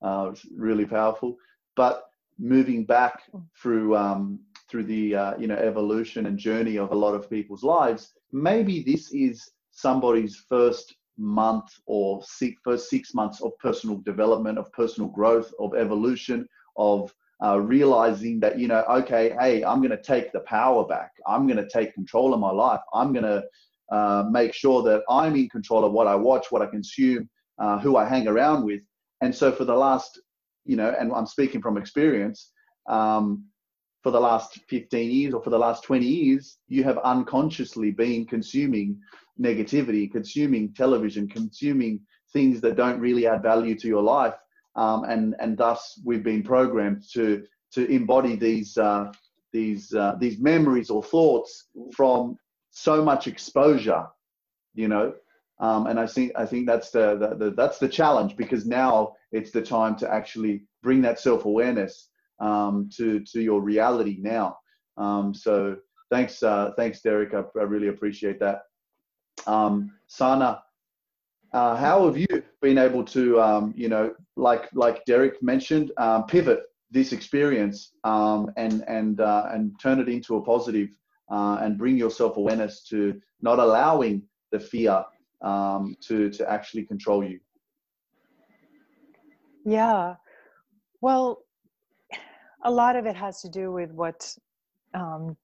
Uh, 0.00 0.30
it's 0.32 0.46
really 0.56 0.86
powerful. 0.86 1.36
But 1.76 2.04
moving 2.38 2.86
back 2.86 3.24
through 3.60 3.94
um, 3.94 4.40
through 4.70 4.84
the 4.84 5.14
uh, 5.14 5.36
you 5.36 5.46
know 5.46 5.56
evolution 5.70 6.24
and 6.26 6.38
journey 6.38 6.78
of 6.78 6.90
a 6.90 7.00
lot 7.04 7.14
of 7.14 7.28
people's 7.28 7.62
lives, 7.62 8.14
maybe 8.32 8.82
this 8.82 9.12
is 9.12 9.50
somebody's 9.70 10.36
first 10.48 10.96
month 11.18 11.68
or 11.84 12.22
six, 12.24 12.54
first 12.64 12.88
six 12.88 13.12
months 13.12 13.42
of 13.42 13.52
personal 13.58 13.98
development, 13.98 14.56
of 14.56 14.72
personal 14.72 15.10
growth, 15.10 15.52
of 15.60 15.74
evolution, 15.74 16.48
of 16.78 17.12
uh, 17.44 17.60
realizing 17.60 18.40
that, 18.40 18.58
you 18.58 18.68
know, 18.68 18.84
okay, 18.88 19.34
hey, 19.40 19.64
I'm 19.64 19.78
going 19.78 19.90
to 19.90 20.02
take 20.02 20.32
the 20.32 20.40
power 20.40 20.84
back. 20.86 21.12
I'm 21.26 21.46
going 21.46 21.62
to 21.62 21.68
take 21.68 21.94
control 21.94 22.34
of 22.34 22.40
my 22.40 22.50
life. 22.50 22.80
I'm 22.92 23.12
going 23.12 23.24
to 23.24 23.44
uh, 23.90 24.24
make 24.30 24.52
sure 24.52 24.82
that 24.82 25.02
I'm 25.08 25.36
in 25.36 25.48
control 25.48 25.84
of 25.84 25.92
what 25.92 26.06
I 26.06 26.14
watch, 26.14 26.46
what 26.50 26.62
I 26.62 26.66
consume, 26.66 27.28
uh, 27.58 27.78
who 27.78 27.96
I 27.96 28.04
hang 28.04 28.26
around 28.28 28.64
with. 28.64 28.80
And 29.20 29.34
so 29.34 29.52
for 29.52 29.64
the 29.64 29.74
last, 29.74 30.20
you 30.64 30.76
know, 30.76 30.94
and 30.98 31.12
I'm 31.12 31.26
speaking 31.26 31.62
from 31.62 31.78
experience, 31.78 32.50
um, 32.88 33.44
for 34.02 34.10
the 34.10 34.20
last 34.20 34.60
15 34.68 35.10
years 35.10 35.34
or 35.34 35.42
for 35.42 35.50
the 35.50 35.58
last 35.58 35.82
20 35.84 36.06
years, 36.06 36.58
you 36.68 36.84
have 36.84 36.98
unconsciously 36.98 37.90
been 37.90 38.26
consuming 38.26 38.98
negativity, 39.40 40.10
consuming 40.10 40.72
television, 40.74 41.28
consuming 41.28 42.00
things 42.32 42.60
that 42.60 42.76
don't 42.76 43.00
really 43.00 43.26
add 43.26 43.42
value 43.42 43.76
to 43.78 43.88
your 43.88 44.02
life. 44.02 44.34
Um, 44.78 45.02
and, 45.04 45.34
and 45.40 45.58
thus 45.58 46.00
we've 46.04 46.22
been 46.22 46.44
programmed 46.44 47.02
to, 47.14 47.44
to 47.72 47.80
embody 47.90 48.36
these, 48.36 48.78
uh, 48.78 49.10
these, 49.52 49.92
uh, 49.92 50.14
these 50.20 50.38
memories 50.38 50.88
or 50.88 51.02
thoughts 51.02 51.66
from 51.96 52.36
so 52.70 53.04
much 53.04 53.26
exposure, 53.26 54.06
you 54.74 54.86
know. 54.86 55.14
Um, 55.58 55.88
and 55.88 55.98
I 55.98 56.06
think, 56.06 56.30
I 56.36 56.46
think 56.46 56.68
that's 56.68 56.90
the, 56.90 57.16
the, 57.18 57.34
the, 57.34 57.50
that's 57.50 57.78
the 57.78 57.88
challenge 57.88 58.36
because 58.36 58.66
now 58.66 59.14
it's 59.32 59.50
the 59.50 59.62
time 59.62 59.96
to 59.96 60.06
actually 60.08 60.62
bring 60.84 61.02
that 61.02 61.18
self-awareness 61.18 62.10
um, 62.38 62.88
to, 62.96 63.18
to 63.32 63.40
your 63.40 63.60
reality 63.60 64.18
now. 64.20 64.58
Um, 64.96 65.34
so 65.34 65.76
thanks, 66.08 66.40
uh, 66.44 66.70
thanks, 66.76 67.00
Derrick. 67.00 67.34
I, 67.34 67.42
I 67.58 67.64
really 67.64 67.88
appreciate 67.88 68.38
that. 68.38 68.62
Um, 69.44 69.90
Sanna, 70.06 70.62
uh, 71.52 71.74
how 71.74 72.06
have 72.06 72.16
you 72.16 72.44
been 72.60 72.78
able 72.78 73.04
to, 73.04 73.40
um, 73.40 73.72
you 73.76 73.88
know, 73.88 74.14
like 74.36 74.68
like 74.74 75.04
Derrick 75.04 75.42
mentioned, 75.42 75.92
um, 75.96 76.26
pivot 76.26 76.60
this 76.90 77.12
experience 77.12 77.92
um, 78.04 78.50
and 78.56 78.84
and 78.88 79.20
uh, 79.20 79.48
and 79.50 79.72
turn 79.80 80.00
it 80.00 80.08
into 80.08 80.36
a 80.36 80.42
positive, 80.42 80.90
uh, 81.30 81.58
and 81.60 81.78
bring 81.78 81.96
your 81.96 82.10
self 82.10 82.36
awareness 82.36 82.82
to 82.84 83.20
not 83.40 83.58
allowing 83.58 84.22
the 84.50 84.60
fear 84.60 85.04
um, 85.42 85.96
to 86.00 86.30
to 86.30 86.50
actually 86.50 86.84
control 86.84 87.24
you? 87.24 87.38
Yeah, 89.64 90.14
well, 91.00 91.42
a 92.64 92.70
lot 92.70 92.96
of 92.96 93.06
it 93.06 93.16
has 93.16 93.42
to 93.42 93.48
do 93.48 93.70
with 93.70 93.90
what 93.90 94.34
um, 94.94 95.36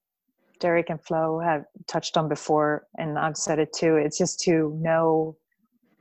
Derek 0.59 0.89
and 0.89 1.01
Flo 1.01 1.39
have 1.39 1.65
touched 1.87 2.17
on 2.17 2.27
before, 2.27 2.87
and 2.97 3.19
I've 3.19 3.37
said 3.37 3.59
it 3.59 3.71
too. 3.73 3.97
It's 3.97 4.17
just 4.17 4.39
to 4.41 4.77
know 4.81 5.37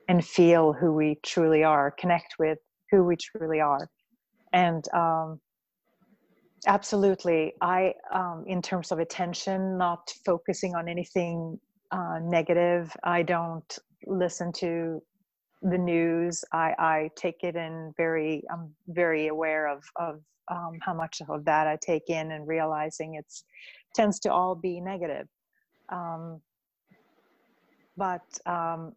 and 0.08 0.24
feel 0.24 0.72
who 0.72 0.92
we 0.92 1.18
truly 1.24 1.64
are, 1.64 1.90
connect 1.90 2.34
with 2.38 2.58
who 2.90 3.04
we 3.04 3.16
truly 3.16 3.60
are. 3.60 3.88
And 4.52 4.84
um, 4.94 5.40
absolutely, 6.66 7.54
I, 7.60 7.94
um, 8.12 8.44
in 8.46 8.62
terms 8.62 8.92
of 8.92 8.98
attention, 8.98 9.78
not 9.78 10.12
focusing 10.24 10.74
on 10.74 10.88
anything 10.88 11.58
uh, 11.90 12.18
negative, 12.22 12.94
I 13.02 13.22
don't 13.22 13.78
listen 14.06 14.52
to 14.52 15.02
the 15.62 15.78
news. 15.78 16.44
I, 16.52 16.74
I 16.78 17.10
take 17.16 17.42
it 17.42 17.56
in 17.56 17.92
very, 17.96 18.42
I'm 18.52 18.74
very 18.88 19.28
aware 19.28 19.66
of, 19.68 19.82
of 19.96 20.20
um, 20.50 20.78
how 20.82 20.92
much 20.94 21.22
of 21.26 21.44
that 21.46 21.66
I 21.66 21.78
take 21.80 22.08
in 22.08 22.32
and 22.32 22.46
realizing 22.46 23.14
it's 23.14 23.44
tends 23.94 24.18
to 24.20 24.32
all 24.32 24.54
be 24.54 24.80
negative. 24.80 25.26
Um, 25.90 26.40
but 27.96 28.22
um, 28.44 28.92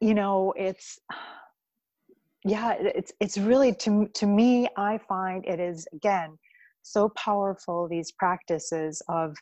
you 0.00 0.14
know, 0.14 0.52
it's 0.56 0.98
yeah, 2.44 2.74
it's 2.78 3.12
it's 3.20 3.38
really 3.38 3.74
to 3.76 4.08
to 4.14 4.26
me. 4.26 4.68
I 4.76 4.98
find 4.98 5.44
it 5.46 5.60
is 5.60 5.86
again 5.92 6.38
so 6.82 7.10
powerful. 7.10 7.88
These 7.88 8.12
practices 8.12 9.02
of 9.08 9.36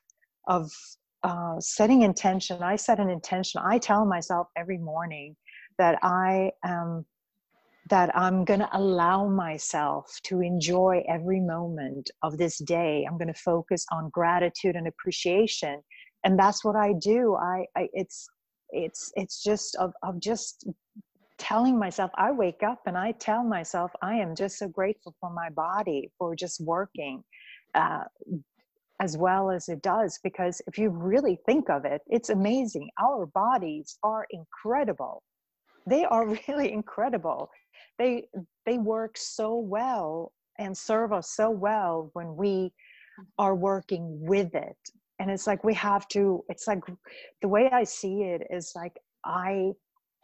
of 0.49 0.71
uh, 1.23 1.61
setting 1.61 2.03
intention. 2.03 2.63
I 2.63 2.77
set 2.77 3.01
an 3.01 3.11
intention. 3.11 3.61
I 3.65 3.79
tell 3.79 4.05
myself 4.05 4.49
every 4.57 4.79
morning 4.79 5.37
that 5.79 5.99
I 6.03 6.53
am 6.65 7.05
that 7.91 8.15
I'm 8.15 8.45
going 8.45 8.61
to 8.61 8.69
allow 8.77 9.29
myself 9.29 10.11
to 10.25 10.43
enjoy 10.43 11.03
every 11.09 11.41
moment 11.41 12.11
of 12.23 12.37
this 12.37 12.59
day. 12.59 13.07
I'm 13.09 13.17
going 13.17 13.33
to 13.33 13.41
focus 13.41 13.87
on 13.91 14.11
gratitude 14.11 14.77
and 14.77 14.87
appreciation, 14.89 15.81
and 16.25 16.39
that's 16.39 16.65
what 16.65 16.77
I 16.77 16.93
do. 17.01 17.37
I, 17.37 17.65
I 17.77 17.89
it's 17.93 18.29
it's 18.71 19.13
it's 19.17 19.43
just 19.43 19.77
of 19.77 19.93
of 20.03 20.21
just 20.21 20.67
telling 21.39 21.79
myself. 21.79 22.11
I 22.17 22.33
wake 22.33 22.63
up 22.63 22.81
and 22.87 22.97
I 22.97 23.13
tell 23.13 23.45
myself 23.45 23.91
I 24.03 24.15
am 24.17 24.35
just 24.35 24.59
so 24.59 24.69
grateful 24.69 25.15
for 25.21 25.31
my 25.31 25.51
body 25.51 26.11
for 26.19 26.35
just 26.35 26.61
working. 26.61 27.23
Uh, 27.75 28.05
as 29.01 29.17
well 29.17 29.51
as 29.51 29.69
it 29.69 29.81
does 29.83 30.19
because 30.23 30.61
if 30.67 30.77
you 30.77 30.89
really 30.91 31.39
think 31.47 31.71
of 31.71 31.85
it 31.85 32.01
it's 32.09 32.31
amazing 32.31 32.89
our 33.01 33.27
bodies 33.27 33.97
are 34.03 34.27
incredible 34.31 35.23
they 35.87 36.05
are 36.05 36.27
really 36.49 36.73
incredible 36.73 37.49
they 37.99 38.27
they 38.67 38.79
work 38.79 39.17
so 39.17 39.57
well 39.57 40.33
and 40.59 40.77
serve 40.77 41.13
us 41.13 41.31
so 41.31 41.51
well 41.51 42.11
when 42.15 42.37
we 42.37 42.73
are 43.39 43.55
working 43.55 44.19
with 44.21 44.55
it 44.55 44.77
and 45.19 45.31
it's 45.31 45.47
like 45.47 45.65
we 45.65 45.75
have 45.75 46.07
to 46.09 46.45
it's 46.49 46.67
like 46.67 46.81
the 47.43 47.49
way 47.49 47.69
i 47.73 47.85
see 47.85 48.23
it 48.23 48.43
is 48.51 48.73
like 48.75 48.97
i 49.25 49.71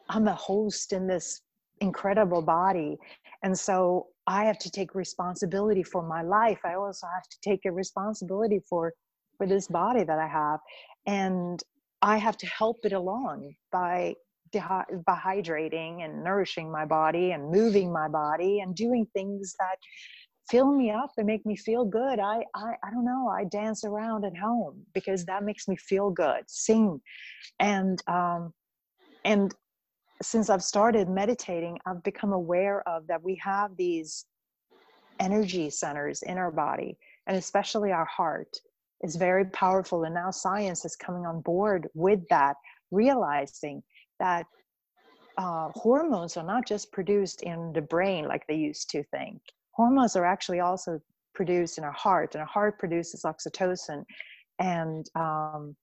i'm 0.08 0.28
a 0.28 0.34
host 0.34 0.92
in 0.92 1.06
this 1.06 1.42
incredible 1.80 2.42
body. 2.42 2.96
And 3.42 3.58
so 3.58 4.06
i 4.26 4.44
have 4.44 4.58
to 4.58 4.70
take 4.70 4.94
responsibility 4.94 5.82
for 5.82 6.02
my 6.02 6.22
life. 6.22 6.60
I 6.64 6.74
also 6.74 7.06
have 7.14 7.28
to 7.28 7.38
take 7.42 7.64
a 7.66 7.72
responsibility 7.72 8.60
for 8.68 8.92
for 9.36 9.46
this 9.46 9.66
body 9.68 10.04
that 10.04 10.18
i 10.18 10.26
have. 10.26 10.60
And 11.06 11.60
i 12.02 12.16
have 12.16 12.36
to 12.38 12.46
help 12.46 12.78
it 12.84 12.92
along 12.92 13.54
by 13.72 14.14
by 14.52 15.18
hydrating 15.26 16.04
and 16.04 16.22
nourishing 16.22 16.70
my 16.70 16.84
body 16.84 17.32
and 17.32 17.50
moving 17.50 17.92
my 17.92 18.08
body 18.08 18.60
and 18.60 18.76
doing 18.76 19.04
things 19.12 19.54
that 19.58 19.78
fill 20.50 20.72
me 20.72 20.90
up 20.90 21.10
and 21.16 21.26
make 21.26 21.44
me 21.46 21.56
feel 21.56 21.84
good. 21.84 22.18
I, 22.18 22.44
I, 22.54 22.74
I 22.82 22.90
don't 22.92 23.04
know. 23.04 23.28
I 23.28 23.44
dance 23.44 23.84
around 23.84 24.24
at 24.24 24.36
home 24.36 24.82
because 24.92 25.24
that 25.26 25.44
makes 25.44 25.68
me 25.68 25.76
feel 25.76 26.10
good. 26.10 26.42
Sing, 26.48 27.00
and 27.60 28.02
um, 28.06 28.52
and 29.24 29.54
since 30.22 30.50
I've 30.50 30.62
started 30.62 31.08
meditating, 31.08 31.78
I've 31.86 32.02
become 32.02 32.32
aware 32.32 32.86
of 32.88 33.06
that 33.08 33.22
we 33.22 33.38
have 33.42 33.76
these 33.76 34.26
energy 35.20 35.70
centers 35.70 36.22
in 36.22 36.38
our 36.38 36.50
body, 36.50 36.96
and 37.26 37.36
especially 37.36 37.92
our 37.92 38.06
heart 38.06 38.56
is 39.02 39.16
very 39.16 39.44
powerful. 39.46 40.04
And 40.04 40.14
now 40.14 40.30
science 40.30 40.84
is 40.84 40.96
coming 40.96 41.26
on 41.26 41.40
board 41.40 41.88
with 41.94 42.20
that, 42.30 42.56
realizing 42.90 43.82
that 44.18 44.46
uh, 45.36 45.68
hormones 45.74 46.36
are 46.36 46.46
not 46.46 46.66
just 46.66 46.92
produced 46.92 47.42
in 47.42 47.72
the 47.74 47.82
brain 47.82 48.26
like 48.26 48.46
they 48.46 48.54
used 48.54 48.90
to 48.90 49.02
think. 49.04 49.40
Hormones 49.74 50.16
are 50.16 50.24
actually 50.24 50.60
also 50.60 51.00
produced 51.34 51.78
in 51.78 51.84
our 51.84 51.92
heart, 51.92 52.34
and 52.34 52.42
our 52.42 52.46
heart 52.48 52.78
produces 52.78 53.22
oxytocin. 53.24 54.04
and 54.58 55.06
um, 55.16 55.76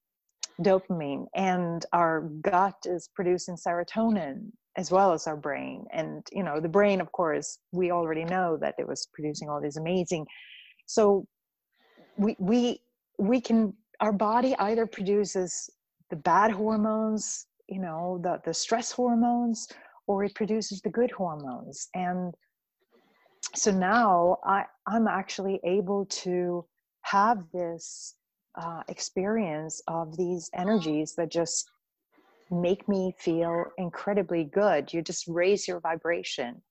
dopamine, 0.62 1.26
and 1.36 1.86
our 1.94 2.22
gut 2.42 2.76
is 2.86 3.10
producing 3.16 3.56
serotonin 3.56 4.52
as 4.78 4.92
well 4.92 5.12
as 5.12 5.28
our 5.28 5.36
brain. 5.36 5.86
And 5.92 6.26
you 6.32 6.44
know, 6.44 6.60
the 6.60 6.70
brain, 6.70 7.02
of 7.02 7.12
course, 7.12 7.60
we 7.72 7.92
already 7.92 8.24
know 8.24 8.58
that 8.62 8.76
it 8.78 8.88
was 8.88 9.08
producing 9.14 9.50
all 9.50 9.62
these 9.62 9.78
amazing. 9.78 10.26
So 10.86 11.26
we 12.18 12.36
we 12.40 12.82
we 13.18 13.42
can 13.42 13.74
our 14.00 14.14
body 14.14 14.56
either 14.60 14.86
produces 14.86 15.70
the 16.10 16.16
bad 16.16 16.52
hormones, 16.52 17.48
you 17.68 17.80
know, 17.80 18.20
the 18.24 18.40
the 18.46 18.54
stress 18.54 18.92
hormones, 18.92 19.68
or 20.08 20.24
it 20.24 20.36
produces 20.36 20.82
the 20.82 20.90
good 20.90 21.12
hormones. 21.12 21.90
And 21.94 22.34
so 23.56 23.72
now 23.72 24.38
I 24.44 24.66
I'm 24.88 25.08
actually 25.08 25.60
able 25.64 26.06
to 26.24 26.66
have 27.04 27.44
this 27.54 28.16
uh, 28.56 28.84
experience 28.88 29.82
of 29.88 30.18
these 30.18 30.50
energies 30.56 31.16
that 31.16 31.32
just 31.32 31.70
make 32.50 32.88
me 32.88 33.16
feel 33.18 33.66
incredibly 33.78 34.44
good. 34.44 34.94
You 34.94 35.02
just 35.02 35.28
raise 35.28 35.68
your 35.68 35.80
vibration 35.80 36.62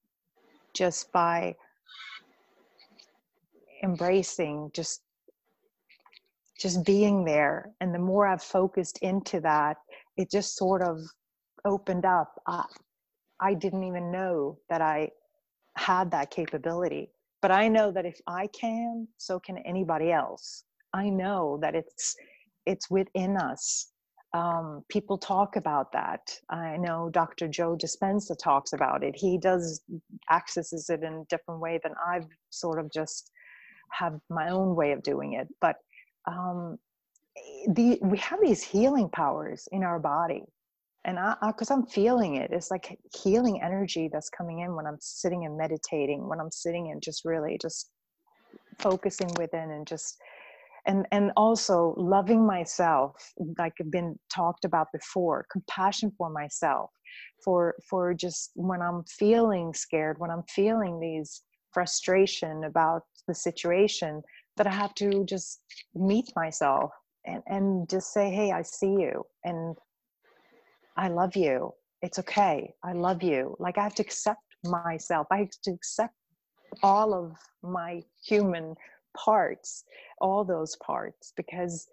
just 0.74 1.10
by 1.12 1.56
embracing 3.82 4.70
just 4.74 5.02
just 6.58 6.84
being 6.84 7.24
there 7.24 7.70
and 7.80 7.94
the 7.94 7.98
more 7.98 8.26
i've 8.26 8.42
focused 8.42 8.98
into 8.98 9.40
that 9.40 9.78
it 10.16 10.30
just 10.30 10.56
sort 10.56 10.82
of 10.82 10.98
opened 11.64 12.04
up 12.04 12.34
I, 12.46 12.64
I 13.40 13.54
didn't 13.54 13.84
even 13.84 14.10
know 14.12 14.58
that 14.68 14.82
i 14.82 15.10
had 15.80 16.10
that 16.10 16.30
capability 16.30 17.10
but 17.42 17.50
i 17.50 17.66
know 17.68 17.90
that 17.90 18.06
if 18.06 18.20
i 18.26 18.46
can 18.48 19.06
so 19.16 19.40
can 19.40 19.58
anybody 19.58 20.12
else 20.12 20.64
i 20.94 21.08
know 21.08 21.58
that 21.62 21.74
it's 21.74 22.14
it's 22.66 22.90
within 22.90 23.36
us 23.36 23.90
um, 24.32 24.84
people 24.88 25.18
talk 25.18 25.56
about 25.56 25.90
that. 25.92 26.20
I 26.48 26.76
know 26.76 27.10
Dr. 27.10 27.48
Joe 27.48 27.76
Dispenza 27.76 28.36
talks 28.38 28.72
about 28.72 29.02
it. 29.02 29.16
He 29.16 29.38
does 29.38 29.82
accesses 30.30 30.88
it 30.88 31.02
in 31.02 31.14
a 31.14 31.24
different 31.28 31.60
way 31.60 31.80
than 31.82 31.94
I've 32.06 32.26
sort 32.50 32.78
of 32.78 32.92
just 32.92 33.32
have 33.90 34.20
my 34.28 34.50
own 34.50 34.76
way 34.76 34.92
of 34.92 35.02
doing 35.02 35.32
it. 35.32 35.48
But 35.60 35.76
um, 36.26 36.78
the 37.74 37.98
we 38.02 38.18
have 38.18 38.40
these 38.40 38.62
healing 38.62 39.08
powers 39.08 39.66
in 39.72 39.82
our 39.82 39.98
body, 39.98 40.44
and 41.04 41.18
I 41.18 41.34
because 41.46 41.70
I'm 41.70 41.86
feeling 41.86 42.36
it. 42.36 42.50
It's 42.52 42.70
like 42.70 42.98
healing 43.14 43.62
energy 43.62 44.08
that's 44.12 44.30
coming 44.30 44.60
in 44.60 44.74
when 44.74 44.86
I'm 44.86 44.98
sitting 45.00 45.44
and 45.46 45.56
meditating. 45.56 46.28
When 46.28 46.40
I'm 46.40 46.50
sitting 46.50 46.90
and 46.90 47.02
just 47.02 47.24
really 47.24 47.58
just 47.60 47.90
focusing 48.78 49.30
within 49.38 49.70
and 49.70 49.86
just 49.86 50.16
and 50.86 51.06
and 51.12 51.30
also 51.36 51.94
loving 51.96 52.46
myself 52.46 53.32
like 53.58 53.72
i've 53.80 53.90
been 53.90 54.18
talked 54.34 54.64
about 54.64 54.88
before 54.92 55.46
compassion 55.52 56.10
for 56.16 56.30
myself 56.30 56.90
for 57.44 57.74
for 57.88 58.14
just 58.14 58.50
when 58.54 58.80
i'm 58.80 59.04
feeling 59.04 59.74
scared 59.74 60.18
when 60.18 60.30
i'm 60.30 60.42
feeling 60.48 60.98
these 60.98 61.42
frustration 61.72 62.64
about 62.64 63.02
the 63.28 63.34
situation 63.34 64.22
that 64.56 64.66
i 64.66 64.70
have 64.70 64.94
to 64.94 65.24
just 65.28 65.60
meet 65.94 66.26
myself 66.34 66.90
and 67.26 67.42
and 67.46 67.88
just 67.88 68.12
say 68.12 68.30
hey 68.30 68.50
i 68.52 68.62
see 68.62 68.90
you 68.90 69.22
and 69.44 69.76
i 71.00 71.08
love 71.08 71.34
you. 71.34 71.72
It's 72.02 72.18
okay. 72.18 72.74
I 72.84 72.92
love 72.92 73.22
you. 73.22 73.56
Like 73.58 73.76
i 73.78 73.82
have 73.82 73.94
to 73.96 74.02
accept 74.02 74.42
myself. 74.64 75.26
I 75.30 75.38
have 75.38 75.56
to 75.64 75.72
accept 75.72 76.14
all 76.82 77.10
of 77.14 77.36
my 77.62 78.02
human 78.30 78.74
parts 79.16 79.84
all 80.20 80.44
those 80.44 80.76
parts 80.76 81.32
because 81.36 81.88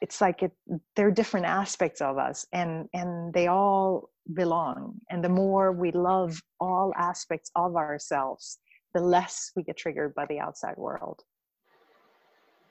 it's 0.00 0.20
like 0.20 0.42
it 0.42 0.52
they're 0.96 1.12
different 1.20 1.46
aspects 1.46 2.00
of 2.00 2.18
us 2.18 2.46
and 2.52 2.88
and 2.94 3.32
they 3.32 3.46
all 3.46 4.10
belong. 4.34 4.98
And 5.10 5.22
the 5.22 5.34
more 5.42 5.66
we 5.84 5.90
love 5.92 6.40
all 6.58 6.92
aspects 6.96 7.50
of 7.54 7.76
ourselves 7.76 8.58
the 8.94 9.00
less 9.00 9.52
we 9.56 9.62
get 9.62 9.76
triggered 9.76 10.14
by 10.14 10.26
the 10.26 10.40
outside 10.40 10.76
world. 10.76 11.20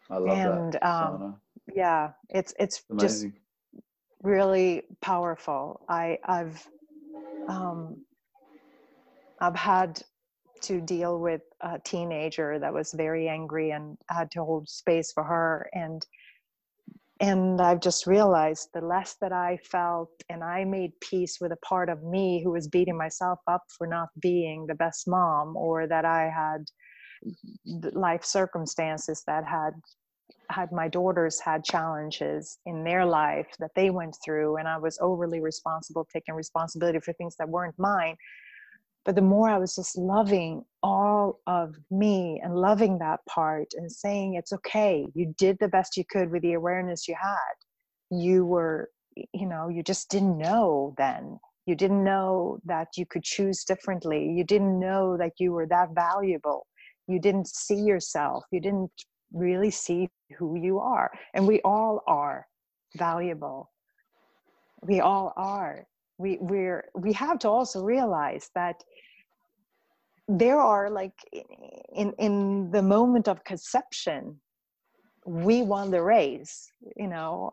I 0.09 0.17
love 0.17 0.37
and 0.37 0.73
that 0.73 0.85
um, 0.85 1.35
yeah 1.73 2.11
it's 2.29 2.53
it's 2.59 2.83
just 2.97 3.27
really 4.23 4.83
powerful. 5.01 5.81
I 5.89 6.17
i've 6.25 6.65
um 7.47 7.97
i've 9.41 9.55
had 9.55 10.01
to 10.61 10.79
deal 10.81 11.19
with 11.19 11.41
a 11.61 11.79
teenager 11.79 12.59
that 12.59 12.73
was 12.73 12.93
very 12.95 13.27
angry 13.27 13.71
and 13.71 13.97
had 14.09 14.29
to 14.31 14.43
hold 14.43 14.69
space 14.69 15.11
for 15.11 15.23
her. 15.23 15.69
And 15.73 16.05
and 17.19 17.61
I've 17.61 17.81
just 17.81 18.07
realized 18.07 18.69
the 18.73 18.81
less 18.81 19.15
that 19.21 19.31
I 19.31 19.57
felt 19.63 20.09
and 20.29 20.43
I 20.43 20.63
made 20.65 20.91
peace 21.01 21.37
with 21.39 21.51
a 21.51 21.57
part 21.57 21.89
of 21.89 22.03
me 22.03 22.43
who 22.43 22.51
was 22.51 22.67
beating 22.67 22.97
myself 22.97 23.39
up 23.47 23.63
for 23.77 23.85
not 23.85 24.09
being 24.19 24.65
the 24.67 24.75
best 24.75 25.07
mom 25.07 25.55
or 25.55 25.87
that 25.87 26.05
I 26.05 26.31
had 26.35 26.65
life 27.93 28.23
circumstances 28.25 29.23
that 29.27 29.45
had 29.45 29.73
had 30.51 30.71
my 30.71 30.87
daughters 30.87 31.39
had 31.39 31.63
challenges 31.63 32.59
in 32.65 32.83
their 32.83 33.05
life 33.05 33.47
that 33.59 33.71
they 33.75 33.89
went 33.89 34.15
through 34.23 34.57
and 34.57 34.67
I 34.67 34.77
was 34.77 34.97
overly 35.01 35.39
responsible 35.39 36.07
taking 36.11 36.35
responsibility 36.35 36.99
for 36.99 37.13
things 37.13 37.35
that 37.37 37.49
weren't 37.49 37.77
mine 37.77 38.15
but 39.03 39.15
the 39.15 39.21
more 39.21 39.49
I 39.49 39.57
was 39.57 39.75
just 39.75 39.97
loving 39.97 40.63
all 40.83 41.39
of 41.47 41.75
me 41.89 42.39
and 42.43 42.55
loving 42.55 42.99
that 42.99 43.19
part 43.27 43.73
and 43.75 43.91
saying, 43.91 44.35
it's 44.35 44.53
okay, 44.53 45.07
you 45.15 45.33
did 45.37 45.57
the 45.59 45.67
best 45.67 45.97
you 45.97 46.03
could 46.07 46.29
with 46.29 46.43
the 46.43 46.53
awareness 46.53 47.07
you 47.07 47.15
had. 47.19 48.15
You 48.15 48.45
were, 48.45 48.89
you 49.15 49.47
know, 49.47 49.69
you 49.69 49.81
just 49.81 50.09
didn't 50.09 50.37
know 50.37 50.93
then. 50.97 51.39
You 51.65 51.75
didn't 51.75 52.03
know 52.03 52.59
that 52.65 52.89
you 52.95 53.05
could 53.05 53.23
choose 53.23 53.63
differently. 53.63 54.29
You 54.29 54.43
didn't 54.43 54.79
know 54.79 55.17
that 55.17 55.33
you 55.39 55.51
were 55.51 55.67
that 55.67 55.89
valuable. 55.95 56.67
You 57.07 57.19
didn't 57.19 57.47
see 57.47 57.79
yourself. 57.79 58.43
You 58.51 58.61
didn't 58.61 58.91
really 59.33 59.71
see 59.71 60.09
who 60.37 60.57
you 60.57 60.79
are. 60.79 61.11
And 61.33 61.47
we 61.47 61.61
all 61.61 62.03
are 62.07 62.47
valuable. 62.97 63.71
We 64.83 64.99
all 64.99 65.33
are 65.37 65.85
we 66.21 66.37
we're 66.39 66.85
we 66.95 67.11
have 67.13 67.39
to 67.39 67.49
also 67.49 67.83
realize 67.83 68.49
that 68.53 68.83
there 70.27 70.59
are 70.59 70.89
like 70.89 71.17
in 71.95 72.13
in 72.19 72.69
the 72.71 72.81
moment 72.81 73.27
of 73.27 73.43
conception 73.43 74.39
we 75.25 75.63
won 75.63 75.91
the 75.91 76.01
race 76.01 76.71
you 76.95 77.07
know 77.07 77.51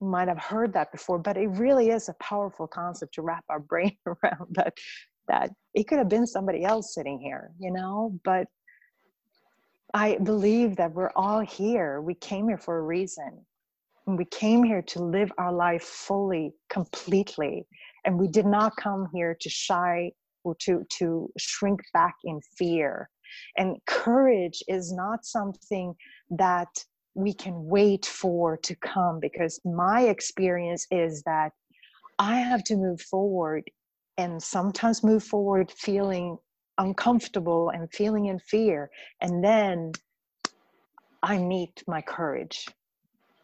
might 0.00 0.28
have 0.28 0.38
heard 0.38 0.72
that 0.72 0.90
before 0.92 1.18
but 1.18 1.36
it 1.36 1.48
really 1.48 1.90
is 1.90 2.08
a 2.08 2.14
powerful 2.14 2.66
concept 2.66 3.14
to 3.14 3.22
wrap 3.22 3.44
our 3.48 3.60
brain 3.60 3.96
around 4.06 4.48
that 4.50 4.72
that 5.28 5.50
it 5.74 5.86
could 5.86 5.98
have 5.98 6.08
been 6.08 6.26
somebody 6.26 6.64
else 6.64 6.94
sitting 6.94 7.18
here 7.20 7.50
you 7.58 7.70
know 7.70 8.18
but 8.24 8.46
i 9.94 10.16
believe 10.22 10.76
that 10.76 10.92
we're 10.92 11.12
all 11.16 11.40
here. 11.40 12.00
We 12.00 12.14
came 12.14 12.48
here 12.48 12.58
for 12.58 12.78
a 12.78 12.82
reason. 12.82 13.44
And 14.06 14.16
we 14.16 14.24
came 14.26 14.62
here 14.62 14.82
to 14.82 15.02
live 15.02 15.32
our 15.36 15.52
life 15.52 15.82
fully 15.82 16.52
completely. 16.70 17.66
And 18.04 18.18
we 18.18 18.28
did 18.28 18.46
not 18.46 18.76
come 18.76 19.08
here 19.12 19.36
to 19.40 19.48
shy 19.48 20.12
or 20.44 20.54
to 20.60 20.84
to 20.98 21.28
shrink 21.38 21.80
back 21.92 22.14
in 22.24 22.40
fear. 22.56 23.08
And 23.56 23.76
courage 23.86 24.62
is 24.68 24.92
not 24.92 25.24
something 25.24 25.94
that 26.30 26.68
we 27.16 27.32
can 27.32 27.64
wait 27.64 28.04
for 28.04 28.58
to 28.58 28.76
come 28.76 29.18
because 29.20 29.58
my 29.64 30.02
experience 30.02 30.86
is 30.90 31.22
that 31.22 31.50
i 32.18 32.36
have 32.36 32.62
to 32.62 32.76
move 32.76 33.00
forward 33.00 33.62
and 34.18 34.42
sometimes 34.42 35.02
move 35.02 35.24
forward 35.24 35.72
feeling 35.72 36.36
uncomfortable 36.78 37.70
and 37.70 37.92
feeling 37.92 38.26
in 38.26 38.38
fear 38.38 38.90
and 39.20 39.42
then 39.42 39.92
i 41.22 41.38
meet 41.38 41.82
my 41.86 42.02
courage 42.02 42.66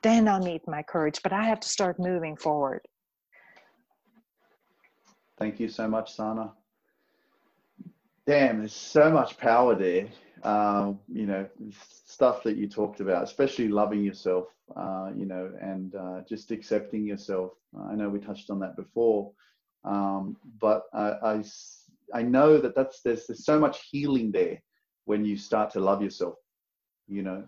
then 0.03 0.29
i 0.29 0.39
meet 0.39 0.67
my 0.69 0.83
courage 0.83 1.21
but 1.23 1.33
i 1.33 1.45
have 1.45 1.61
to 1.61 1.69
start 1.69 1.99
moving 1.99 2.37
forward 2.37 2.81
Thank 5.43 5.59
you 5.59 5.69
so 5.69 5.89
much, 5.89 6.15
Sanna. 6.15 6.53
Damn, 8.29 8.59
there's 8.61 8.73
so 8.73 9.11
much 9.11 9.37
power 9.39 9.75
there. 9.75 10.07
Um, 10.45 11.01
you 11.09 11.27
know, 11.27 11.49
stuff 12.07 12.45
that 12.45 12.57
you 12.57 12.69
talked 12.69 13.01
about, 13.01 13.25
especially 13.25 13.67
loving 13.67 14.05
yourself, 14.05 14.47
uh, 14.77 15.11
you 15.17 15.27
know, 15.27 15.51
and 15.61 15.97
uh, 15.97 16.21
just 16.29 16.53
accepting 16.53 17.05
yourself. 17.05 17.55
I 17.89 17.97
know 17.97 18.09
we 18.09 18.21
touched 18.21 18.51
on 18.51 18.61
that 18.61 18.77
before, 18.77 19.33
um, 19.85 20.37
but 20.61 20.85
I, 20.95 21.11
I, 21.25 21.43
I 22.15 22.23
know 22.23 22.59
that 22.59 22.75
that's 22.75 23.01
there's 23.03 23.27
there's 23.27 23.45
so 23.45 23.59
much 23.59 23.89
healing 23.91 24.33
there 24.33 24.59
when 25.05 25.25
you 25.25 25.37
start 25.37 25.71
to 25.73 25.81
love 25.81 26.03
yourself. 26.03 26.35
You 27.09 27.23
know, 27.23 27.45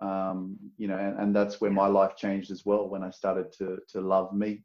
um, 0.00 0.56
you 0.78 0.88
know, 0.88 0.96
and, 0.96 1.18
and 1.18 1.36
that's 1.36 1.60
where 1.60 1.70
my 1.70 1.86
life 1.86 2.16
changed 2.16 2.50
as 2.50 2.64
well 2.64 2.88
when 2.88 3.02
I 3.02 3.10
started 3.10 3.52
to 3.58 3.78
to 3.90 4.00
love 4.00 4.32
me 4.32 4.62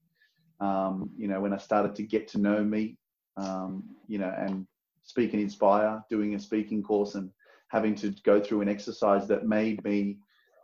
um, 0.59 1.09
you 1.17 1.27
know, 1.27 1.39
when 1.39 1.53
I 1.53 1.57
started 1.57 1.95
to 1.95 2.03
get 2.03 2.27
to 2.29 2.37
know 2.37 2.63
me, 2.63 2.97
um, 3.37 3.83
you 4.07 4.19
know, 4.19 4.33
and 4.37 4.67
speak 5.03 5.33
and 5.33 5.41
inspire, 5.41 6.03
doing 6.09 6.35
a 6.35 6.39
speaking 6.39 6.83
course 6.83 7.15
and 7.15 7.29
having 7.69 7.95
to 7.95 8.13
go 8.23 8.41
through 8.41 8.61
an 8.61 8.69
exercise 8.69 9.27
that 9.27 9.47
made 9.47 9.83
me 9.83 10.17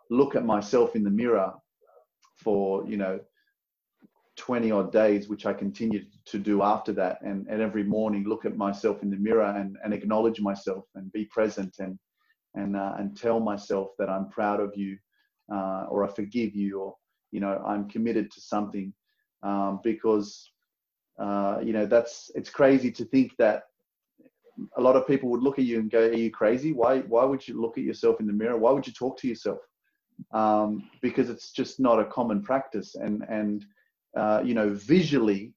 look 0.10 0.36
at 0.36 0.46
myself 0.46 0.96
in 0.96 1.04
the 1.04 1.10
mirror 1.10 1.54
for 2.38 2.86
you 2.88 2.98
know 2.98 3.20
20 4.38 4.72
odd 4.72 4.92
days, 4.92 5.28
which 5.30 5.46
I 5.46 5.54
continued 5.54 6.08
to 6.26 6.38
do 6.38 6.62
after 6.62 6.92
that. 6.94 7.22
And, 7.22 7.48
and 7.48 7.62
every 7.62 7.84
morning 7.84 8.26
look 8.28 8.46
at 8.46 8.58
myself 8.58 9.02
in 9.02 9.10
the 9.10 9.18
mirror 9.18 9.46
and, 9.46 9.78
and 9.84 9.94
acknowledge 9.94 10.42
myself 10.42 10.86
and 10.96 11.12
be 11.14 11.26
present 11.26 11.76
and, 11.80 11.98
and, 12.54 12.76
uh, 12.76 12.94
and 12.98 13.18
tell 13.18 13.40
myself 13.40 13.90
that 13.98 14.10
I'm 14.10 14.30
proud 14.30 14.60
of 14.60 14.76
you 14.76 14.98
uh, 15.54 15.86
or 15.90 16.04
I 16.04 16.12
forgive 16.12 16.56
you 16.56 16.80
or, 16.80 16.96
you 17.32 17.40
know, 17.40 17.64
I'm 17.66 17.88
committed 17.88 18.32
to 18.32 18.42
something 18.42 18.94
um, 19.44 19.80
because, 19.84 20.52
uh, 21.20 21.60
you 21.64 21.72
know, 21.72 21.86
that's, 21.86 22.30
it's 22.36 22.50
crazy 22.50 22.92
to 22.92 23.06
think 23.06 23.34
that 23.38 23.64
a 24.78 24.82
lot 24.82 24.96
of 24.96 25.08
people 25.08 25.30
would 25.30 25.44
look 25.44 25.60
at 25.60 25.66
you 25.66 25.80
and 25.80 25.92
go, 25.92 26.00
are 26.08 26.14
you 26.14 26.32
crazy? 26.32 26.74
Why, 26.74 27.00
why 27.02 27.24
would 27.24 27.48
you 27.48 27.62
look 27.62 27.78
at 27.78 27.84
yourself 27.84 28.20
in 28.20 28.28
the 28.28 28.34
mirror? 28.34 28.58
Why 28.58 28.72
would 28.72 28.88
you 28.88 28.94
talk 28.94 29.18
to 29.20 29.28
yourself? 29.28 29.60
Um, 30.34 30.90
because 31.02 31.30
it's 31.30 31.52
just 31.52 31.80
not 31.80 32.00
a 32.00 32.06
common 32.06 32.42
practice. 32.42 32.96
And, 32.96 33.24
and, 33.30 33.66
uh, 34.16 34.42
you 34.44 34.54
know, 34.54 34.70
visually, 34.70 35.54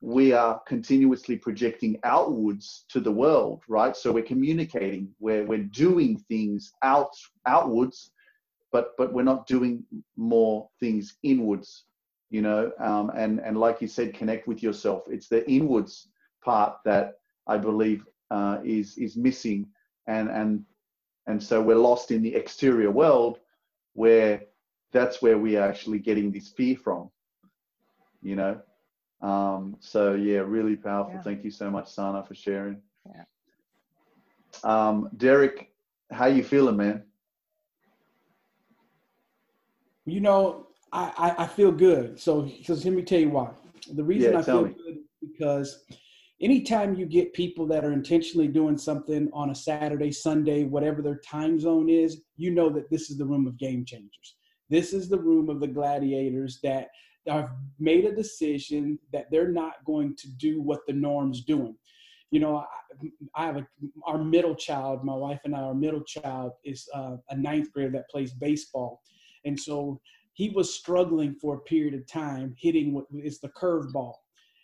we 0.00 0.32
are 0.32 0.60
continuously 0.66 1.36
projecting 1.36 1.98
outwards 2.04 2.84
to 2.90 3.00
the 3.00 3.10
world, 3.10 3.62
right? 3.68 3.96
So 3.96 4.12
we're 4.12 4.24
communicating, 4.24 5.08
we're, 5.18 5.46
we're 5.46 5.64
doing 5.64 6.18
things 6.28 6.72
out 6.82 7.10
outwards, 7.46 8.10
but 8.70 8.96
but 8.98 9.12
we're 9.12 9.22
not 9.22 9.46
doing 9.46 9.84
more 10.16 10.68
things 10.80 11.16
inwards, 11.22 11.84
you 12.30 12.42
know. 12.42 12.72
Um, 12.80 13.12
and 13.14 13.40
and 13.40 13.56
like 13.56 13.80
you 13.80 13.88
said, 13.88 14.14
connect 14.14 14.46
with 14.46 14.62
yourself. 14.62 15.04
It's 15.08 15.28
the 15.28 15.48
inwards 15.48 16.08
part 16.44 16.78
that 16.84 17.14
I 17.46 17.56
believe 17.56 18.04
uh, 18.30 18.58
is 18.64 18.98
is 18.98 19.16
missing, 19.16 19.68
and 20.06 20.28
and 20.28 20.64
and 21.26 21.42
so 21.42 21.62
we're 21.62 21.76
lost 21.76 22.10
in 22.10 22.20
the 22.20 22.34
exterior 22.34 22.90
world, 22.90 23.38
where 23.94 24.42
that's 24.92 25.22
where 25.22 25.38
we 25.38 25.56
are 25.56 25.66
actually 25.68 26.00
getting 26.00 26.30
this 26.30 26.48
fear 26.48 26.76
from 26.76 27.10
you 28.24 28.34
know. 28.34 28.60
Um, 29.20 29.76
so 29.78 30.14
yeah, 30.14 30.38
really 30.38 30.76
powerful. 30.76 31.14
Yeah. 31.14 31.22
Thank 31.22 31.44
you 31.44 31.50
so 31.50 31.70
much, 31.70 31.92
Sanna, 31.92 32.24
for 32.24 32.34
sharing. 32.34 32.80
Yeah. 33.06 33.24
Um, 34.64 35.10
Derrick, 35.16 35.70
how 36.10 36.26
you 36.26 36.42
feeling, 36.42 36.76
man? 36.76 37.04
You 40.06 40.20
know, 40.20 40.66
I, 40.92 41.12
I, 41.16 41.44
I 41.44 41.46
feel 41.46 41.72
good. 41.72 42.20
So, 42.20 42.50
so 42.62 42.74
let 42.74 42.86
me 42.86 43.02
tell 43.02 43.20
you 43.20 43.30
why. 43.30 43.50
The 43.94 44.04
reason 44.04 44.32
yeah, 44.32 44.38
I 44.38 44.42
feel 44.42 44.64
me. 44.64 44.74
good 44.74 44.96
is 44.96 45.04
because 45.20 45.84
anytime 46.40 46.94
you 46.94 47.06
get 47.06 47.32
people 47.32 47.66
that 47.66 47.84
are 47.84 47.92
intentionally 47.92 48.48
doing 48.48 48.76
something 48.76 49.30
on 49.32 49.50
a 49.50 49.54
Saturday, 49.54 50.12
Sunday, 50.12 50.64
whatever 50.64 51.02
their 51.02 51.18
time 51.18 51.58
zone 51.58 51.88
is, 51.88 52.22
you 52.36 52.50
know 52.50 52.68
that 52.70 52.90
this 52.90 53.10
is 53.10 53.18
the 53.18 53.24
room 53.24 53.46
of 53.46 53.58
game 53.58 53.84
changers. 53.84 54.36
This 54.70 54.92
is 54.92 55.08
the 55.08 55.18
room 55.18 55.48
of 55.48 55.60
the 55.60 55.66
gladiators 55.66 56.60
that 56.62 56.88
have 57.26 57.50
made 57.78 58.04
a 58.04 58.14
decision 58.14 58.98
that 59.12 59.30
they're 59.30 59.48
not 59.50 59.84
going 59.84 60.14
to 60.16 60.28
do 60.36 60.60
what 60.60 60.80
the 60.86 60.92
norm's 60.92 61.44
doing. 61.44 61.76
You 62.30 62.40
know, 62.40 62.56
I, 62.56 63.42
I 63.42 63.46
have 63.46 63.56
a, 63.56 63.66
our 64.06 64.18
middle 64.18 64.54
child, 64.54 65.04
my 65.04 65.14
wife 65.14 65.40
and 65.44 65.54
I, 65.54 65.60
our 65.60 65.74
middle 65.74 66.02
child 66.02 66.52
is 66.64 66.88
uh, 66.94 67.16
a 67.30 67.36
ninth 67.36 67.72
grader 67.72 67.92
that 67.92 68.10
plays 68.10 68.32
baseball. 68.32 69.00
And 69.44 69.58
so 69.58 70.00
he 70.32 70.50
was 70.50 70.74
struggling 70.74 71.34
for 71.34 71.54
a 71.54 71.60
period 71.60 71.94
of 71.94 72.06
time 72.06 72.54
hitting 72.58 72.92
what 72.92 73.06
is 73.12 73.40
the 73.40 73.50
curveball. 73.50 74.14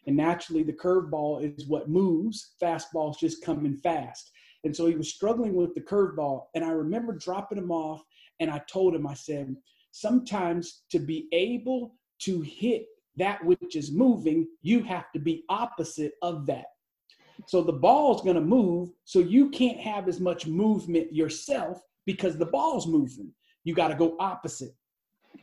And 0.07 0.17
naturally, 0.17 0.63
the 0.63 0.73
curveball 0.73 1.57
is 1.57 1.67
what 1.69 1.89
moves, 1.89 2.55
fastball's 2.61 3.19
just 3.19 3.45
coming 3.45 3.77
fast. 3.77 4.31
And 4.65 4.75
so 4.75 4.87
he 4.87 4.95
was 4.95 5.13
struggling 5.13 5.55
with 5.55 5.75
the 5.75 5.81
curveball. 5.81 6.47
And 6.55 6.65
I 6.65 6.71
remember 6.71 7.13
dropping 7.13 7.59
him 7.59 7.71
off 7.71 8.03
and 8.41 8.51
I 8.51 8.61
told 8.71 8.95
him, 8.95 9.07
I 9.07 9.15
said, 9.15 9.55
sometimes 9.93 10.83
to 10.91 10.99
be 10.99 11.29
able 11.33 11.95
to 12.21 12.41
hit 12.41 12.87
that 13.17 13.45
which 13.45 13.77
is 13.77 13.93
moving, 13.93 14.47
you 14.63 14.83
have 14.83 15.11
to 15.13 15.19
be 15.19 15.45
opposite 15.49 16.13
of 16.23 16.47
that. 16.47 16.67
So 17.47 17.63
the 17.63 17.73
ball's 17.73 18.23
going 18.23 18.37
to 18.37 18.41
move, 18.41 18.91
so 19.05 19.19
you 19.19 19.51
can't 19.51 19.79
have 19.79 20.09
as 20.09 20.21
much 20.21 20.47
movement 20.47 21.13
yourself 21.13 21.83
because 22.07 22.37
the 22.37 22.47
ball's 22.47 22.87
moving. 22.87 23.33
You 23.65 23.75
got 23.75 23.89
to 23.89 23.95
go 23.95 24.17
opposite. 24.21 24.75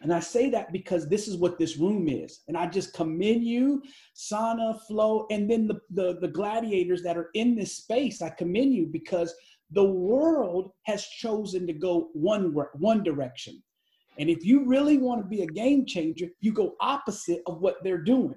And 0.01 0.13
I 0.13 0.19
say 0.19 0.49
that 0.49 0.71
because 0.71 1.07
this 1.07 1.27
is 1.27 1.37
what 1.37 1.57
this 1.57 1.77
room 1.77 2.07
is. 2.07 2.41
And 2.47 2.57
I 2.57 2.67
just 2.67 2.93
commend 2.93 3.43
you, 3.43 3.81
Sanna, 4.13 4.77
Flo, 4.87 5.25
and 5.31 5.49
then 5.49 5.67
the, 5.67 5.79
the, 5.89 6.19
the 6.19 6.27
gladiators 6.27 7.01
that 7.03 7.17
are 7.17 7.29
in 7.33 7.55
this 7.55 7.77
space. 7.77 8.21
I 8.21 8.29
commend 8.29 8.73
you 8.73 8.87
because 8.87 9.33
the 9.71 9.83
world 9.83 10.71
has 10.83 11.05
chosen 11.05 11.65
to 11.67 11.73
go 11.73 12.09
one, 12.13 12.53
one 12.73 13.03
direction. 13.03 13.61
And 14.19 14.29
if 14.29 14.45
you 14.45 14.65
really 14.65 14.97
want 14.97 15.21
to 15.21 15.27
be 15.27 15.43
a 15.43 15.47
game 15.47 15.85
changer, 15.85 16.27
you 16.41 16.51
go 16.51 16.75
opposite 16.79 17.41
of 17.45 17.61
what 17.61 17.83
they're 17.83 18.03
doing. 18.03 18.35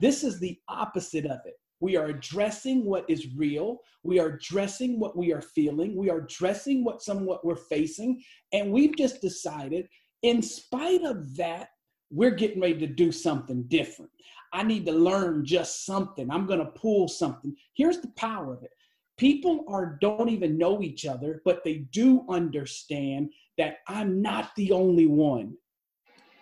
This 0.00 0.24
is 0.24 0.40
the 0.40 0.58
opposite 0.68 1.26
of 1.26 1.40
it. 1.44 1.54
We 1.80 1.96
are 1.96 2.06
addressing 2.06 2.84
what 2.84 3.08
is 3.08 3.34
real. 3.34 3.78
We 4.02 4.18
are 4.18 4.28
addressing 4.28 5.00
what 5.00 5.16
we 5.16 5.32
are 5.32 5.42
feeling. 5.42 5.96
We 5.96 6.10
are 6.10 6.18
addressing 6.18 6.84
what 6.84 7.02
somewhat 7.02 7.44
we're 7.44 7.56
facing. 7.56 8.22
And 8.52 8.70
we've 8.70 8.96
just 8.96 9.20
decided, 9.20 9.88
in 10.22 10.42
spite 10.42 11.04
of 11.04 11.36
that, 11.36 11.68
we're 12.10 12.32
getting 12.32 12.60
ready 12.60 12.78
to 12.80 12.86
do 12.86 13.12
something 13.12 13.62
different. 13.68 14.10
I 14.52 14.62
need 14.62 14.84
to 14.86 14.92
learn 14.92 15.44
just 15.44 15.86
something. 15.86 16.30
I'm 16.30 16.46
going 16.46 16.58
to 16.58 16.72
pull 16.72 17.08
something. 17.08 17.54
Here's 17.74 18.00
the 18.00 18.12
power 18.16 18.52
of 18.52 18.62
it. 18.62 18.70
People 19.16 19.64
are 19.68 19.98
don't 20.00 20.28
even 20.28 20.58
know 20.58 20.82
each 20.82 21.06
other, 21.06 21.40
but 21.44 21.62
they 21.62 21.86
do 21.92 22.24
understand 22.28 23.30
that 23.60 23.80
I'm 23.86 24.22
not 24.22 24.52
the 24.56 24.72
only 24.72 25.04
one. 25.04 25.52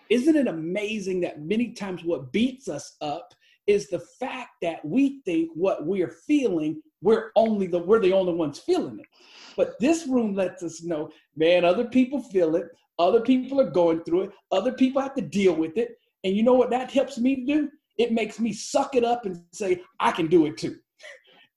Isn't 0.09 0.37
it 0.37 0.47
amazing 0.47 1.19
that 1.21 1.41
many 1.41 1.73
times 1.73 2.01
what 2.05 2.31
beats 2.31 2.69
us 2.69 2.95
up 3.01 3.33
is 3.67 3.89
the 3.89 3.99
fact 4.21 4.51
that 4.61 4.83
we 4.85 5.21
think 5.25 5.49
what 5.53 5.85
we're 5.85 6.15
feeling, 6.25 6.81
we're 7.01 7.31
only 7.35 7.67
the 7.67 7.77
we're 7.77 7.99
the 7.99 8.13
only 8.13 8.33
ones 8.33 8.59
feeling 8.59 8.99
it. 8.99 9.05
But 9.57 9.77
this 9.81 10.07
room 10.07 10.33
lets 10.33 10.63
us 10.63 10.81
know, 10.81 11.09
man, 11.35 11.65
other 11.65 11.89
people 11.89 12.23
feel 12.23 12.55
it, 12.55 12.67
other 12.97 13.19
people 13.19 13.59
are 13.59 13.69
going 13.69 14.01
through 14.05 14.21
it, 14.21 14.31
other 14.53 14.71
people 14.71 15.01
have 15.01 15.15
to 15.15 15.21
deal 15.21 15.53
with 15.53 15.77
it. 15.77 15.97
And 16.23 16.33
you 16.33 16.43
know 16.43 16.53
what 16.53 16.69
that 16.69 16.89
helps 16.89 17.17
me 17.17 17.35
to 17.35 17.45
do? 17.45 17.69
It 17.97 18.13
makes 18.13 18.39
me 18.39 18.53
suck 18.53 18.95
it 18.95 19.03
up 19.03 19.25
and 19.25 19.43
say, 19.51 19.81
I 19.99 20.13
can 20.13 20.27
do 20.27 20.45
it 20.45 20.57
too. 20.57 20.77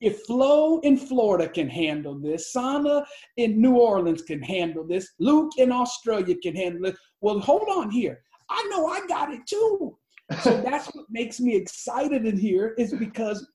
If 0.03 0.23
Flo 0.23 0.81
in 0.81 0.97
Florida 0.97 1.49
can 1.49 1.69
handle 1.69 2.19
this, 2.19 2.53
Sanna 2.53 3.07
in 3.37 3.63
New 3.63 3.77
Orleans 3.77 4.23
can 4.23 4.43
handle 4.43 4.85
this, 4.85 5.09
Luke 5.21 5.53
in 5.59 5.71
Australia 5.71 6.35
can 6.43 6.57
handle 6.57 6.87
it, 6.87 6.97
well, 7.21 7.39
hold 7.39 7.69
on 7.71 7.89
here. 7.89 8.21
I 8.51 8.69
know 8.69 8.89
I 8.89 9.07
got 9.07 9.33
it 9.33 9.47
too. 9.47 9.97
So 10.41 10.61
that's 10.65 10.89
what 10.89 11.07
makes 11.09 11.39
me 11.39 11.55
excited 11.55 12.27
in 12.27 12.37
here 12.37 12.75
is 12.79 12.93
because 12.93 13.47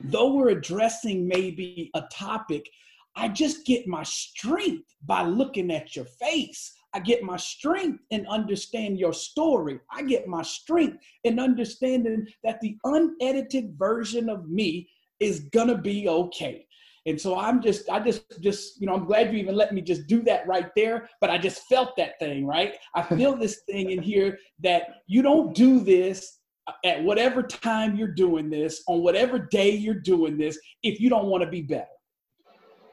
though 0.00 0.34
we're 0.34 0.48
addressing 0.48 1.28
maybe 1.28 1.88
a 1.94 2.02
topic, 2.12 2.68
I 3.14 3.28
just 3.28 3.64
get 3.64 3.86
my 3.86 4.02
strength 4.02 4.92
by 5.06 5.22
looking 5.22 5.70
at 5.70 5.94
your 5.94 6.04
face. 6.04 6.72
I 6.94 6.98
get 6.98 7.22
my 7.22 7.36
strength 7.36 8.02
in 8.10 8.26
understand 8.26 8.98
your 8.98 9.12
story. 9.12 9.78
I 9.92 10.02
get 10.02 10.26
my 10.26 10.42
strength 10.42 10.98
in 11.22 11.38
understanding 11.38 12.26
that 12.42 12.60
the 12.60 12.76
unedited 12.84 13.74
version 13.78 14.28
of 14.28 14.48
me 14.48 14.88
is 15.20 15.48
gonna 15.52 15.78
be 15.78 16.08
okay. 16.08 16.66
And 17.06 17.20
so 17.20 17.38
I'm 17.38 17.62
just, 17.62 17.88
I 17.88 18.00
just, 18.00 18.24
just, 18.42 18.80
you 18.80 18.86
know, 18.88 18.94
I'm 18.94 19.04
glad 19.04 19.32
you 19.32 19.38
even 19.38 19.54
let 19.54 19.72
me 19.72 19.80
just 19.80 20.08
do 20.08 20.22
that 20.22 20.46
right 20.48 20.70
there. 20.74 21.08
But 21.20 21.30
I 21.30 21.38
just 21.38 21.62
felt 21.68 21.96
that 21.96 22.18
thing, 22.18 22.44
right? 22.46 22.74
I 22.94 23.02
feel 23.16 23.36
this 23.36 23.62
thing 23.68 23.92
in 23.92 24.02
here 24.02 24.38
that 24.60 24.88
you 25.06 25.22
don't 25.22 25.54
do 25.54 25.80
this 25.80 26.40
at 26.84 27.02
whatever 27.02 27.44
time 27.44 27.94
you're 27.94 28.08
doing 28.08 28.50
this, 28.50 28.82
on 28.88 29.02
whatever 29.02 29.38
day 29.38 29.70
you're 29.70 29.94
doing 29.94 30.36
this, 30.36 30.58
if 30.82 31.00
you 31.00 31.08
don't 31.08 31.26
want 31.26 31.44
to 31.44 31.48
be 31.48 31.62
better. 31.62 31.86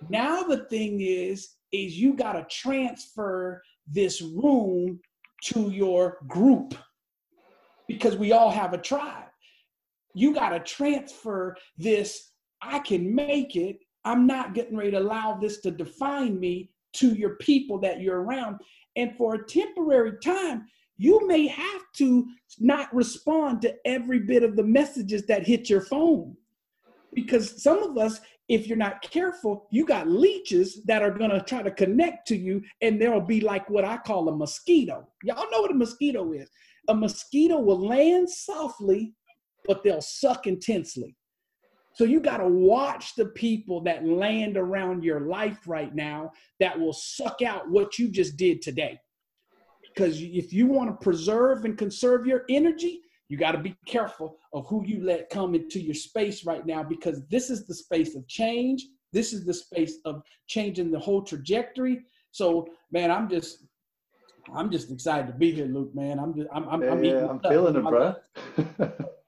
Now 0.09 0.43
the 0.43 0.65
thing 0.65 1.01
is, 1.01 1.49
is 1.71 1.97
you 1.97 2.13
got 2.13 2.33
to 2.33 2.45
transfer 2.51 3.63
this 3.87 4.21
room 4.21 4.99
to 5.45 5.71
your 5.71 6.19
group 6.27 6.75
because 7.87 8.15
we 8.15 8.31
all 8.31 8.51
have 8.51 8.73
a 8.73 8.77
tribe 8.77 9.32
you 10.13 10.33
got 10.33 10.49
to 10.49 10.59
transfer 10.59 11.55
this 11.77 12.33
I 12.63 12.79
can 12.79 13.13
make 13.13 13.55
it. 13.55 13.79
I'm 14.05 14.25
not 14.25 14.53
getting 14.53 14.77
ready 14.77 14.91
to 14.91 14.99
allow 14.99 15.35
this 15.35 15.59
to 15.61 15.71
define 15.71 16.39
me 16.39 16.69
to 16.93 17.13
your 17.13 17.35
people 17.37 17.79
that 17.79 18.01
you're 18.01 18.21
around. 18.21 18.59
And 18.95 19.15
for 19.17 19.35
a 19.35 19.45
temporary 19.45 20.13
time, 20.23 20.65
you 20.97 21.27
may 21.27 21.47
have 21.47 21.81
to 21.97 22.27
not 22.59 22.93
respond 22.93 23.61
to 23.63 23.75
every 23.85 24.19
bit 24.19 24.43
of 24.43 24.55
the 24.55 24.63
messages 24.63 25.25
that 25.25 25.47
hit 25.47 25.69
your 25.69 25.81
phone. 25.81 26.35
Because 27.13 27.61
some 27.61 27.83
of 27.83 27.97
us, 27.97 28.19
if 28.47 28.67
you're 28.67 28.77
not 28.77 29.01
careful, 29.01 29.67
you 29.71 29.85
got 29.85 30.07
leeches 30.07 30.83
that 30.85 31.01
are 31.01 31.11
going 31.11 31.31
to 31.31 31.41
try 31.41 31.63
to 31.63 31.71
connect 31.71 32.27
to 32.27 32.35
you, 32.35 32.61
and 32.81 33.01
there'll 33.01 33.21
be 33.21 33.41
like 33.41 33.69
what 33.69 33.85
I 33.85 33.97
call 33.97 34.29
a 34.29 34.35
mosquito. 34.35 35.07
Y'all 35.23 35.49
know 35.51 35.61
what 35.61 35.71
a 35.71 35.75
mosquito 35.75 36.31
is. 36.33 36.49
A 36.89 36.93
mosquito 36.93 37.59
will 37.59 37.85
land 37.85 38.29
softly 38.29 39.13
but 39.65 39.83
they'll 39.83 40.01
suck 40.01 40.47
intensely. 40.47 41.15
So 41.95 42.05
you 42.05 42.19
got 42.19 42.37
to 42.37 42.47
watch 42.47 43.15
the 43.15 43.27
people 43.27 43.81
that 43.81 44.05
land 44.05 44.57
around 44.57 45.03
your 45.03 45.21
life 45.21 45.59
right 45.67 45.93
now 45.93 46.31
that 46.59 46.79
will 46.79 46.93
suck 46.93 47.41
out 47.43 47.69
what 47.69 47.99
you 47.99 48.09
just 48.09 48.35
did 48.37 48.61
today. 48.61 48.99
because 49.93 50.19
if 50.21 50.51
you 50.51 50.65
want 50.65 50.89
to 50.89 51.03
preserve 51.03 51.65
and 51.65 51.77
conserve 51.77 52.25
your 52.25 52.45
energy, 52.49 53.01
you 53.29 53.37
got 53.37 53.51
to 53.53 53.57
be 53.59 53.75
careful 53.85 54.37
of 54.53 54.65
who 54.67 54.83
you 54.85 55.03
let 55.03 55.29
come 55.29 55.55
into 55.55 55.79
your 55.79 55.93
space 55.93 56.45
right 56.45 56.65
now 56.65 56.83
because 56.83 57.21
this 57.27 57.49
is 57.49 57.65
the 57.65 57.73
space 57.75 58.15
of 58.15 58.27
change. 58.27 58.85
This 59.11 59.33
is 59.33 59.45
the 59.45 59.53
space 59.53 59.97
of 60.05 60.23
changing 60.47 60.91
the 60.91 60.99
whole 60.99 61.21
trajectory. 61.21 62.01
So, 62.31 62.67
man, 62.91 63.11
I'm 63.11 63.29
just, 63.29 63.65
I'm 64.53 64.71
just 64.71 64.91
excited 64.91 65.27
to 65.27 65.33
be 65.33 65.51
here, 65.51 65.67
Luke. 65.67 65.93
Man, 65.93 66.19
I'm 66.19 66.33
just, 66.35 66.47
I'm, 66.53 66.67
I'm, 66.67 66.81
yeah, 66.81 66.91
I'm, 66.91 67.03
yeah, 67.03 67.27
I'm 67.29 67.39
feeling 67.39 67.75
it, 67.75 67.83
bro. 67.83 68.15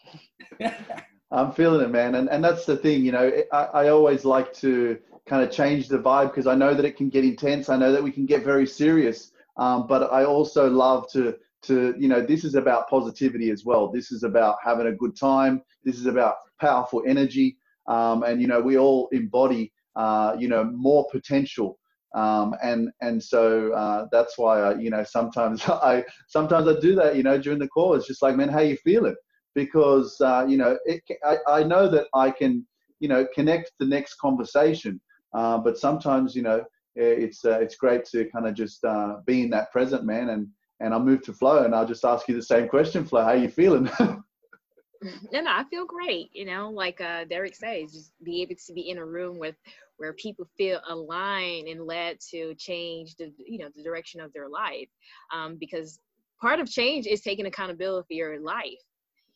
I'm 1.31 1.51
feeling 1.51 1.81
it, 1.81 1.89
man, 1.89 2.15
and 2.15 2.29
and 2.29 2.43
that's 2.43 2.65
the 2.65 2.77
thing. 2.77 3.03
You 3.03 3.11
know, 3.11 3.31
I, 3.51 3.63
I 3.63 3.87
always 3.89 4.25
like 4.25 4.53
to 4.55 4.97
kind 5.27 5.43
of 5.43 5.51
change 5.51 5.87
the 5.87 5.97
vibe 5.97 6.29
because 6.29 6.47
I 6.47 6.55
know 6.55 6.73
that 6.73 6.85
it 6.85 6.97
can 6.97 7.09
get 7.09 7.25
intense. 7.25 7.69
I 7.69 7.77
know 7.77 7.91
that 7.91 8.03
we 8.03 8.11
can 8.11 8.25
get 8.25 8.43
very 8.43 8.67
serious, 8.67 9.31
um, 9.57 9.87
but 9.87 10.11
I 10.13 10.23
also 10.23 10.69
love 10.69 11.11
to 11.11 11.35
to 11.63 11.95
you 11.97 12.07
know 12.07 12.21
this 12.21 12.43
is 12.43 12.55
about 12.55 12.89
positivity 12.89 13.49
as 13.49 13.65
well. 13.65 13.91
This 13.91 14.11
is 14.11 14.23
about 14.23 14.57
having 14.63 14.87
a 14.87 14.91
good 14.93 15.15
time. 15.15 15.61
This 15.83 15.97
is 15.97 16.05
about 16.05 16.35
powerful 16.59 17.03
energy. 17.07 17.57
Um, 17.87 18.23
and 18.23 18.41
you 18.41 18.47
know 18.47 18.61
we 18.61 18.77
all 18.77 19.09
embody 19.11 19.71
uh, 19.95 20.35
you 20.37 20.47
know 20.47 20.63
more 20.63 21.07
potential. 21.11 21.79
Um, 22.13 22.55
and 22.63 22.89
and 23.01 23.21
so 23.21 23.73
uh, 23.73 24.05
that's 24.11 24.37
why 24.37 24.61
I, 24.61 24.75
you 24.75 24.89
know 24.89 25.03
sometimes 25.03 25.63
I 25.67 26.05
sometimes 26.27 26.67
I 26.67 26.79
do 26.79 26.95
that 26.95 27.15
you 27.15 27.23
know 27.23 27.37
during 27.37 27.59
the 27.59 27.67
call. 27.67 27.95
It's 27.95 28.07
just 28.07 28.21
like 28.21 28.35
man 28.35 28.49
how 28.49 28.61
you 28.61 28.77
feeling 28.77 29.15
because 29.55 30.19
uh, 30.21 30.45
you 30.47 30.57
know 30.57 30.77
it, 30.85 31.01
I, 31.23 31.37
I 31.47 31.63
know 31.63 31.89
that 31.89 32.07
I 32.13 32.29
can 32.31 32.65
you 32.99 33.07
know 33.07 33.25
connect 33.33 33.71
the 33.79 33.85
next 33.85 34.15
conversation 34.15 35.01
uh, 35.33 35.57
but 35.57 35.77
sometimes 35.77 36.35
you 36.35 36.43
know 36.43 36.63
it's 36.95 37.43
uh, 37.43 37.59
it's 37.59 37.75
great 37.75 38.05
to 38.05 38.25
kind 38.29 38.47
of 38.47 38.53
just 38.53 38.83
uh, 38.85 39.17
be 39.25 39.43
in 39.43 39.49
that 39.49 39.71
present 39.71 40.05
man 40.05 40.29
and 40.29 40.47
and 40.79 40.93
I'll 40.93 41.03
move 41.03 41.21
to 41.23 41.33
Flo 41.33 41.63
and 41.63 41.73
I'll 41.73 41.87
just 41.87 42.03
ask 42.03 42.27
you 42.27 42.35
the 42.35 42.41
same 42.41 42.67
question, 42.67 43.05
Flo. 43.05 43.23
How 43.23 43.29
are 43.29 43.37
you 43.37 43.49
feeling? 43.49 43.89
no, 43.99 45.41
no, 45.41 45.51
I 45.51 45.63
feel 45.69 45.85
great. 45.85 46.29
You 46.33 46.45
know, 46.45 46.69
like 46.69 46.99
uh, 47.01 47.25
Derrick 47.25 47.55
says, 47.55 47.93
just 47.93 48.11
be 48.23 48.41
able 48.41 48.55
to 48.55 48.73
be 48.73 48.89
in 48.89 48.97
a 48.97 49.05
room 49.05 49.37
with 49.39 49.55
where 49.97 50.13
people 50.13 50.45
feel 50.57 50.81
aligned 50.89 51.67
and 51.67 51.85
led 51.85 52.19
to 52.31 52.53
change 52.55 53.15
the 53.15 53.31
you 53.37 53.59
know 53.59 53.69
the 53.75 53.83
direction 53.83 54.19
of 54.19 54.33
their 54.33 54.49
life. 54.49 54.89
Um, 55.33 55.57
because 55.59 55.99
part 56.41 56.59
of 56.59 56.69
change 56.69 57.07
is 57.07 57.21
taking 57.21 57.45
accountability 57.45 58.05
for 58.07 58.13
your 58.13 58.39
life. 58.39 58.81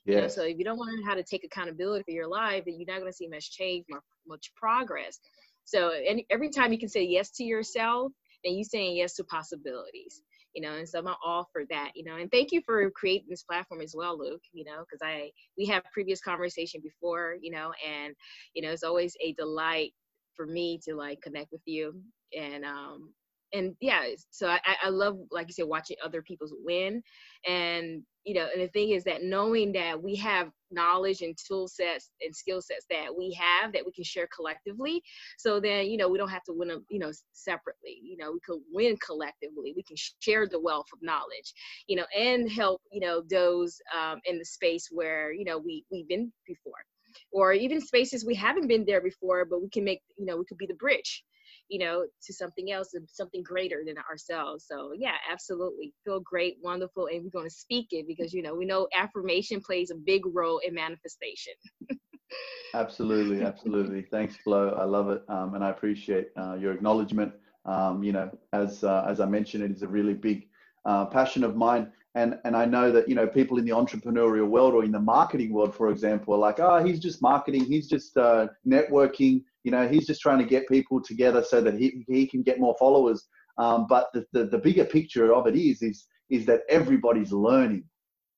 Yeah. 0.10 0.24
You 0.24 0.30
so 0.30 0.44
if 0.44 0.58
you 0.58 0.66
don't 0.66 0.80
learn 0.80 1.04
how 1.04 1.16
to 1.16 1.24
take 1.24 1.44
accountability 1.44 2.04
for 2.04 2.12
your 2.12 2.28
life, 2.28 2.64
then 2.66 2.76
you're 2.80 2.88
not 2.94 3.02
going 3.02 3.12
to 3.12 3.16
see 3.16 3.28
much 3.28 3.52
change, 3.52 3.86
much, 4.28 4.52
progress. 4.56 5.20
So 5.66 5.92
and 5.92 6.22
every 6.30 6.50
time 6.50 6.74
you 6.74 6.80
can 6.80 6.90
say 6.90 7.04
yes 7.04 7.32
to 7.32 7.44
yourself, 7.44 8.12
then 8.44 8.56
you're 8.56 8.64
saying 8.64 8.98
yes 8.98 9.16
to 9.16 9.24
possibilities 9.26 10.22
you 10.56 10.64
know, 10.64 10.74
and 10.74 10.90
so 10.90 11.00
I'm 11.00 11.08
all 11.26 11.48
for 11.54 11.64
that, 11.70 11.92
you 11.96 12.04
know, 12.04 12.18
and 12.18 12.32
thank 12.32 12.52
you 12.52 12.62
for 12.66 12.90
creating 12.92 13.28
this 13.30 13.44
platform 13.44 13.82
as 13.82 13.94
well, 13.96 14.18
Luke, 14.18 14.42
you 14.52 14.66
know, 14.66 14.80
because 14.82 15.00
I, 15.04 15.32
we 15.58 15.68
have 15.68 15.84
previous 15.94 16.22
conversation 16.22 16.82
before, 16.84 17.36
you 17.42 17.52
know, 17.52 17.72
and, 17.88 18.16
you 18.56 18.64
know, 18.64 18.72
it's 18.72 18.84
always 18.84 19.16
a 19.24 19.34
delight 19.34 19.94
for 20.36 20.48
me 20.48 20.80
to 20.86 20.96
like 20.96 21.22
connect 21.22 21.52
with 21.52 21.62
you 21.66 22.02
and, 22.38 22.66
um, 22.66 23.14
and 23.54 23.76
yeah, 23.82 24.04
so 24.30 24.48
I, 24.48 24.60
I 24.84 24.90
love, 24.90 25.18
like 25.32 25.48
you 25.48 25.54
said, 25.54 25.66
watching 25.68 25.98
other 26.04 26.22
people's 26.22 26.54
win. 26.64 27.02
And, 27.48 28.04
you 28.26 28.34
know, 28.34 28.48
and 28.54 28.62
the 28.62 28.68
thing 28.68 28.92
is 28.92 29.04
that 29.06 29.24
knowing 29.24 29.72
that 29.74 30.02
we 30.02 30.16
have 30.16 30.50
knowledge 30.72 31.22
and 31.22 31.36
tool 31.38 31.68
sets 31.68 32.12
and 32.22 32.36
skill 32.36 32.62
sets 32.62 32.86
that 32.90 33.08
we 33.18 33.34
have 33.34 33.74
that 33.74 33.86
we 33.86 33.92
can 33.92 34.04
share 34.04 34.28
collectively. 34.36 35.02
So 35.38 35.60
then, 35.60 35.88
you 35.88 35.98
know, 35.98 36.10
we 36.10 36.18
don't 36.18 36.30
have 36.30 36.44
to 36.44 36.54
win 36.54 36.68
them, 36.68 36.86
you 36.90 37.00
know, 37.00 37.12
separately. 37.34 38.00
You 38.04 38.18
know, 38.18 38.32
we 38.32 38.40
could 38.46 38.60
win 38.72 38.98
collectively. 38.98 39.74
We 39.76 39.84
can 39.84 39.98
share 40.20 40.48
the 40.48 40.60
wealth 40.60 40.88
of 40.94 41.00
knowledge, 41.02 41.54
you 41.88 41.96
know, 41.96 42.06
and 42.18 42.52
help, 42.52 42.82
you 42.92 43.00
know, 43.00 43.24
those 43.30 43.80
um, 43.98 44.20
in 44.26 44.38
the 44.38 44.46
space 44.46 44.90
where, 44.92 45.32
you 45.32 45.46
know, 45.46 45.58
we, 45.58 45.86
we've 45.92 46.08
been 46.08 46.32
before 46.46 46.74
or 47.32 47.54
even 47.54 47.82
spaces 47.82 48.26
we 48.26 48.36
haven't 48.36 48.68
been 48.68 48.86
there 48.86 49.02
before, 49.02 49.46
but 49.46 49.62
we 49.62 49.70
can 49.70 49.84
make, 49.84 50.02
you 50.18 50.26
know, 50.26 50.38
we 50.38 50.46
could 50.46 50.58
be 50.58 50.68
the 50.68 50.74
bridge 50.76 51.24
you 51.70 51.80
know, 51.80 52.06
to 52.24 52.34
something 52.34 52.72
else 52.72 52.94
and 52.94 53.08
something 53.12 53.44
greater 53.44 53.84
than 53.86 53.96
ourselves. 54.10 54.66
So 54.68 54.92
yeah, 54.98 55.16
absolutely. 55.32 55.94
Feel 56.04 56.20
great, 56.20 56.58
wonderful, 56.62 57.08
and 57.08 57.24
we're 57.24 57.30
gonna 57.30 57.50
speak 57.50 57.88
it 57.92 58.08
because 58.08 58.34
you 58.34 58.42
know 58.42 58.56
we 58.56 58.66
know 58.66 58.88
affirmation 58.96 59.62
plays 59.62 59.92
a 59.92 59.96
big 59.96 60.24
role 60.26 60.60
in 60.66 60.74
manifestation. 60.74 61.54
absolutely, 62.74 63.44
absolutely. 63.44 64.02
Thanks, 64.02 64.36
Flo. 64.38 64.70
I 64.70 64.84
love 64.84 65.10
it, 65.10 65.24
um, 65.30 65.56
and 65.56 65.64
I 65.64 65.70
appreciate 65.70 66.30
uh, 66.38 66.56
your 66.60 66.74
acknowledgement. 66.74 67.34
Um, 67.66 68.04
you 68.04 68.12
know, 68.12 68.30
as 68.54 68.84
uh, 68.84 69.06
as 69.08 69.20
I 69.20 69.26
mentioned, 69.26 69.64
it 69.64 69.72
is 69.72 69.84
a 69.84 69.88
really 69.88 70.14
big 70.14 70.48
uh, 70.86 71.06
passion 71.06 71.44
of 71.44 71.56
mine. 71.56 71.92
And, 72.16 72.40
and 72.44 72.56
I 72.56 72.66
know 72.66 72.92
that 72.92 73.08
you 73.08 73.16
know 73.16 73.28
people 73.28 73.60
in 73.60 73.66
the 73.66 73.72
entrepreneurial 73.72 74.48
world 74.48 74.74
or 74.74 74.84
in 74.84 74.92
the 74.92 75.00
marketing 75.00 75.54
world, 75.54 75.76
for 75.76 75.90
example, 75.90 76.34
are 76.34 76.40
like, 76.40 76.60
oh, 76.60 76.84
he's 76.84 77.00
just 77.00 77.22
marketing, 77.22 77.66
he's 77.66 77.88
just 77.88 78.18
uh, 78.18 78.48
networking, 78.68 79.44
you 79.64 79.72
know, 79.72 79.88
he's 79.88 80.08
just 80.08 80.22
trying 80.22 80.40
to 80.40 80.46
get 80.46 80.68
people 80.68 81.02
together 81.02 81.44
so 81.44 81.62
that 81.62 81.76
he, 81.76 82.04
he 82.08 82.26
can 82.28 82.42
get 82.42 82.60
more 82.60 82.76
followers. 82.80 83.28
Um, 83.58 83.88
but 83.88 84.08
the, 84.14 84.26
the, 84.32 84.46
the 84.46 84.58
bigger 84.58 84.86
picture 84.86 85.34
of 85.34 85.48
it 85.48 85.56
is, 85.56 85.82
is, 85.82 86.06
is 86.30 86.46
that 86.46 86.62
everybody's 86.70 87.32
learning, 87.32 87.84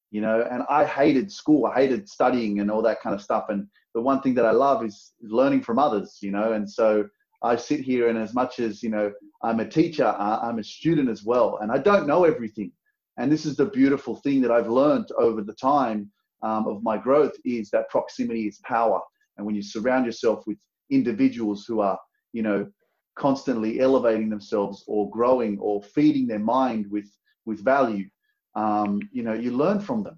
you 0.10 0.22
know, 0.22 0.48
and 0.50 0.64
I 0.70 0.86
hated 0.86 1.32
school. 1.32 1.68
I 1.68 1.76
hated 1.76 2.10
studying 2.10 2.60
and 2.60 2.72
all 2.72 2.82
that 2.82 3.02
kind 3.02 3.14
of 3.14 3.22
stuff. 3.22 3.46
And 3.50 3.68
the 3.94 4.02
one 4.02 4.22
thing 4.22 4.34
that 4.36 4.46
I 4.46 4.52
love 4.52 4.84
is 4.84 5.14
learning 5.22 5.62
from 5.62 5.78
others, 5.78 6.18
you 6.22 6.32
know, 6.32 6.54
and 6.54 6.70
so 6.70 7.06
I 7.44 7.56
sit 7.56 7.82
here 7.82 8.10
and 8.10 8.18
as 8.18 8.34
much 8.34 8.60
as, 8.60 8.82
you 8.82 8.90
know, 8.90 9.12
I'm 9.44 9.60
a 9.60 9.68
teacher, 9.68 10.08
I'm 10.08 10.60
a 10.60 10.64
student 10.64 11.10
as 11.10 11.24
well. 11.24 11.60
And 11.62 11.72
I 11.72 11.78
don't 11.78 12.08
know 12.08 12.24
everything. 12.24 12.72
And 13.18 13.32
this 13.32 13.46
is 13.46 13.56
the 13.56 13.66
beautiful 13.66 14.16
thing 14.16 14.42
that 14.42 14.52
I've 14.52 14.70
learned 14.70 15.10
over 15.18 15.42
the 15.42 15.54
time 15.54 16.12
um, 16.44 16.68
of 16.68 16.82
my 16.84 16.98
growth 16.98 17.34
is 17.46 17.70
that 17.72 17.90
proximity 17.90 18.48
is 18.48 18.60
power. 18.64 19.00
And 19.38 19.46
when 19.46 19.56
you 19.56 19.62
surround 19.62 20.06
yourself 20.06 20.44
with 20.48 20.58
individuals 20.92 21.66
who 21.66 21.80
are, 21.80 22.00
you 22.34 22.44
know, 22.44 22.70
constantly 23.16 23.80
elevating 23.80 24.30
themselves 24.30 24.84
or 24.88 25.10
growing 25.10 25.58
or 25.60 25.82
feeding 25.82 26.28
their 26.28 26.40
mind 26.40 26.90
with 26.90 27.10
with 27.46 27.64
value, 27.64 28.08
um, 28.56 29.00
you 29.12 29.24
know, 29.24 29.34
you 29.34 29.52
learn 29.52 29.80
from 29.80 30.04
them. 30.04 30.18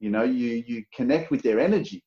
You 0.00 0.10
know, 0.10 0.24
you 0.24 0.62
you 0.66 0.84
connect 0.94 1.30
with 1.30 1.42
their 1.42 1.60
energy. 1.60 2.04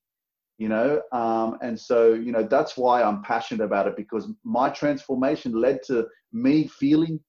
You 0.57 0.69
know, 0.69 1.01
um, 1.11 1.57
and 1.61 1.79
so 1.79 2.13
you 2.13 2.31
know 2.31 2.43
that's 2.43 2.77
why 2.77 3.01
I'm 3.01 3.23
passionate 3.23 3.63
about 3.63 3.87
it 3.87 3.95
because 3.97 4.31
my 4.43 4.69
transformation 4.69 5.53
led 5.53 5.79
to 5.87 6.07
me 6.31 6.67
feeling 6.67 7.19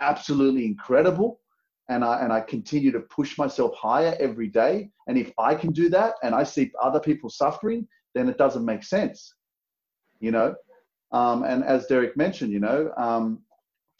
absolutely 0.00 0.66
incredible 0.66 1.40
and 1.88 2.04
I 2.04 2.20
and 2.20 2.30
I 2.30 2.40
continue 2.40 2.92
to 2.92 3.00
push 3.00 3.38
myself 3.38 3.74
higher 3.74 4.14
every 4.20 4.48
day. 4.48 4.90
And 5.06 5.16
if 5.16 5.32
I 5.38 5.54
can 5.54 5.72
do 5.72 5.88
that 5.90 6.14
and 6.22 6.34
I 6.34 6.44
see 6.44 6.72
other 6.82 7.00
people 7.00 7.30
suffering, 7.30 7.88
then 8.14 8.28
it 8.28 8.36
doesn't 8.36 8.64
make 8.64 8.84
sense 8.84 9.34
you 10.24 10.30
know. 10.30 10.54
Um, 11.12 11.44
and 11.44 11.64
as 11.64 11.86
Derrick 11.86 12.16
mentioned, 12.16 12.52
you 12.52 12.60
know, 12.60 12.92
um, 12.96 13.40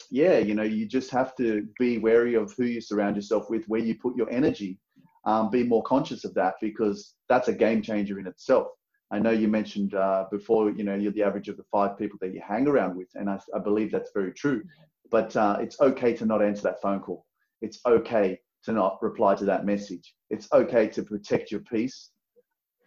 yeah, 0.09 0.37
you 0.37 0.53
know, 0.53 0.63
you 0.63 0.85
just 0.85 1.11
have 1.11 1.35
to 1.37 1.67
be 1.79 1.97
wary 1.97 2.35
of 2.35 2.53
who 2.57 2.65
you 2.65 2.81
surround 2.81 3.15
yourself 3.15 3.49
with, 3.49 3.65
where 3.67 3.81
you 3.81 3.95
put 3.95 4.15
your 4.15 4.29
energy. 4.29 4.79
Um, 5.25 5.49
be 5.49 5.63
more 5.63 5.81
conscious 5.83 6.23
of 6.23 6.33
that 6.35 6.55
because 6.61 7.15
that's 7.29 7.47
a 7.47 7.53
game 7.53 7.81
changer 7.81 8.19
in 8.19 8.27
itself. 8.27 8.67
I 9.11 9.19
know 9.19 9.31
you 9.31 9.47
mentioned 9.47 9.95
uh, 9.95 10.25
before, 10.31 10.69
you 10.71 10.83
know, 10.83 10.95
you're 10.95 11.11
the 11.11 11.23
average 11.23 11.47
of 11.47 11.57
the 11.57 11.63
five 11.71 11.97
people 11.97 12.17
that 12.21 12.33
you 12.33 12.41
hang 12.47 12.67
around 12.67 12.95
with, 12.95 13.07
and 13.15 13.29
I, 13.29 13.39
I 13.55 13.59
believe 13.59 13.91
that's 13.91 14.11
very 14.13 14.33
true. 14.33 14.63
But 15.09 15.35
uh, 15.35 15.57
it's 15.61 15.79
okay 15.79 16.13
to 16.15 16.25
not 16.25 16.43
answer 16.43 16.63
that 16.63 16.81
phone 16.81 16.99
call. 16.99 17.25
It's 17.61 17.79
okay 17.85 18.39
to 18.63 18.71
not 18.71 19.01
reply 19.01 19.35
to 19.35 19.45
that 19.45 19.65
message. 19.65 20.15
It's 20.29 20.47
okay 20.51 20.87
to 20.89 21.03
protect 21.03 21.51
your 21.51 21.61
peace. 21.61 22.09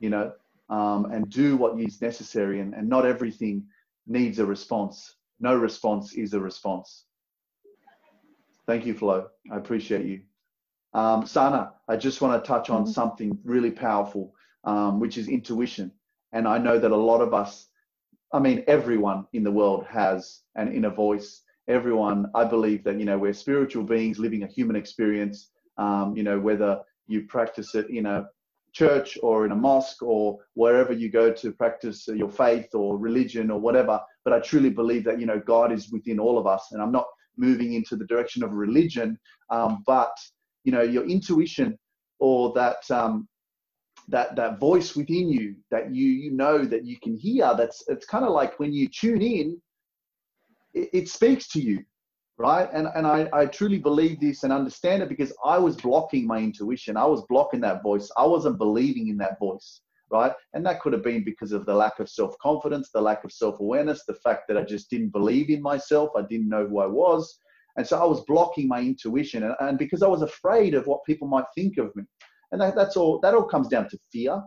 You 0.01 0.10
know, 0.10 0.32
um, 0.69 1.12
and 1.12 1.31
do 1.31 1.57
what 1.57 1.81
is 1.81 2.01
necessary. 2.01 2.61
And, 2.61 2.74
and 2.74 2.89
not 2.89 3.07
everything 3.07 3.65
needs 4.07 4.39
a 4.39 4.47
response. 4.47 5.16
No 5.40 5.55
response 5.55 6.15
is 6.15 6.35
a 6.35 6.40
response. 6.40 7.05
Thank 8.66 8.85
you, 8.86 8.95
Flo. 8.95 9.28
I 9.51 9.57
appreciate 9.57 10.05
you. 10.05 10.20
Um, 10.95 11.27
Sanna, 11.27 11.73
I 11.89 11.97
just 11.97 12.20
want 12.20 12.43
to 12.43 12.47
touch 12.47 12.70
on 12.70 12.82
mm-hmm. 12.82 12.93
something 12.93 13.39
really 13.45 13.70
powerful, 13.70 14.35
um, 14.65 15.01
which 15.01 15.16
is 15.19 15.28
intuition. 15.28 15.93
And 16.32 16.47
I 16.47 16.59
know 16.59 16.78
that 16.78 16.90
a 16.90 16.97
lot 16.97 17.20
of 17.20 17.32
us, 17.32 17.69
I 18.32 18.39
mean, 18.39 18.65
everyone 18.66 19.27
in 19.32 19.43
the 19.43 19.51
world 19.51 19.86
has 19.86 20.40
an 20.57 20.73
inner 20.73 20.90
voice. 20.90 21.43
Everyone, 21.69 22.31
I 22.35 22.45
believe 22.45 22.85
that, 22.85 22.99
you 22.99 23.05
know, 23.05 23.19
we're 23.19 23.32
spiritual 23.32 23.85
beings 23.85 24.19
living 24.19 24.43
a 24.43 24.47
human 24.47 24.77
experience, 24.77 25.51
um, 25.77 26.16
you 26.16 26.23
know, 26.23 26.39
whether 26.39 26.81
you 27.07 27.23
practice 27.23 27.74
it 27.74 27.89
in 27.90 28.07
a 28.07 28.28
church 28.79 29.19
or 29.23 29.45
in 29.45 29.53
a 29.53 29.57
mosque 29.57 30.03
or 30.03 30.39
wherever 30.55 30.93
you 30.93 31.11
go 31.11 31.33
to 31.33 31.53
practice 31.53 32.07
your 32.07 32.31
faith 32.31 32.69
or 32.75 32.97
religion 32.97 33.51
or 33.51 33.59
whatever. 33.59 34.01
But 34.25 34.33
I 34.35 34.41
truly 34.41 34.71
believe 34.71 35.05
that, 35.05 35.19
you 35.21 35.27
know, 35.27 35.41
God 35.55 35.73
is 35.73 35.91
within 35.91 36.21
all 36.21 36.39
of 36.39 36.47
us. 36.47 36.69
And 36.73 36.81
I'm 36.81 36.93
not 36.93 37.07
moving 37.37 37.73
into 37.75 37.97
the 37.97 38.07
direction 38.07 38.43
of 38.45 38.53
religion, 38.53 39.19
um, 39.51 39.83
but, 39.87 40.13
you 40.65 40.73
know, 40.73 40.83
your 40.83 41.05
intuition 41.07 41.79
or 42.21 42.53
that, 42.55 42.89
um, 42.91 43.29
that, 44.09 44.37
that 44.37 44.59
voice 44.59 44.95
within 44.97 45.29
you 45.29 45.57
that 45.71 45.95
you, 45.95 46.07
you 46.07 46.31
know 46.31 46.65
that 46.65 46.85
you 46.85 46.97
can 47.03 47.15
hear, 47.17 47.55
that's, 47.57 47.83
it's 47.89 48.07
kind 48.07 48.25
of 48.25 48.31
like 48.31 48.59
when 48.59 48.73
you 48.73 48.89
tune 48.89 49.23
in, 49.23 49.61
it, 50.75 50.89
it 50.93 51.09
speaks 51.09 51.49
to 51.49 51.61
you 51.61 51.85
right? 52.39 52.69
And, 52.73 52.89
and 52.94 53.06
I, 53.06 53.28
I 53.32 53.47
truly 53.47 53.78
believe 53.78 54.20
this 54.20 54.44
and 54.44 54.52
understand 54.52 55.02
it 55.02 55.09
because 55.09 55.32
I 55.44 55.59
was 55.59 55.77
blocking 55.77 56.27
my 56.27 56.39
intuition. 56.39 56.97
I 56.97 57.05
was 57.05 57.24
blocking 57.28 57.60
that 57.62 57.82
voice. 57.82 58.10
I 58.16 58.24
wasn't 58.24 58.59
believing 58.59 59.09
in 59.09 59.16
that 59.19 59.40
voice, 59.40 59.81
right? 60.10 60.32
And 60.55 60.65
that 60.65 60.81
could 60.81 60.93
have 60.93 61.02
been 61.02 61.24
because 61.24 61.51
of 61.51 61.66
the 61.66 61.74
lack 61.74 61.98
of 61.98 62.09
self 62.09 62.39
confidence, 62.39 62.90
the 62.94 63.01
lack 63.01 63.24
of 63.24 63.32
self 63.32 63.59
awareness, 63.59 64.05
the 64.06 64.15
fact 64.15 64.43
that 64.48 64.56
I 64.56 64.62
just 64.62 64.89
didn't 64.89 65.10
believe 65.10 65.51
in 65.51 65.60
myself. 65.60 66.10
I 66.16 66.23
didn't 66.23 66.48
know 66.48 66.66
who 66.66 66.78
I 66.78 66.86
was. 66.86 67.40
And 67.77 67.86
so 67.86 68.01
I 68.01 68.05
was 68.05 68.24
blocking 68.27 68.69
my 68.69 68.81
intuition. 68.81 69.43
And, 69.43 69.55
and 69.60 69.78
because 69.78 70.02
I 70.02 70.09
was 70.09 70.23
afraid 70.23 70.74
of 70.74 70.86
what 70.86 71.05
people 71.05 71.27
might 71.27 71.44
think 71.56 71.77
of 71.77 71.94
me. 71.97 72.05
And 72.52 72.60
that, 72.60 72.77
that's 72.77 72.97
all, 72.97 73.19
that 73.20 73.35
all 73.35 73.44
comes 73.44 73.69
down 73.69 73.89
to 73.90 73.98
fear, 74.10 74.40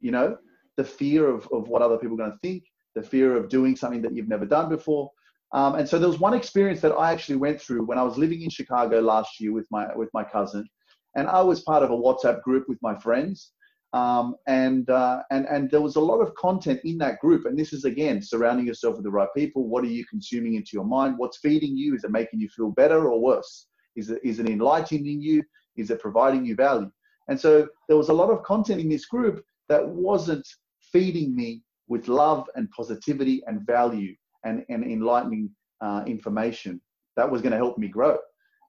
you 0.00 0.10
know, 0.10 0.36
the 0.76 0.84
fear 0.84 1.28
of, 1.28 1.46
of 1.52 1.68
what 1.68 1.80
other 1.82 1.96
people 1.96 2.14
are 2.14 2.24
going 2.24 2.32
to 2.32 2.38
think, 2.42 2.64
the 2.94 3.02
fear 3.02 3.36
of 3.36 3.48
doing 3.48 3.76
something 3.76 4.02
that 4.02 4.14
you've 4.14 4.28
never 4.28 4.46
done 4.46 4.68
before 4.68 5.10
um, 5.52 5.76
and 5.76 5.88
so 5.88 5.98
there 5.98 6.08
was 6.08 6.18
one 6.18 6.34
experience 6.34 6.80
that 6.80 6.92
I 6.92 7.12
actually 7.12 7.36
went 7.36 7.60
through 7.60 7.84
when 7.84 7.98
I 7.98 8.02
was 8.02 8.18
living 8.18 8.42
in 8.42 8.50
Chicago 8.50 9.00
last 9.00 9.40
year 9.40 9.52
with 9.52 9.66
my 9.70 9.94
with 9.94 10.10
my 10.12 10.24
cousin, 10.24 10.66
and 11.14 11.28
I 11.28 11.40
was 11.40 11.62
part 11.62 11.82
of 11.82 11.90
a 11.90 11.96
WhatsApp 11.96 12.42
group 12.42 12.68
with 12.68 12.78
my 12.82 12.94
friends. 12.94 13.52
Um, 13.92 14.34
and 14.48 14.90
uh, 14.90 15.22
and 15.30 15.46
and 15.46 15.70
there 15.70 15.80
was 15.80 15.96
a 15.96 16.00
lot 16.00 16.20
of 16.20 16.34
content 16.34 16.80
in 16.84 16.98
that 16.98 17.20
group. 17.20 17.46
And 17.46 17.56
this 17.56 17.72
is 17.72 17.84
again 17.84 18.20
surrounding 18.20 18.66
yourself 18.66 18.96
with 18.96 19.04
the 19.04 19.10
right 19.10 19.28
people. 19.36 19.68
What 19.68 19.84
are 19.84 19.88
you 19.88 20.04
consuming 20.06 20.54
into 20.54 20.70
your 20.72 20.84
mind? 20.84 21.16
What's 21.16 21.38
feeding 21.38 21.76
you? 21.76 21.94
Is 21.94 22.04
it 22.04 22.10
making 22.10 22.40
you 22.40 22.48
feel 22.48 22.70
better 22.70 23.08
or 23.08 23.20
worse? 23.20 23.68
Is 23.94 24.10
it 24.10 24.20
is 24.24 24.40
it 24.40 24.48
enlightening 24.48 25.22
you? 25.22 25.42
Is 25.76 25.90
it 25.90 26.00
providing 26.00 26.44
you 26.44 26.56
value? 26.56 26.90
And 27.28 27.40
so 27.40 27.68
there 27.88 27.96
was 27.96 28.08
a 28.08 28.14
lot 28.14 28.30
of 28.30 28.42
content 28.42 28.80
in 28.80 28.88
this 28.88 29.06
group 29.06 29.44
that 29.68 29.86
wasn't 29.86 30.46
feeding 30.92 31.34
me 31.34 31.62
with 31.88 32.08
love 32.08 32.48
and 32.56 32.70
positivity 32.70 33.42
and 33.46 33.64
value 33.66 34.14
and, 34.46 34.64
and 34.68 34.84
enlightening 34.84 35.50
uh, 35.80 36.02
information 36.06 36.80
that 37.16 37.30
was 37.30 37.42
going 37.42 37.52
to 37.52 37.58
help 37.58 37.76
me 37.78 37.88
grow. 37.88 38.16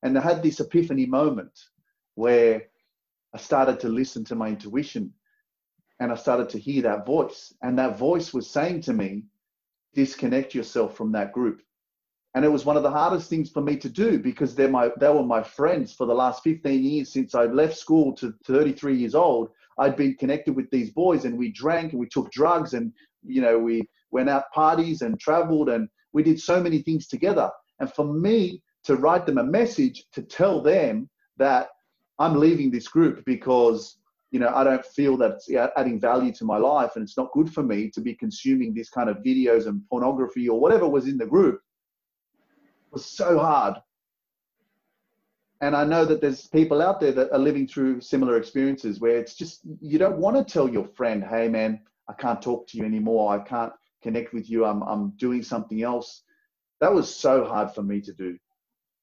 And 0.04 0.18
I 0.18 0.22
had 0.22 0.42
this 0.42 0.60
epiphany 0.60 1.06
moment 1.06 1.52
where 2.16 2.64
I 3.34 3.38
started 3.38 3.80
to 3.82 3.90
listen 3.90 4.26
to 4.26 4.36
my 4.36 4.50
intuition 4.50 5.14
and 6.00 6.12
I 6.12 6.16
started 6.16 6.50
to 6.50 6.60
hear 6.60 6.82
that 6.84 7.06
voice. 7.06 7.54
And 7.62 7.78
that 7.78 7.98
voice 7.98 8.34
was 8.34 8.50
saying 8.50 8.82
to 8.82 8.94
me, 8.94 9.24
disconnect 9.94 10.54
yourself 10.56 10.96
from 10.96 11.12
that 11.14 11.32
group. 11.32 11.62
And 12.36 12.46
it 12.46 12.52
was 12.52 12.66
one 12.66 12.78
of 12.78 12.84
the 12.84 12.92
hardest 12.92 13.30
things 13.30 13.50
for 13.50 13.62
me 13.62 13.78
to 13.78 13.90
do 13.90 14.20
because 14.20 14.54
they're 14.54 14.70
my, 14.70 14.92
they 15.00 15.10
were 15.10 15.24
my 15.24 15.42
friends 15.42 15.94
for 15.94 16.06
the 16.06 16.14
last 16.14 16.44
15 16.44 16.84
years 16.84 17.12
since 17.12 17.34
I 17.34 17.46
left 17.46 17.78
school 17.78 18.14
to 18.14 18.34
33 18.46 18.96
years 18.96 19.16
old. 19.16 19.50
I'd 19.80 19.96
been 19.96 20.16
connected 20.16 20.56
with 20.56 20.70
these 20.70 20.92
boys 20.92 21.26
and 21.26 21.38
we 21.38 21.52
drank 21.52 21.92
and 21.92 22.00
we 22.00 22.08
took 22.08 22.32
drugs 22.32 22.74
and, 22.74 22.92
you 23.24 23.42
know, 23.42 23.58
we 23.58 23.88
went 24.12 24.30
out 24.30 24.52
parties 24.54 25.02
and 25.02 25.20
traveled 25.20 25.70
and 25.70 25.90
we 26.14 26.24
did 26.24 26.40
so 26.40 26.62
many 26.62 26.82
things 26.82 27.08
together. 27.08 27.50
And 27.80 27.92
for 27.94 28.06
me 28.06 28.62
to 28.86 28.96
write 28.96 29.26
them 29.26 29.38
a 29.38 29.44
message 29.44 30.06
to 30.14 30.22
tell 30.22 30.62
them 30.62 31.10
that 31.38 31.68
I'm 32.20 32.36
leaving 32.36 32.72
this 32.72 32.88
group 32.88 33.24
because 33.26 33.98
you 34.32 34.40
know 34.40 34.50
I 34.54 34.64
don't 34.64 34.86
feel 34.86 35.18
that 35.18 35.32
it's 35.34 35.52
adding 35.78 36.00
value 36.00 36.32
to 36.34 36.46
my 36.46 36.58
life 36.58 36.92
and 36.96 37.04
it's 37.04 37.18
not 37.18 37.32
good 37.34 37.54
for 37.54 37.64
me 37.64 37.90
to 37.92 38.02
be 38.02 38.16
consuming 38.16 38.74
this 38.74 38.90
kind 38.90 39.10
of 39.10 39.18
videos 39.18 39.68
and 39.68 39.82
pornography 39.90 40.50
or 40.50 40.60
whatever 40.60 40.88
was 40.88 41.08
in 41.08 41.18
the 41.18 41.26
group 41.26 41.62
was 42.92 43.06
so 43.06 43.38
hard. 43.38 43.76
And 45.60 45.76
I 45.76 45.86
know 45.86 46.06
that 46.06 46.22
there's 46.22 46.48
people 46.48 46.82
out 46.82 47.00
there 47.00 47.12
that 47.14 47.32
are 47.32 47.40
living 47.40 47.68
through 47.68 48.02
similar 48.02 48.38
experiences 48.38 49.00
where 49.00 49.18
it's 49.18 49.36
just 49.36 49.62
you 49.82 49.98
don't 49.98 50.18
want 50.18 50.38
to 50.38 50.44
tell 50.44 50.70
your 50.70 50.86
friend, 50.86 51.24
"Hey 51.24 51.48
man, 51.48 51.82
I 52.08 52.14
can't 52.14 52.42
talk 52.42 52.68
to 52.68 52.78
you 52.78 52.86
anymore. 52.86 53.34
I 53.34 53.40
can't 53.40 53.74
connect 54.08 54.34
with 54.34 54.50
you. 54.50 54.64
I'm, 54.64 54.82
I'm 54.84 55.10
doing 55.18 55.44
something 55.44 55.82
else. 55.84 56.24
That 56.80 56.94
was 56.94 57.14
so 57.14 57.44
hard 57.44 57.72
for 57.72 57.84
me 57.84 58.00
to 58.02 58.14
do, 58.14 58.38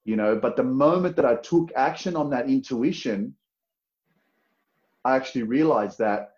you 0.05 0.17
know. 0.17 0.35
But 0.35 0.57
the 0.57 0.63
moment 0.65 1.17
that 1.17 1.27
I 1.27 1.37
took 1.37 1.71
action 1.77 2.17
on 2.17 2.31
that 2.31 2.49
intuition, 2.49 3.35
I 5.05 5.17
actually 5.17 5.43
realized 5.43 5.99
that 5.99 6.31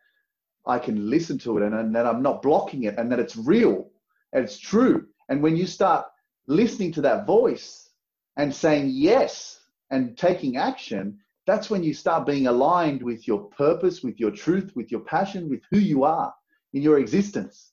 I 0.67 0.81
can 0.81 1.09
listen 1.09 1.39
to 1.39 1.59
it 1.59 1.63
and, 1.63 1.75
and 1.77 1.95
that 1.95 2.07
I'm 2.07 2.23
not 2.23 2.43
blocking 2.43 2.83
it 2.85 2.99
and 2.99 3.13
that 3.13 3.21
it's 3.21 3.37
real 3.37 3.89
and 4.33 4.43
it's 4.45 4.59
true. 4.59 5.07
And 5.29 5.43
when 5.45 5.57
you 5.57 5.67
start 5.67 6.07
listening 6.49 6.91
to 6.95 7.03
that 7.03 7.25
voice 7.25 7.91
and 8.37 8.53
saying 8.53 8.91
yes 8.91 9.61
and 9.93 10.19
taking 10.19 10.57
action, 10.57 11.21
that's 11.47 11.71
when 11.71 11.85
you 11.85 11.95
start 11.95 12.27
being 12.27 12.49
aligned 12.49 13.01
with 13.01 13.29
your 13.29 13.45
purpose, 13.45 14.03
with 14.03 14.19
your 14.19 14.33
truth, 14.33 14.73
with 14.75 14.91
your 14.91 15.03
passion, 15.03 15.49
with 15.49 15.61
who 15.71 15.79
you 15.79 16.03
are 16.03 16.35
in 16.73 16.83
your 16.83 16.99
existence 16.99 17.71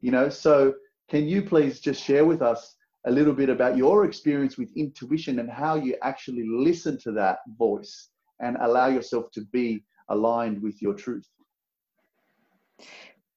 you 0.00 0.10
know? 0.10 0.28
So 0.28 0.74
can 1.08 1.26
you 1.26 1.42
please 1.42 1.80
just 1.80 2.02
share 2.02 2.24
with 2.24 2.42
us 2.42 2.76
a 3.06 3.10
little 3.10 3.32
bit 3.32 3.48
about 3.48 3.76
your 3.76 4.04
experience 4.04 4.58
with 4.58 4.70
intuition 4.76 5.38
and 5.38 5.50
how 5.50 5.74
you 5.76 5.96
actually 6.02 6.46
listen 6.46 6.98
to 6.98 7.12
that 7.12 7.38
voice 7.58 8.10
and 8.40 8.56
allow 8.60 8.88
yourself 8.88 9.30
to 9.32 9.42
be 9.52 9.84
aligned 10.08 10.62
with 10.62 10.80
your 10.82 10.94
truth? 10.94 11.26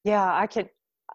Yeah 0.03 0.33
i 0.33 0.47
can 0.47 0.67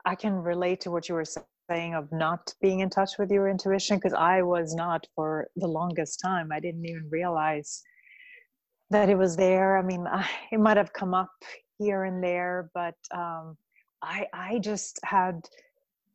i 0.04 0.14
can 0.14 0.34
relate 0.34 0.80
to 0.82 0.90
what 0.90 1.08
you 1.08 1.14
were 1.14 1.24
saying 1.70 1.94
of 1.94 2.10
not 2.10 2.54
being 2.62 2.80
in 2.80 2.88
touch 2.88 3.18
with 3.18 3.30
your 3.30 3.48
intuition 3.48 3.96
because 3.96 4.14
i 4.14 4.40
was 4.40 4.74
not 4.74 5.06
for 5.14 5.48
the 5.56 5.66
longest 5.66 6.20
time. 6.20 6.50
I 6.52 6.60
didn't 6.60 6.86
even 6.86 7.08
realize 7.10 7.82
that 8.90 9.10
it 9.10 9.18
was 9.18 9.36
there. 9.36 9.76
I 9.76 9.82
mean 9.82 10.06
I, 10.06 10.26
it 10.50 10.60
might 10.60 10.78
have 10.78 10.92
come 10.92 11.14
up 11.14 11.32
here 11.78 12.04
and 12.04 12.22
there 12.22 12.70
but 12.74 12.96
um, 13.14 13.56
I 14.02 14.26
I 14.32 14.58
just 14.58 14.98
had 15.04 15.48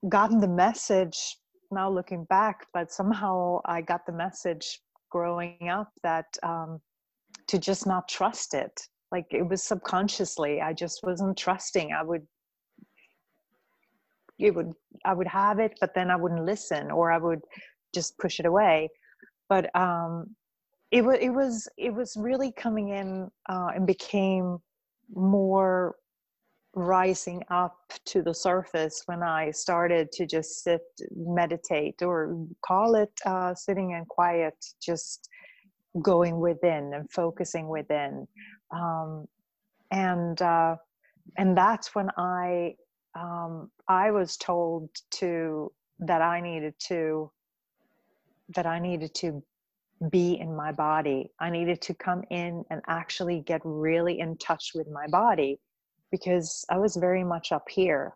gotten 0.10 0.40
the 0.40 0.48
message 0.48 1.38
now 1.72 1.90
looking 1.90 2.26
back, 2.26 2.68
but 2.74 2.92
somehow 2.92 3.60
I 3.66 3.82
got 3.82 4.06
the 4.06 4.12
message 4.12 4.82
growing 5.10 5.70
up 5.70 5.92
that 6.04 6.26
um, 6.44 6.80
to 7.48 7.58
just 7.60 7.86
not 7.86 8.08
trust 8.08 8.54
it. 8.54 8.82
Like 9.12 9.26
it 9.32 9.48
was 9.48 9.64
subconsciously, 9.64 10.62
I 10.62 10.74
just 10.74 11.02
wasn't 11.04 11.38
trusting. 11.38 11.92
I 11.94 12.04
would 12.04 12.26
it 14.40 14.56
would 14.56 14.74
I 15.06 15.14
would 15.14 15.28
have 15.28 15.60
it, 15.60 15.78
but 15.80 15.94
then 15.94 16.10
I 16.10 16.16
wouldn't 16.16 16.46
listen, 16.46 16.92
or 16.92 17.12
I 17.12 17.18
would 17.18 17.42
just 17.94 18.18
push 18.18 18.40
it 18.40 18.46
away. 18.46 18.90
But 19.50 19.76
um, 19.76 20.36
it 20.92 21.04
was 21.04 21.18
it 21.22 21.30
was 21.30 21.68
it 21.78 21.94
was 21.94 22.16
really 22.18 22.52
coming 22.52 22.90
in 22.90 23.30
uh, 23.50 23.70
and 23.76 23.86
became 23.86 24.58
more 25.14 25.96
rising 26.76 27.44
up 27.52 27.78
to 28.06 28.22
the 28.22 28.34
surface 28.34 29.04
when 29.06 29.22
I 29.22 29.52
started 29.52 30.12
to 30.14 30.26
just 30.26 30.64
sit, 30.64 30.82
meditate, 31.16 32.02
or 32.02 32.48
call 32.66 32.96
it 32.96 33.12
uh, 33.26 33.54
sitting 33.54 33.92
in 33.92 34.06
quiet, 34.06 34.56
just 34.82 35.30
going 36.02 36.40
within 36.40 36.94
and 36.94 37.12
focusing 37.12 37.68
within. 37.68 38.28
Um, 38.72 39.26
and 39.92 40.42
uh, 40.42 40.76
and 41.38 41.56
that's 41.56 41.94
when 41.94 42.10
I 42.18 42.76
um, 43.16 43.70
I 43.88 44.10
was 44.12 44.36
told 44.38 44.90
to 45.12 45.72
that 46.00 46.22
I 46.22 46.42
needed 46.42 46.74
to 46.88 47.32
that 48.56 48.66
I 48.66 48.80
needed 48.80 49.14
to 49.16 49.44
be 50.10 50.40
in 50.40 50.56
my 50.56 50.72
body. 50.72 51.32
I 51.40 51.50
needed 51.50 51.82
to 51.84 51.94
come 51.94 52.24
in 52.32 52.66
and 52.72 52.82
actually 52.88 53.42
get 53.42 53.62
really 53.64 54.20
in 54.20 54.38
touch 54.38 54.72
with 54.74 54.88
my 54.90 55.06
body 55.08 55.60
because 56.14 56.64
I 56.70 56.78
was 56.78 56.96
very 56.96 57.24
much 57.24 57.52
up 57.52 57.68
here 57.68 58.14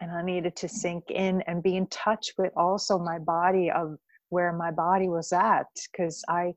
and 0.00 0.12
I 0.12 0.22
needed 0.22 0.54
to 0.54 0.68
sink 0.68 1.10
in 1.10 1.42
and 1.48 1.60
be 1.60 1.76
in 1.76 1.88
touch 1.88 2.30
with 2.38 2.52
also 2.56 3.00
my 3.00 3.18
body 3.18 3.68
of 3.68 3.98
where 4.28 4.52
my 4.52 4.70
body 4.70 5.08
was 5.08 5.32
at 5.32 5.66
because 5.90 6.22
I 6.28 6.54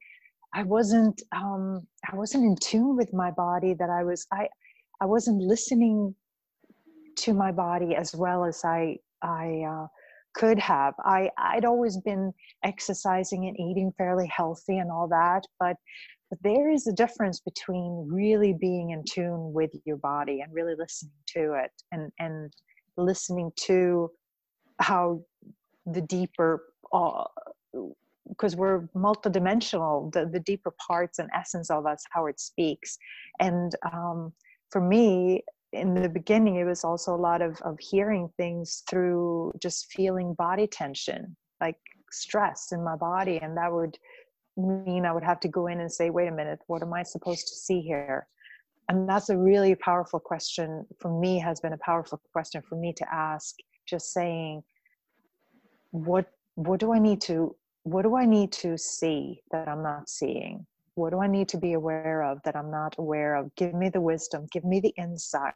I 0.53 0.61
wasn't 0.61 1.23
um 1.31 1.87
I 2.07 2.15
wasn't 2.15 2.43
in 2.43 2.55
tune 2.57 2.95
with 2.95 3.11
my 3.13 3.31
body 3.31 3.73
that 3.73 3.89
I 3.89 4.03
was 4.03 4.27
I 4.31 4.47
I 5.01 5.05
wasn't 5.07 5.41
listening 5.41 6.13
to 7.15 7.33
my 7.33 7.51
body 7.51 7.95
as 7.95 8.15
well 8.15 8.45
as 8.45 8.63
I 8.63 8.97
I 9.23 9.63
uh, 9.67 9.87
could 10.35 10.59
have. 10.59 10.93
I 10.99 11.31
I'd 11.35 11.65
always 11.65 11.97
been 11.97 12.31
exercising 12.63 13.47
and 13.47 13.59
eating 13.59 13.91
fairly 13.97 14.27
healthy 14.27 14.77
and 14.77 14.91
all 14.91 15.07
that, 15.07 15.45
but 15.59 15.77
but 16.33 16.49
there 16.49 16.71
is 16.71 16.87
a 16.87 16.93
difference 16.93 17.39
between 17.41 18.07
really 18.09 18.53
being 18.53 18.89
in 18.89 19.03
tune 19.03 19.53
with 19.53 19.69
your 19.85 19.97
body 19.97 20.41
and 20.41 20.51
really 20.51 20.73
listening 20.75 21.11
to 21.27 21.53
it 21.53 21.71
and 21.91 22.11
and 22.19 22.51
listening 22.97 23.51
to 23.55 24.09
how 24.79 25.21
the 25.85 26.01
deeper 26.01 26.63
because 28.29 28.53
uh, 28.55 28.57
we're 28.57 28.81
multidimensional 28.95 30.11
the, 30.11 30.25
the 30.25 30.39
deeper 30.39 30.73
parts 30.87 31.19
and 31.19 31.29
essence 31.35 31.69
of 31.69 31.85
us 31.85 32.03
how 32.11 32.25
it 32.25 32.39
speaks. 32.39 32.97
And 33.39 33.75
um, 33.91 34.33
for 34.71 34.81
me 34.81 35.43
in 35.71 35.93
the 35.93 36.09
beginning 36.09 36.55
it 36.55 36.65
was 36.65 36.83
also 36.83 37.13
a 37.13 37.23
lot 37.29 37.43
of, 37.43 37.61
of 37.61 37.77
hearing 37.79 38.27
things 38.37 38.83
through 38.89 39.51
just 39.61 39.91
feeling 39.91 40.33
body 40.33 40.67
tension 40.67 41.35
like 41.61 41.77
stress 42.11 42.71
in 42.71 42.83
my 42.83 42.95
body 42.95 43.39
and 43.41 43.57
that 43.57 43.71
would 43.71 43.97
mean 44.57 45.05
I 45.05 45.11
would 45.11 45.23
have 45.23 45.39
to 45.41 45.47
go 45.47 45.67
in 45.67 45.79
and 45.79 45.91
say, 45.91 46.09
wait 46.09 46.27
a 46.27 46.31
minute, 46.31 46.59
what 46.67 46.81
am 46.81 46.93
I 46.93 47.03
supposed 47.03 47.47
to 47.47 47.55
see 47.55 47.81
here? 47.81 48.27
And 48.89 49.07
that's 49.07 49.29
a 49.29 49.37
really 49.37 49.75
powerful 49.75 50.19
question 50.19 50.85
for 50.99 51.19
me, 51.19 51.39
has 51.39 51.59
been 51.59 51.73
a 51.73 51.77
powerful 51.77 52.21
question 52.31 52.61
for 52.67 52.75
me 52.75 52.93
to 52.93 53.13
ask, 53.13 53.55
just 53.87 54.13
saying, 54.13 54.63
what 55.91 56.25
what 56.55 56.79
do 56.79 56.93
I 56.93 56.99
need 56.99 57.21
to 57.21 57.55
what 57.83 58.03
do 58.03 58.15
I 58.15 58.25
need 58.25 58.51
to 58.53 58.77
see 58.77 59.41
that 59.51 59.67
I'm 59.67 59.83
not 59.83 60.09
seeing? 60.09 60.65
What 60.95 61.11
do 61.11 61.19
I 61.19 61.27
need 61.27 61.49
to 61.49 61.57
be 61.57 61.73
aware 61.73 62.23
of 62.23 62.39
that 62.43 62.55
I'm 62.55 62.71
not 62.71 62.95
aware 62.97 63.35
of? 63.35 63.53
Give 63.55 63.73
me 63.73 63.89
the 63.89 64.01
wisdom, 64.01 64.47
give 64.51 64.63
me 64.63 64.79
the 64.79 64.93
insight, 64.97 65.53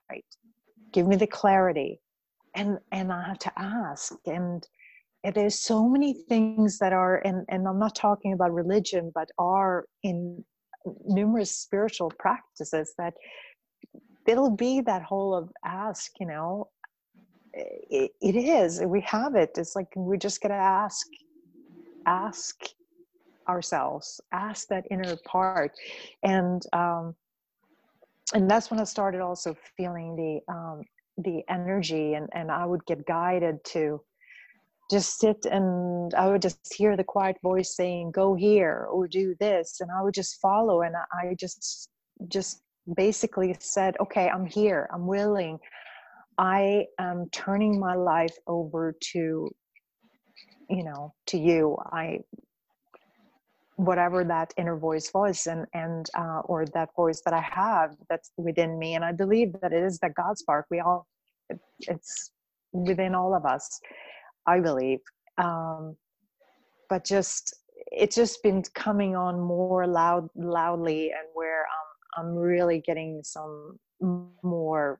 give 0.93 1.07
me 1.07 1.15
the 1.15 1.27
clarity. 1.27 1.99
And 2.55 2.79
and 2.91 3.11
I 3.11 3.27
have 3.27 3.39
to 3.39 3.51
ask. 3.57 4.13
And 4.25 4.67
there's 5.31 5.59
so 5.59 5.87
many 5.87 6.13
things 6.13 6.79
that 6.79 6.93
are 6.93 7.17
and, 7.25 7.45
and 7.49 7.67
I'm 7.67 7.79
not 7.79 7.95
talking 7.95 8.33
about 8.33 8.53
religion, 8.53 9.11
but 9.13 9.29
are 9.37 9.85
in 10.03 10.43
numerous 11.05 11.51
spiritual 11.55 12.11
practices 12.17 12.93
that 12.97 13.13
it'll 14.25 14.55
be 14.55 14.81
that 14.81 15.03
whole 15.03 15.33
of 15.35 15.49
ask, 15.65 16.11
you 16.19 16.27
know. 16.27 16.69
it, 17.53 18.11
it 18.21 18.35
is. 18.35 18.81
We 18.81 19.01
have 19.01 19.35
it. 19.35 19.51
It's 19.57 19.75
like 19.75 19.87
we 19.95 20.17
just 20.17 20.41
gotta 20.41 20.53
ask 20.55 21.07
ask 22.05 22.55
ourselves 23.47 24.19
ask 24.31 24.67
that 24.67 24.85
inner 24.91 25.15
part 25.25 25.71
and 26.23 26.63
um 26.73 27.15
and 28.33 28.49
that's 28.49 28.69
when 28.69 28.79
i 28.79 28.83
started 28.83 29.21
also 29.21 29.55
feeling 29.77 30.15
the 30.15 30.53
um 30.53 30.81
the 31.17 31.41
energy 31.49 32.13
and 32.13 32.27
and 32.33 32.51
i 32.51 32.65
would 32.65 32.85
get 32.85 33.05
guided 33.05 33.63
to 33.63 34.01
just 34.89 35.19
sit 35.19 35.45
and 35.45 36.13
i 36.13 36.27
would 36.27 36.41
just 36.41 36.73
hear 36.73 36.95
the 36.95 37.03
quiet 37.03 37.35
voice 37.43 37.75
saying 37.75 38.11
go 38.11 38.35
here 38.35 38.87
or 38.91 39.07
do 39.07 39.35
this 39.39 39.77
and 39.81 39.89
i 39.91 40.01
would 40.01 40.13
just 40.13 40.39
follow 40.41 40.81
and 40.81 40.95
i 41.13 41.35
just 41.39 41.89
just 42.27 42.61
basically 42.95 43.55
said 43.59 43.95
okay 43.99 44.29
i'm 44.29 44.45
here. 44.45 44.89
I'm 44.93 45.07
willing. 45.07 45.59
I 46.37 46.85
am 46.99 47.29
turning 47.31 47.79
my 47.79 47.95
life 47.95 48.35
over 48.47 48.95
to 49.11 49.49
you 50.69 50.83
know 50.83 51.13
to 51.27 51.37
you. 51.37 51.77
I 51.91 52.19
whatever 53.75 54.23
that 54.23 54.53
inner 54.57 54.77
voice 54.77 55.11
was 55.13 55.47
and 55.47 55.65
and 55.73 56.09
uh, 56.17 56.39
or 56.45 56.65
that 56.65 56.89
voice 56.95 57.21
that 57.23 57.33
i 57.33 57.41
have 57.41 57.95
that's 58.09 58.31
within 58.35 58.79
me 58.79 58.95
and 58.95 59.05
i 59.05 59.11
believe 59.11 59.53
that 59.61 59.71
it 59.71 59.83
is 59.83 59.99
that 59.99 60.15
god 60.15 60.37
spark. 60.37 60.65
We 60.71 60.79
all 60.79 61.05
it, 61.49 61.59
it's 61.81 62.31
within 62.71 63.13
all 63.15 63.35
of 63.35 63.45
us 63.45 63.79
i 64.47 64.59
believe. 64.59 64.99
Um 65.37 65.95
but 66.89 67.03
just 67.03 67.55
it's 67.91 68.15
just 68.15 68.41
been 68.43 68.63
coming 68.73 69.15
on 69.15 69.39
more 69.39 69.87
loud 69.87 70.27
loudly 70.35 71.09
and 71.11 71.27
where 71.33 71.61
um, 71.61 72.27
i'm 72.27 72.35
really 72.35 72.81
getting 72.85 73.21
some 73.23 73.79
more 74.43 74.99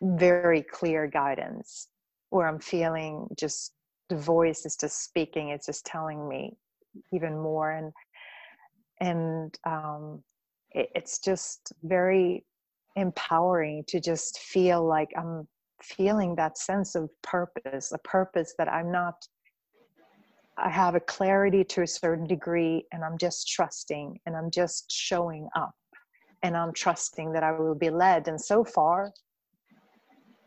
very 0.00 0.62
clear 0.62 1.06
guidance 1.06 1.88
where 2.30 2.46
i'm 2.48 2.58
feeling 2.58 3.26
just 3.38 3.72
the 4.08 4.16
voice 4.16 4.66
is 4.66 4.76
just 4.76 5.04
speaking 5.04 5.50
it's 5.50 5.66
just 5.66 5.84
telling 5.86 6.28
me 6.28 6.56
even 7.12 7.38
more 7.38 7.72
and 7.72 7.92
and 9.00 9.58
um, 9.66 10.22
it, 10.70 10.88
it's 10.94 11.18
just 11.18 11.72
very 11.82 12.44
empowering 12.96 13.82
to 13.88 14.00
just 14.00 14.38
feel 14.38 14.86
like 14.86 15.08
i'm 15.16 15.46
feeling 15.84 16.34
that 16.36 16.58
sense 16.58 16.94
of 16.94 17.10
purpose 17.22 17.92
a 17.92 17.98
purpose 17.98 18.54
that 18.58 18.68
i'm 18.72 18.90
not 18.90 19.14
i 20.58 20.70
have 20.70 20.94
a 20.94 21.00
clarity 21.00 21.64
to 21.64 21.82
a 21.82 21.86
certain 21.86 22.26
degree 22.26 22.84
and 22.92 23.04
i'm 23.04 23.18
just 23.18 23.48
trusting 23.48 24.18
and 24.26 24.36
i'm 24.36 24.50
just 24.50 24.90
showing 24.90 25.48
up 25.56 25.74
and 26.42 26.56
i'm 26.56 26.72
trusting 26.72 27.32
that 27.32 27.42
i 27.42 27.52
will 27.52 27.74
be 27.74 27.90
led. 27.90 28.28
And 28.28 28.40
so 28.40 28.64
far 28.64 29.12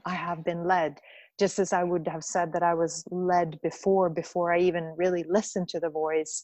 i 0.06 0.14
have 0.14 0.44
been 0.44 0.66
led 0.66 1.00
just 1.40 1.60
as 1.60 1.72
I 1.72 1.84
would 1.84 2.08
have 2.08 2.24
said 2.24 2.52
that 2.54 2.64
I 2.64 2.74
was 2.74 3.04
led 3.12 3.60
before, 3.62 4.10
before 4.10 4.54
I 4.54 4.60
even 4.60 4.94
really 4.98 5.24
listened 5.28 5.70
to 5.70 5.80
the 5.80 5.90
voice, 5.90 6.42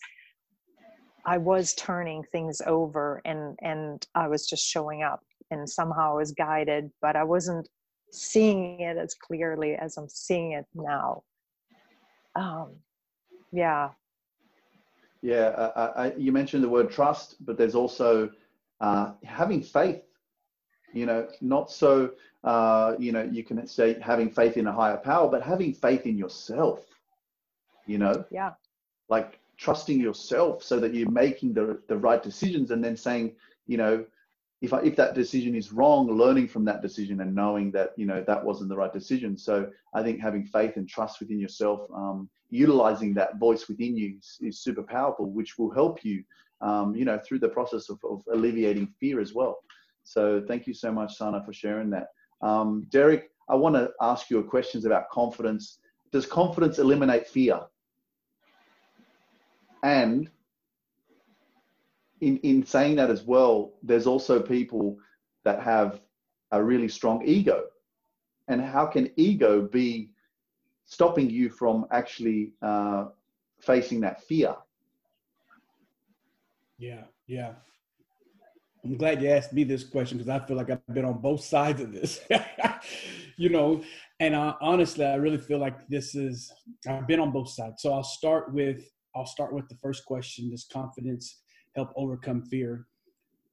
I 1.26 1.38
was 1.38 1.74
turning 1.74 2.24
things 2.32 2.61
over 2.68 3.22
and 3.26 3.57
and 3.61 4.06
I 4.14 4.28
was 4.28 4.48
just 4.48 4.65
showing 4.65 5.03
up 5.03 5.22
and 5.52 5.70
somehow 5.70 6.11
I 6.11 6.18
was 6.18 6.32
guided, 6.34 6.91
but 7.02 7.15
I 7.15 7.24
wasn't 7.24 7.68
seeing 8.14 8.80
it 8.80 8.98
as 8.98 9.14
clearly 9.15 9.76
as 9.76 9.98
I'm 9.98 10.10
seeing 10.10 10.53
it 10.53 10.65
now. 10.73 11.23
Um, 12.35 12.72
yeah. 13.52 13.90
Yeah, 15.22 15.72
I, 15.76 15.81
I, 15.81 16.14
you 16.15 16.31
mentioned 16.31 16.64
the 16.64 16.69
word 16.69 16.91
trust, 16.91 17.35
but 17.45 17.57
there's 17.57 17.76
also 17.76 18.30
uh, 18.81 19.14
having 19.23 19.61
faith. 19.61 20.03
You 20.94 21.06
know, 21.06 21.27
not 21.41 21.72
so 21.72 22.11
uh, 22.44 22.95
you 22.99 23.11
know, 23.11 23.23
you 23.23 23.44
can 23.44 23.65
say 23.68 23.98
having 24.02 24.30
faith 24.30 24.57
in 24.57 24.68
a 24.68 24.72
higher 24.72 24.98
power, 24.98 25.30
but 25.30 25.41
having 25.41 25.73
faith 25.73 26.06
in 26.06 26.18
yourself, 26.18 26.85
you 27.85 27.98
know? 27.98 28.26
Yeah. 28.30 28.52
Like 29.10 29.40
trusting 29.57 29.99
yourself 29.99 30.61
so 30.64 30.80
that 30.80 30.94
you're 30.94 31.10
making 31.10 31.53
the, 31.53 31.80
the 31.88 31.98
right 31.98 32.22
decisions 32.22 32.72
and 32.72 32.84
then 32.84 32.98
saying, 32.98 33.34
you 33.65 33.77
know, 33.77 34.06
if 34.64 34.72
I, 34.72 34.80
if 34.80 34.95
that 34.95 35.14
decision 35.14 35.56
is 35.56 35.73
wrong, 35.73 36.07
learning 36.07 36.48
from 36.48 36.64
that 36.65 36.81
decision 36.81 37.19
and 37.19 37.35
knowing 37.35 37.69
that, 37.72 37.91
you 37.98 38.06
know, 38.06 38.23
that 38.26 38.44
wasn't 38.44 38.69
the 38.69 38.77
right 38.77 38.94
decision. 38.94 39.38
So 39.38 39.69
I 39.94 40.02
think 40.02 40.22
having 40.22 40.45
faith 40.45 40.77
and 40.77 40.88
trust 40.88 41.19
within 41.19 41.38
yourself, 41.38 41.81
um, 41.94 42.30
utilizing 42.49 43.14
that 43.15 43.38
voice 43.40 43.68
within 43.68 43.98
you 43.98 44.15
is, 44.18 44.38
is 44.40 44.64
super 44.64 44.81
powerful, 44.81 45.30
which 45.30 45.57
will 45.57 45.69
help 45.69 46.06
you, 46.06 46.23
um, 46.61 46.95
you 46.95 47.03
know, 47.03 47.19
through 47.19 47.40
the 47.40 47.49
process 47.49 47.90
of, 47.90 47.99
of 48.10 48.23
alleviating 48.31 48.88
fear 49.02 49.19
as 49.19 49.34
well. 49.34 49.57
So 50.06 50.41
thank 50.48 50.65
you 50.65 50.73
so 50.73 50.94
much, 50.94 51.18
Sanna, 51.18 51.44
for 51.44 51.52
sharing 51.52 51.90
that. 51.90 52.07
Um, 52.41 52.88
Derrick, 52.90 53.31
I 53.49 53.56
want 53.56 53.76
to 53.76 53.91
ask 53.99 54.30
you 54.30 54.40
a 54.40 54.44
questions 54.44 54.85
about 54.85 55.10
confidence. 55.10 55.80
Does 56.14 56.26
confidence 56.26 56.80
eliminate 56.80 57.27
fear? 57.27 57.60
And 59.84 60.30
in, 62.24 62.38
in 62.38 62.66
saying 62.66 62.95
that 62.95 63.10
as 63.10 63.24
well, 63.24 63.74
there's 63.84 64.08
also 64.08 64.41
people 64.41 64.98
that 65.44 65.62
have 65.62 66.00
a 66.52 66.64
really 66.64 66.88
strong 66.88 67.22
ego. 67.26 67.66
And 68.48 68.62
how 68.62 68.86
can 68.86 69.10
ego 69.18 69.62
be 69.62 70.10
stopping 70.86 71.30
you 71.30 71.50
from 71.50 71.86
actually 71.91 72.54
uh, 72.62 73.06
facing 73.60 74.00
that 74.02 74.24
fear? 74.24 74.56
Yeah, 76.78 77.04
yeah. 77.28 77.54
I'm 78.86 78.98
glad 78.98 79.22
you 79.22 79.30
asked 79.30 79.54
me 79.54 79.64
this 79.64 79.84
question 79.84 80.18
because 80.18 80.30
I 80.30 80.45
feel 80.45 80.58
like 80.58 80.70
I've 80.70 80.94
been 80.94 81.06
on 81.06 81.20
both 81.20 81.41
sides 81.56 81.82
of 81.82 81.91
this, 81.94 82.22
you 83.38 83.50
know. 83.50 83.82
And 84.20 84.36
uh, 84.36 84.56
honestly, 84.62 85.06
I 85.06 85.16
really 85.16 85.38
feel 85.38 85.60
like 85.60 85.88
this 85.88 86.16
is 86.16 86.52
I've 86.88 87.08
been 87.08 87.20
on 87.20 87.32
both 87.32 87.50
sides. 87.50 87.82
So 87.82 87.94
I'll 87.94 88.04
start 88.04 88.54
with 88.54 88.84
I'll 89.16 89.26
start 89.26 89.54
with 89.54 89.70
the 89.70 89.76
first 89.76 90.06
question: 90.06 90.50
Does 90.50 90.66
confidence 90.72 91.43
help 91.76 91.91
overcome 91.95 92.44
fear? 92.44 92.88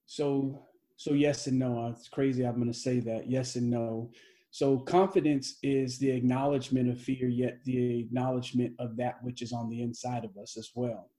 So 0.07 0.67
so 0.97 1.13
yes 1.13 1.47
and 1.47 1.59
no. 1.59 1.85
Uh, 1.85 1.91
it's 1.91 2.09
crazy. 2.09 2.45
I'm 2.45 2.57
going 2.57 2.73
to 2.73 2.79
say 2.79 3.01
that 3.01 3.31
yes 3.31 3.57
and 3.57 3.71
no. 3.71 4.11
So 4.51 4.79
confidence 4.79 5.59
is 5.63 5.99
the 5.99 6.11
acknowledgement 6.11 6.91
of 6.91 7.01
fear, 7.01 7.29
yet 7.29 7.59
the 7.65 8.01
acknowledgement 8.01 8.75
of 8.79 8.97
that 8.97 9.23
which 9.23 9.43
is 9.43 9.53
on 9.53 9.71
the 9.71 9.81
inside 9.81 10.25
of 10.25 10.37
us 10.37 10.57
as 10.57 10.71
well. 10.75 11.11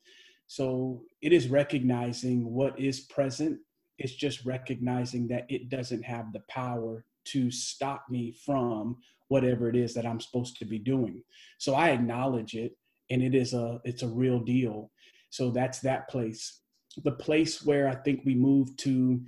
So 0.48 1.04
it 1.22 1.32
is 1.32 1.48
recognizing 1.48 2.52
what 2.52 2.78
is 2.78 3.00
present 3.00 3.60
it's 4.02 4.16
just 4.16 4.46
recognizing 4.46 5.28
that 5.28 5.46
it 5.48 5.70
doesn't 5.70 6.04
have 6.04 6.34
the 6.34 6.42
power 6.50 7.06
to 7.24 7.52
stop 7.52 8.06
me 8.10 8.36
from 8.44 8.98
whatever 9.28 9.70
it 9.70 9.76
is 9.76 9.94
that 9.94 10.08
I'm 10.08 10.20
supposed 10.20 10.58
to 10.58 10.66
be 10.66 10.80
doing. 10.80 11.24
So 11.60 11.76
I 11.76 11.90
acknowledge 11.90 12.56
it 12.56 12.76
and 13.12 13.22
it 13.22 13.36
is 13.36 13.54
a 13.54 13.80
it's 13.84 14.02
a 14.02 14.08
real 14.08 14.40
deal. 14.40 14.92
So 15.30 15.52
that's 15.52 15.80
that 15.82 16.10
place. 16.10 16.61
The 17.04 17.12
place 17.12 17.64
where 17.64 17.88
I 17.88 17.96
think 17.96 18.22
we 18.26 18.36
move 18.36 18.76
to, 18.78 19.22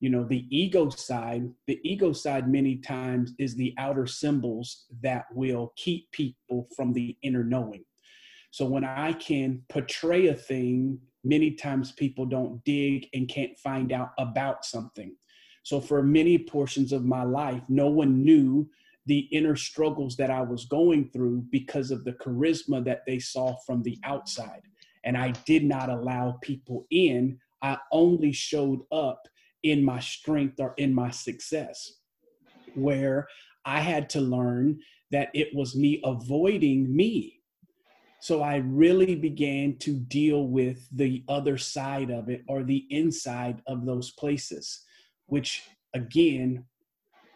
you 0.00 0.10
know, 0.10 0.24
the 0.24 0.46
ego 0.50 0.88
side, 0.88 1.50
the 1.66 1.80
ego 1.82 2.12
side 2.12 2.48
many 2.48 2.76
times 2.76 3.32
is 3.38 3.54
the 3.54 3.74
outer 3.78 4.06
symbols 4.06 4.86
that 5.02 5.26
will 5.32 5.72
keep 5.76 6.10
people 6.12 6.68
from 6.74 6.92
the 6.92 7.16
inner 7.22 7.44
knowing. 7.44 7.84
So 8.50 8.64
when 8.64 8.84
I 8.84 9.12
can 9.12 9.62
portray 9.68 10.28
a 10.28 10.34
thing 10.34 10.98
many 11.24 11.52
times 11.52 11.92
people 11.92 12.26
don't 12.26 12.62
dig 12.64 13.06
and 13.12 13.28
can't 13.28 13.56
find 13.58 13.92
out 13.92 14.10
about 14.18 14.64
something. 14.64 15.14
So, 15.62 15.80
for 15.80 16.02
many 16.02 16.38
portions 16.38 16.92
of 16.92 17.04
my 17.04 17.22
life, 17.22 17.62
no 17.68 17.88
one 17.88 18.24
knew 18.24 18.68
the 19.06 19.20
inner 19.32 19.56
struggles 19.56 20.16
that 20.16 20.30
I 20.30 20.40
was 20.40 20.64
going 20.66 21.10
through 21.10 21.44
because 21.50 21.90
of 21.90 22.04
the 22.04 22.12
charisma 22.12 22.84
that 22.84 23.02
they 23.06 23.18
saw 23.18 23.56
from 23.66 23.82
the 23.82 23.98
outside. 24.04 24.62
And 25.04 25.16
I 25.16 25.32
did 25.46 25.64
not 25.64 25.88
allow 25.88 26.38
people 26.42 26.86
in. 26.90 27.38
I 27.62 27.78
only 27.92 28.32
showed 28.32 28.80
up 28.92 29.26
in 29.62 29.84
my 29.84 30.00
strength 30.00 30.60
or 30.60 30.74
in 30.78 30.94
my 30.94 31.10
success, 31.10 31.92
where 32.74 33.28
I 33.64 33.80
had 33.80 34.08
to 34.10 34.20
learn 34.20 34.80
that 35.10 35.28
it 35.34 35.48
was 35.54 35.76
me 35.76 36.00
avoiding 36.04 36.94
me 36.94 37.40
so 38.20 38.42
I 38.42 38.56
really 38.56 39.14
began 39.14 39.76
to 39.78 39.98
deal 39.98 40.46
with 40.46 40.86
the 40.92 41.24
other 41.26 41.56
side 41.56 42.10
of 42.10 42.28
it 42.28 42.42
or 42.48 42.62
the 42.62 42.86
inside 42.90 43.62
of 43.66 43.86
those 43.86 44.10
places, 44.10 44.84
which 45.26 45.62
again, 45.94 46.64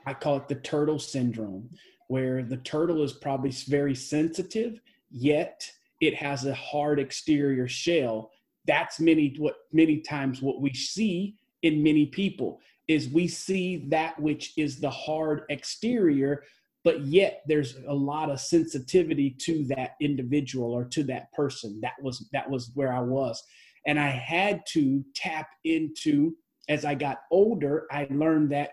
I 0.07 0.13
call 0.13 0.37
it 0.37 0.49
the 0.49 0.57
turtle 0.57 0.99
syndrome, 0.99 1.71
where 2.09 2.43
the 2.43 2.59
turtle 2.59 3.03
is 3.03 3.15
probably 3.15 3.51
very 3.67 3.95
sensitive, 3.95 4.79
yet 5.11 5.67
it 6.07 6.15
has 6.15 6.45
a 6.45 6.55
hard 6.55 6.99
exterior 6.99 7.69
shell 7.69 8.31
that's 8.67 9.01
many 9.01 9.35
what 9.39 9.57
many 9.73 10.01
times 10.01 10.41
what 10.41 10.61
we 10.61 10.73
see 10.73 11.37
in 11.63 11.83
many 11.83 12.07
people 12.07 12.61
is 12.89 13.09
we 13.09 13.27
see 13.27 13.85
that 13.89 14.19
which 14.21 14.53
is 14.57 14.81
the 14.81 14.91
hard 14.91 15.43
exterior 15.49 16.43
but 16.85 17.01
yet 17.07 17.43
there's 17.49 17.79
a 17.89 17.95
lot 17.95 18.31
of 18.31 18.39
sensitivity 18.39 19.31
to 19.31 19.65
that 19.65 19.93
individual 20.01 20.71
or 20.71 20.85
to 20.85 21.03
that 21.05 21.33
person. 21.33 21.81
That 21.81 21.95
was 22.01 22.29
that 22.33 22.49
was 22.49 22.71
where 22.75 22.93
i 22.93 23.01
was. 23.01 23.43
And 23.87 23.99
i 23.99 24.09
had 24.09 24.65
to 24.69 25.03
tap 25.15 25.49
into 25.65 26.37
as 26.69 26.85
i 26.85 26.95
got 26.95 27.23
older 27.31 27.87
i 27.91 28.07
learned 28.11 28.51
that 28.53 28.71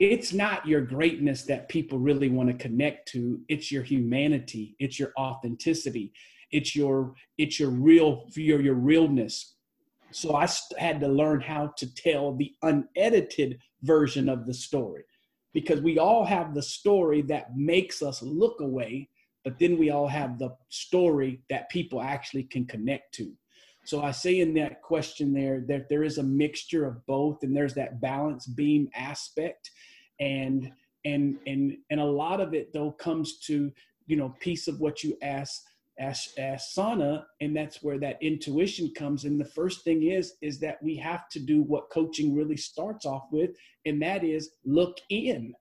it's 0.00 0.32
not 0.32 0.66
your 0.66 0.80
greatness 0.80 1.42
that 1.42 1.68
people 1.68 1.98
really 1.98 2.30
want 2.30 2.48
to 2.48 2.54
connect 2.54 3.06
to. 3.08 3.38
It's 3.48 3.70
your 3.70 3.82
humanity. 3.82 4.74
It's 4.78 4.98
your 4.98 5.12
authenticity. 5.18 6.12
It's 6.50 6.74
your 6.74 7.14
it's 7.36 7.60
your 7.60 7.70
real 7.70 8.24
your 8.34 8.62
your 8.62 8.74
realness. 8.74 9.54
So 10.10 10.34
i 10.34 10.48
had 10.78 11.00
to 11.00 11.08
learn 11.08 11.40
how 11.40 11.72
to 11.76 11.94
tell 11.94 12.34
the 12.34 12.52
unedited 12.62 13.60
version 13.82 14.28
of 14.28 14.46
the 14.46 14.54
story 14.54 15.04
because 15.52 15.80
we 15.82 15.98
all 15.98 16.24
have 16.24 16.54
the 16.54 16.62
story 16.62 17.22
that 17.22 17.56
makes 17.56 18.02
us 18.02 18.20
look 18.22 18.60
away 18.60 19.08
but 19.44 19.58
then 19.58 19.78
we 19.78 19.90
all 19.90 20.08
have 20.08 20.38
the 20.38 20.50
story 20.68 21.40
that 21.48 21.70
people 21.70 22.02
actually 22.02 22.42
can 22.42 22.66
connect 22.66 23.14
to. 23.14 23.32
So 23.84 24.02
i 24.02 24.10
say 24.10 24.40
in 24.40 24.54
that 24.54 24.82
question 24.82 25.32
there 25.32 25.62
that 25.68 25.88
there 25.88 26.02
is 26.02 26.18
a 26.18 26.22
mixture 26.22 26.86
of 26.86 27.04
both 27.06 27.42
and 27.42 27.54
there's 27.54 27.74
that 27.74 28.00
balance 28.00 28.46
beam 28.46 28.88
aspect 28.94 29.70
and 30.20 30.70
and 31.04 31.38
and 31.46 31.76
and 31.90 32.00
a 32.00 32.04
lot 32.04 32.40
of 32.40 32.54
it 32.54 32.72
though 32.72 32.92
comes 32.92 33.38
to 33.38 33.72
you 34.06 34.16
know 34.16 34.34
piece 34.40 34.68
of 34.68 34.80
what 34.80 35.02
you 35.02 35.16
ask 35.22 35.62
ask, 35.98 36.30
ask 36.38 36.70
sanna 36.70 37.26
and 37.40 37.54
that's 37.54 37.82
where 37.82 37.98
that 37.98 38.22
intuition 38.22 38.90
comes. 38.96 39.24
And 39.24 39.38
the 39.40 39.44
first 39.44 39.84
thing 39.84 40.04
is 40.04 40.34
is 40.40 40.58
that 40.60 40.82
we 40.82 40.96
have 40.96 41.28
to 41.30 41.40
do 41.40 41.62
what 41.62 41.90
coaching 41.90 42.34
really 42.34 42.56
starts 42.56 43.06
off 43.06 43.24
with 43.30 43.50
and 43.86 44.00
that 44.02 44.24
is 44.24 44.50
look 44.64 44.98
in. 45.10 45.54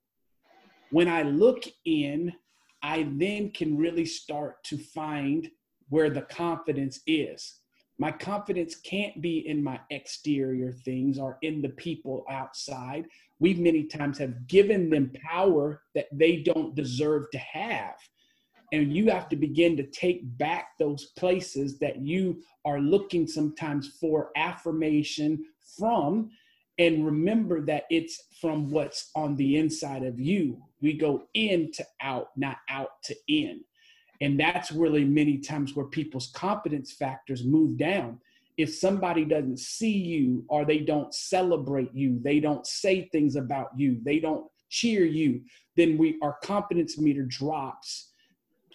When 0.91 1.07
i 1.07 1.23
look 1.23 1.64
in 1.86 2.34
i 2.81 3.07
then 3.15 3.52
can 3.52 3.77
really 3.77 4.06
start 4.06 4.64
to 4.64 4.77
find 4.77 5.49
where 5.90 6.10
the 6.10 6.22
confidence 6.22 7.02
is. 7.07 7.56
My 7.98 8.11
confidence 8.11 8.76
can't 8.76 9.22
be 9.22 9.45
in 9.45 9.61
my 9.61 9.80
exterior 9.90 10.72
things 10.72 11.19
or 11.19 11.38
in 11.41 11.61
the 11.61 11.69
people 11.69 12.23
outside 12.30 13.06
we 13.39 13.53
many 13.53 13.85
times 13.85 14.17
have 14.17 14.47
given 14.47 14.89
them 14.89 15.11
power 15.29 15.81
that 15.95 16.07
they 16.11 16.37
don't 16.37 16.75
deserve 16.75 17.29
to 17.31 17.37
have. 17.37 17.95
And 18.71 18.93
you 18.93 19.09
have 19.09 19.29
to 19.29 19.35
begin 19.35 19.77
to 19.77 19.87
take 19.87 20.21
back 20.37 20.69
those 20.77 21.11
places 21.17 21.79
that 21.79 22.01
you 22.01 22.41
are 22.65 22.79
looking 22.79 23.25
sometimes 23.25 23.97
for 23.99 24.29
affirmation 24.35 25.43
from. 25.77 26.29
And 26.77 27.05
remember 27.05 27.65
that 27.65 27.85
it's 27.89 28.21
from 28.39 28.69
what's 28.69 29.09
on 29.15 29.35
the 29.37 29.57
inside 29.57 30.03
of 30.03 30.19
you. 30.19 30.61
We 30.81 30.93
go 30.93 31.23
in 31.33 31.71
to 31.73 31.85
out, 32.01 32.27
not 32.35 32.57
out 32.69 33.01
to 33.05 33.15
in. 33.27 33.61
And 34.21 34.39
that's 34.39 34.71
really 34.71 35.05
many 35.05 35.39
times 35.39 35.75
where 35.75 35.87
people's 35.87 36.31
confidence 36.35 36.91
factors 36.91 37.43
move 37.43 37.77
down 37.77 38.19
if 38.60 38.76
somebody 38.76 39.23
doesn't 39.23 39.57
see 39.57 39.98
you 39.98 40.44
or 40.49 40.65
they 40.65 40.80
don't 40.80 41.14
celebrate 41.14 41.94
you, 41.94 42.19
they 42.22 42.41
don't 42.41 42.68
say 42.68 43.07
things 43.07 43.38
about 43.38 43.69
you, 43.77 43.98
they 44.03 44.19
don't 44.19 44.45
cheer 44.69 45.06
you, 45.06 45.41
then 45.77 45.98
we 45.98 46.19
our 46.22 46.36
confidence 46.44 46.98
meter 46.98 47.23
drops 47.23 48.11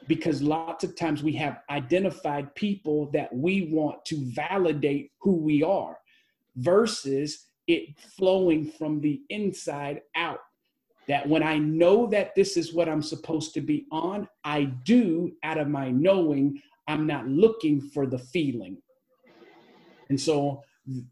because 0.09 0.41
lots 0.41 0.85
of 0.85 0.97
times 0.97 1.23
we 1.23 1.35
have 1.35 1.61
identified 1.69 2.55
people 2.55 3.11
that 3.13 3.31
we 3.35 3.69
want 3.71 4.03
to 4.07 4.17
validate 4.33 5.13
who 5.21 5.37
we 5.37 5.63
are 5.63 5.99
versus 6.57 7.45
it 7.67 7.99
flowing 8.17 8.71
from 8.79 9.03
the 9.03 9.21
inside 9.29 10.01
out. 10.17 10.41
That 11.09 11.29
when 11.29 11.43
I 11.43 11.59
know 11.59 12.07
that 12.07 12.35
this 12.35 12.57
is 12.57 12.73
what 12.73 12.89
I'm 12.89 13.03
supposed 13.03 13.53
to 13.53 13.61
be 13.61 13.85
on, 13.93 14.27
I 14.45 14.65
do 14.85 15.33
out 15.43 15.59
of 15.59 15.69
my 15.69 15.91
knowing, 15.91 16.63
I'm 16.89 17.07
not 17.07 17.29
looking 17.29 17.83
for 17.83 18.07
the 18.07 18.19
feeling. 18.19 18.79
And 20.09 20.21
so 20.21 20.63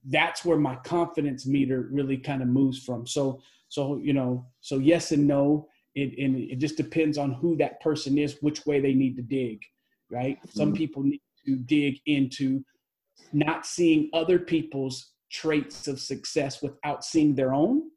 that's 0.06 0.44
where 0.44 0.58
my 0.58 0.76
confidence 0.76 1.46
meter 1.46 1.88
really 1.90 2.16
kind 2.18 2.42
of 2.42 2.48
moves 2.48 2.82
from. 2.84 3.06
So, 3.06 3.40
so, 3.68 3.98
you 3.98 4.12
know, 4.12 4.46
so 4.60 4.78
yes 4.78 5.12
and 5.12 5.26
no. 5.26 5.68
It, 5.94 6.18
and 6.18 6.36
it 6.36 6.58
just 6.58 6.78
depends 6.78 7.18
on 7.18 7.32
who 7.34 7.54
that 7.56 7.80
person 7.82 8.16
is, 8.16 8.38
which 8.40 8.64
way 8.64 8.80
they 8.80 8.94
need 8.94 9.14
to 9.16 9.22
dig, 9.22 9.60
right? 10.10 10.38
Mm-hmm. 10.38 10.58
Some 10.58 10.72
people 10.72 11.02
need 11.02 11.20
to 11.44 11.56
dig 11.56 11.98
into 12.06 12.64
not 13.34 13.66
seeing 13.66 14.08
other 14.14 14.38
people's 14.38 15.12
traits 15.30 15.88
of 15.88 16.00
success 16.00 16.62
without 16.62 17.04
seeing 17.04 17.34
their 17.34 17.52
own. 17.52 17.90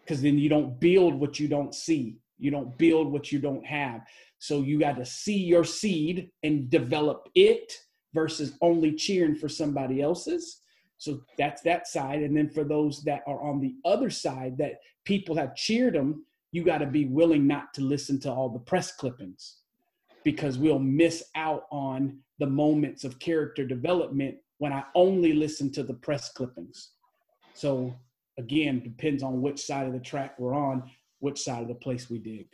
Because 0.00 0.22
then 0.22 0.38
you 0.38 0.48
don't 0.48 0.80
build 0.80 1.14
what 1.14 1.38
you 1.38 1.46
don't 1.46 1.74
see. 1.74 2.16
You 2.38 2.50
don't 2.50 2.76
build 2.78 3.12
what 3.12 3.30
you 3.30 3.38
don't 3.38 3.64
have. 3.66 4.00
So 4.38 4.62
you 4.62 4.80
got 4.80 4.96
to 4.96 5.04
see 5.04 5.36
your 5.36 5.64
seed 5.64 6.30
and 6.42 6.70
develop 6.70 7.28
it 7.34 7.74
versus 8.14 8.56
only 8.60 8.92
cheering 8.92 9.34
for 9.34 9.48
somebody 9.48 10.00
else's. 10.00 10.62
So 10.98 11.22
that's 11.38 11.62
that 11.62 11.88
side. 11.88 12.22
And 12.22 12.36
then 12.36 12.50
for 12.50 12.64
those 12.64 13.02
that 13.04 13.22
are 13.26 13.42
on 13.42 13.60
the 13.60 13.74
other 13.84 14.10
side 14.10 14.58
that 14.58 14.80
people 15.04 15.36
have 15.36 15.54
cheered 15.54 15.94
them, 15.94 16.24
you 16.52 16.62
got 16.64 16.78
to 16.78 16.86
be 16.86 17.06
willing 17.06 17.46
not 17.46 17.72
to 17.74 17.80
listen 17.80 18.20
to 18.20 18.30
all 18.30 18.48
the 18.48 18.58
press 18.58 18.92
clippings 18.92 19.58
because 20.24 20.58
we'll 20.58 20.78
miss 20.78 21.24
out 21.36 21.64
on 21.70 22.18
the 22.38 22.46
moments 22.46 23.04
of 23.04 23.18
character 23.18 23.64
development 23.64 24.36
when 24.58 24.72
I 24.72 24.84
only 24.94 25.32
listen 25.32 25.72
to 25.72 25.82
the 25.82 25.94
press 25.94 26.32
clippings. 26.32 26.90
So 27.54 27.94
again, 28.38 28.80
depends 28.82 29.22
on 29.22 29.40
which 29.40 29.64
side 29.64 29.86
of 29.86 29.92
the 29.92 30.00
track 30.00 30.38
we're 30.38 30.54
on, 30.54 30.90
which 31.20 31.40
side 31.40 31.62
of 31.62 31.68
the 31.68 31.74
place 31.74 32.10
we 32.10 32.18
dig. 32.18 32.46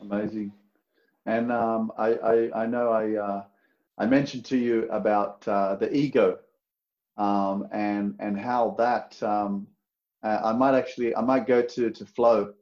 Amazing. 0.00 0.52
And 1.26 1.52
um, 1.52 1.92
I, 1.98 2.14
I, 2.14 2.62
I, 2.62 2.66
know 2.66 2.90
I, 2.90 3.14
uh, 3.16 3.44
I 3.98 4.06
mentioned 4.06 4.44
to 4.46 4.56
you 4.56 4.88
about 4.90 5.46
uh, 5.46 5.76
the 5.76 5.94
ego 5.94 6.38
um, 7.18 7.68
and, 7.72 8.14
and 8.18 8.38
how 8.38 8.74
that, 8.78 9.22
um, 9.22 9.66
uh, 10.22 10.40
I 10.44 10.52
might 10.52 10.74
actually, 10.74 11.14
I 11.14 11.20
might 11.20 11.46
go 11.46 11.62
to, 11.62 11.90
to 11.90 12.06
Flo 12.06 12.54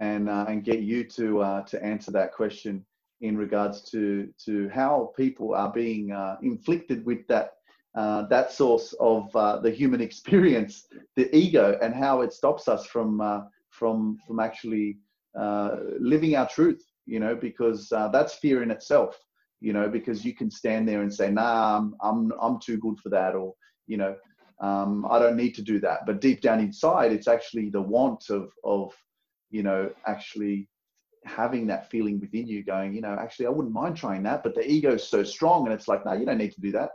and, 0.00 0.28
uh, 0.28 0.46
and 0.48 0.64
get 0.64 0.80
you 0.80 1.04
to, 1.04 1.40
uh, 1.42 1.62
to 1.62 1.84
answer 1.84 2.12
that 2.12 2.32
question 2.32 2.84
in 3.20 3.36
regards 3.36 3.82
to, 3.90 4.28
to 4.44 4.68
how 4.68 5.12
people 5.16 5.54
are 5.54 5.72
being 5.72 6.12
uh, 6.12 6.36
inflicted 6.42 7.04
with 7.04 7.26
that, 7.28 7.54
that 7.94 8.52
source 8.52 8.94
of 9.00 9.32
the 9.62 9.70
human 9.70 10.00
experience, 10.08 10.86
the 11.16 11.34
ego, 11.34 11.78
and 11.82 11.94
how 11.94 12.20
it 12.20 12.32
stops 12.32 12.68
us 12.68 12.86
from, 12.86 13.48
from, 13.70 14.18
from 14.26 14.40
actually 14.40 14.98
living 15.98 16.36
our 16.36 16.48
truth 16.48 16.93
you 17.06 17.20
know, 17.20 17.34
because 17.34 17.92
uh, 17.92 18.08
that's 18.08 18.34
fear 18.34 18.62
in 18.62 18.70
itself, 18.70 19.18
you 19.60 19.72
know, 19.72 19.88
because 19.88 20.24
you 20.24 20.34
can 20.34 20.50
stand 20.50 20.88
there 20.88 21.02
and 21.02 21.12
say, 21.12 21.30
nah, 21.30 21.78
I'm, 21.78 21.94
I'm, 22.00 22.32
I'm 22.40 22.58
too 22.60 22.78
good 22.78 22.98
for 23.00 23.08
that, 23.10 23.34
or, 23.34 23.54
you 23.86 23.96
know, 23.96 24.16
um, 24.60 25.06
I 25.10 25.18
don't 25.18 25.36
need 25.36 25.54
to 25.56 25.62
do 25.62 25.80
that. 25.80 26.06
But 26.06 26.20
deep 26.20 26.40
down 26.40 26.60
inside, 26.60 27.12
it's 27.12 27.28
actually 27.28 27.70
the 27.70 27.82
want 27.82 28.30
of, 28.30 28.50
of, 28.64 28.94
you 29.50 29.62
know, 29.62 29.90
actually 30.06 30.68
having 31.24 31.66
that 31.66 31.90
feeling 31.90 32.20
within 32.20 32.46
you 32.46 32.62
going, 32.62 32.94
you 32.94 33.00
know, 33.00 33.16
actually, 33.18 33.46
I 33.46 33.50
wouldn't 33.50 33.74
mind 33.74 33.96
trying 33.96 34.22
that, 34.24 34.42
but 34.42 34.54
the 34.54 34.68
ego 34.70 34.94
is 34.94 35.06
so 35.06 35.22
strong 35.24 35.64
and 35.64 35.74
it's 35.74 35.88
like, 35.88 36.04
no, 36.04 36.12
you 36.12 36.26
don't 36.26 36.38
need 36.38 36.52
to 36.52 36.60
do 36.60 36.72
that. 36.72 36.90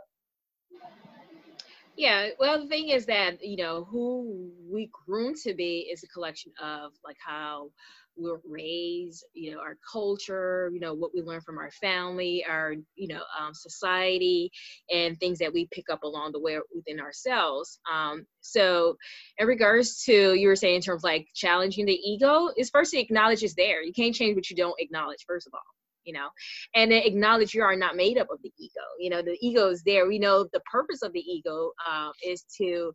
Yeah, 2.00 2.28
well, 2.38 2.62
the 2.62 2.66
thing 2.66 2.88
is 2.88 3.04
that, 3.06 3.44
you 3.44 3.58
know, 3.58 3.84
who 3.84 4.50
we 4.72 4.88
groom 5.06 5.34
to 5.42 5.52
be 5.52 5.90
is 5.92 6.02
a 6.02 6.06
collection 6.08 6.50
of 6.58 6.92
like 7.04 7.18
how 7.22 7.72
we're 8.16 8.40
raised, 8.48 9.26
you 9.34 9.52
know, 9.52 9.60
our 9.60 9.76
culture, 9.92 10.70
you 10.72 10.80
know, 10.80 10.94
what 10.94 11.10
we 11.14 11.20
learn 11.20 11.42
from 11.42 11.58
our 11.58 11.70
family, 11.72 12.42
our, 12.48 12.72
you 12.94 13.08
know, 13.08 13.20
um, 13.38 13.52
society, 13.52 14.50
and 14.90 15.20
things 15.20 15.38
that 15.40 15.52
we 15.52 15.68
pick 15.72 15.90
up 15.90 16.02
along 16.02 16.32
the 16.32 16.40
way 16.40 16.58
within 16.74 17.00
ourselves. 17.00 17.78
Um, 17.92 18.24
so, 18.40 18.96
in 19.36 19.46
regards 19.46 20.02
to 20.04 20.32
you 20.32 20.48
were 20.48 20.56
saying 20.56 20.76
in 20.76 20.80
terms 20.80 21.04
like 21.04 21.28
challenging 21.34 21.84
the 21.84 21.92
ego, 21.92 22.48
is 22.56 22.70
first 22.70 22.92
to 22.92 22.98
acknowledge 22.98 23.42
it's 23.42 23.54
there. 23.56 23.82
You 23.82 23.92
can't 23.92 24.14
change 24.14 24.36
what 24.36 24.48
you 24.48 24.56
don't 24.56 24.80
acknowledge, 24.80 25.24
first 25.26 25.46
of 25.46 25.52
all 25.52 25.79
you 26.10 26.18
know 26.18 26.28
and 26.74 26.90
then 26.90 27.02
acknowledge 27.04 27.54
you 27.54 27.62
are 27.62 27.76
not 27.76 27.94
made 27.94 28.18
up 28.18 28.26
of 28.30 28.38
the 28.42 28.52
ego 28.58 28.86
you 28.98 29.08
know 29.08 29.22
the 29.22 29.38
ego 29.40 29.68
is 29.68 29.82
there 29.84 30.08
we 30.08 30.18
know 30.18 30.44
the 30.52 30.60
purpose 30.70 31.02
of 31.02 31.12
the 31.12 31.20
ego 31.20 31.70
um, 31.88 32.10
is 32.26 32.44
to 32.56 32.92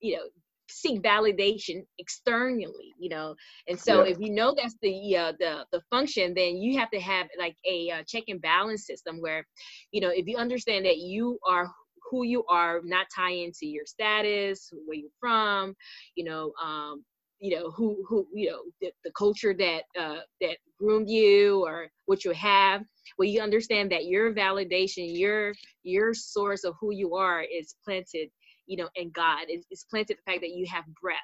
you 0.00 0.16
know 0.16 0.22
seek 0.70 1.00
validation 1.02 1.80
externally 1.98 2.92
you 2.98 3.08
know 3.08 3.34
and 3.68 3.80
so 3.80 4.04
yeah. 4.04 4.10
if 4.12 4.18
you 4.20 4.30
know 4.30 4.54
that's 4.54 4.76
the 4.82 5.16
uh, 5.16 5.32
the 5.40 5.64
the 5.72 5.80
function 5.88 6.34
then 6.34 6.56
you 6.56 6.78
have 6.78 6.90
to 6.90 7.00
have 7.00 7.26
like 7.38 7.56
a 7.66 7.90
uh, 7.90 8.02
check 8.06 8.24
and 8.28 8.42
balance 8.42 8.86
system 8.86 9.16
where 9.20 9.46
you 9.92 10.00
know 10.02 10.10
if 10.10 10.26
you 10.26 10.36
understand 10.36 10.84
that 10.84 10.98
you 10.98 11.38
are 11.48 11.70
who 12.10 12.22
you 12.24 12.44
are 12.50 12.80
not 12.84 13.06
tie 13.14 13.30
into 13.30 13.66
your 13.66 13.86
status 13.86 14.70
where 14.84 14.98
you're 14.98 15.18
from 15.18 15.74
you 16.16 16.24
know 16.24 16.52
um 16.62 17.02
you 17.40 17.56
know 17.56 17.70
who 17.70 18.04
who 18.06 18.26
you 18.34 18.50
know 18.50 18.60
the, 18.82 18.90
the 19.04 19.12
culture 19.16 19.54
that 19.54 19.84
uh 19.98 20.20
that 20.42 20.58
groomed 20.78 21.08
you 21.08 21.64
or 21.64 21.88
what 22.06 22.24
you 22.24 22.32
have 22.32 22.82
well 23.18 23.28
you 23.28 23.40
understand 23.40 23.90
that 23.90 24.06
your 24.06 24.32
validation 24.34 25.06
your 25.18 25.52
your 25.82 26.14
source 26.14 26.64
of 26.64 26.74
who 26.80 26.92
you 26.92 27.14
are 27.14 27.42
is 27.42 27.74
planted 27.84 28.28
you 28.68 28.76
know 28.76 28.88
in 28.94 29.10
god. 29.10 29.46
It's, 29.48 29.66
it's 29.70 29.84
planted 29.84 30.18
the 30.18 30.30
fact 30.30 30.42
that 30.42 30.50
you 30.50 30.66
have 30.70 30.84
breath. 31.00 31.18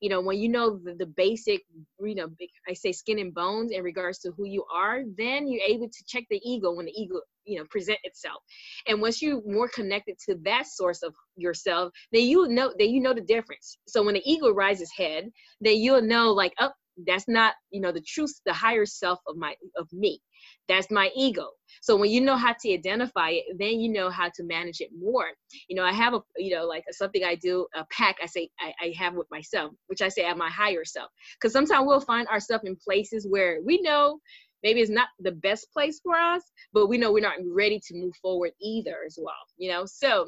You 0.00 0.10
know 0.10 0.20
when 0.20 0.38
you 0.38 0.48
know 0.48 0.78
the, 0.78 0.94
the 0.94 1.06
basic 1.06 1.62
you 2.00 2.14
know 2.14 2.28
i 2.68 2.74
say 2.74 2.92
skin 2.92 3.18
and 3.18 3.32
bones 3.34 3.72
in 3.72 3.82
regards 3.82 4.18
to 4.20 4.32
who 4.36 4.46
you 4.46 4.64
are 4.72 5.00
then 5.16 5.48
you're 5.48 5.66
able 5.66 5.88
to 5.88 6.04
check 6.06 6.24
the 6.28 6.40
ego 6.44 6.74
when 6.74 6.84
the 6.84 6.92
ego 6.92 7.20
you 7.46 7.58
know 7.58 7.64
present 7.70 7.98
itself. 8.04 8.42
And 8.86 9.00
once 9.00 9.22
you're 9.22 9.40
more 9.46 9.68
connected 9.68 10.16
to 10.26 10.36
that 10.44 10.66
source 10.66 11.02
of 11.02 11.14
yourself 11.36 11.92
then 12.12 12.22
you 12.22 12.46
know 12.48 12.72
then 12.78 12.90
you 12.90 13.00
know 13.00 13.14
the 13.14 13.20
difference. 13.22 13.78
So 13.86 14.02
when 14.02 14.14
the 14.14 14.30
ego 14.30 14.52
rises 14.52 14.90
head 14.96 15.30
then 15.60 15.76
you'll 15.78 16.02
know 16.02 16.32
like 16.32 16.52
oh 16.60 16.70
that's 17.06 17.28
not 17.28 17.54
you 17.70 17.80
know 17.80 17.92
the 17.92 18.00
truth 18.00 18.40
the 18.46 18.52
higher 18.52 18.86
self 18.86 19.20
of 19.28 19.36
my 19.36 19.54
of 19.76 19.88
me. 19.92 20.20
That's 20.68 20.90
my 20.90 21.10
ego. 21.16 21.48
So 21.80 21.96
when 21.96 22.10
you 22.10 22.20
know 22.20 22.36
how 22.36 22.54
to 22.60 22.72
identify 22.72 23.30
it 23.30 23.44
then 23.58 23.80
you 23.80 23.90
know 23.92 24.10
how 24.10 24.30
to 24.34 24.44
manage 24.44 24.80
it 24.80 24.90
more. 24.98 25.26
You 25.68 25.76
know 25.76 25.84
i 25.84 25.92
have 25.92 26.14
a 26.14 26.20
you 26.36 26.54
know 26.54 26.66
like 26.66 26.84
something 26.90 27.24
i 27.24 27.34
do 27.34 27.66
a 27.74 27.84
pack 27.90 28.16
i 28.22 28.26
say 28.26 28.48
i, 28.60 28.72
I 28.80 28.94
have 28.98 29.14
with 29.14 29.30
myself 29.30 29.72
which 29.88 30.02
i 30.02 30.08
say 30.08 30.24
at 30.24 30.38
my 30.38 30.50
higher 30.50 30.84
self. 30.84 31.10
Because 31.34 31.52
sometimes 31.52 31.86
we'll 31.86 32.00
find 32.00 32.26
ourselves 32.28 32.64
in 32.64 32.76
places 32.76 33.26
where 33.28 33.58
we 33.64 33.80
know 33.82 34.18
maybe 34.62 34.80
it's 34.80 34.90
not 34.90 35.08
the 35.20 35.32
best 35.32 35.70
place 35.72 36.00
for 36.02 36.16
us 36.16 36.42
but 36.72 36.86
we 36.88 36.98
know 36.98 37.12
we're 37.12 37.20
not 37.20 37.36
ready 37.52 37.80
to 37.86 37.94
move 37.94 38.14
forward 38.22 38.52
either 38.60 38.98
as 39.06 39.18
well 39.20 39.34
you 39.58 39.70
know? 39.70 39.84
So 39.86 40.26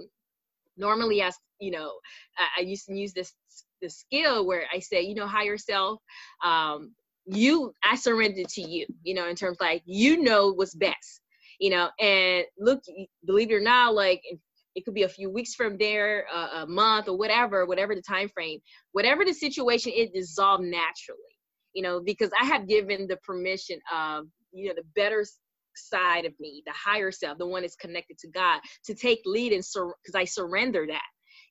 normally 0.77 1.23
as 1.23 1.37
you 1.61 1.71
know 1.71 1.93
I, 2.37 2.61
I 2.61 2.63
used 2.63 2.87
to 2.87 2.95
use 2.95 3.13
this 3.13 3.33
the 3.83 3.91
skill 3.91 4.47
where 4.47 4.65
I 4.73 4.79
say, 4.81 5.03
you 5.03 5.15
know, 5.15 5.27
higher 5.27 5.59
self, 5.59 6.01
um, 6.45 6.95
you, 7.27 7.75
I 7.85 7.97
surrender 7.97 8.43
to 8.49 8.63
you, 8.63 8.87
you 9.03 9.15
know, 9.15 9.29
in 9.29 9.37
terms 9.37 9.59
like, 9.61 9.83
you 9.85 10.23
know 10.23 10.53
what's 10.53 10.75
best, 10.75 11.21
you 11.61 11.71
know, 11.71 11.89
and 12.01 12.45
look, 12.59 12.83
believe 13.27 13.51
it 13.51 13.55
or 13.55 13.61
not, 13.61 13.95
like 13.95 14.23
it 14.75 14.85
could 14.85 14.95
be 14.95 15.03
a 15.03 15.09
few 15.09 15.31
weeks 15.31 15.55
from 15.55 15.77
there, 15.77 16.27
uh, 16.33 16.63
a 16.63 16.67
month 16.67 17.09
or 17.09 17.19
whatever, 17.19 17.67
whatever 17.67 17.95
the 17.95 18.03
time 18.03 18.29
frame, 18.29 18.61
whatever 18.93 19.25
the 19.25 19.33
situation, 19.33 19.93
it 19.95 20.13
dissolved 20.15 20.65
naturally, 20.65 21.19
you 21.75 21.83
know, 21.83 22.01
because 22.01 22.31
I 22.41 22.45
have 22.47 22.69
given 22.69 23.07
the 23.07 23.19
permission 23.19 23.79
of, 23.93 24.27
you 24.53 24.69
know, 24.69 24.75
the 24.77 24.87
better 24.95 25.25
side 25.75 26.25
of 26.25 26.33
me, 26.41 26.63
the 26.67 26.73
higher 26.73 27.11
self, 27.13 27.39
the 27.39 27.47
one 27.47 27.63
that's 27.63 27.77
connected 27.77 28.19
to 28.19 28.29
God, 28.29 28.61
to 28.85 28.95
take 28.95 29.21
lead 29.27 29.53
and 29.53 29.65
because 29.65 29.73
sur- 29.73 29.95
I 30.15 30.25
surrender 30.25 30.87
that 30.89 31.03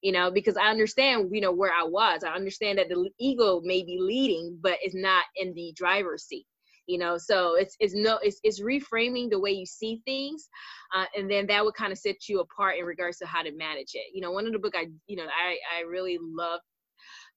you 0.02 0.12
know, 0.12 0.32
because 0.32 0.58
I 0.58 0.70
understand, 0.70 1.30
you 1.32 1.42
know, 1.42 1.52
where 1.52 1.72
I 1.72 1.84
was. 1.84 2.24
I 2.24 2.34
understand 2.34 2.78
that 2.78 2.90
the 2.90 3.10
ego 3.20 3.62
may 3.64 3.84
be 3.84 3.98
leading, 4.00 4.58
but 4.62 4.78
it's 4.82 4.96
not 4.96 5.26
in 5.36 5.54
the 5.54 5.74
driver's 5.76 6.24
seat. 6.24 6.46
You 6.86 6.98
know, 6.98 7.18
so 7.18 7.56
it's 7.56 7.76
it's 7.82 7.94
no 7.94 8.18
it's 8.22 8.40
it's 8.44 8.62
reframing 8.62 9.30
the 9.30 9.40
way 9.40 9.52
you 9.52 9.66
see 9.66 10.02
things, 10.06 10.48
uh, 10.96 11.04
and 11.18 11.30
then 11.30 11.46
that 11.48 11.66
would 11.66 11.74
kind 11.74 11.92
of 11.92 11.98
set 11.98 12.30
you 12.30 12.40
apart 12.40 12.78
in 12.80 12.86
regards 12.86 13.18
to 13.18 13.26
how 13.26 13.44
to 13.44 13.52
manage 13.52 13.92
it. 13.94 14.06
You 14.14 14.22
know, 14.22 14.32
one 14.32 14.48
of 14.48 14.54
the 14.54 14.60
book 14.60 14.74
I 14.74 14.88
you 15.06 15.18
know 15.18 15.26
I 15.26 15.58
I 15.78 15.82
really 15.82 16.18
love 16.22 16.62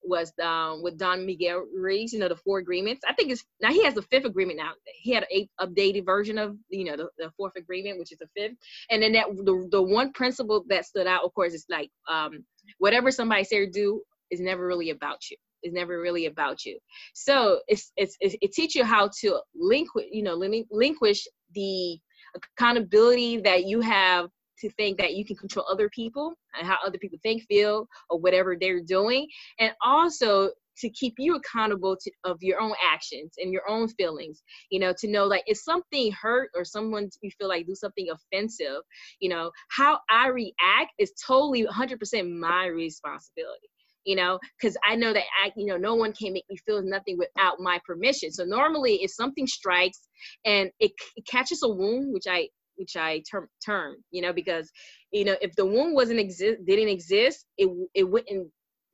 was 0.03 0.31
um, 0.41 0.81
with 0.81 0.97
Don 0.97 1.25
Miguel 1.25 1.65
Ruiz, 1.73 2.13
you 2.13 2.19
know, 2.19 2.27
the 2.27 2.35
four 2.35 2.59
agreements. 2.59 3.01
I 3.07 3.13
think 3.13 3.31
it's 3.31 3.43
now 3.61 3.69
he 3.71 3.83
has 3.83 3.93
the 3.93 4.01
fifth 4.01 4.25
agreement 4.25 4.57
now. 4.57 4.71
He 4.85 5.11
had 5.11 5.25
an 5.31 5.47
updated 5.59 6.05
version 6.05 6.37
of, 6.37 6.55
you 6.69 6.85
know, 6.85 6.97
the, 6.97 7.09
the 7.17 7.31
fourth 7.37 7.55
agreement, 7.55 7.99
which 7.99 8.11
is 8.11 8.17
the 8.17 8.27
fifth. 8.35 8.55
And 8.89 9.01
then 9.01 9.11
that 9.13 9.27
the, 9.27 9.67
the 9.71 9.81
one 9.81 10.11
principle 10.13 10.63
that 10.69 10.85
stood 10.85 11.07
out, 11.07 11.23
of 11.23 11.33
course, 11.33 11.53
is 11.53 11.65
like 11.69 11.89
um, 12.09 12.43
whatever 12.79 13.11
somebody 13.11 13.43
say 13.43 13.57
or 13.57 13.67
do 13.67 14.01
is 14.29 14.39
never 14.39 14.65
really 14.65 14.89
about 14.89 15.29
you. 15.29 15.37
It's 15.63 15.73
never 15.73 15.99
really 16.01 16.25
about 16.25 16.65
you. 16.65 16.79
So 17.13 17.59
it's, 17.67 17.91
it's, 17.95 18.17
it's 18.19 18.35
it 18.41 18.51
teaches 18.53 18.75
you 18.75 18.83
how 18.83 19.09
to 19.21 19.39
link, 19.55 19.89
you 20.11 20.23
know, 20.23 20.37
relinquish 20.37 21.27
the 21.53 21.99
accountability 22.35 23.37
that 23.41 23.65
you 23.65 23.81
have 23.81 24.29
to 24.59 24.69
think 24.71 24.97
that 24.99 25.13
you 25.15 25.25
can 25.25 25.35
control 25.35 25.65
other 25.69 25.89
people 25.89 26.33
and 26.57 26.67
how 26.67 26.77
other 26.85 26.97
people 26.97 27.19
think, 27.23 27.43
feel, 27.43 27.87
or 28.09 28.19
whatever 28.19 28.55
they're 28.59 28.81
doing, 28.81 29.27
and 29.59 29.73
also 29.83 30.49
to 30.81 30.89
keep 30.89 31.13
you 31.17 31.35
accountable 31.35 31.95
to, 32.01 32.11
of 32.23 32.37
your 32.41 32.59
own 32.59 32.73
actions 32.91 33.33
and 33.37 33.51
your 33.51 33.67
own 33.69 33.87
feelings 33.89 34.43
you 34.69 34.79
know 34.79 34.93
to 34.97 35.07
know 35.07 35.25
like 35.25 35.43
if 35.45 35.57
something 35.57 36.11
hurt 36.11 36.49
or 36.55 36.65
someone 36.65 37.09
you 37.21 37.31
feel 37.39 37.47
like 37.47 37.65
do 37.65 37.75
something 37.75 38.07
offensive 38.09 38.81
you 39.19 39.29
know 39.29 39.51
how 39.69 39.99
i 40.09 40.27
react 40.27 40.91
is 40.99 41.13
totally 41.25 41.65
100% 41.65 42.39
my 42.39 42.65
responsibility 42.65 43.69
you 44.03 44.15
know 44.15 44.39
because 44.59 44.75
i 44.87 44.95
know 44.95 45.13
that 45.13 45.23
i 45.43 45.51
you 45.55 45.67
know 45.67 45.77
no 45.77 45.95
one 45.95 46.11
can 46.13 46.33
make 46.33 46.45
me 46.49 46.57
feel 46.65 46.81
nothing 46.81 47.17
without 47.17 47.59
my 47.59 47.79
permission. 47.85 48.31
So 48.31 48.43
normally 48.43 48.95
if 49.03 49.11
something 49.11 49.45
strikes 49.45 49.99
and 50.43 50.71
it, 50.79 50.91
it 51.15 51.25
catches 51.27 51.61
a 51.63 51.69
wound 51.69 52.13
which 52.13 52.25
i 52.27 52.47
which 52.81 52.95
I 52.95 53.21
term 53.29 53.47
term, 53.63 53.95
you 54.09 54.21
know, 54.21 54.33
because 54.33 54.69
you 55.11 55.23
know 55.23 55.35
if 55.41 55.55
the 55.55 55.65
wound 55.65 55.95
wasn't 55.95 56.19
exist 56.19 56.65
didn't 56.65 56.89
exist, 56.89 57.45
it 57.57 57.69
it 57.93 58.09
wouldn't 58.09 58.49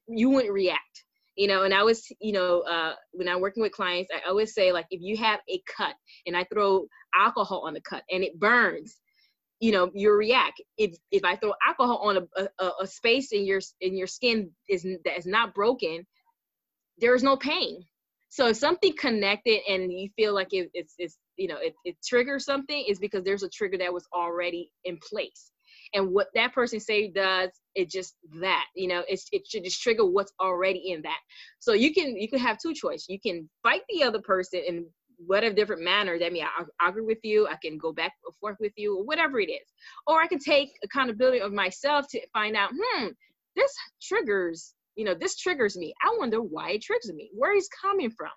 you 0.07 0.30
wouldn't 0.30 0.53
react, 0.53 1.05
you 1.38 1.47
know. 1.47 1.64
And 1.64 1.73
I 1.73 1.84
was, 1.84 2.05
you 2.19 2.34
know, 2.34 2.61
uh, 2.61 2.95
when 3.14 3.30
I'm 3.30 3.41
working 3.41 3.64
with 3.64 3.72
clients, 3.72 4.11
I 4.14 4.30
always 4.30 4.53
say 4.53 4.72
like 4.73 4.88
if 4.91 5.01
you 5.01 5.18
have 5.18 5.39
a 5.49 5.61
cut 5.77 5.95
and 6.26 6.35
I 6.35 6.45
throw 6.45 6.88
alcohol 7.15 7.64
on 7.65 7.73
the 7.73 7.81
cut 7.81 8.03
and 8.11 8.23
it 8.23 8.39
burns, 8.39 8.97
you 9.59 9.72
know 9.72 9.89
you 9.93 10.11
react 10.11 10.61
if 10.77 10.95
if 11.11 11.23
i 11.23 11.35
throw 11.35 11.53
alcohol 11.65 11.97
on 12.03 12.18
a, 12.18 12.47
a, 12.64 12.72
a, 12.81 12.88
space 12.88 13.31
in 13.31 13.45
your 13.45 13.59
in 13.81 13.97
your 13.97 14.07
skin 14.07 14.51
is 14.69 14.84
that 14.84 15.18
is 15.18 15.26
not 15.26 15.53
broken 15.53 16.05
there 16.99 17.15
is 17.15 17.23
no 17.23 17.35
pain 17.35 17.81
so 18.30 18.47
if 18.47 18.57
something 18.57 18.93
connected 18.97 19.61
and 19.69 19.91
you 19.91 20.09
feel 20.15 20.34
like 20.34 20.49
it, 20.51 20.69
it's 20.73 20.93
it's 20.97 21.18
you 21.38 21.47
know 21.47 21.57
it, 21.57 21.73
it 21.85 21.95
triggers 22.05 22.45
something 22.45 22.85
is 22.88 22.99
because 22.99 23.23
there's 23.23 23.43
a 23.43 23.49
trigger 23.49 23.77
that 23.77 23.93
was 23.93 24.05
already 24.14 24.72
in 24.84 24.97
place 24.97 25.51
and 25.93 26.11
what 26.11 26.27
that 26.35 26.53
person 26.53 26.80
say 26.80 27.09
does 27.09 27.49
it 27.76 27.89
just 27.89 28.15
that 28.41 28.65
you 28.76 28.88
know 28.88 29.03
it's, 29.07 29.27
it 29.31 29.47
should 29.47 29.64
just 29.64 29.81
trigger 29.81 30.05
what's 30.05 30.34
already 30.39 30.91
in 30.91 31.01
that. 31.03 31.19
So 31.59 31.73
you 31.73 31.93
can 31.93 32.15
you 32.15 32.27
can 32.30 32.39
have 32.39 32.57
two 32.57 32.73
choices 32.73 33.07
you 33.09 33.19
can 33.19 33.49
fight 33.64 33.81
the 33.89 34.03
other 34.03 34.19
person 34.22 34.61
in 34.65 34.85
whatever 35.26 35.55
different 35.55 35.81
manner 35.81 36.19
that 36.19 36.31
mean 36.31 36.43
I, 36.43 36.64
I 36.80 36.89
agree 36.89 37.01
with 37.03 37.18
you 37.23 37.47
i 37.47 37.55
can 37.59 37.80
go 37.80 37.91
back 37.91 38.14
and 38.23 38.35
forth 38.35 38.57
with 38.59 38.73
you 38.76 38.99
or 38.99 39.03
whatever 39.03 39.39
it 39.39 39.49
is. 39.49 39.68
Or 40.05 40.22
i 40.22 40.27
can 40.27 40.39
take 40.39 40.69
accountability 40.84 41.41
of 41.41 41.53
myself 41.53 42.05
to 42.11 42.22
find 42.34 42.55
out 42.55 42.69
hmm 42.72 43.07
this 43.55 43.73
triggers 44.01 44.76
you 44.97 45.05
know 45.05 45.14
this 45.14 45.38
triggers 45.38 45.77
me. 45.77 45.93
I 46.01 46.15
wonder 46.18 46.41
why 46.41 46.72
it 46.72 46.81
triggers 46.81 47.14
me. 47.14 47.30
Where 47.34 47.53
he's 47.53 47.69
coming 47.69 48.09
from 48.09 48.31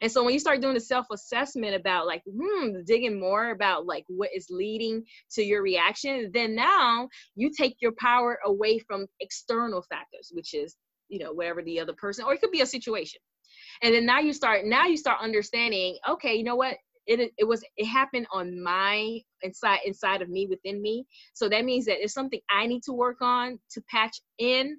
and 0.00 0.10
so 0.10 0.24
when 0.24 0.32
you 0.32 0.40
start 0.40 0.60
doing 0.60 0.74
the 0.74 0.80
self-assessment 0.80 1.74
about 1.74 2.06
like, 2.06 2.22
hmm, 2.30 2.82
digging 2.86 3.18
more 3.18 3.50
about 3.50 3.86
like 3.86 4.04
what 4.08 4.30
is 4.34 4.46
leading 4.50 5.04
to 5.32 5.42
your 5.42 5.62
reaction, 5.62 6.30
then 6.32 6.54
now 6.54 7.08
you 7.34 7.50
take 7.56 7.76
your 7.80 7.92
power 7.98 8.38
away 8.44 8.78
from 8.78 9.06
external 9.20 9.82
factors, 9.82 10.30
which 10.32 10.54
is, 10.54 10.76
you 11.08 11.18
know, 11.18 11.32
whatever 11.32 11.62
the 11.62 11.80
other 11.80 11.94
person, 11.94 12.24
or 12.24 12.34
it 12.34 12.40
could 12.40 12.50
be 12.50 12.62
a 12.62 12.66
situation. 12.66 13.20
And 13.82 13.94
then 13.94 14.06
now 14.06 14.20
you 14.20 14.32
start, 14.32 14.64
now 14.64 14.86
you 14.86 14.96
start 14.96 15.20
understanding, 15.22 15.98
okay, 16.08 16.34
you 16.34 16.44
know 16.44 16.56
what? 16.56 16.76
It, 17.06 17.32
it 17.36 17.44
was 17.44 17.62
it 17.76 17.84
happened 17.84 18.26
on 18.32 18.62
my 18.62 19.20
inside 19.42 19.80
inside 19.84 20.22
of 20.22 20.30
me 20.30 20.46
within 20.48 20.80
me 20.80 21.04
so 21.34 21.50
that 21.50 21.66
means 21.66 21.84
that 21.84 22.02
it's 22.02 22.14
something 22.14 22.40
i 22.48 22.66
need 22.66 22.82
to 22.84 22.94
work 22.94 23.18
on 23.20 23.58
to 23.72 23.82
patch 23.90 24.22
in 24.38 24.78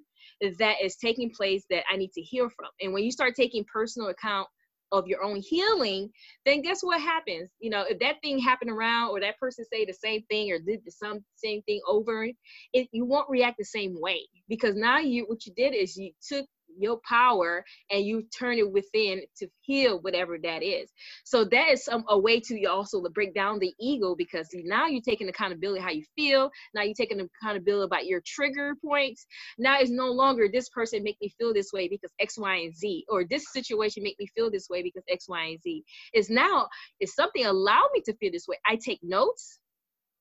that 0.58 0.76
is 0.82 0.96
taking 0.96 1.30
place 1.30 1.64
that 1.70 1.84
I 1.90 1.96
need 1.96 2.12
to 2.12 2.20
heal 2.20 2.48
from. 2.48 2.68
And 2.80 2.92
when 2.92 3.04
you 3.04 3.10
start 3.10 3.34
taking 3.34 3.64
personal 3.64 4.08
account 4.08 4.48
of 4.92 5.06
your 5.06 5.22
own 5.22 5.40
healing, 5.40 6.10
then 6.44 6.62
guess 6.62 6.82
what 6.82 7.00
happens? 7.00 7.50
You 7.60 7.70
know, 7.70 7.84
if 7.88 7.98
that 8.00 8.16
thing 8.22 8.38
happened 8.38 8.70
around 8.70 9.10
or 9.10 9.20
that 9.20 9.38
person 9.38 9.64
say 9.70 9.84
the 9.84 9.92
same 9.92 10.22
thing 10.30 10.52
or 10.52 10.58
did 10.58 10.80
the 10.84 10.90
some 10.90 11.24
same 11.34 11.62
thing 11.62 11.80
over, 11.86 12.28
it 12.72 12.88
you 12.92 13.04
won't 13.04 13.28
react 13.28 13.58
the 13.58 13.64
same 13.64 14.00
way 14.00 14.20
because 14.48 14.74
now 14.74 14.98
you 14.98 15.24
what 15.26 15.44
you 15.46 15.52
did 15.56 15.74
is 15.74 15.96
you 15.96 16.12
took 16.26 16.46
your 16.78 17.00
power 17.08 17.64
and 17.90 18.04
you 18.04 18.22
turn 18.36 18.58
it 18.58 18.70
within 18.70 19.22
to 19.38 19.48
heal 19.60 20.00
whatever 20.00 20.38
that 20.42 20.62
is. 20.62 20.90
So 21.24 21.44
that 21.44 21.70
is 21.72 21.84
some, 21.84 22.04
a 22.08 22.18
way 22.18 22.40
to 22.40 22.64
also 22.66 23.02
break 23.14 23.34
down 23.34 23.58
the 23.58 23.72
ego 23.80 24.14
because 24.14 24.48
now 24.52 24.86
you're 24.86 25.02
taking 25.02 25.28
accountability 25.28 25.80
how 25.80 25.90
you 25.90 26.04
feel. 26.16 26.50
Now 26.74 26.82
you're 26.82 26.94
taking 26.94 27.20
accountability 27.20 27.84
about 27.84 28.06
your 28.06 28.22
trigger 28.26 28.74
points. 28.84 29.26
Now 29.58 29.78
it's 29.78 29.90
no 29.90 30.10
longer 30.10 30.48
this 30.52 30.68
person 30.68 31.02
make 31.02 31.18
me 31.20 31.32
feel 31.38 31.52
this 31.54 31.72
way 31.72 31.88
because 31.88 32.12
X, 32.20 32.38
Y, 32.38 32.56
and 32.56 32.74
Z, 32.74 33.04
or 33.08 33.24
this 33.24 33.52
situation 33.52 34.02
make 34.02 34.16
me 34.18 34.26
feel 34.34 34.50
this 34.50 34.68
way 34.68 34.82
because 34.82 35.04
X, 35.08 35.28
Y, 35.28 35.44
and 35.44 35.62
Z. 35.62 35.84
Is 36.12 36.30
now 36.30 36.68
is 37.00 37.14
something 37.14 37.46
allow 37.46 37.84
me 37.92 38.00
to 38.02 38.14
feel 38.14 38.32
this 38.32 38.48
way. 38.48 38.56
I 38.66 38.76
take 38.76 39.00
notes. 39.02 39.58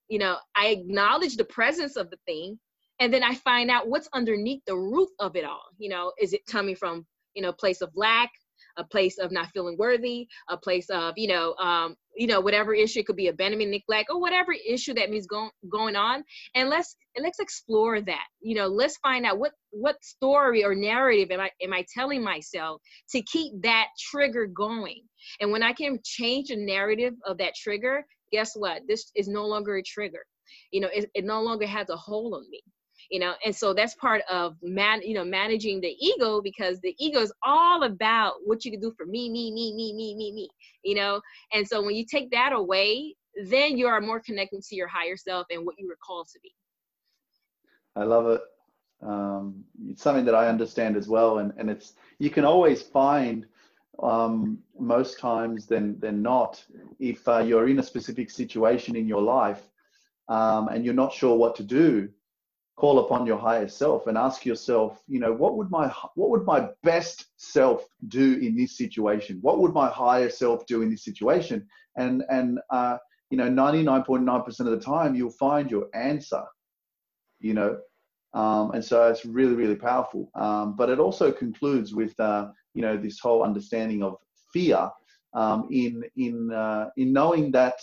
You 0.07 0.19
know, 0.19 0.37
I 0.55 0.67
acknowledge 0.67 1.35
the 1.35 1.45
presence 1.45 1.95
of 1.95 2.11
the 2.11 2.17
thing 2.27 2.59
and 2.99 3.13
then 3.13 3.23
i 3.23 3.35
find 3.35 3.69
out 3.69 3.87
what's 3.87 4.09
underneath 4.13 4.61
the 4.65 4.75
root 4.75 5.09
of 5.19 5.35
it 5.35 5.45
all 5.45 5.63
you 5.77 5.89
know 5.89 6.11
is 6.19 6.33
it 6.33 6.45
coming 6.45 6.75
from 6.75 7.05
you 7.33 7.41
know 7.41 7.49
a 7.49 7.53
place 7.53 7.81
of 7.81 7.89
lack 7.95 8.31
a 8.77 8.83
place 8.83 9.17
of 9.17 9.31
not 9.31 9.51
feeling 9.51 9.77
worthy, 9.77 10.27
a 10.49 10.57
place 10.57 10.89
of, 10.89 11.13
you 11.17 11.27
know, 11.27 11.53
um, 11.55 11.95
you 12.15 12.27
know, 12.27 12.39
whatever 12.39 12.73
issue 12.73 12.99
it 12.99 13.07
could 13.07 13.15
be 13.15 13.27
abandonment, 13.27 13.71
neglect, 13.71 14.09
or 14.09 14.19
whatever 14.19 14.53
issue 14.53 14.93
that 14.93 15.09
means 15.09 15.27
going 15.27 15.49
going 15.69 15.95
on. 15.95 16.23
And 16.55 16.69
let's 16.69 16.95
and 17.15 17.23
let's 17.23 17.39
explore 17.39 18.01
that. 18.01 18.25
You 18.41 18.55
know, 18.55 18.67
let's 18.67 18.97
find 18.97 19.25
out 19.25 19.39
what 19.39 19.51
what 19.71 20.03
story 20.03 20.63
or 20.63 20.75
narrative 20.75 21.31
am 21.31 21.41
I 21.41 21.49
am 21.61 21.73
I 21.73 21.85
telling 21.93 22.23
myself 22.23 22.81
to 23.11 23.21
keep 23.23 23.61
that 23.63 23.87
trigger 23.99 24.47
going. 24.47 25.01
And 25.39 25.51
when 25.51 25.63
I 25.63 25.73
can 25.73 25.99
change 26.03 26.49
the 26.49 26.57
narrative 26.57 27.13
of 27.25 27.37
that 27.39 27.55
trigger, 27.55 28.05
guess 28.31 28.53
what? 28.55 28.83
This 28.87 29.11
is 29.15 29.27
no 29.27 29.45
longer 29.45 29.77
a 29.77 29.83
trigger. 29.83 30.25
You 30.71 30.81
know, 30.81 30.89
it, 30.93 31.09
it 31.13 31.25
no 31.25 31.41
longer 31.41 31.65
has 31.65 31.89
a 31.89 31.97
hold 31.97 32.33
on 32.33 32.49
me 32.49 32.61
you 33.09 33.19
know 33.19 33.33
and 33.45 33.55
so 33.55 33.73
that's 33.73 33.95
part 33.95 34.21
of 34.29 34.55
man 34.61 35.01
you 35.01 35.13
know 35.13 35.25
managing 35.25 35.81
the 35.81 35.95
ego 35.99 36.41
because 36.41 36.79
the 36.81 36.95
ego 36.99 37.19
is 37.19 37.33
all 37.43 37.83
about 37.83 38.35
what 38.45 38.65
you 38.65 38.71
can 38.71 38.79
do 38.79 38.93
for 38.97 39.05
me 39.05 39.29
me 39.29 39.51
me 39.51 39.73
me 39.73 39.93
me 39.93 40.15
me 40.15 40.31
me 40.31 40.49
you 40.85 40.95
know? 40.95 41.19
And 41.51 41.67
so 41.67 41.81
when 41.81 41.95
you 41.95 42.05
take 42.05 42.31
that 42.31 42.53
away 42.53 43.15
then 43.49 43.77
you 43.77 43.87
are 43.87 43.99
more 43.99 44.21
connected 44.21 44.63
to 44.63 44.75
your 44.75 44.87
higher 44.87 45.17
self 45.17 45.47
and 45.49 45.65
what 45.65 45.75
you 45.77 45.87
were 45.87 45.97
called 46.05 46.29
to 46.31 46.39
be. 46.41 46.53
I 47.95 48.03
love 48.03 48.27
it. 48.27 48.41
Um, 49.01 49.65
it's 49.89 50.01
something 50.01 50.23
that 50.23 50.33
i 50.33 50.47
understand 50.47 50.95
as 50.95 51.07
well 51.07 51.39
and, 51.39 51.51
and 51.57 51.69
it's 51.69 51.93
you 52.17 52.29
can 52.29 52.45
always 52.45 52.81
find 52.81 53.45
um, 54.01 54.57
most 54.79 55.19
times 55.19 55.67
than 55.67 55.99
than 55.99 56.21
not 56.21 56.63
if 56.97 57.27
uh, 57.27 57.39
you're 57.39 57.67
in 57.67 57.79
a 57.79 57.83
specific 57.83 58.31
situation 58.31 58.95
in 58.95 59.05
your 59.05 59.21
life 59.21 59.61
um, 60.29 60.69
and 60.69 60.85
you're 60.85 60.93
not 60.93 61.13
sure 61.13 61.35
what 61.35 61.55
to 61.57 61.63
do 61.63 62.09
call 62.75 62.99
upon 62.99 63.25
your 63.25 63.37
higher 63.37 63.67
self 63.67 64.07
and 64.07 64.17
ask 64.17 64.45
yourself 64.45 65.01
you 65.07 65.19
know 65.19 65.31
what 65.31 65.55
would 65.55 65.71
my 65.71 65.87
what 66.15 66.29
would 66.29 66.45
my 66.45 66.67
best 66.83 67.27
self 67.37 67.85
do 68.07 68.33
in 68.39 68.55
this 68.55 68.77
situation? 68.77 69.39
What 69.41 69.59
would 69.59 69.73
my 69.73 69.89
higher 69.89 70.29
self 70.29 70.65
do 70.65 70.81
in 70.81 70.89
this 70.89 71.03
situation? 71.03 71.65
And 71.95 72.23
and 72.29 72.59
uh, 72.69 72.97
you 73.29 73.37
know 73.37 73.49
99.9% 73.49 74.59
of 74.59 74.65
the 74.67 74.79
time 74.79 75.15
you'll 75.15 75.31
find 75.31 75.71
your 75.71 75.87
answer 75.93 76.43
you 77.39 77.53
know 77.53 77.77
um, 78.35 78.71
and 78.71 78.83
so 78.83 79.07
it's 79.07 79.25
really 79.25 79.55
really 79.55 79.77
powerful. 79.77 80.29
Um, 80.35 80.75
but 80.75 80.89
it 80.89 80.99
also 80.99 81.31
concludes 81.31 81.95
with 81.95 82.19
uh, 82.19 82.49
you 82.73 82.81
know 82.81 82.97
this 82.97 83.19
whole 83.19 83.43
understanding 83.43 84.03
of 84.03 84.17
fear 84.51 84.89
um, 85.33 85.69
in 85.71 86.03
in 86.17 86.51
uh, 86.51 86.89
in 86.97 87.13
knowing 87.13 87.49
that 87.51 87.75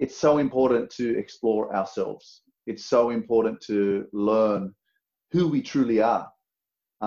it's 0.00 0.16
so 0.16 0.38
important 0.38 0.90
to 0.90 1.16
explore 1.16 1.74
ourselves 1.74 2.42
it's 2.70 2.84
so 2.84 3.02
important 3.10 3.60
to 3.62 3.78
learn 4.12 4.62
who 5.32 5.48
we 5.54 5.60
truly 5.72 6.00
are. 6.00 6.26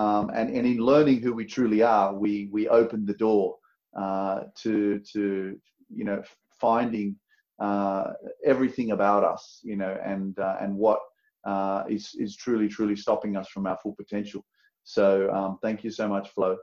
Um, 0.02 0.24
and, 0.38 0.48
and 0.56 0.66
in 0.66 0.78
learning 0.78 1.18
who 1.22 1.32
we 1.32 1.46
truly 1.56 1.82
are, 1.82 2.08
we, 2.24 2.48
we 2.56 2.68
open 2.68 3.06
the 3.06 3.18
door 3.26 3.56
uh, 3.96 4.40
to, 4.62 5.00
to, 5.12 5.58
you 5.98 6.04
know, 6.04 6.22
finding 6.60 7.16
uh, 7.60 8.06
everything 8.44 8.90
about 8.90 9.22
us, 9.24 9.60
you 9.62 9.76
know, 9.76 9.96
and, 10.04 10.38
uh, 10.38 10.56
and 10.60 10.76
what 10.76 11.00
uh, 11.44 11.84
is 11.88 12.14
is 12.18 12.36
truly, 12.36 12.68
truly 12.68 12.96
stopping 12.96 13.36
us 13.36 13.48
from 13.48 13.66
our 13.66 13.78
full 13.82 13.94
potential. 13.94 14.44
So 14.84 15.30
um, 15.30 15.58
thank 15.62 15.84
you 15.84 15.90
so 15.90 16.08
much, 16.08 16.30
Flo. 16.30 16.56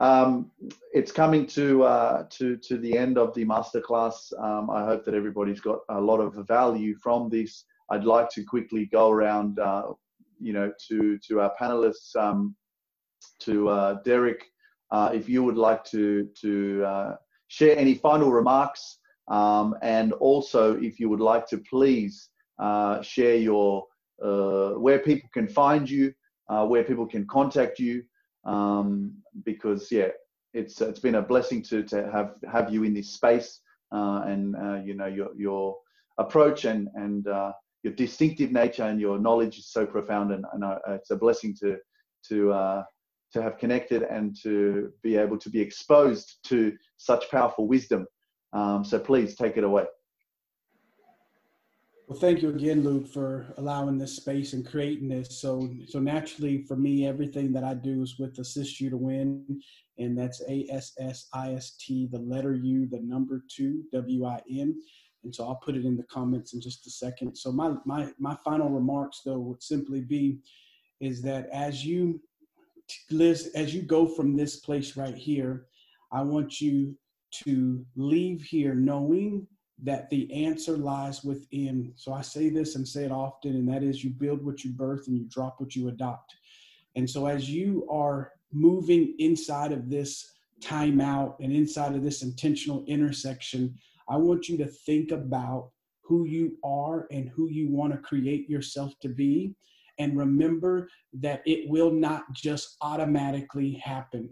Um, 0.00 0.50
it's 0.92 1.10
coming 1.10 1.46
to 1.48 1.82
uh, 1.84 2.24
to 2.30 2.56
to 2.56 2.78
the 2.78 2.96
end 2.96 3.18
of 3.18 3.34
the 3.34 3.44
masterclass. 3.44 4.32
Um, 4.38 4.70
I 4.70 4.84
hope 4.84 5.04
that 5.04 5.14
everybody's 5.14 5.60
got 5.60 5.80
a 5.88 6.00
lot 6.00 6.20
of 6.20 6.34
value 6.46 6.94
from 7.02 7.28
this. 7.28 7.64
I'd 7.90 8.04
like 8.04 8.28
to 8.30 8.44
quickly 8.44 8.86
go 8.86 9.10
around, 9.10 9.58
uh, 9.58 9.92
you 10.40 10.52
know, 10.52 10.72
to 10.88 11.18
to 11.26 11.40
our 11.40 11.52
panelists, 11.60 12.14
um, 12.16 12.54
to 13.40 13.68
uh, 13.68 13.96
Derrick, 14.04 14.44
uh, 14.90 15.10
if 15.14 15.28
you 15.28 15.42
would 15.42 15.56
like 15.56 15.84
to 15.84 16.28
to 16.40 16.84
uh, 16.84 17.16
share 17.48 17.76
any 17.76 17.94
final 17.94 18.30
remarks, 18.30 18.98
um, 19.28 19.74
and 19.82 20.12
also 20.14 20.78
if 20.80 21.00
you 21.00 21.08
would 21.08 21.20
like 21.20 21.46
to 21.48 21.58
please 21.58 22.30
uh, 22.58 23.00
share 23.02 23.36
your 23.36 23.84
uh, 24.22 24.70
where 24.70 24.98
people 24.98 25.28
can 25.32 25.48
find 25.48 25.88
you, 25.88 26.12
where 26.48 26.84
people 26.84 27.06
can 27.06 27.26
contact 27.26 27.78
you, 27.78 28.02
um, 28.44 29.12
because 29.44 29.90
yeah, 29.90 30.08
it's 30.52 30.80
it's 30.80 31.00
been 31.00 31.16
a 31.16 31.22
blessing 31.22 31.62
to 31.62 31.82
to 31.84 32.10
have 32.10 32.34
have 32.50 32.72
you 32.72 32.84
in 32.84 32.92
this 32.92 33.12
space, 33.12 33.60
and 33.92 34.54
you 34.86 34.94
know 34.94 35.06
your 35.06 35.30
your 35.36 35.76
approach 36.18 36.64
and 36.64 36.88
and 36.94 37.26
your 37.82 37.92
distinctive 37.92 38.50
nature 38.52 38.84
and 38.84 39.00
your 39.00 39.18
knowledge 39.18 39.58
is 39.58 39.68
so 39.70 39.86
profound, 39.86 40.32
and, 40.32 40.44
and 40.52 40.64
uh, 40.64 40.78
it's 40.88 41.10
a 41.10 41.16
blessing 41.16 41.54
to 41.60 41.76
to 42.28 42.52
uh, 42.52 42.82
to 43.32 43.42
have 43.42 43.58
connected 43.58 44.02
and 44.02 44.36
to 44.42 44.92
be 45.02 45.16
able 45.16 45.38
to 45.38 45.50
be 45.50 45.60
exposed 45.60 46.38
to 46.44 46.72
such 46.96 47.30
powerful 47.30 47.66
wisdom. 47.66 48.06
Um, 48.52 48.84
so 48.84 48.98
please 48.98 49.36
take 49.36 49.56
it 49.56 49.64
away. 49.64 49.84
Well, 52.08 52.18
thank 52.18 52.40
you 52.40 52.48
again, 52.48 52.82
Luke, 52.82 53.06
for 53.06 53.52
allowing 53.58 53.98
this 53.98 54.16
space 54.16 54.54
and 54.54 54.66
creating 54.66 55.10
this. 55.10 55.42
So, 55.42 55.68
so 55.88 55.98
naturally, 55.98 56.62
for 56.62 56.74
me, 56.74 57.06
everything 57.06 57.52
that 57.52 57.64
I 57.64 57.74
do 57.74 58.02
is 58.02 58.18
with 58.18 58.38
assist 58.38 58.80
you 58.80 58.88
to 58.88 58.96
win, 58.96 59.60
and 59.98 60.16
that's 60.16 60.40
A 60.48 60.66
S 60.70 60.94
S 60.98 61.26
I 61.34 61.52
S 61.52 61.72
T, 61.72 62.08
the 62.10 62.18
letter 62.18 62.54
U, 62.54 62.88
the 62.90 63.00
number 63.00 63.44
two, 63.54 63.82
W 63.92 64.24
I 64.24 64.40
N. 64.50 64.74
And 65.28 65.34
so 65.34 65.46
I'll 65.46 65.56
put 65.56 65.76
it 65.76 65.84
in 65.84 65.94
the 65.94 66.04
comments 66.04 66.54
in 66.54 66.60
just 66.62 66.86
a 66.86 66.90
second. 66.90 67.36
So 67.36 67.52
my 67.52 67.74
my 67.84 68.10
my 68.18 68.34
final 68.42 68.70
remarks 68.70 69.20
though 69.26 69.38
would 69.40 69.62
simply 69.62 70.00
be 70.00 70.38
is 71.00 71.20
that 71.20 71.50
as 71.52 71.84
you 71.84 72.22
Liz, 73.10 73.50
as 73.54 73.74
you 73.74 73.82
go 73.82 74.06
from 74.06 74.34
this 74.34 74.56
place 74.56 74.96
right 74.96 75.14
here, 75.14 75.66
I 76.10 76.22
want 76.22 76.62
you 76.62 76.96
to 77.44 77.84
leave 77.94 78.40
here 78.40 78.74
knowing 78.74 79.46
that 79.82 80.08
the 80.08 80.32
answer 80.32 80.78
lies 80.78 81.22
within. 81.22 81.92
So 81.96 82.14
I 82.14 82.22
say 82.22 82.48
this 82.48 82.74
and 82.74 82.88
say 82.88 83.04
it 83.04 83.12
often, 83.12 83.50
and 83.50 83.68
that 83.68 83.82
is 83.82 84.02
you 84.02 84.08
build 84.08 84.42
what 84.42 84.64
you 84.64 84.70
birth 84.70 85.08
and 85.08 85.18
you 85.18 85.26
drop 85.28 85.60
what 85.60 85.76
you 85.76 85.88
adopt. 85.88 86.34
And 86.96 87.08
so 87.08 87.26
as 87.26 87.50
you 87.50 87.86
are 87.90 88.32
moving 88.50 89.14
inside 89.18 89.72
of 89.72 89.90
this 89.90 90.32
timeout 90.62 91.34
and 91.40 91.52
inside 91.52 91.94
of 91.94 92.02
this 92.02 92.22
intentional 92.22 92.86
intersection, 92.86 93.74
I 94.08 94.16
want 94.16 94.48
you 94.48 94.56
to 94.58 94.66
think 94.66 95.10
about 95.10 95.70
who 96.02 96.24
you 96.24 96.56
are 96.64 97.06
and 97.10 97.28
who 97.28 97.48
you 97.50 97.68
want 97.70 97.92
to 97.92 97.98
create 97.98 98.48
yourself 98.48 98.94
to 99.02 99.08
be. 99.08 99.54
And 99.98 100.16
remember 100.16 100.88
that 101.14 101.42
it 101.44 101.68
will 101.68 101.90
not 101.90 102.22
just 102.34 102.76
automatically 102.80 103.74
happen, 103.74 104.30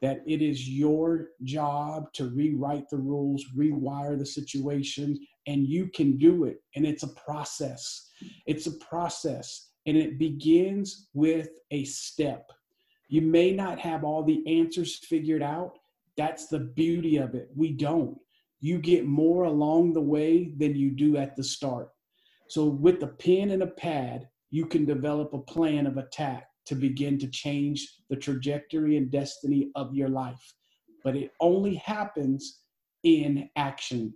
that 0.00 0.20
it 0.26 0.42
is 0.42 0.68
your 0.68 1.30
job 1.42 2.12
to 2.12 2.28
rewrite 2.28 2.88
the 2.90 2.98
rules, 2.98 3.44
rewire 3.56 4.16
the 4.16 4.26
situation, 4.26 5.18
and 5.46 5.66
you 5.66 5.88
can 5.88 6.18
do 6.18 6.44
it. 6.44 6.58
And 6.76 6.86
it's 6.86 7.02
a 7.02 7.14
process. 7.14 8.10
It's 8.46 8.66
a 8.66 8.76
process, 8.78 9.70
and 9.86 9.96
it 9.96 10.18
begins 10.18 11.08
with 11.14 11.48
a 11.70 11.84
step. 11.84 12.50
You 13.08 13.22
may 13.22 13.52
not 13.52 13.78
have 13.80 14.04
all 14.04 14.22
the 14.22 14.44
answers 14.46 14.96
figured 14.96 15.42
out. 15.42 15.78
That's 16.16 16.48
the 16.48 16.60
beauty 16.60 17.16
of 17.16 17.34
it. 17.34 17.48
We 17.56 17.72
don't 17.72 18.18
you 18.60 18.78
get 18.78 19.06
more 19.06 19.44
along 19.44 19.92
the 19.92 20.00
way 20.00 20.52
than 20.56 20.74
you 20.74 20.90
do 20.90 21.16
at 21.16 21.36
the 21.36 21.44
start. 21.44 21.90
So, 22.48 22.64
with 22.66 23.02
a 23.02 23.06
pen 23.06 23.50
and 23.50 23.62
a 23.62 23.68
pad, 23.68 24.28
you 24.50 24.66
can 24.66 24.84
develop 24.84 25.32
a 25.32 25.38
plan 25.38 25.86
of 25.86 25.98
attack 25.98 26.48
to 26.66 26.74
begin 26.74 27.18
to 27.18 27.28
change 27.28 27.86
the 28.08 28.16
trajectory 28.16 28.96
and 28.96 29.10
destiny 29.10 29.70
of 29.74 29.94
your 29.94 30.08
life. 30.08 30.54
But 31.04 31.16
it 31.16 31.32
only 31.40 31.76
happens 31.76 32.60
in 33.02 33.48
action. 33.56 34.14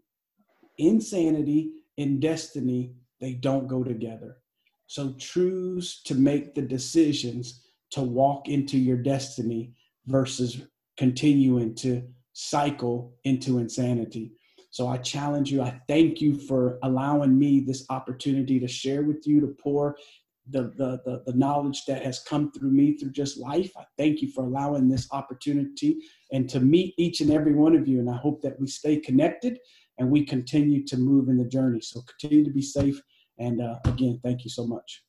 Insanity 0.78 1.72
and 1.98 2.20
destiny, 2.20 2.94
they 3.20 3.34
don't 3.34 3.68
go 3.68 3.84
together. 3.84 4.38
So, 4.86 5.14
choose 5.18 6.02
to 6.04 6.14
make 6.14 6.54
the 6.54 6.62
decisions 6.62 7.62
to 7.90 8.00
walk 8.00 8.48
into 8.48 8.78
your 8.78 8.96
destiny 8.96 9.74
versus 10.06 10.62
continuing 10.96 11.74
to 11.74 12.02
cycle 12.32 13.14
into 13.24 13.58
insanity. 13.58 14.32
So 14.70 14.88
I 14.88 14.96
challenge 14.96 15.52
you. 15.52 15.62
I 15.62 15.78
thank 15.86 16.20
you 16.20 16.34
for 16.34 16.78
allowing 16.82 17.38
me 17.38 17.60
this 17.60 17.84
opportunity 17.90 18.58
to 18.58 18.66
share 18.66 19.02
with 19.02 19.26
you, 19.26 19.40
to 19.40 19.48
pour 19.62 19.96
the, 20.48 20.72
the, 20.76 21.00
the, 21.04 21.22
the, 21.26 21.36
knowledge 21.36 21.84
that 21.86 22.02
has 22.02 22.20
come 22.20 22.50
through 22.50 22.70
me 22.70 22.96
through 22.96 23.12
just 23.12 23.38
life. 23.38 23.70
I 23.76 23.84
thank 23.96 24.22
you 24.22 24.32
for 24.32 24.44
allowing 24.44 24.88
this 24.88 25.06
opportunity 25.12 25.98
and 26.32 26.48
to 26.48 26.58
meet 26.58 26.94
each 26.98 27.20
and 27.20 27.30
every 27.30 27.54
one 27.54 27.76
of 27.76 27.86
you. 27.86 28.00
And 28.00 28.10
I 28.10 28.16
hope 28.16 28.42
that 28.42 28.58
we 28.58 28.66
stay 28.66 28.96
connected 28.96 29.58
and 29.98 30.10
we 30.10 30.24
continue 30.24 30.84
to 30.86 30.96
move 30.96 31.28
in 31.28 31.36
the 31.36 31.44
journey. 31.44 31.80
So 31.80 32.02
continue 32.02 32.44
to 32.44 32.50
be 32.50 32.62
safe. 32.62 33.00
And 33.38 33.60
uh, 33.60 33.76
again, 33.84 34.20
thank 34.24 34.42
you 34.42 34.50
so 34.50 34.66
much. 34.66 35.04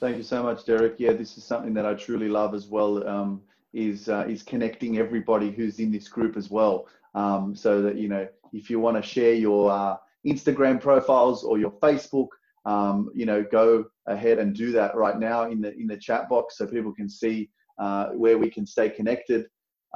Thank 0.00 0.16
you 0.16 0.24
so 0.24 0.42
much, 0.42 0.64
Derrick. 0.64 0.96
Yeah, 0.98 1.12
this 1.12 1.38
is 1.38 1.44
something 1.44 1.72
that 1.74 1.86
I 1.86 1.94
truly 1.94 2.28
love 2.28 2.54
as 2.54 2.66
well. 2.66 3.06
Um, 3.06 3.42
is 3.76 4.08
uh, 4.08 4.26
is 4.28 4.42
connecting 4.42 4.98
everybody 4.98 5.50
who's 5.50 5.78
in 5.78 5.92
this 5.92 6.08
group 6.08 6.36
as 6.36 6.48
well. 6.50 6.76
Um, 7.14 7.54
so 7.54 7.82
that 7.82 7.96
you 7.96 8.08
know, 8.08 8.26
if 8.52 8.70
you 8.70 8.80
want 8.80 8.96
to 8.96 9.02
share 9.02 9.34
your 9.34 9.70
uh, 9.70 9.96
Instagram 10.24 10.80
profiles 10.80 11.44
or 11.44 11.58
your 11.58 11.72
Facebook, 11.84 12.28
um, 12.64 13.10
you 13.14 13.26
know, 13.26 13.44
go 13.58 13.84
ahead 14.06 14.38
and 14.38 14.54
do 14.54 14.72
that 14.72 14.94
right 14.94 15.18
now 15.18 15.50
in 15.52 15.60
the 15.60 15.72
in 15.74 15.86
the 15.86 15.96
chat 16.06 16.28
box 16.28 16.56
so 16.56 16.66
people 16.66 16.94
can 17.00 17.08
see 17.08 17.50
uh, 17.78 18.06
where 18.22 18.38
we 18.38 18.50
can 18.50 18.66
stay 18.66 18.88
connected. 18.88 19.46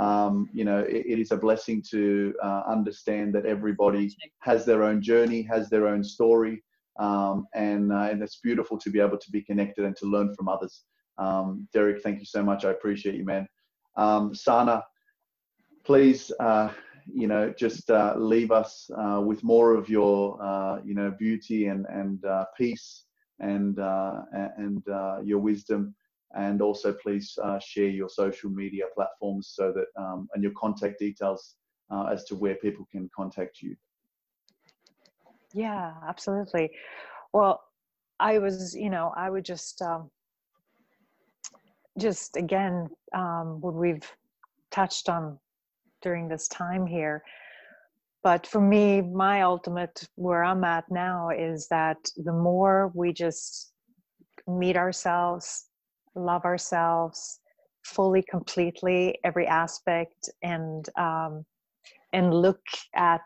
um, 0.00 0.48
you 0.52 0.64
know, 0.64 0.80
it, 0.80 1.04
it 1.06 1.18
is 1.18 1.30
a 1.30 1.36
blessing 1.36 1.82
to 1.90 2.34
uh, 2.42 2.62
understand 2.66 3.34
that 3.34 3.44
everybody 3.44 4.14
has 4.40 4.64
their 4.64 4.82
own 4.82 5.02
journey, 5.02 5.42
has 5.42 5.68
their 5.68 5.86
own 5.86 6.02
story, 6.02 6.62
um, 6.98 7.46
and 7.54 7.92
uh, 7.92 8.08
and 8.10 8.22
it's 8.22 8.40
beautiful 8.40 8.78
to 8.78 8.90
be 8.90 9.00
able 9.00 9.18
to 9.18 9.30
be 9.30 9.42
connected 9.42 9.84
and 9.84 9.96
to 9.96 10.06
learn 10.06 10.34
from 10.34 10.48
others. 10.48 10.84
Um, 11.18 11.68
Derrick, 11.74 12.02
thank 12.02 12.18
you 12.18 12.24
so 12.24 12.42
much. 12.42 12.64
I 12.64 12.70
appreciate 12.70 13.14
you, 13.14 13.24
man. 13.24 13.46
Um, 13.96 14.34
Sanna, 14.34 14.84
please, 15.84 16.30
uh, 16.40 16.70
you 17.12 17.26
know, 17.26 17.52
just 17.56 17.90
uh, 17.90 18.14
leave 18.16 18.50
us 18.50 18.90
uh, 18.96 19.20
with 19.20 19.42
more 19.42 19.74
of 19.74 19.88
your, 19.88 20.40
uh, 20.42 20.80
you 20.84 20.94
know, 20.94 21.10
beauty 21.18 21.66
and 21.66 21.86
and 21.86 22.24
peace 22.56 23.04
and 23.40 23.78
and 23.78 24.82
your 25.24 25.38
wisdom. 25.38 25.94
And 26.32 26.62
also 26.62 26.92
please 26.92 27.36
uh, 27.42 27.58
share 27.58 27.88
your 27.88 28.08
social 28.08 28.50
media 28.50 28.84
platforms 28.94 29.52
so 29.52 29.72
that 29.72 29.86
um, 30.00 30.28
and 30.32 30.44
your 30.44 30.52
contact 30.56 31.00
details 31.00 31.56
uh, 31.90 32.04
as 32.04 32.22
to 32.26 32.36
where 32.36 32.54
people 32.54 32.86
can 32.92 33.10
contact 33.16 33.60
you. 33.60 33.74
Yeah 35.52 35.94
absolutely. 36.06 36.70
Well 37.32 37.64
i 38.20 38.38
was 38.38 38.74
you 38.74 38.90
know 38.90 39.12
i 39.16 39.30
would 39.30 39.44
just 39.44 39.80
um, 39.82 40.10
just 41.98 42.36
again 42.36 42.88
um, 43.14 43.60
what 43.60 43.74
we've 43.74 44.08
touched 44.70 45.08
on 45.08 45.38
during 46.02 46.28
this 46.28 46.48
time 46.48 46.86
here. 46.86 47.22
But 48.22 48.46
for 48.46 48.60
me 48.60 49.00
my 49.00 49.42
ultimate 49.42 50.06
where 50.16 50.44
i'm 50.44 50.62
at 50.62 50.84
now 50.90 51.30
is 51.30 51.66
that 51.68 51.96
the 52.16 52.32
more 52.32 52.92
we 52.94 53.14
just 53.14 53.72
meet 54.46 54.76
ourselves 54.76 55.66
love 56.14 56.44
ourselves 56.44 57.40
fully 57.84 58.22
completely 58.28 59.18
every 59.24 59.46
aspect 59.46 60.28
and 60.42 60.86
um, 60.98 61.44
and 62.12 62.34
look 62.34 62.60
at 62.94 63.22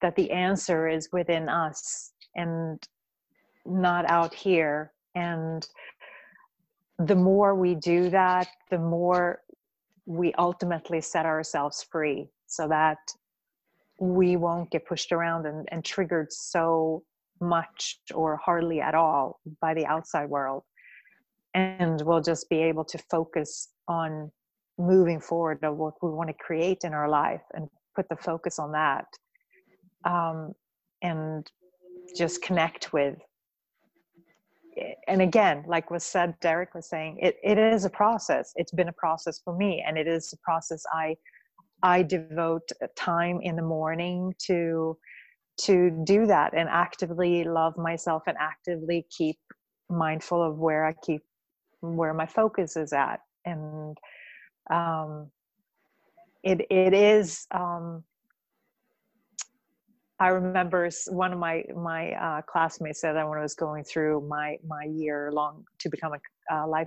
that 0.00 0.16
the 0.16 0.30
answer 0.30 0.88
is 0.88 1.08
within 1.12 1.48
us 1.48 2.12
and 2.34 2.78
not 3.64 4.08
out 4.10 4.34
here. 4.34 4.92
And 5.14 5.66
the 6.98 7.14
more 7.14 7.54
we 7.54 7.74
do 7.74 8.10
that 8.10 8.48
the 8.70 8.78
more 8.78 9.40
we 10.06 10.32
ultimately 10.34 11.00
set 11.00 11.26
ourselves 11.26 11.84
free 11.90 12.28
so 12.46 12.68
that 12.68 12.98
we 14.00 14.36
won't 14.36 14.70
get 14.70 14.86
pushed 14.86 15.12
around 15.12 15.46
and, 15.46 15.68
and 15.70 15.84
triggered 15.84 16.32
so 16.32 17.02
much 17.40 17.98
or 18.14 18.36
hardly 18.36 18.80
at 18.80 18.94
all 18.94 19.40
by 19.60 19.74
the 19.74 19.86
outside 19.86 20.28
world. 20.28 20.62
And 21.54 22.00
we'll 22.02 22.20
just 22.20 22.48
be 22.48 22.58
able 22.62 22.84
to 22.86 22.98
focus 23.10 23.68
on 23.86 24.30
moving 24.78 25.20
forward 25.20 25.58
of 25.62 25.76
what 25.76 25.94
we 26.02 26.10
want 26.10 26.28
to 26.28 26.34
create 26.34 26.84
in 26.84 26.94
our 26.94 27.08
life 27.08 27.42
and 27.54 27.68
put 27.94 28.08
the 28.08 28.16
focus 28.16 28.58
on 28.58 28.72
that 28.72 29.04
um, 30.04 30.52
and 31.02 31.50
just 32.16 32.42
connect 32.42 32.92
with 32.92 33.16
and 35.06 35.20
again 35.22 35.64
like 35.66 35.90
was 35.90 36.04
said 36.04 36.34
derrick 36.40 36.74
was 36.74 36.88
saying 36.88 37.18
it, 37.20 37.36
it 37.42 37.58
is 37.58 37.84
a 37.84 37.90
process. 37.90 38.52
It's 38.56 38.72
been 38.72 38.88
a 38.88 38.92
process 38.94 39.40
for 39.44 39.56
me 39.56 39.84
and 39.86 39.98
it 39.98 40.06
is 40.06 40.32
a 40.32 40.38
process 40.38 40.82
i 40.92 41.16
i 41.82 42.02
devote 42.02 42.68
time 42.96 43.40
in 43.42 43.56
the 43.56 43.62
morning 43.62 44.34
to 44.46 44.96
to 45.60 45.90
do 46.04 46.26
that 46.26 46.54
and 46.56 46.68
actively 46.68 47.44
love 47.44 47.76
myself 47.76 48.22
and 48.26 48.36
actively 48.40 49.06
keep 49.16 49.38
mindful 49.90 50.42
of 50.42 50.58
where 50.58 50.86
i 50.86 50.94
keep 51.04 51.22
where 51.82 52.14
my 52.14 52.26
focus 52.26 52.76
is 52.76 52.92
at. 52.92 53.20
And 53.44 53.98
um, 54.70 55.30
it 56.42 56.62
it 56.70 56.94
is 56.94 57.46
um, 57.50 58.04
I 60.22 60.28
remember 60.28 60.88
one 61.08 61.32
of 61.32 61.40
my 61.40 61.64
my 61.74 62.12
uh, 62.12 62.42
classmates 62.42 63.00
said 63.00 63.16
that 63.16 63.28
when 63.28 63.40
I 63.40 63.42
was 63.42 63.54
going 63.54 63.82
through 63.82 64.24
my 64.28 64.56
my 64.64 64.84
year 64.84 65.32
long 65.32 65.64
to 65.80 65.90
become 65.90 66.12
a 66.12 66.54
uh, 66.54 66.68
life 66.68 66.86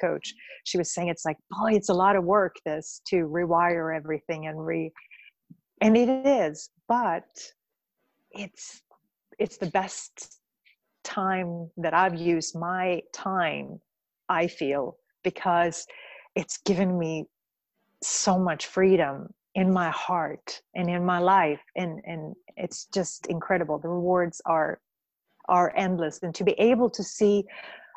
coach, 0.00 0.34
she 0.64 0.78
was 0.78 0.92
saying 0.92 1.06
it's 1.06 1.24
like, 1.24 1.36
boy, 1.48 1.74
it's 1.74 1.90
a 1.90 1.94
lot 1.94 2.16
of 2.16 2.24
work 2.24 2.56
this 2.64 3.00
to 3.06 3.28
rewire 3.28 3.96
everything 3.96 4.48
and 4.48 4.66
re, 4.66 4.90
and 5.80 5.96
it 5.96 6.08
is, 6.26 6.70
but 6.88 7.22
it's 8.32 8.82
it's 9.38 9.58
the 9.58 9.70
best 9.70 10.40
time 11.04 11.70
that 11.76 11.94
I've 11.94 12.16
used 12.16 12.58
my 12.58 13.00
time 13.12 13.80
I 14.28 14.48
feel, 14.48 14.96
because 15.22 15.86
it's 16.34 16.58
given 16.64 16.98
me 16.98 17.26
so 18.02 18.40
much 18.40 18.66
freedom 18.66 19.28
in 19.54 19.72
my 19.72 19.90
heart 19.90 20.62
and 20.74 20.88
in 20.88 21.04
my 21.04 21.18
life 21.18 21.60
and 21.76 22.00
and 22.06 22.34
it's 22.56 22.86
just 22.94 23.26
incredible. 23.26 23.78
The 23.78 23.88
rewards 23.88 24.40
are 24.46 24.80
are 25.48 25.72
endless. 25.76 26.20
And 26.22 26.34
to 26.34 26.44
be 26.44 26.52
able 26.52 26.90
to 26.90 27.02
see 27.02 27.44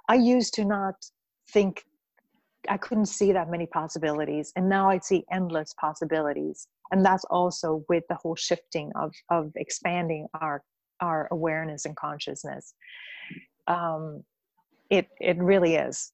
i 0.09 0.15
used 0.15 0.53
to 0.55 0.65
not 0.65 0.95
think 1.51 1.83
i 2.69 2.77
couldn't 2.77 3.05
see 3.05 3.31
that 3.31 3.49
many 3.49 3.67
possibilities 3.67 4.51
and 4.55 4.67
now 4.67 4.89
i 4.89 4.99
see 4.99 5.25
endless 5.31 5.73
possibilities. 5.79 6.67
And 6.91 7.03
that's 7.03 7.25
also 7.25 7.83
with 7.89 8.03
the 8.09 8.15
whole 8.15 8.35
shifting 8.35 8.91
of 8.95 9.13
of 9.29 9.51
expanding 9.55 10.27
our 10.41 10.63
our 11.01 11.27
awareness 11.31 11.85
and 11.85 11.95
consciousness. 11.95 12.73
Um 13.67 14.23
it 14.89 15.07
it 15.19 15.37
really 15.37 15.75
is 15.75 16.11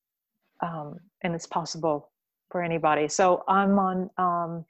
um, 0.62 0.98
and 1.24 1.34
it's 1.36 1.48
possible 1.48 2.12
for 2.50 2.62
anybody. 2.62 3.08
So 3.08 3.44
I'm 3.48 3.78
on 3.80 4.10
um, 4.18 4.66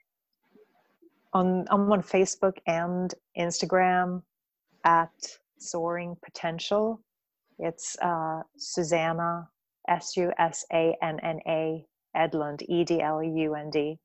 on 1.32 1.66
I'm 1.70 1.90
on 1.90 2.02
Facebook 2.02 2.56
and 2.66 3.14
Instagram 3.38 4.22
at 4.84 5.10
Soaring 5.58 6.16
Potential. 6.24 7.00
It's 7.58 7.96
uh, 8.00 8.42
Susanna 8.56 9.48
S 9.88 10.16
U 10.16 10.32
S 10.38 10.64
A 10.72 10.96
N 11.02 11.18
N 11.22 11.40
A 11.46 11.84
Edlund 12.16 12.62
E 12.68 12.84
D 12.84 13.00
L 13.00 13.22
U 13.22 13.54
N 13.54 13.70
D, 13.70 13.98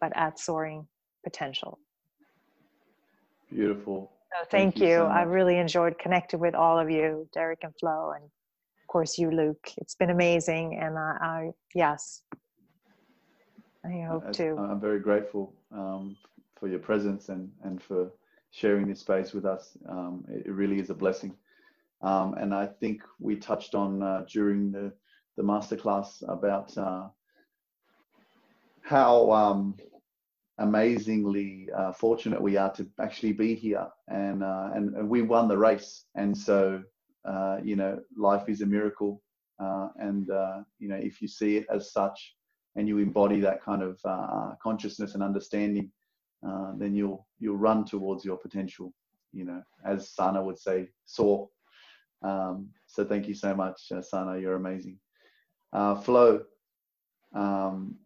but 0.00 0.12
at 0.16 0.38
Soaring 0.38 0.86
Potential. 1.24 1.78
Beautiful. 3.50 4.10
So 4.30 4.46
thank, 4.50 4.74
thank 4.74 4.78
you. 4.78 4.88
you 4.88 4.94
so 4.96 5.06
I 5.06 5.22
really 5.22 5.56
enjoyed 5.58 5.98
connecting 5.98 6.40
with 6.40 6.54
all 6.54 6.78
of 6.78 6.90
you, 6.90 7.28
Derrick 7.32 7.60
and 7.62 7.72
Flo, 7.80 8.12
and 8.14 8.28
of 8.88 8.92
course 8.92 9.18
you 9.18 9.30
luke 9.30 9.70
it's 9.76 9.94
been 9.94 10.08
amazing 10.08 10.78
and 10.80 10.98
i, 10.98 11.12
I 11.20 11.50
yes 11.74 12.22
i 13.88 14.06
hope 14.06 14.32
to. 14.32 14.56
I'm 14.56 14.80
very 14.80 15.00
grateful 15.00 15.54
um, 15.72 16.16
for 16.58 16.68
your 16.68 16.78
presence 16.78 17.28
and 17.28 17.50
and 17.64 17.82
for 17.82 18.10
sharing 18.50 18.88
this 18.88 19.00
space 19.00 19.32
with 19.32 19.44
us. 19.44 19.76
Um, 19.88 20.24
it, 20.28 20.46
it, 20.46 20.52
really 20.52 20.78
is 20.78 20.90
a 20.90 20.94
blessing. 20.94 21.34
Um, 22.00 22.34
and 22.34 22.54
i 22.54 22.64
think 22.64 23.02
we 23.18 23.34
touched 23.36 23.74
on 23.74 24.02
uh, 24.02 24.24
during 24.30 24.70
the 24.70 24.92
the 25.36 25.42
masterclass 25.42 26.22
about 26.28 26.76
uh, 26.78 27.08
how 28.82 29.30
um, 29.32 29.76
amazingly 30.58 31.68
uh, 31.76 31.92
fortunate 31.92 32.40
we 32.40 32.56
are 32.56 32.72
to 32.72 32.86
actually 33.00 33.32
be 33.32 33.54
here. 33.54 33.86
And, 34.08 34.42
uh, 34.42 34.70
and, 34.74 34.96
and 34.96 35.08
we 35.08 35.22
won 35.22 35.46
the 35.46 35.56
race. 35.56 36.06
And 36.16 36.36
so 36.36 36.82
uh, 37.28 37.58
you 37.62 37.76
know, 37.76 38.00
life 38.16 38.48
is 38.48 38.62
a 38.62 38.66
miracle. 38.66 39.22
Uh, 39.60 39.88
and, 39.96 40.30
uh, 40.30 40.58
you 40.78 40.88
know, 40.88 40.96
if 40.96 41.20
you 41.20 41.28
see 41.28 41.56
it 41.56 41.66
as 41.72 41.92
such 41.92 42.34
and 42.78 42.88
you 42.88 42.98
embody 42.98 43.40
that 43.40 43.62
kind 43.62 43.82
of 43.82 43.98
uh, 44.04 44.52
consciousness 44.62 45.14
and 45.14 45.22
understanding, 45.22 45.90
uh, 46.46 46.72
then 46.76 46.94
you'll, 46.94 47.26
you'll 47.40 47.56
run 47.56 47.84
towards 47.84 48.24
your 48.24 48.36
potential, 48.36 48.94
you 49.32 49.44
know, 49.44 49.62
as 49.84 50.10
Sanna 50.10 50.42
would 50.42 50.58
say, 50.58 50.88
soar. 51.04 51.48
Um, 52.22 52.68
so 52.86 53.04
thank 53.04 53.28
you 53.28 53.34
so 53.34 53.54
much, 53.54 53.90
Sanna. 54.02 54.38
You're 54.38 54.56
amazing. 54.56 54.98
Flo, 55.72 56.42
um, 57.34 57.96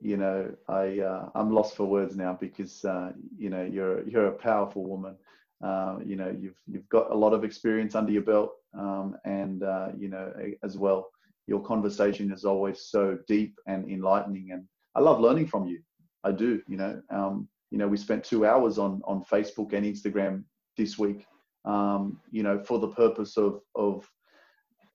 you 0.00 0.16
know, 0.16 0.54
I 0.68 1.00
uh, 1.00 1.28
I'm 1.34 1.50
lost 1.52 1.74
for 1.76 1.84
words 1.84 2.16
now 2.16 2.36
because 2.40 2.84
uh, 2.84 3.12
you 3.36 3.50
know 3.50 3.64
you're 3.64 4.06
you're 4.08 4.28
a 4.28 4.32
powerful 4.32 4.84
woman, 4.84 5.16
uh, 5.62 5.96
you 6.04 6.16
know, 6.16 6.34
you've 6.38 6.58
you've 6.66 6.88
got 6.88 7.10
a 7.10 7.14
lot 7.14 7.34
of 7.34 7.44
experience 7.44 7.94
under 7.94 8.12
your 8.12 8.22
belt, 8.22 8.52
um, 8.74 9.16
and 9.24 9.62
uh, 9.62 9.88
you 9.98 10.08
know, 10.08 10.32
as 10.62 10.78
well, 10.78 11.10
your 11.48 11.62
conversation 11.62 12.30
is 12.30 12.44
always 12.44 12.82
so 12.82 13.18
deep 13.26 13.58
and 13.66 13.90
enlightening, 13.90 14.50
and 14.52 14.64
I 14.94 15.00
love 15.00 15.18
learning 15.18 15.46
from 15.46 15.66
you. 15.66 15.80
I 16.22 16.32
do. 16.32 16.60
You 16.68 16.76
know, 16.76 17.02
um, 17.10 17.48
you 17.70 17.78
know, 17.78 17.88
we 17.88 17.96
spent 17.96 18.22
two 18.22 18.46
hours 18.46 18.78
on 18.78 19.00
on 19.04 19.24
Facebook 19.24 19.72
and 19.72 19.84
Instagram 19.86 20.44
this 20.76 20.98
week. 20.98 21.26
Um, 21.64 22.20
you 22.30 22.42
know, 22.42 22.62
for 22.62 22.78
the 22.78 22.88
purpose 22.88 23.36
of 23.38 23.62
of 23.74 24.08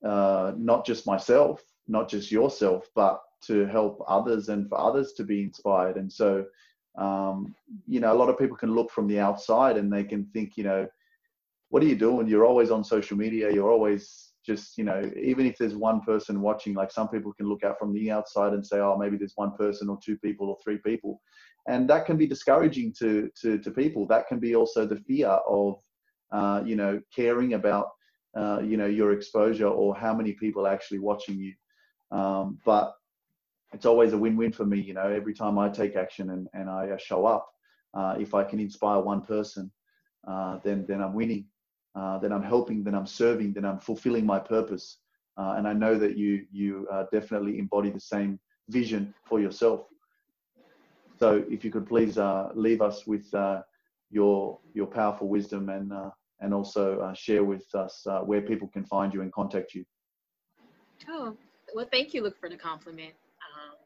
uh, 0.04 0.52
not 0.56 0.86
just 0.86 1.06
myself, 1.06 1.60
not 1.88 2.08
just 2.08 2.30
yourself, 2.30 2.88
but 2.94 3.20
to 3.46 3.66
help 3.66 4.02
others 4.06 4.48
and 4.48 4.68
for 4.68 4.78
others 4.80 5.12
to 5.14 5.24
be 5.24 5.42
inspired. 5.42 5.96
And 5.96 6.10
so, 6.10 6.44
um, 6.96 7.54
you 7.86 8.00
know, 8.00 8.12
a 8.12 8.20
lot 8.20 8.28
of 8.28 8.38
people 8.38 8.56
can 8.56 8.74
look 8.74 8.90
from 8.90 9.06
the 9.06 9.18
outside 9.18 9.76
and 9.76 9.92
they 9.92 10.04
can 10.04 10.24
think, 10.32 10.56
you 10.56 10.64
know, 10.64 10.86
what 11.70 11.82
are 11.82 11.86
you 11.86 11.96
doing? 11.96 12.28
You're 12.28 12.46
always 12.46 12.70
on 12.70 12.84
social 12.84 13.16
media. 13.16 13.52
You're 13.52 13.70
always 13.70 14.30
just 14.44 14.76
you 14.76 14.84
know 14.84 15.10
even 15.20 15.46
if 15.46 15.56
there's 15.56 15.74
one 15.74 16.00
person 16.00 16.40
watching 16.40 16.74
like 16.74 16.90
some 16.90 17.08
people 17.08 17.32
can 17.32 17.48
look 17.48 17.64
out 17.64 17.78
from 17.78 17.92
the 17.92 18.10
outside 18.10 18.52
and 18.52 18.66
say 18.66 18.78
oh 18.78 18.96
maybe 18.96 19.16
there's 19.16 19.36
one 19.36 19.52
person 19.56 19.88
or 19.88 19.98
two 20.04 20.18
people 20.18 20.48
or 20.48 20.56
three 20.62 20.78
people. 20.78 21.20
And 21.66 21.88
that 21.88 22.04
can 22.04 22.18
be 22.18 22.26
discouraging 22.26 22.92
to 22.98 23.30
to, 23.40 23.58
to 23.58 23.70
people. 23.70 24.06
That 24.06 24.28
can 24.28 24.38
be 24.38 24.54
also 24.54 24.86
the 24.86 24.96
fear 24.96 25.28
of 25.28 25.76
uh, 26.32 26.62
you 26.64 26.76
know 26.76 27.00
caring 27.14 27.54
about 27.54 27.88
uh, 28.36 28.60
you 28.62 28.76
know 28.76 28.86
your 28.86 29.12
exposure 29.12 29.68
or 29.68 29.96
how 29.96 30.14
many 30.14 30.32
people 30.32 30.66
are 30.66 30.72
actually 30.72 30.98
watching 30.98 31.36
you. 31.38 31.54
Um, 32.10 32.58
but 32.64 32.94
it's 33.74 33.86
always 33.86 34.12
a 34.12 34.18
win-win 34.18 34.52
for 34.52 34.64
me 34.64 34.80
you 34.80 34.94
know 34.94 35.08
every 35.08 35.34
time 35.34 35.58
i 35.58 35.68
take 35.68 35.96
action 35.96 36.30
and, 36.30 36.48
and 36.54 36.70
i 36.70 36.88
uh, 36.88 36.96
show 36.96 37.26
up 37.26 37.48
uh, 37.94 38.14
if 38.18 38.32
i 38.32 38.42
can 38.42 38.60
inspire 38.60 39.00
one 39.00 39.20
person 39.20 39.70
uh, 40.28 40.58
then 40.64 40.84
then 40.88 41.02
i'm 41.02 41.12
winning 41.12 41.44
uh, 41.94 42.18
then 42.18 42.32
I'm 42.32 42.42
helping, 42.42 42.82
then 42.82 42.94
I'm 42.94 43.06
serving, 43.06 43.52
then 43.52 43.64
I'm 43.64 43.78
fulfilling 43.78 44.26
my 44.26 44.38
purpose. 44.38 44.98
Uh, 45.36 45.54
and 45.56 45.66
I 45.66 45.72
know 45.72 45.98
that 45.98 46.16
you 46.16 46.46
you 46.52 46.86
uh, 46.90 47.04
definitely 47.12 47.58
embody 47.58 47.90
the 47.90 48.00
same 48.00 48.38
vision 48.68 49.14
for 49.24 49.40
yourself. 49.40 49.86
So 51.18 51.44
if 51.48 51.64
you 51.64 51.70
could 51.70 51.86
please 51.86 52.18
uh, 52.18 52.50
leave 52.54 52.82
us 52.82 53.06
with 53.06 53.32
uh, 53.34 53.62
your 54.10 54.58
your 54.74 54.86
powerful 54.86 55.28
wisdom 55.28 55.68
and 55.68 55.92
and 56.40 56.52
also 56.52 57.12
share 57.14 57.44
with 57.44 57.72
us 57.74 58.06
where 58.24 58.42
people 58.42 58.68
can 58.68 58.84
find 58.84 59.14
you 59.14 59.22
and 59.22 59.32
contact 59.32 59.74
you. 59.74 59.84
Oh, 61.08 61.36
well, 61.74 61.88
thank 61.90 62.14
you, 62.14 62.22
Luke, 62.22 62.38
for 62.38 62.48
the 62.48 62.56
compliment. 62.56 63.14
Um, 63.54 63.76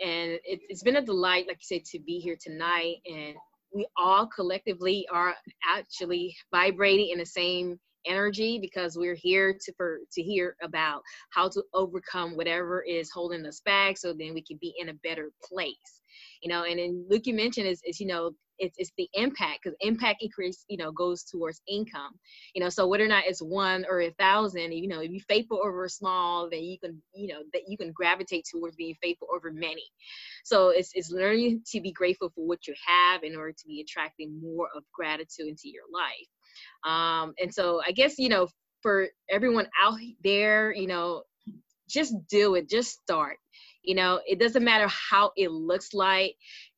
and 0.00 0.32
it, 0.44 0.60
it's 0.68 0.82
been 0.82 0.96
a 0.96 1.04
delight, 1.04 1.46
like 1.46 1.58
you 1.60 1.76
said, 1.76 1.84
to 1.86 1.98
be 1.98 2.18
here 2.18 2.36
tonight 2.40 2.96
and 3.06 3.36
we 3.74 3.86
all 3.96 4.26
collectively 4.26 5.06
are 5.12 5.34
actually 5.66 6.34
vibrating 6.52 7.10
in 7.10 7.18
the 7.18 7.26
same 7.26 7.78
energy 8.06 8.58
because 8.60 8.96
we're 8.96 9.16
here 9.16 9.52
to 9.52 9.72
for 9.76 9.98
to 10.12 10.22
hear 10.22 10.56
about 10.62 11.02
how 11.30 11.48
to 11.48 11.62
overcome 11.74 12.36
whatever 12.36 12.82
is 12.82 13.10
holding 13.10 13.44
us 13.44 13.60
back 13.64 13.98
so 13.98 14.12
then 14.12 14.32
we 14.32 14.42
can 14.42 14.56
be 14.60 14.72
in 14.78 14.90
a 14.90 14.94
better 15.02 15.30
place. 15.42 16.00
You 16.42 16.50
know 16.50 16.64
and 16.64 16.78
then 16.78 17.04
luke 17.10 17.26
you 17.26 17.34
mentioned 17.34 17.66
is, 17.66 17.80
is 17.84 18.00
you 18.00 18.06
know 18.06 18.30
it's, 18.58 18.76
it's 18.78 18.92
the 18.96 19.08
impact 19.14 19.60
because 19.62 19.76
impact 19.80 20.22
increase 20.22 20.64
you 20.68 20.76
know 20.76 20.92
goes 20.92 21.24
towards 21.24 21.60
income. 21.68 22.12
You 22.54 22.62
know 22.62 22.68
so 22.68 22.86
whether 22.86 23.04
or 23.04 23.08
not 23.08 23.24
it's 23.26 23.40
one 23.42 23.84
or 23.88 24.02
a 24.02 24.10
thousand 24.12 24.72
you 24.72 24.88
know 24.88 25.00
if 25.00 25.10
you 25.10 25.20
faithful 25.28 25.60
over 25.64 25.88
small 25.88 26.48
then 26.50 26.64
you 26.64 26.78
can 26.78 27.00
you 27.14 27.28
know 27.28 27.40
that 27.52 27.62
you 27.68 27.76
can 27.76 27.92
gravitate 27.92 28.46
towards 28.50 28.76
being 28.76 28.94
faithful 29.02 29.28
over 29.34 29.52
many. 29.52 29.84
So 30.44 30.70
it's, 30.70 30.90
it's 30.94 31.10
learning 31.10 31.62
to 31.72 31.80
be 31.80 31.92
grateful 31.92 32.30
for 32.34 32.46
what 32.46 32.66
you 32.66 32.74
have 32.86 33.22
in 33.24 33.36
order 33.36 33.52
to 33.52 33.66
be 33.66 33.80
attracting 33.80 34.40
more 34.40 34.68
of 34.74 34.84
gratitude 34.92 35.48
into 35.48 35.68
your 35.68 35.84
life. 35.92 36.28
Um 36.84 37.34
and 37.40 37.52
so 37.52 37.80
i 37.86 37.92
guess 37.92 38.18
you 38.18 38.28
know 38.28 38.48
for 38.82 39.08
everyone 39.30 39.66
out 39.82 39.98
there 40.22 40.72
you 40.72 40.86
know 40.86 41.22
just 41.88 42.14
do 42.28 42.54
it 42.54 42.68
just 42.68 43.00
start. 43.02 43.38
You 43.82 43.94
know 43.94 44.20
it 44.26 44.40
doesn't 44.40 44.64
matter 44.64 44.88
how 44.88 45.30
it 45.36 45.50
looks 45.50 45.94
like 45.94 46.34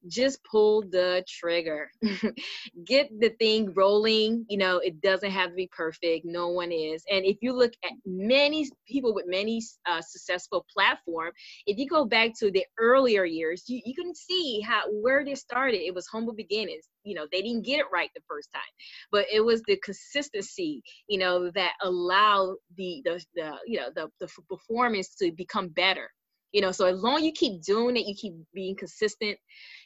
just 0.06 0.42
pull 0.44 0.82
the 0.82 1.24
trigger. 1.28 1.90
Get 2.84 3.08
the 3.20 3.30
thing 3.38 3.72
rolling 3.74 4.46
you 4.48 4.58
know 4.58 4.78
it 4.78 5.00
doesn't 5.00 5.30
have 5.30 5.50
to 5.50 5.54
be 5.54 5.68
perfect 5.76 6.24
no 6.24 6.48
one 6.48 6.72
is. 6.72 7.02
And 7.10 7.24
if 7.24 7.38
you 7.40 7.52
look 7.52 7.72
at 7.84 7.92
many 8.06 8.68
people 8.86 9.14
with 9.14 9.26
many 9.26 9.62
uh, 9.86 10.00
successful 10.00 10.64
platform 10.72 11.32
if 11.66 11.78
you 11.78 11.88
go 11.88 12.04
back 12.04 12.32
to 12.38 12.50
the 12.50 12.64
earlier 12.78 13.24
years 13.24 13.64
you, 13.68 13.80
you 13.84 13.94
can 13.94 14.14
see 14.14 14.60
how 14.60 14.82
where 14.90 15.24
they 15.24 15.34
started. 15.34 15.78
It 15.78 15.94
was 15.94 16.06
humble 16.06 16.34
beginnings. 16.34 16.86
You 17.04 17.14
know 17.14 17.26
they 17.30 17.42
didn't 17.42 17.64
get 17.64 17.80
it 17.80 17.86
right 17.92 18.10
the 18.14 18.22
first 18.28 18.52
time 18.52 18.62
but 19.10 19.26
it 19.32 19.40
was 19.40 19.62
the 19.62 19.78
consistency 19.84 20.82
you 21.08 21.18
know 21.18 21.50
that 21.52 21.72
allowed 21.82 22.56
the 22.76 23.02
the, 23.04 23.24
the 23.34 23.52
you 23.66 23.78
know 23.78 23.88
the, 23.94 24.08
the 24.20 24.28
performance 24.48 25.14
to 25.16 25.32
become 25.32 25.68
better 25.68 26.10
you 26.52 26.60
know 26.60 26.72
so 26.72 26.86
as 26.86 27.02
long 27.02 27.16
as 27.16 27.22
you 27.22 27.32
keep 27.32 27.62
doing 27.62 27.96
it 27.96 28.06
you 28.06 28.14
keep 28.14 28.34
being 28.54 28.76
consistent 28.76 29.38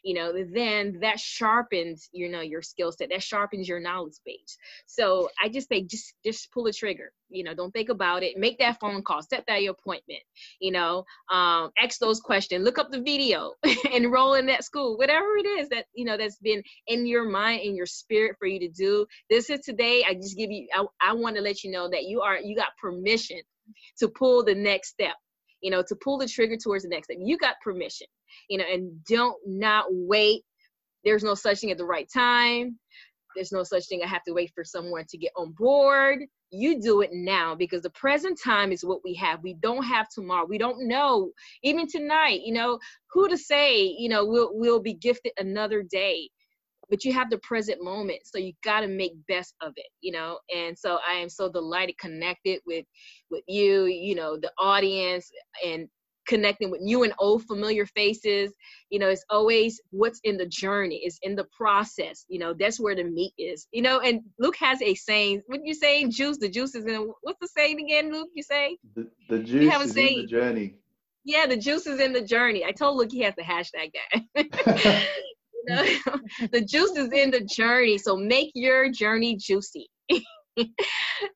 you 0.02 0.14
know 0.14 0.32
then 0.52 0.98
that 1.00 1.18
sharpens 1.18 2.08
you 2.12 2.28
know 2.28 2.40
your 2.40 2.62
skill 2.62 2.92
set 2.92 3.08
that 3.10 3.22
sharpens 3.22 3.68
your 3.68 3.80
knowledge 3.80 4.14
base. 4.24 4.56
So 4.86 5.28
i 5.42 5.48
just 5.48 5.68
say 5.68 5.82
just 5.82 6.14
just 6.24 6.52
pull 6.52 6.64
the 6.64 6.72
trigger 6.72 7.12
you 7.28 7.44
know 7.44 7.54
don't 7.54 7.72
think 7.72 7.88
about 7.88 8.22
it. 8.22 8.36
Make 8.36 8.58
that 8.58 8.78
phone 8.80 9.02
call 9.02 9.22
set 9.22 9.44
that 9.46 9.62
appointment 9.62 10.20
you 10.60 10.72
know 10.72 11.04
um 11.30 11.70
ask 11.80 11.98
those 11.98 12.20
questions 12.20 12.64
look 12.64 12.78
up 12.78 12.90
the 12.90 13.00
video 13.00 13.52
enroll 13.92 14.34
in 14.34 14.46
that 14.46 14.64
school 14.64 14.96
whatever 14.98 15.36
it 15.36 15.46
is 15.46 15.68
that 15.70 15.86
you 15.94 16.04
know 16.04 16.16
that's 16.16 16.38
been 16.38 16.62
in 16.86 17.06
your 17.06 17.28
mind 17.28 17.62
in 17.62 17.74
your 17.74 17.86
spirit 17.86 18.36
for 18.38 18.46
you 18.46 18.58
to 18.60 18.68
do. 18.68 19.06
This 19.30 19.50
is 19.50 19.60
today. 19.60 20.04
I 20.08 20.14
just 20.14 20.36
give 20.36 20.50
you 20.50 20.68
i, 20.74 20.84
I 21.00 21.12
want 21.14 21.36
to 21.36 21.42
let 21.42 21.64
you 21.64 21.70
know 21.70 21.88
that 21.90 22.04
you 22.04 22.20
are 22.20 22.38
you 22.38 22.56
got 22.56 22.76
permission 22.80 23.40
to 23.98 24.08
pull 24.08 24.44
the 24.44 24.54
next 24.54 24.88
step 24.88 25.14
you 25.62 25.70
know, 25.70 25.82
to 25.86 25.96
pull 25.96 26.18
the 26.18 26.28
trigger 26.28 26.56
towards 26.56 26.84
the 26.84 26.90
next 26.90 27.06
step. 27.06 27.18
You 27.20 27.38
got 27.38 27.60
permission, 27.62 28.06
you 28.48 28.58
know, 28.58 28.64
and 28.70 29.04
don't 29.04 29.36
not 29.46 29.86
wait. 29.90 30.42
There's 31.04 31.24
no 31.24 31.34
such 31.34 31.60
thing 31.60 31.70
at 31.70 31.78
the 31.78 31.84
right 31.84 32.08
time. 32.12 32.78
There's 33.34 33.52
no 33.52 33.62
such 33.62 33.86
thing 33.86 34.02
I 34.02 34.06
have 34.06 34.24
to 34.24 34.34
wait 34.34 34.52
for 34.54 34.64
someone 34.64 35.04
to 35.08 35.16
get 35.16 35.32
on 35.36 35.52
board. 35.52 36.18
You 36.50 36.80
do 36.80 37.00
it 37.00 37.10
now 37.12 37.54
because 37.54 37.82
the 37.82 37.90
present 37.90 38.38
time 38.42 38.72
is 38.72 38.84
what 38.84 39.00
we 39.04 39.14
have. 39.14 39.42
We 39.42 39.54
don't 39.54 39.84
have 39.84 40.08
tomorrow. 40.10 40.46
We 40.46 40.58
don't 40.58 40.86
know. 40.86 41.30
Even 41.62 41.86
tonight, 41.88 42.42
you 42.44 42.52
know, 42.52 42.78
who 43.10 43.28
to 43.28 43.38
say, 43.38 43.84
you 43.84 44.10
know, 44.10 44.26
we'll 44.26 44.50
we'll 44.52 44.80
be 44.80 44.92
gifted 44.92 45.32
another 45.38 45.82
day 45.82 46.28
but 46.90 47.04
you 47.04 47.12
have 47.12 47.30
the 47.30 47.38
present 47.38 47.82
moment 47.82 48.20
so 48.24 48.38
you 48.38 48.52
got 48.64 48.80
to 48.80 48.88
make 48.88 49.12
best 49.28 49.54
of 49.60 49.72
it 49.76 49.86
you 50.00 50.12
know? 50.12 50.38
And 50.54 50.78
so 50.78 50.98
i 51.08 51.14
am 51.14 51.28
so 51.28 51.50
delighted 51.50 51.98
connected 51.98 52.60
with 52.66 52.84
with 53.30 53.42
you 53.48 53.84
you 53.86 54.14
know 54.14 54.36
the 54.36 54.52
audience 54.58 55.30
and 55.64 55.88
connecting 56.26 56.70
with 56.70 56.80
new 56.80 57.02
and 57.02 57.12
old 57.18 57.44
familiar 57.44 57.86
faces. 57.86 58.52
You 58.90 58.98
know 58.98 59.08
it's 59.08 59.24
always 59.30 59.80
what's 59.90 60.20
in 60.24 60.36
the 60.36 60.46
journey 60.46 61.02
is 61.04 61.18
in 61.22 61.34
the 61.34 61.46
process 61.56 62.24
you 62.28 62.38
know 62.38 62.54
that's 62.58 62.78
where 62.78 62.94
the 62.94 63.04
meat 63.04 63.32
is 63.38 63.66
you 63.72 63.82
know? 63.82 64.00
And 64.00 64.20
luke 64.38 64.56
has 64.56 64.80
a 64.82 64.94
saying 64.94 65.42
what 65.46 65.60
you 65.64 65.74
saying 65.74 66.10
juice 66.10 66.38
the 66.38 66.48
juice 66.48 66.74
is 66.74 66.86
in 66.86 67.12
what's 67.22 67.38
the 67.40 67.48
saying 67.48 67.80
again 67.80 68.12
luke 68.12 68.28
you 68.34 68.42
say? 68.42 68.78
The, 68.94 69.08
the 69.28 69.38
juice 69.40 69.74
is 69.74 69.92
saying, 69.92 70.18
in 70.18 70.26
the 70.26 70.30
journey. 70.30 70.74
Yeah 71.24 71.46
the 71.46 71.56
juice 71.56 71.86
is 71.86 72.00
in 72.00 72.12
the 72.12 72.22
journey. 72.22 72.64
I 72.64 72.72
told 72.72 72.98
luke 72.98 73.12
he 73.12 73.20
has 73.22 73.34
to 73.36 73.42
hashtag 73.42 73.92
that 74.34 74.46
the 76.52 76.60
juice 76.60 76.96
is 76.96 77.12
in 77.12 77.30
the 77.30 77.40
journey. 77.40 77.98
So 77.98 78.16
make 78.16 78.50
your 78.54 78.90
journey 78.90 79.36
juicy. 79.36 79.88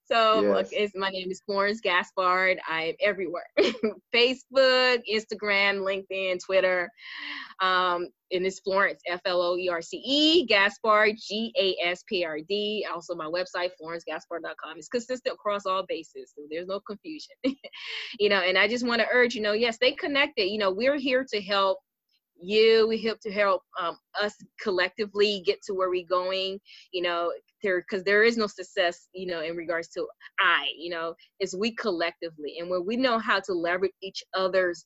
so 0.04 0.40
yes. 0.42 0.44
look, 0.44 0.68
it's, 0.72 0.92
my 0.94 1.08
name 1.10 1.30
is 1.30 1.40
Florence 1.46 1.80
Gaspard. 1.80 2.58
I'm 2.68 2.94
everywhere. 3.00 3.46
Facebook, 4.14 5.02
Instagram, 5.10 5.78
LinkedIn, 5.80 6.38
Twitter. 6.44 6.90
Um, 7.60 8.08
and 8.32 8.44
it's 8.44 8.58
Florence, 8.60 9.00
F-L-O-E-R-C-E, 9.06 10.46
Gaspard, 10.46 11.14
G-A-S-P-R-D. 11.16 12.86
Also 12.92 13.14
my 13.14 13.26
website, 13.26 13.70
florencegaspard.com. 13.80 14.76
It's 14.76 14.88
consistent 14.88 15.34
across 15.34 15.64
all 15.64 15.84
bases. 15.88 16.32
So 16.34 16.42
there's 16.50 16.66
no 16.66 16.80
confusion. 16.80 17.36
you 18.18 18.28
know, 18.28 18.40
and 18.40 18.58
I 18.58 18.68
just 18.68 18.86
want 18.86 19.00
to 19.00 19.06
urge, 19.12 19.34
you 19.34 19.42
know, 19.42 19.52
yes, 19.52 19.78
they 19.80 19.92
connected. 19.92 20.46
You 20.46 20.58
know, 20.58 20.72
we're 20.72 20.98
here 20.98 21.24
to 21.32 21.40
help 21.40 21.78
you 22.40 22.86
we 22.88 23.02
hope 23.02 23.20
to 23.20 23.32
help 23.32 23.62
um, 23.80 23.96
us 24.20 24.34
collectively 24.60 25.42
get 25.44 25.62
to 25.62 25.74
where 25.74 25.90
we're 25.90 26.06
going 26.06 26.58
you 26.92 27.02
know 27.02 27.32
there 27.62 27.80
because 27.80 28.04
there 28.04 28.22
is 28.22 28.36
no 28.36 28.46
success 28.46 29.08
you 29.14 29.26
know 29.26 29.40
in 29.40 29.56
regards 29.56 29.88
to 29.88 30.06
i 30.38 30.68
you 30.76 30.90
know 30.90 31.14
is 31.40 31.54
we 31.56 31.74
collectively. 31.74 32.56
And 32.58 32.68
when 32.68 32.84
we 32.86 32.96
know 32.96 33.18
how 33.18 33.40
to 33.40 33.52
leverage 33.52 33.92
each 34.02 34.22
other's 34.34 34.84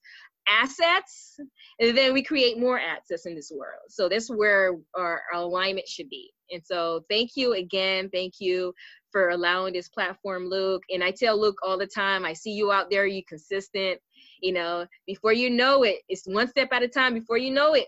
assets 0.49 1.39
and 1.79 1.97
then 1.97 2.13
we 2.13 2.23
create 2.23 2.59
more 2.59 2.79
assets 2.79 3.27
in 3.27 3.35
this 3.35 3.53
world. 3.55 3.83
So 3.89 4.09
that's 4.09 4.29
where 4.29 4.73
our, 4.97 5.23
our 5.33 5.43
alignment 5.43 5.87
should 5.87 6.09
be. 6.09 6.31
And 6.51 6.63
so 6.65 7.05
thank 7.09 7.33
you 7.37 7.53
again. 7.53 8.09
Thank 8.13 8.35
you 8.41 8.73
for 9.13 9.31
allowing 9.31 9.75
this 9.75 9.89
platform 9.89 10.47
luke. 10.47 10.83
And 10.91 11.05
i 11.05 11.11
tell 11.11 11.41
luke 11.41 11.59
all 11.65 11.79
the 11.79 11.87
time 11.87 12.25
i 12.25 12.33
see 12.33 12.53
you 12.53 12.73
out 12.73 12.91
there. 12.91 13.07
You 13.07 13.23
consistent 13.29 14.01
you 14.41 14.53
know 14.53 14.87
before 15.07 15.33
you 15.33 15.51
know 15.51 15.83
it 15.83 15.99
it's 16.09 16.27
one 16.27 16.49
step 16.49 16.69
at 16.73 16.83
a 16.83 16.89
time 16.89 17.15
before 17.15 17.39
you 17.39 17.51
know 17.51 17.75
it 17.75 17.87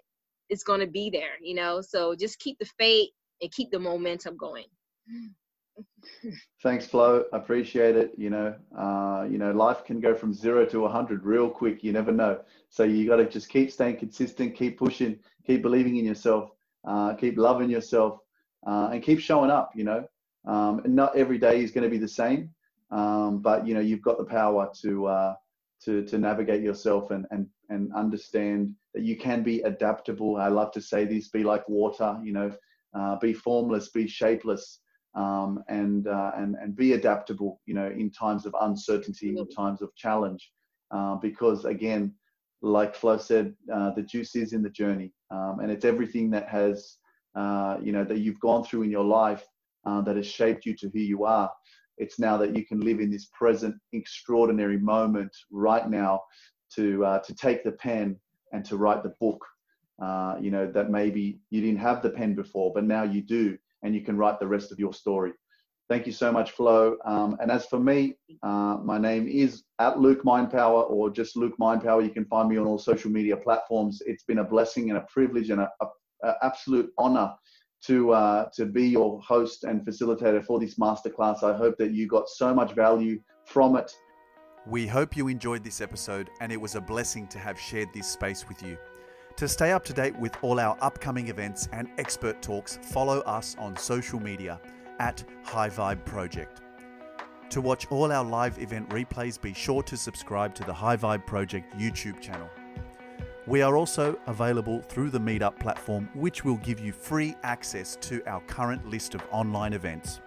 it's 0.49 0.63
going 0.63 0.81
to 0.81 0.87
be 0.87 1.11
there 1.11 1.37
you 1.41 1.55
know? 1.55 1.81
So 1.81 2.15
just 2.15 2.39
keep 2.39 2.59
the 2.59 2.67
faith 2.79 3.11
and 3.41 3.51
keep 3.51 3.71
the 3.71 3.79
momentum 3.79 4.37
going. 4.37 4.67
Thanks 6.63 6.87
flo. 6.87 7.25
I 7.33 7.39
appreciate 7.39 7.97
it 7.97 8.13
you 8.17 8.31
know? 8.31 8.55
Uh, 8.77 9.27
you 9.29 9.39
know 9.39 9.51
life 9.51 9.85
can 9.85 10.01
go 10.01 10.15
from 10.15 10.33
zero 10.35 10.67
to 10.67 10.81
100 10.81 11.25
real 11.25 11.49
quick 11.49 11.83
you 11.83 11.93
never 11.93 12.13
know. 12.13 12.41
So 12.69 12.85
you 12.85 13.07
got 13.07 13.17
to 13.17 13.29
just 13.29 13.49
keep 13.49 13.73
staying 13.73 13.97
consistent 13.97 14.55
keep 14.55 14.79
pushing 14.79 15.19
keep 15.47 15.63
believing 15.63 15.97
in 15.97 16.05
yourself 16.05 16.51
uh, 16.87 17.15
keep 17.15 17.39
loving 17.39 17.71
yourself 17.71 18.19
uh, 18.67 18.91
and 18.93 19.03
keep 19.03 19.21
showing 19.21 19.51
up 19.51 19.73
you 19.75 19.85
know? 19.85 20.07
Um, 20.45 20.81
and 20.85 20.95
not 20.95 21.17
every 21.17 21.39
day 21.39 21.63
is 21.63 21.71
going 21.71 21.85
to 21.85 21.91
be 21.91 21.99
the 21.99 22.09
same 22.09 22.51
um, 22.91 23.39
but 23.39 23.67
you 23.67 23.75
know 23.75 23.81
you've 23.81 24.03
got 24.03 24.19
the 24.19 24.25
power 24.25 24.71
to 24.83 25.07
uh, 25.07 25.35
to, 25.85 26.05
to 26.05 26.19
navigate 26.19 26.63
yourself 26.63 27.11
and, 27.11 27.27
and, 27.31 27.47
and 27.69 27.93
understand 27.95 28.75
that 28.95 29.03
you 29.03 29.17
can 29.17 29.43
be 29.43 29.61
adaptable. 29.63 30.37
I 30.37 30.49
love 30.49 30.73
to 30.73 30.81
say 30.81 31.05
this, 31.05 31.29
be 31.29 31.43
like 31.43 31.69
water, 31.69 32.19
you 32.23 32.33
know, 32.33 32.53
uh, 32.95 33.17
be 33.17 33.33
formless, 33.33 33.89
be 33.89 34.07
shapeless, 34.07 34.81
um, 35.15 35.63
and, 35.69 36.07
uh, 36.07 36.33
and, 36.37 36.57
and 36.57 36.77
be 36.77 36.93
adaptable, 36.93 37.61
you 37.67 37.75
know, 37.75 37.89
in 37.89 38.11
times 38.11 38.47
of 38.47 38.55
uncertainty, 38.61 39.37
in 39.37 39.49
times 39.49 39.83
of 39.83 39.95
challenge. 39.97 40.51
Uh, 40.91 41.17
because 41.17 41.65
again, 41.65 42.15
like 42.63 42.95
Flo 42.95 43.19
said, 43.19 43.55
uh, 43.73 43.91
the 43.95 44.03
juice 44.03 44.37
is 44.37 44.53
in 44.53 44.63
the 44.63 44.71
journey. 44.71 45.13
Um, 45.31 45.59
and 45.61 45.71
it's 45.71 45.85
everything 45.85 46.31
that 46.31 46.49
has, 46.49 46.99
uh, 47.35 47.79
you 47.83 47.93
know, 47.93 48.05
that 48.05 48.19
you've 48.19 48.41
gone 48.41 48.63
through 48.65 48.83
in 48.83 48.91
your 48.91 49.05
life 49.05 49.45
uh, 49.85 50.01
that 50.03 50.17
has 50.17 50.27
shaped 50.27 50.65
you 50.65 50.77
to 50.77 50.89
who 50.91 51.01
you 51.01 51.25
are. 51.25 51.51
It's 51.99 52.19
now 52.19 52.37
that 52.39 52.57
you 52.57 52.65
can 52.65 52.81
live 52.81 53.01
in 53.01 53.11
this 53.11 53.27
present 53.27 53.75
extraordinary 53.93 54.79
moment 54.79 55.35
right 55.51 55.89
now 55.89 56.23
to, 56.75 57.05
uh, 57.05 57.19
to 57.21 57.35
take 57.35 57.65
the 57.65 57.73
pen 57.73 58.17
and 58.53 58.65
to 58.65 58.77
write 58.77 59.03
the 59.03 59.15
book. 59.21 59.45
Uh, 60.03 60.37
you 60.41 60.51
know, 60.51 60.71
that 60.71 60.91
maybe 60.91 61.39
you 61.51 61.61
didn't 61.61 61.79
have 61.79 62.03
the 62.03 62.11
pen 62.11 62.35
before, 62.35 62.73
but 62.75 62.85
now 62.85 63.05
you 63.05 63.23
do, 63.23 63.57
and 63.83 63.95
you 63.95 64.01
can 64.01 64.17
write 64.17 64.41
the 64.41 64.47
rest 64.47 64.73
of 64.73 64.79
your 64.79 64.93
story. 64.93 65.33
Thank 65.89 66.07
you 66.07 66.13
so 66.13 66.33
much, 66.33 66.53
Flo. 66.53 66.97
Um, 67.05 67.37
and 67.41 67.51
as 67.51 67.67
for 67.67 67.79
me, 67.79 68.15
uh, 68.43 68.79
my 68.83 68.99
name 68.99 69.29
is 69.29 69.65
at 69.79 70.01
Luke 70.01 70.23
Mindpower 70.25 70.91
or 70.91 71.11
just 71.11 71.37
Luke 71.37 71.55
Mindpower. 71.61 72.03
You 72.03 72.11
can 72.11 72.25
find 72.25 72.49
me 72.49 72.57
on 72.57 72.67
all 72.67 72.79
social 72.79 73.11
media 73.11 73.37
platforms. 73.37 74.01
It's 74.07 74.25
been 74.25 74.39
a 74.39 74.45
blessing 74.45 74.89
and 74.89 74.99
a 74.99 75.07
privilege 75.13 75.51
and 75.51 75.61
an 75.61 75.69
absolute 76.43 76.91
honor 76.97 77.35
to 77.87 78.13
uh, 78.13 78.49
to 78.55 78.67
be 78.67 78.89
your 78.89 79.21
host 79.21 79.65
and 79.65 79.85
facilitator 79.85 80.45
for 80.45 80.61
this 80.61 80.77
masterclass. 80.77 81.43
I 81.43 81.57
hope 81.57 81.77
that 81.79 81.93
you 81.93 82.07
got 82.07 82.29
so 82.29 82.55
much 82.55 82.75
value 82.75 83.21
from 83.47 83.77
it. 83.77 83.93
We 84.67 84.87
hope 84.87 85.17
you 85.17 85.27
enjoyed 85.29 85.65
this 85.65 85.81
episode 85.81 86.31
and 86.41 86.53
it 86.53 86.61
was 86.61 86.77
a 86.77 86.81
blessing 86.81 87.27
to 87.29 87.39
have 87.39 87.59
shared 87.59 87.89
this 87.93 88.07
space 88.07 88.49
with 88.49 88.63
you. 88.63 88.79
To 89.37 89.49
stay 89.49 89.73
up 89.73 89.85
to 89.87 89.93
date 89.93 90.17
with 90.19 90.37
all 90.43 90.61
our 90.61 90.77
upcoming 90.81 91.29
events 91.29 91.69
and 91.73 91.89
expert 91.99 92.43
talks, 92.43 92.79
follow 92.83 93.21
us 93.21 93.57
on 93.59 93.77
social 93.77 94.21
media 94.21 94.61
at 95.01 95.25
High 95.43 95.71
Vibe 95.71 96.05
Project. 96.05 96.61
To 97.51 97.61
watch 97.61 97.87
all 97.91 98.13
our 98.13 98.25
live 98.25 98.59
event 98.59 98.89
replays, 98.91 99.41
be 99.41 99.53
sure 99.53 99.83
to 99.83 99.97
subscribe 99.97 100.55
to 100.55 100.65
the 100.65 100.73
High 100.73 100.97
Vibe 100.97 101.27
Project 101.27 101.77
YouTube 101.77 102.21
channel. 102.21 102.49
We 103.47 103.61
are 103.63 103.77
also 103.77 104.19
available 104.29 104.83
through 104.83 105.11
the 105.11 105.19
Meetup 105.19 105.59
platform, 105.59 106.09
which 106.15 106.45
will 106.45 106.59
give 106.59 106.79
you 106.79 106.93
free 106.93 107.35
access 107.43 107.97
to 108.03 108.23
our 108.27 108.41
current 108.43 108.89
list 108.89 109.15
of 109.15 109.23
online 109.33 109.73
events. 109.73 110.21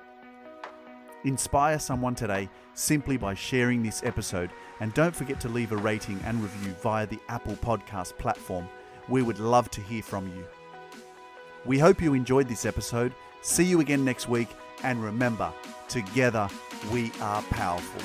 Inspire 1.23 1.79
someone 1.79 2.13
today 2.13 2.49
simply 2.73 3.15
by 3.15 3.33
sharing 3.33 3.81
this 3.81 4.03
episode, 4.03 4.51
and 4.81 4.93
don't 4.93 5.15
forget 5.15 5.39
to 5.39 5.49
leave 5.49 5.71
a 5.71 5.77
rating 5.77 6.19
and 6.25 6.43
review 6.43 6.73
via 6.83 7.07
the 7.07 7.19
Apple 7.29 7.55
Podcast 7.55 8.17
platform. 8.17 8.67
We 9.07 9.21
would 9.21 9.39
love 9.39 9.71
to 9.71 9.81
hear 9.81 10.03
from 10.03 10.27
you. 10.35 10.43
We 11.63 11.79
hope 11.79 12.01
you 12.01 12.13
enjoyed 12.15 12.49
this 12.49 12.65
episode. 12.65 13.13
See 13.41 13.63
you 13.63 13.79
again 13.79 14.03
next 14.03 14.27
week, 14.27 14.49
and 14.83 15.01
remember, 15.01 15.53
together 15.87 16.49
we 16.91 17.13
are 17.21 17.41
powerful. 17.43 18.01